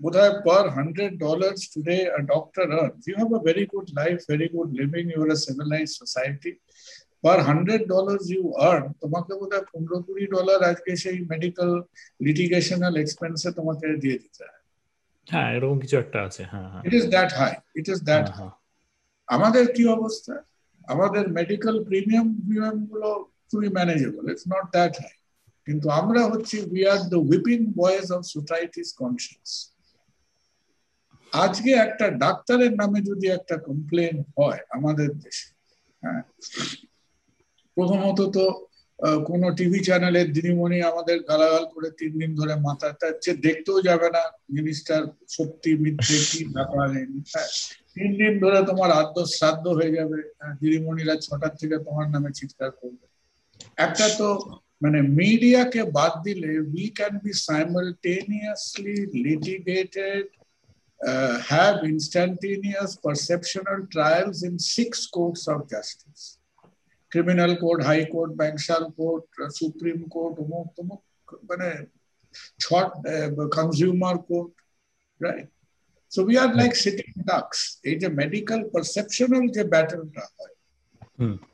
বোধহয় 0.00 0.34
per 0.46 0.64
hundred 0.76 1.12
dollars 1.26 1.60
today 1.72 1.98
doctor 2.32 2.66
earns 2.80 3.02
you 3.08 3.14
have 3.20 3.30
a 3.38 3.40
very 3.48 3.64
good 3.72 3.86
life 4.00 4.16
very 4.30 4.48
good 4.54 4.68
living 4.80 5.04
you're 5.14 5.28
a 5.36 5.38
civilise 5.46 5.88
society 6.00 6.50
per 7.24 7.38
hundred 7.40 7.82
dollar 7.88 8.18
you 8.28 8.42
earn 8.68 8.84
তোমাকে 9.02 9.32
বোধ 9.34 9.50
হয় 9.54 9.64
পনেরো 9.70 9.96
কুড়ি 10.06 10.24
dollar 10.26 10.60
আজকে 10.62 10.90
সেই 10.96 11.18
মেডিকেল 11.32 11.70
লিটিগেশনাল 12.20 12.94
এক্সপেন্সে 12.96 13.50
তোমাকে 13.52 13.86
দিয়ে 14.02 14.16
দিতে 14.18 14.42
হয়। 14.44 14.58
হ্যাঁ 15.26 15.48
এরকম 15.56 15.76
কিছু 15.80 15.96
একটা 15.96 16.18
আছে 16.26 16.42
হ্যাঁ 16.52 16.68
it 16.86 16.94
is 16.94 17.04
that 17.14 17.30
high 17.32 17.52
it 17.74 17.86
is 17.88 18.00
that 18.02 18.26
আমাদের 19.28 19.64
কি 19.74 19.82
অবস্থা? 19.88 20.34
আমাদের 20.84 21.24
মেডিকেল 21.38 21.76
প্রিমিয়াম 21.84 22.26
প্রিমিয়ামগুলো 22.36 23.10
খুবই 23.48 23.68
manageable 23.68 24.24
it's 24.32 24.46
not 24.48 24.66
that 24.72 24.92
high 25.02 25.14
কিন্তু 25.66 25.86
আমরা 26.00 26.20
হচ্ছি 26.30 26.56
we 26.72 26.82
are 26.92 27.00
the 27.12 27.18
weeping 27.30 27.58
boys 27.80 28.06
of 28.16 28.20
society's 28.36 28.88
conscious 29.00 29.50
আজকে 31.32 31.70
একটা 31.84 32.06
ডাক্তারের 32.24 32.72
নামে 32.74 32.98
যদি 33.00 33.26
একটা 33.28 33.56
কমপ্লেন 33.66 34.14
হয় 34.36 34.60
আমাদের 34.76 35.08
দেশে 35.24 35.48
হ্যাঁ 36.02 36.22
প্রথমত 37.80 38.20
তো 38.36 38.44
কোন 39.26 39.42
টিভি 39.58 39.80
চ্যানেলের 39.80 40.28
দিদিমণি 40.32 40.78
আমাদের 40.82 41.18
গালাগাল 41.28 41.64
করে 41.74 41.88
তিন 42.00 42.12
দিন 42.20 42.30
ধরে 42.40 42.54
মাথা 42.66 42.88
যে 43.24 43.32
দেখতেও 43.46 43.78
যাবে 43.88 44.08
না 44.16 44.22
জিনিসটার 44.54 45.04
সত্যি 45.28 45.70
মিথ্যে 45.82 46.18
কি 46.28 46.40
ব্যাপার 46.56 46.86
হ্যাঁ। 47.32 47.50
তিন 47.94 48.10
দিন 48.18 48.32
ধরে 48.40 48.58
তোমার 48.66 48.90
আদ্য 48.92 49.16
শ্রাদ্ধ 49.26 49.64
হয়ে 49.68 49.96
যাবে 49.98 50.18
দিদিমণিরা 50.60 51.14
ছটার 51.16 51.54
থেকে 51.60 51.76
তোমার 51.78 52.06
নামে 52.10 52.30
চিৎকার 52.38 52.70
করবে। 52.80 53.04
একটা 53.76 54.06
তো 54.18 54.28
মানে 54.82 54.98
মিডিয়াকে 55.18 55.82
বাদ 55.92 56.12
দিলে 56.26 56.50
we 56.68 56.86
can 56.98 57.14
be 57.24 57.32
simultaneously 57.46 58.96
litigated 59.26 60.26
have 61.50 61.74
have 62.70 62.92
perceptional 63.04 63.78
trials 63.92 64.38
in 64.42 64.54
six 64.74 64.98
courts 65.08 65.42
of 65.48 65.58
of 65.58 66.39
justice 67.14 67.60
court 67.62 67.80
high 67.88 68.04
court 68.12 68.30
bankshal 68.40 68.84
court 68.98 69.24
uh, 69.42 70.40
অমুক 70.42 70.66
তমুক 70.76 71.02
মানে 71.50 71.68
short 72.64 72.90
uh, 73.12 73.28
consumer 73.58 74.14
court 74.28 74.52
right? 75.20 75.48
So 76.12 76.18
we 76.28 76.34
are 76.42 76.52
like 76.60 76.74
sitting 76.84 77.12
ducks. 77.30 77.60
এই 77.90 77.96
যে 78.02 78.08
medical 78.20 78.60
perceptional 78.72 79.44
যে 79.56 79.62
ব্যাটেলটা 79.72 80.24
হয় 80.36 80.54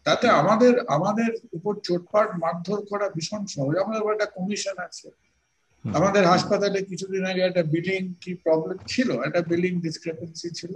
তাতে 0.06 0.26
আমাদের 0.40 0.74
আমাদের 0.96 1.30
উপর 1.52 1.72
চোটপাট 1.86 2.28
মারধর 2.42 2.80
করা 2.90 3.06
ভীষণ 3.16 3.42
সহজ। 3.54 3.74
আমাদের 3.84 4.02
উপর 4.02 4.16
একটা 4.16 4.32
কমিশন 4.36 4.76
আছে। 4.86 5.08
আমাদের 5.84 6.22
হাসপাতালে 6.32 6.78
কিছুদিন 6.90 7.22
আগে 7.30 7.42
একটা 7.48 7.62
বিলিং 7.74 8.02
কি 8.22 8.32
প্রবলেম 8.44 8.78
ছিল? 8.92 9.08
একটা 9.26 9.40
বিলিং 9.50 9.72
ডিসক্রিপেন্সি 9.86 10.48
ছিল। 10.58 10.74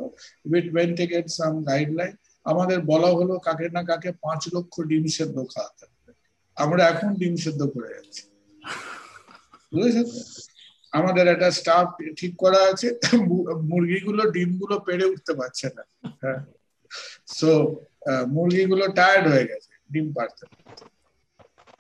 With 0.51 0.65
when 0.75 0.91
to 0.99 1.05
get 1.13 1.27
some 1.39 1.53
guideline 1.71 2.15
আমাদের 2.47 2.79
বলা 2.91 3.11
হলো 3.19 3.35
কাকে 3.47 3.67
না 3.77 3.83
কাকে 3.91 4.11
পাঁচ 4.25 4.43
লক্ষ 4.55 4.75
ডিম 4.91 5.05
সেদ্ধ 5.17 5.37
খাওয়াতে 5.53 5.85
আমরা 6.57 6.83
এখন 6.93 7.11
ডিম 7.21 7.35
সেদ্ধ 7.45 7.61
করে 7.75 7.89
যাচ্ছি। 7.95 8.23
আমাদের 10.99 11.25
একটা 11.35 11.49
স্টাফ 11.59 11.89
ঠিক 12.21 12.33
করা 12.43 12.61
আছে 12.71 12.89
মুরগিগুলো, 13.71 14.23
ডিমগুলো 14.37 14.77
পেরে 14.87 15.05
উঠতে 15.13 15.33
পারছে 15.41 15.67
না। 15.77 15.83
হ্যাঁ। 16.23 16.41
সো 17.39 17.51
মুরগিগুলো 18.35 18.85
টায়ার্ড 18.99 19.27
হয়ে 19.33 19.49
গেছে, 19.51 19.73
ডিম 19.93 20.07
পারতে। 20.17 20.45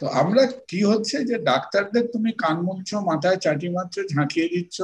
তো 0.00 0.04
আমরা 0.20 0.42
কি 0.70 0.80
হচ্ছে 0.90 1.16
যে 1.30 1.36
ডাক্তারদের 1.50 2.04
তুমি 2.14 2.30
কান 2.42 2.56
মুলছো 2.66 2.96
মাথায় 3.10 3.38
চাটি 3.44 3.68
মারছো, 3.74 4.00
ঝাঁকিয়ে 4.14 4.46
দিচ্ছ 4.54 4.76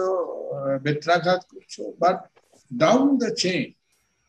বেত্রাঘাত 0.85 1.40
করছ 1.53 1.74
বাট 2.03 2.16
ডাউন 2.70 3.07
দ্য 3.23 3.31
চেইন 3.43 3.66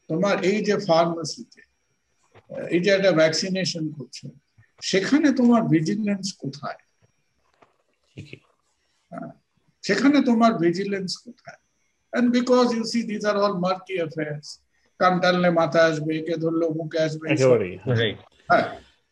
তোমার 0.10 0.36
এই 0.46 0.60
যে 0.64 0.76
ফার্মাসিতে 0.88 1.62
এই 2.72 2.80
যে 2.80 2.90
একটা 2.92 3.12
ভ্যাকসিনেশন 3.12 3.86
করছ 3.98 4.18
সেখানে 4.82 5.28
তোমার 5.32 5.62
ভিজিলেন্স 5.74 6.28
কোথায়? 6.34 6.82
ঠিকই। 8.12 8.40
সেখানে 9.84 10.18
তোমার 10.22 10.52
ভিজিলেন্স 10.64 11.12
কোথায়? 11.26 11.60
And 12.14 12.28
because 12.32 12.66
you 12.74 12.84
see 12.84 13.00
these 13.04 13.24
are 13.26 13.38
all 13.38 13.56
murky 13.58 13.96
affairs 14.00 14.48
কান 15.00 15.14
টানলে 15.22 15.50
মাথা 15.52 15.82
আসবে 15.86 16.12
একে 16.20 16.36
ধরলে 16.38 16.66
মুখে 16.80 17.00
আসবে 17.00 17.26
হ্যাঁ। 18.50 18.68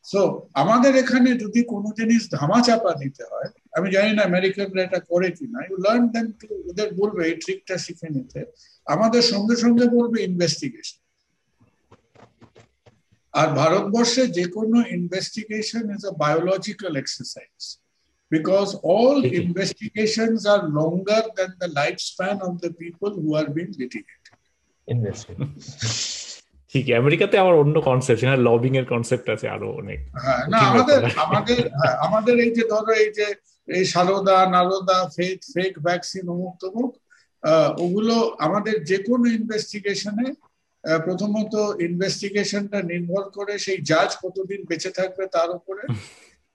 সো 0.06 0.22
আমাদের 0.54 0.94
এখানে 0.96 1.30
যদি 1.44 1.62
কোনো 1.64 1.90
জিনিস 2.00 2.22
ধামাচাপা 2.36 2.92
দিতে 2.94 3.24
হয় 3.32 3.50
আমি 3.76 3.88
জানি 3.96 4.12
না 4.18 4.22
আমেরিকানরা 4.24 4.82
এটা 4.84 5.00
করে 5.12 5.30
কিনা। 5.38 5.60
ইউ 5.68 5.76
লার্ন 5.86 6.04
দেন 6.14 6.28
টু 6.40 6.48
ওদের 6.70 6.90
বলবে 7.00 7.22
এই 7.30 7.36
ট্রিকটা 7.44 7.76
শিখে 7.86 8.10
নিতে। 8.16 8.40
আমাদের 8.88 9.24
সঙ্গে 9.32 9.56
সঙ্গে 9.64 9.86
বলবে 9.98 10.18
ইনভেস্টিগেশন 10.30 11.00
আর 13.34 13.48
ভারতবর্ষে 13.60 14.24
যে 14.38 14.46
কোনো 14.58 14.78
investigation 14.98 15.84
is 15.96 16.02
a 16.06 16.14
biological 16.24 16.94
exercise 16.98 17.58
because 18.32 18.68
all 18.96 19.18
ঠিকই। 19.22 19.38
Investigations 19.42 20.42
are 20.54 20.62
longer 20.78 21.26
than 21.38 21.52
the 21.62 21.70
life 21.80 21.96
span 22.10 22.38
of 22.48 22.52
the 22.64 22.72
people 22.82 23.10
who 23.22 23.28
are 23.40 23.46
being 23.58 23.68
litigated 23.82 24.36
investment 24.88 25.42
ঠিক 26.74 26.86
আমেরিকাতে 27.02 27.36
আবার 27.44 27.56
অন্য 27.64 27.76
কনসেপ্ট 27.90 28.20
সেখানে 28.22 28.40
লবিং 28.50 28.72
এর 28.80 28.86
কনসেপ্ট 28.94 29.28
আছে 29.36 29.48
আরও 29.56 29.68
অনেক। 29.82 30.00
হ্যাঁ 30.24 30.44
না 30.52 30.58
আমাদের 30.72 31.00
আমাদের 31.26 31.60
হ্যাঁ, 31.80 31.96
আমাদের 32.06 32.36
এই 32.46 32.52
যে 32.58 32.64
ধরো 32.72 32.94
এই 33.04 33.10
যে 33.20 33.28
এই 33.68 33.86
Saradha 33.86 34.50
Narada 34.50 35.10
fake 35.16 35.40
fake 35.54 35.80
vaccine 35.80 36.30
অমুক 36.30 36.56
তমুক 36.62 36.98
ওগুলো 37.80 38.36
আমাদের 38.40 38.84
যে 38.84 38.98
কোনো 38.98 39.32
ইনভেস্টিগেশনে 39.32 40.34
প্রথমত 41.00 41.82
ইনভেস্টিগেশনটা 41.82 42.82
নির্ভর 42.82 43.24
করে 43.30 43.60
সেই 43.60 43.78
জাজ 43.82 44.18
কতদিন 44.24 44.66
বেঁচে 44.66 44.90
থাকবে 44.90 45.28
তার 45.28 45.50
উপরে। 45.50 45.94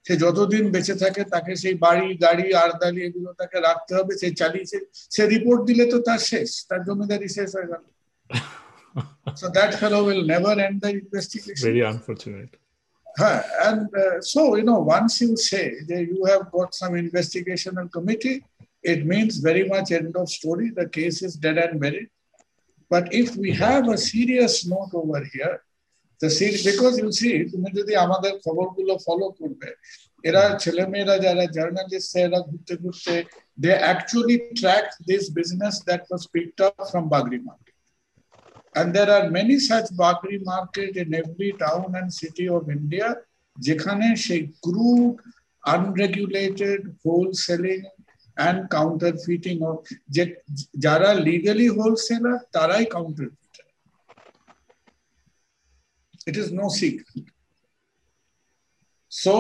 সে 0.06 0.16
যতদিন 0.16 0.70
বেঁচে 0.70 0.94
থাকে 0.94 1.24
তাকে 1.24 1.56
সেই 1.56 1.74
বাড়ি 1.74 2.16
গাড়ি 2.16 2.54
আরদালি 2.54 3.02
এগুলো 3.02 3.32
তাকে 3.32 3.60
রাখতে 3.60 3.94
হবে। 3.94 4.18
সে 4.18 4.30
চালিয়ে 4.30 4.64
সে- 4.64 4.84
সে 4.92 5.26
রিপোর্ট 5.26 5.64
দিলে 5.64 5.86
তো 5.86 6.02
তার 6.02 6.18
শেষ 6.18 6.66
তার 6.68 6.84
জমিদারি 6.84 7.28
শেষ 7.28 7.56
হয়ে 7.56 7.66
গেল। 7.66 7.82
So 9.26 9.46
that 9.46 9.72
fellow 9.74 10.02
will 10.08 10.26
never 10.26 10.54
end 10.56 10.80
the 10.80 10.90
investigation. 10.90 11.64
Very 11.64 11.84
unfortunate 11.84 12.59
Huh, 13.17 13.41
And 13.63 13.87
uh, 13.95 14.21
so, 14.21 14.55
you 14.57 14.63
know, 14.63 14.79
once 14.79 15.21
you 15.21 15.37
say 15.37 15.65
that 15.87 16.01
you 16.11 16.25
have 16.25 16.51
got 16.51 16.75
some 16.75 16.93
investigational 16.95 17.89
committee, 17.89 18.43
it 18.83 19.05
means 19.05 19.37
very 19.37 19.67
much 19.67 19.91
end 19.91 20.15
of 20.17 20.27
story. 20.29 20.67
The 20.71 20.87
case 20.89 21.21
is 21.23 21.35
dead 21.35 21.57
and 21.57 21.79
buried. 21.79 22.09
But 22.89 23.13
if 23.13 23.35
we 23.37 23.51
have 23.53 23.87
a 23.87 23.97
serious 23.97 24.65
note 24.67 24.91
over 24.93 25.21
here, 25.33 25.55
the 26.21 26.29
ser- 26.29 26.61
because 26.71 26.95
you 27.03 27.11
see, 27.21 27.35
তুমি 27.53 27.69
যদি 27.79 27.93
আমাদের 28.05 28.33
খবরগুলো 28.45 28.93
follow 29.05 29.27
করবে 29.39 29.69
এরা 30.27 30.43
ছেলেমেয়েরা 30.63 31.15
যারা 31.25 31.43
journalist 31.57 32.11
এরা 32.25 32.39
ঘুরতে 32.49 32.73
ঘুরতে 32.83 33.15
they 33.63 33.75
actually 33.93 34.37
tracked 34.59 34.95
this 35.11 35.23
business 35.39 35.75
that 35.89 36.01
was 36.11 36.23
picked 36.35 36.59
up 36.67 36.77
from 36.91 37.03
Bagri 37.13 37.39
market. 37.49 37.68
And 38.77 38.93
there 38.93 39.09
are 39.09 39.29
many 39.29 39.57
such 39.59 39.87
Bagri 40.01 40.43
market 40.43 40.97
in 40.97 41.13
every 41.21 41.51
town 41.53 41.95
and 41.99 42.13
city 42.21 42.47
of 42.57 42.63
India, 42.79 43.07
যেখানে 43.67 44.07
সেই 44.25 44.43
crude, 44.63 45.17
unregulated 45.75 46.81
wholesaling 47.03 47.83
and 48.45 48.57
counterfeiting 48.77 49.59
of 49.69 49.77
যে 50.15 50.23
যারা 50.85 51.09
legally 51.29 51.67
wholesaler 51.77 52.37
তারাই 52.55 52.85
counterfeiter. 52.97 53.67
It 56.29 56.35
is 56.41 56.47
no 56.59 56.67
secret. 56.81 57.25
So, 59.23 59.33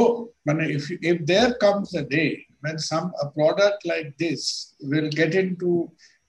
মানে 0.47 0.63
if 0.77 0.85
if 1.11 1.17
there 1.31 1.51
comes 1.65 1.89
a 2.01 2.03
day 2.17 2.31
when 2.63 2.77
some 2.91 3.07
a 3.25 3.27
product 3.37 3.79
like 3.91 4.09
this 4.23 4.41
will 4.91 5.09
get 5.21 5.31
into 5.43 5.71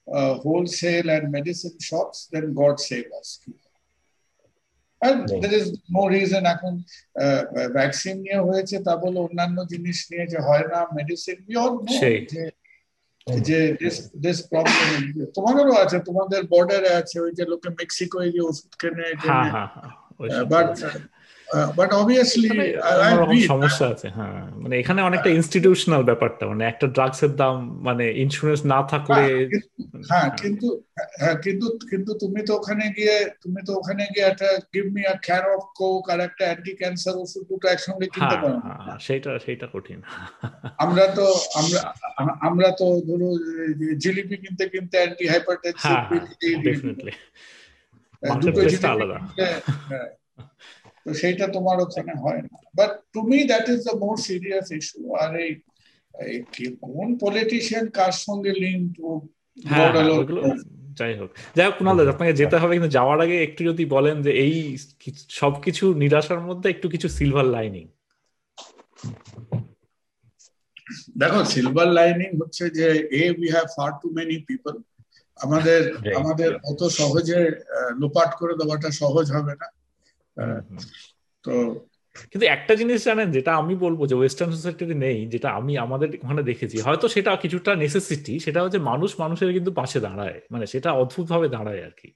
uh, 0.08 0.34
wholesale 0.44 1.08
and 1.10 1.24
medicine 1.30 1.76
shops, 1.80 2.18
then 2.32 2.46
God 2.54 2.74
save 2.80 3.08
us. 3.20 3.28
And 5.02 5.18
Right. 5.22 5.40
there 5.42 5.54
is 5.60 5.66
no 5.96 6.02
reason 6.16 6.42
এখন 6.54 6.72
vaccine 7.76 8.16
নিয়ে 8.24 8.40
হয়েছে 8.48 8.76
তা 8.86 8.92
বলে 9.02 9.18
অন্যান্য 9.26 9.58
জিনিস 9.72 9.98
নিয়ে 10.10 10.24
যে 10.32 10.38
হয় 10.48 10.66
না 10.72 10.80
মেডিসিন 10.96 11.36
we 11.48 11.54
all 11.62 11.74
know 11.84 11.96
সেই। 12.00 12.18
যে 12.26 12.42
যে 13.48 13.58
this 13.82 13.96
this 14.24 14.38
problem 14.52 14.86
exists. 14.98 15.32
তোমাদেরও 15.38 15.74
আছে 15.82 15.96
তোমাদের 16.08 16.40
বর্ডারে 16.54 16.90
আছে 17.00 17.16
ওই 17.24 17.32
যে 17.38 17.44
লোকে 17.52 17.68
মেক্সিকো 17.80 18.18
গিয়ে 18.32 18.44
ওষুধ 18.50 18.72
কেনে 18.82 19.06
হ্যাঁ 19.24 19.46
হ্যাঁ 19.54 19.68
হ্যাঁ 19.74 19.92
ওইসব 20.20 20.44
বাট 20.54 20.68
বাট 21.77 21.89
অবভিয়াসলি 21.93 22.49
সমস্যা 23.47 23.85
আছে 23.87 24.07
হ্যাঁ। 24.09 24.41
মানে 24.61 24.75
এখানে 24.77 24.99
অনেকটা 25.01 25.29
ইনস্টিটিউশনাল 25.29 26.01
ব্যাপারটা 26.03 26.43
মানে 26.47 26.63
একটা 26.65 26.85
ড্রাগসের 26.87 27.31
দাম 27.35 27.55
মানে 27.81 28.05
ইন্স্যুরেন্স 28.23 28.61
না 28.65 28.79
থাকলে 28.83 29.21
হ্যাঁ 30.11 30.29
কিন্তু 30.41 30.67
হ্যাঁ 31.21 31.37
কিন্তু 31.45 31.65
কিন্তু 31.91 32.11
তুমি 32.13 32.41
তো 32.47 32.51
ওখানে 32.55 32.85
গিয়ে 32.97 33.15
তুমি 33.43 33.59
তো 33.67 33.71
ওখানে 33.75 34.03
গিয়ে 34.13 34.25
একটা 34.27 34.49
give 34.73 34.85
me 34.95 35.01
a 35.05 35.15
can 35.27 35.43
of 35.55 35.63
Coke 35.75 36.03
আর 36.09 36.19
একটা 36.19 36.43
অ্যান্টি 36.45 36.73
ক্যান্সার 36.73 37.15
ওষুধ 37.17 37.43
দুটো 37.49 37.65
একসঙ্গে 37.67 38.05
কিনতে 38.05 38.25
হ্যাঁ 38.27 38.41
পারো। 38.43 38.57
না। 38.57 38.73
হ্যাঁ, 38.79 38.99
সেইটা 38.99 39.31
সেইটা 39.45 39.67
কঠিন। 39.73 39.99
আমরা 40.77 41.05
তো 41.17 41.25
আমরা 41.59 41.79
আমরা 42.41 42.69
তো 42.71 42.85
ধরো 43.07 43.29
জিলিপি 43.97 44.35
কিনতে 44.37 44.63
কিনতে 44.69 44.95
অ্যান্টি 44.97 45.25
হাইপারটেনসিভ 45.27 45.95
হ্যাঁ 46.01 46.23
ডেফিনেটলি 46.65 47.13
দুটো 48.41 48.87
আলাদা। 48.87 49.17
হ্যাঁ। 49.37 50.09
তো 51.05 51.09
সেইটা 51.13 51.45
তোমার 51.55 51.77
ওখানে 51.85 52.13
হয় 52.23 52.41
না। 52.43 52.57
But 52.77 52.91
to 53.13 53.19
me 53.29 53.37
that 53.51 53.65
is 53.73 53.79
the 53.87 53.95
more 54.03 54.15
serious 54.27 54.67
issue 54.79 55.01
আর 55.21 55.31
এই 55.43 55.51
কোন 56.85 57.07
পলিটিশিয়ান 57.23 57.85
কার 57.97 58.13
সঙ্গে 58.25 58.51
লিঙ্ক 58.63 58.83
টু 58.97 59.07
হ্যাঁ 59.69 59.89
হ্যাঁ, 59.93 60.05
ওইগুলো 60.13 60.41
যাই 60.99 61.13
হোক। 61.19 61.29
যাই 61.57 61.65
হোক 61.67 61.75
কুণাল 61.77 61.97
আপনাকে 62.13 62.33
যেতে 62.33 62.55
হবে 62.57 62.73
কিন্তু 62.75 62.91
যাওয়ার 62.97 63.19
আগে 63.25 63.35
একটু 63.41 63.61
যদি 63.69 63.83
বলেন 63.95 64.15
যে 64.25 64.31
এই 64.45 64.55
সবকিছু 65.41 65.85
নিরাশার 66.01 66.41
মধ্যে 66.49 66.67
একটু 66.69 66.87
কিছু 66.89 67.07
সিলভার 67.17 67.47
লাইনিং 67.55 67.85
দেখো 71.21 71.39
সিলভার 71.45 71.89
লাইনিং 71.97 72.29
হচ্ছে 72.41 72.63
যে 72.77 72.87
a 73.13 73.23
we 73.37 73.47
have 73.55 73.67
far 73.77 73.91
too 74.01 74.07
many 74.17 74.37
people 74.49 74.75
আমাদের 75.39 75.81
আমাদের 76.19 76.51
অত 76.63 76.81
সহজে 76.99 77.39
লোপাট 78.01 78.31
করে 78.39 78.53
দেওয়াটা 78.59 78.89
সহজ 79.01 79.25
হবে 79.31 79.53
না। 79.61 79.67
তো 81.43 81.51
কিন্তু 82.31 82.45
একটা 82.47 82.75
জিনিস 82.75 83.03
জানেন 83.03 83.31
যেটা 83.31 83.55
আমি 83.55 83.75
বলব 83.75 84.05
যে 84.05 84.15
ওয়েস্টার্ন 84.15 84.51
সোসাইটিতে 84.51 84.93
নেই 84.93 85.27
যেটা 85.27 85.49
আমি 85.49 85.77
আমাদের 85.77 86.09
ওখানে 86.23 86.43
দেখেছি 86.43 86.81
হয়তো 86.81 87.07
সেটা 87.07 87.35
কিছুটা 87.35 87.75
নেসেসিটি 87.75 88.39
সেটা 88.39 88.63
হচ্ছে 88.63 88.79
মানুষ 88.79 89.19
মানুষের 89.19 89.53
কিন্তু 89.53 89.71
পাশে 89.71 89.99
দাঁড়ায় 89.99 90.39
মানে 90.51 90.65
সেটা 90.65 90.91
অদ্ভুত 90.91 91.27
ভাবে 91.27 91.49
দাঁড়ায় 91.49 91.83
আর 91.83 91.91
কি। 92.01 92.13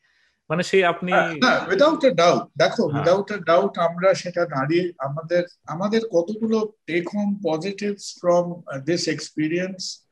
মানে 0.49 0.63
সেই 0.63 0.83
আপনি 0.83 1.11
উইদাউট 1.69 2.03
এ 2.03 2.11
ডাউট 2.13 2.43
দেখো 2.57 2.83
উইদাউট 2.87 3.31
এ 3.31 3.37
ডাউট 3.39 3.77
আমরা 3.77 4.13
সেটা 4.13 4.45
দাঁড়িয়ে 4.45 4.91
আমাদের 4.97 5.43
আমাদের 5.65 6.01
কতগুলো 6.11 6.57
take 6.85 7.09
home 7.15 7.29
positives 7.43 8.17
from 8.21 8.45
this 8.85 9.07
experience 9.07 10.07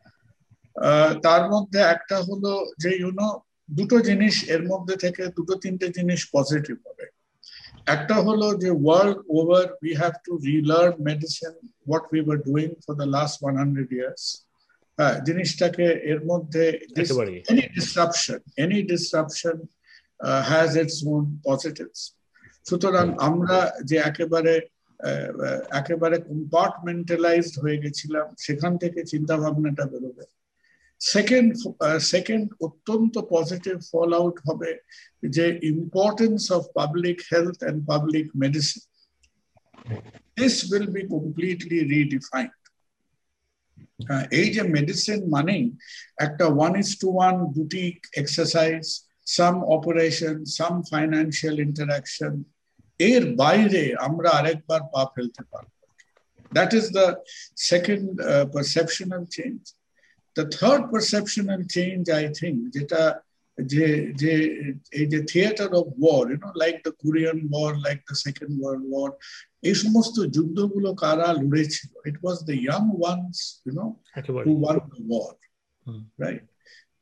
তার 1.23 1.43
মধ্যে 1.49 1.79
একটা 1.79 2.17
হলো 2.19 2.51
যে 2.79 2.89
ইউনো 2.97 3.41
দুটো 3.69 3.99
জিনিস 3.99 4.49
এর 4.49 4.61
মধ্যে 4.67 4.95
থেকে 4.95 5.27
দুটো 5.27 5.53
তিনটে 5.55 5.87
জিনিস 5.87 6.29
পজিটিভ 6.33 6.77
হবে। 6.87 7.05
একটা 7.87 8.15
হলো 8.27 8.47
যে 8.63 8.69
world 8.83 9.17
over 9.37 9.65
we 9.83 9.91
have 10.01 10.13
to 10.25 10.31
relearn 10.49 10.93
medicine 11.09 11.53
what 11.87 12.03
we 12.13 12.19
were 12.27 12.37
doing 12.47 12.67
for 12.83 12.93
the 13.01 13.07
last 13.15 13.35
one 13.41 13.53
hundred 13.61 13.89
years 13.97 14.23
হ্যাঁ 14.97 15.15
জিনিসটাকে 15.27 15.87
এর 16.11 16.19
মধ্যে 16.31 16.63
any 17.49 17.65
disruption 17.75 18.39
any 18.63 18.79
disruption 18.91 19.57
has 20.49 20.69
its 20.81 20.97
own 21.13 21.23
positives 21.47 21.99
সুতরাং 22.65 23.05
আমরা 23.27 23.57
যে 23.89 23.97
একেবারে 24.09 24.53
একেবারে 25.79 26.17
কম্পার্টমেন্টালাইজড 26.29 27.55
হয়ে 27.63 27.81
গেছিলাম 27.83 28.25
সেখান 28.45 28.71
থেকে 28.77 28.99
চিন্তা 29.11 29.35
ভাবনাটা 29.37 29.83
বেরোবে। 29.91 30.25
সেকেন্ড 31.11 31.49
সেকেন্ড 32.13 32.45
অত্যন্ত 32.65 33.15
পজিটিভ 33.35 33.75
ফল 33.91 34.09
আউট 34.19 34.37
হবে 34.47 34.71
যে 35.35 35.45
importance 35.73 36.41
of 36.57 36.61
public 36.79 37.17
health 37.31 37.57
and 37.63 37.79
public 37.91 38.27
medicine 38.41 38.83
this 40.37 40.55
will 40.69 40.87
be 40.95 41.01
completely 41.13 41.79
redefined 41.95 42.53
এই 44.39 44.47
যে 44.55 44.63
মেডিসিন 44.75 45.19
মানেই 45.35 45.63
একটা 46.25 46.45
ওয়ান 46.57 46.73
ইস 46.81 46.89
টু 47.01 47.07
ওয়ান 47.17 47.35
দুটি 47.57 47.83
exercise 48.21 48.83
some 49.37 49.55
operation 49.75 50.35
some 50.57 50.73
financial 50.91 51.55
interaction 51.67 52.33
এর 52.99 53.23
বাইরে 53.41 53.83
আমরা 54.07 54.29
আরেকবার 54.39 54.81
পা 54.93 55.01
ফেলতে 55.13 55.41
পারব। 55.51 55.71
That 56.51 56.71
is 56.79 56.85
the 56.97 57.07
second 57.69 58.05
perceptional 58.53 59.23
change 59.37 59.59
The 60.36 60.44
third 60.58 60.82
perceptual 60.92 61.60
change 61.76 62.02
I 62.18 62.24
think 62.40 62.58
যেটা 62.76 63.02
যে 63.58 63.86
যে 64.22 64.32
এই 65.00 65.06
যে 65.12 65.20
theatre 65.30 65.70
of 65.80 65.86
war 66.02 66.22
you know 66.32 66.50
like 66.62 66.74
the 66.86 66.92
Korean 67.02 67.38
war 67.52 67.72
like 67.86 67.98
the 68.08 68.16
second 68.24 68.52
world 68.60 68.84
war 68.92 69.10
এই 69.68 69.74
সমস্ত 69.84 70.16
যুদ্ধগুলো 70.34 70.90
কারা 71.02 71.28
লড়েছিল 71.40 71.90
it 72.10 72.16
was 72.22 72.38
the 72.48 72.54
young 72.64 72.82
ones 73.00 73.36
you know 73.66 73.86
who 74.46 74.52
won 74.62 74.76
the 74.92 75.00
war 75.10 75.32
right 76.24 76.44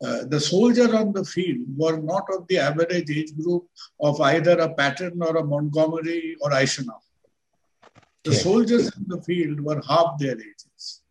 Uh, 0.01 0.25
the 0.27 0.39
soldier 0.39 0.95
on 0.95 1.13
the 1.13 1.25
field 1.25 1.65
were 1.75 1.97
not 1.99 2.25
of 2.35 2.47
the 2.49 2.59
average 2.59 3.11
age 3.11 3.35
group 3.35 3.65
of 3.99 4.21
either 4.21 4.59
a 4.59 4.75
Patton 4.75 5.23
or 5.23 5.37
a 5.39 5.45
Montgomery 5.45 6.37
or 6.43 6.53
Eisenhower. 6.53 7.01
The 8.25 8.33
yeah. 8.33 8.39
soldiers 8.39 8.95
in 8.95 9.05
the 9.09 9.21
field 9.23 9.61
were 9.61 9.81
half 9.89 10.19
their 10.19 10.35
ages. 10.35 11.03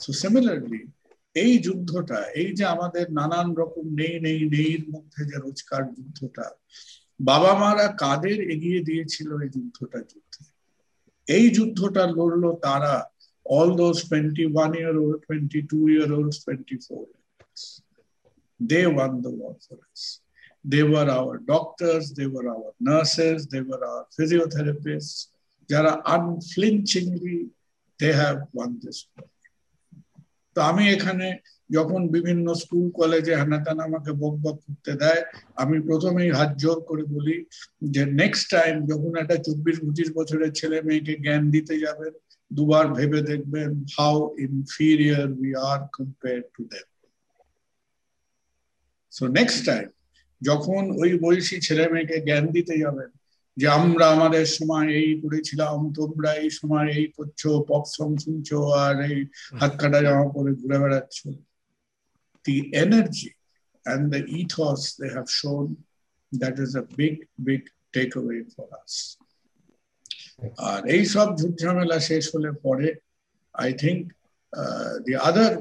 So 0.00 0.12
similarly, 0.12 0.86
এই 1.35 1.53
যুদ্ধটা, 1.59 2.19
এই 2.35 2.49
যে 2.53 2.63
আমাদের 2.65 3.05
নানান 3.11 3.47
রকম 3.55 3.85
নেই 3.99 4.15
নেই 4.19 4.41
নেই 4.49 4.73
মধ্যে 4.93 5.21
যে 5.25 5.37
রোজকার 5.37 5.83
যুদ্ধটা, 5.95 6.47
বাবা 7.19 7.51
মারা 7.53 7.87
কাদের 7.97 8.39
এগিয়ে 8.53 8.81
দিয়েছিল 8.83 9.29
এই 9.41 9.49
যুদ্ধটা 9.49 9.99
যুদ্ধে? 10.11 10.41
এই 11.27 11.45
যুদ্ধটা 11.49 12.03
লড়লো 12.07 12.49
তারা 12.61 12.93
all 13.45 13.69
those 13.75 13.97
twenty 14.09 14.45
one 14.53 14.71
year 14.73 14.95
old 14.97 15.19
twenty 15.27 15.59
two 15.71 15.79
year 15.89 16.09
old 16.11 16.33
twenty 16.45 16.77
four 16.85 17.05
they 18.59 18.81
won 18.85 19.11
the 19.23 19.31
war 19.39 19.55
for 19.65 19.79
they 20.65 20.81
were 20.83 21.07
our 21.09 21.37
doctors 21.45 22.05
they 22.17 22.25
were 22.25 22.45
our 22.55 22.73
nurses 22.87 23.39
they 23.51 23.59
were 23.67 23.81
our 23.89 24.05
physiotherapist 24.15 25.15
যারা 25.69 25.91
unflinchingly 26.15 27.37
they 27.99 28.09
have 28.19 28.37
won 28.53 28.69
this 28.83 28.97
war 29.05 29.27
তো 30.55 30.59
আমি 30.69 30.83
এখানে 30.95 31.27
যখন 31.69 32.01
বিভিন্ন 32.15 32.45
school 32.61 32.85
কলেজে 32.99 33.33
হানাতান 33.41 33.77
আমাকে 33.87 34.11
বক 34.21 34.35
বক 34.43 34.57
করতে 34.65 34.93
দেয়, 35.01 35.21
আমি 35.63 35.77
প্রথমেই 35.87 36.31
হাত 36.39 36.51
জোর 36.63 36.79
করে 36.89 37.03
বলি 37.13 37.37
যে 37.93 38.03
নেক্সট 38.21 38.45
টাইম 38.55 38.75
যখন 38.91 39.11
একটা 39.21 39.37
চব্বিশ, 39.45 39.75
পঁচিশ 39.83 40.09
বছরের 40.17 40.51
ছেলে 40.59 40.77
মেয়েকে 40.87 41.13
জ্ঞান 41.23 41.43
দিতে 41.55 41.75
যাবেন, 41.85 42.13
দুবার 42.51 42.85
ভেবে 42.97 43.19
দেখবেন 43.29 43.71
how 43.95 44.15
inferior 44.47 45.27
we 45.39 45.51
are 45.69 45.81
compare 45.95 46.41
to 46.53 46.61
them 46.71 46.87
so 49.13 49.23
next 49.37 49.59
time 49.69 49.87
যখন 50.41 50.81
ওই 51.01 51.11
বয়সী 51.23 51.57
ছেলে 51.67 51.85
মেয়েকে 51.91 52.17
জ্ঞান 52.27 52.45
দিতে 52.55 52.75
যাবেন 52.83 53.09
যে 53.56 53.66
আমরা 53.78 54.04
আমাদের 54.16 54.46
সময় 54.58 54.88
এই 55.00 55.10
করেছিলাম 55.22 55.76
তোমরা 55.98 56.30
এই 56.42 56.50
সময় 56.50 56.88
এই 56.98 57.06
করছো 57.16 57.50
পপ 57.68 57.84
সং 57.96 58.08
শুনছো 58.24 58.58
আর 58.84 58.94
এই 59.10 59.18
হাত 59.60 59.72
কাটা 59.80 59.98
জামা 60.04 60.26
পরে 60.34 60.50
ঘুরে 60.60 60.78
বেড়াচ্ছ 60.82 61.18
the 62.44 62.58
energy 62.74 63.30
and 63.86 64.02
the 64.14 64.22
ethos 64.38 64.80
they 65.00 65.10
have 65.18 65.30
shown 65.40 65.64
that 66.32 66.54
is 66.58 66.72
a 66.74 66.84
big 66.98 67.14
big 67.48 67.62
takeaway 67.94 68.40
for 68.54 68.66
us 68.80 68.94
আর 70.70 70.80
এই 70.94 71.02
সব 71.14 71.28
ঝুটঝামেলা 71.40 71.98
শেষ 72.10 72.24
হলে 72.34 72.50
পরে 72.64 72.88
I 73.54 73.70
think 73.82 74.02
the 75.04 75.12
other 75.28 75.52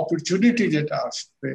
opportunity 0.00 0.64
যেটা 0.74 0.96
আসবে 1.08 1.50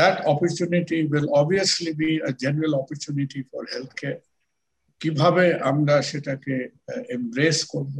that 0.00 0.16
opportunity 0.32 0.98
will 1.12 1.28
obviously 1.40 1.92
be 1.94 2.10
a 2.30 2.32
general 2.44 2.72
opportunity 2.82 3.40
for 3.50 3.60
healthcare 3.74 4.20
কীভাবে 5.01 5.45
আমরা 5.71 5.95
সেটাকে 6.09 6.55
এমব্রেস 7.15 7.57
করব? 7.73 7.95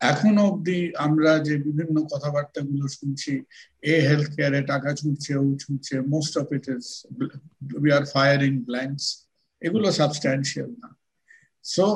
এখন 0.00 0.34
অবধি 0.48 0.80
আমরা 1.06 1.32
যে 1.46 1.54
বিভিন্ন 1.66 1.96
কথাবার্তা 2.12 2.60
গুলো 2.70 2.86
শুনছি, 2.96 3.32
এ 3.92 3.94
হেলথ 4.08 4.28
কেয়ারে 4.36 4.60
টাকা 4.72 4.90
ছুটছে 5.00 5.32
ও 5.42 5.44
ছুটছে 5.62 5.94
most 6.14 6.34
of 6.42 6.46
it 6.56 6.64
is 6.74 6.84
we 7.82 7.90
are 7.98 8.04
firing 8.14 8.52
blanks 8.68 9.06
এগুলো 9.66 9.86
সাবস্ট্যান্সিয়াল 10.00 10.70
না। 10.82 10.88
So 11.74 11.86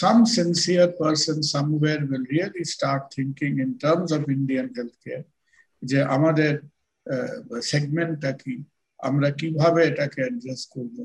some 0.00 0.22
sincere 0.36 0.90
person 1.02 1.38
somewhere 1.54 2.02
really 2.32 2.64
really 2.72 3.00
thinking 3.14 3.50
in 3.64 3.70
terms 3.84 4.10
of 4.18 4.22
Indian 4.36 4.66
health 4.76 4.94
care 5.04 5.24
যে 5.82 5.98
আমাদের 6.16 6.52
সেগমেন্টটা 7.70 8.30
কি, 8.42 8.54
আমরা 9.08 9.28
কীভাবে 9.40 9.80
এটাকে 9.90 10.18
অ্যাড্রেস 10.24 10.62
করব? 10.74 10.96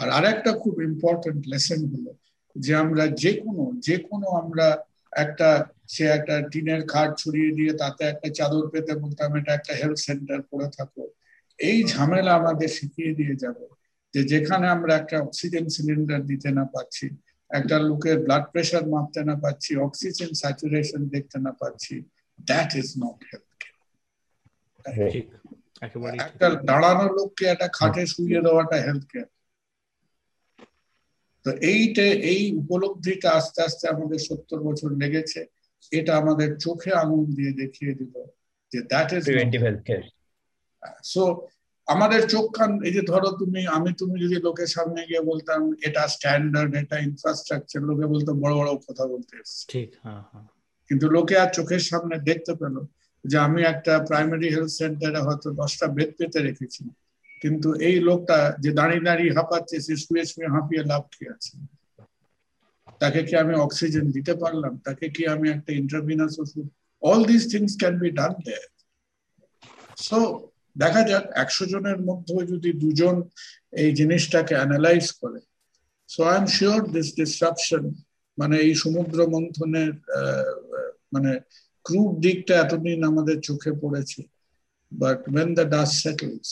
আর 0.00 0.08
আরেকটা 0.10 0.50
খুব 0.52 0.74
ইম্পর্টেন্ট 0.82 1.40
লেসন 1.46 1.80
হলো 1.86 2.12
যে 2.56 2.72
আমরা 2.74 3.04
যে 3.22 3.32
কোনো 3.40 3.64
যে 3.78 3.96
কোনো 4.08 4.26
আমরা 4.36 4.66
একটা 5.12 5.48
সে 5.88 6.04
একটা 6.08 6.34
টিনের 6.50 6.82
খাট 6.86 7.10
ছড়িয়ে 7.18 7.50
দিয়ে 7.52 7.72
তাতে 7.72 8.02
একটা 8.04 8.28
চাদর 8.28 8.64
পেতে 8.70 8.92
বলতাম 8.94 9.30
এটা 9.36 9.52
একটা 9.54 9.72
হেলথ 9.74 9.98
সেন্টার 9.98 10.40
করে 10.42 10.68
থাকো। 10.78 11.04
এই 11.58 11.78
ঝামেলা 11.84 12.32
আমাদের 12.34 12.68
শিখিয়ে 12.68 13.12
দিয়ে 13.14 13.34
যাব 13.36 13.58
যে 14.14 14.20
যেখানে 14.24 14.66
আমরা 14.68 14.92
একটা 14.96 15.16
অক্সিজেন 15.20 15.66
সিলিন্ডার 15.68 16.20
দিতে 16.22 16.48
না 16.50 16.64
পাচ্ছি 16.64 17.06
একটা 17.50 17.76
লোকের 17.78 18.16
ব্লাড 18.18 18.44
প্রেশার 18.52 18.84
মাপতে 18.88 19.20
না 19.24 19.34
পাচ্ছি 19.36 19.70
অক্সিজেন 19.76 20.30
স্যাচুরেশন 20.32 21.02
দেখতে 21.08 21.36
না 21.38 21.52
পাচ্ছি 21.52 21.94
that 22.38 22.70
is 22.74 22.88
not 23.04 23.18
health 23.30 23.50
care 23.60 23.80
একটা 26.18 26.46
দাঁড়ানো 26.64 27.06
লোককে 27.12 27.44
একটা 27.44 27.68
খাটে 27.72 28.02
শুয়ে 28.06 28.40
দেওয়াটা 28.40 28.76
হেলথ 28.76 29.04
কেয়ার 29.06 29.28
তো 31.46 31.50
এইটা 31.70 32.06
এই 32.32 32.42
উপলব্ধিটা 32.56 33.28
আস্তে 33.30 33.58
আস্তে 33.62 33.84
আমাদের 33.88 34.18
সত্তর 34.18 34.58
বছর 34.62 34.90
লেগেছে। 35.02 35.40
এটা 35.92 36.12
আমাদের 36.16 36.50
চোখে 36.56 36.90
আঙুল 36.92 37.24
দিয়ে 37.34 37.52
দেখিয়ে 37.52 37.92
দিল 37.94 38.14
যে 38.72 38.78
দ্যাট 38.82 39.08
ইজ 39.12 39.22
সো 41.04 41.22
আমাদের 41.88 42.20
চোখ 42.28 42.46
কান 42.58 42.70
এই 42.84 42.92
যে 42.92 43.02
ধরো 43.02 43.28
তুমি 43.32 43.60
আমি 43.66 43.90
তুমি 43.92 44.16
যদি 44.24 44.36
লোকের 44.38 44.70
সামনে 44.76 45.00
গিয়ে 45.06 45.22
বলতাম 45.22 45.60
এটা 45.82 46.02
স্ট্যান্ডার্ড 46.08 46.72
এটা 46.74 46.96
ইনফ্রাস্ট্রাকচার 46.98 47.80
লোকে 47.82 48.06
বলতো 48.06 48.30
বড় 48.34 48.54
বড় 48.54 48.70
কথা 48.86 49.04
বলতে 49.06 49.34
ঠিক 49.68 49.88
হ্যাঁ, 50.02 50.22
হ্যাঁ। 50.30 50.46
কিন্তু 50.90 51.06
লোকে 51.08 51.34
আর 51.38 51.50
চোখের 51.52 51.82
সামনে 51.90 52.16
দেখতে 52.20 52.52
পেল 52.54 52.76
যে 53.24 53.36
আমি 53.38 53.60
একটা 53.62 53.92
প্রাইমারি 54.08 54.48
হেলথ 54.54 54.72
সেন্টারে 54.80 55.20
হয়তো 55.20 55.48
দশটা 55.52 55.86
বেড 55.96 56.10
পেতে 56.18 56.38
রেখেছি। 56.40 56.82
কিন্তু 57.42 57.68
এই 57.88 57.96
লোকটা 58.08 58.38
যে 58.64 58.70
দাঁড়িয়ে 58.78 59.06
দাঁড়িয়ে 59.08 59.32
হাঁপাচ্ছে, 59.38 59.76
সে 59.86 59.94
শুয়ে 60.04 60.24
শুয়ে 60.30 60.48
হাঁপিয়ে 60.54 60.82
লাভ 60.90 61.02
কি 61.14 61.24
আছে? 61.34 61.54
তাকে 63.00 63.20
কি 63.28 63.34
আমি 63.42 63.54
অক্সিজেন 63.66 64.06
দিতে 64.16 64.34
পারলাম? 64.42 64.72
তাকে 64.86 65.06
কি 65.14 65.22
আমি 65.34 65.46
একটা 65.54 65.70
ইন্টারভিনাস 65.80 66.32
ওষুধ? 66.42 66.66
All 67.02 67.20
this 67.30 67.42
things 67.52 67.72
can 67.80 67.94
be 68.02 68.10
done 68.18 68.32
so 70.06 70.18
দেখা 70.82 71.02
যাক, 71.10 71.24
একশো 71.42 71.64
জনের 71.72 71.98
মধ্যে 72.08 72.36
যদি 72.52 72.70
দুজন 72.82 73.16
এই 73.82 73.90
জিনিসটাকে 74.00 74.54
অ্যানালাইজ 74.58 75.06
করে 75.20 75.40
so 76.08 76.20
I 76.30 76.36
am 76.40 76.46
sure 76.56 76.80
this 76.94 77.08
disruption 77.20 77.84
মানে 78.38 78.56
এই 78.66 78.72
সমুদ্র 78.82 79.18
মন্থনের 79.34 79.92
মানে 81.14 81.32
ক্রুড 81.86 82.12
দিকটা 82.24 82.54
এতদিন 82.64 82.98
আমাদের 83.10 83.36
চোখে 83.48 83.72
পড়েছে 83.82 84.20
but 84.92 85.18
when 85.32 85.48
the 85.58 85.64
dust 85.74 85.96
settles 86.04 86.48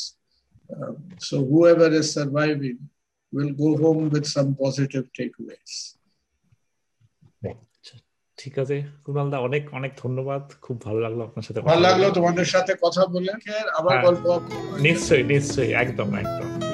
Uh, 0.70 0.92
so 1.18 1.36
whoever 1.50 1.88
is 2.00 2.08
surviving 2.18 2.78
will 3.32 3.52
go 3.62 3.70
home 3.84 4.02
with 4.14 4.26
some 4.26 4.48
positive 4.62 5.06
takeaways. 5.20 5.94
ঠিক 8.36 8.58
আছে। 8.58 8.82
কুণাল 9.04 9.30
দা 9.30 9.38
অনেক 9.38 9.74
অনেক 9.74 9.92
ধন্যবাদ। 9.96 10.52
খুব 10.62 10.82
ভালো 10.82 11.00
লাগল 11.00 11.22
আপনার 11.22 11.42
সাথে 11.42 11.60
ভালো 11.60 11.80
লাগল 11.80 12.12
তোমাদের 12.12 12.44
সাথে 12.44 12.74
কথা 12.82 13.06
বলে। 13.06 13.32
আবার 13.78 13.98
হ্যাঁ। 13.98 14.04
গল্প 14.04 14.40
নিশ্চয়ই 14.80 15.22
নিশ্চয়ই। 15.22 15.72
একদম 15.72 16.14
একদম। 16.14 16.67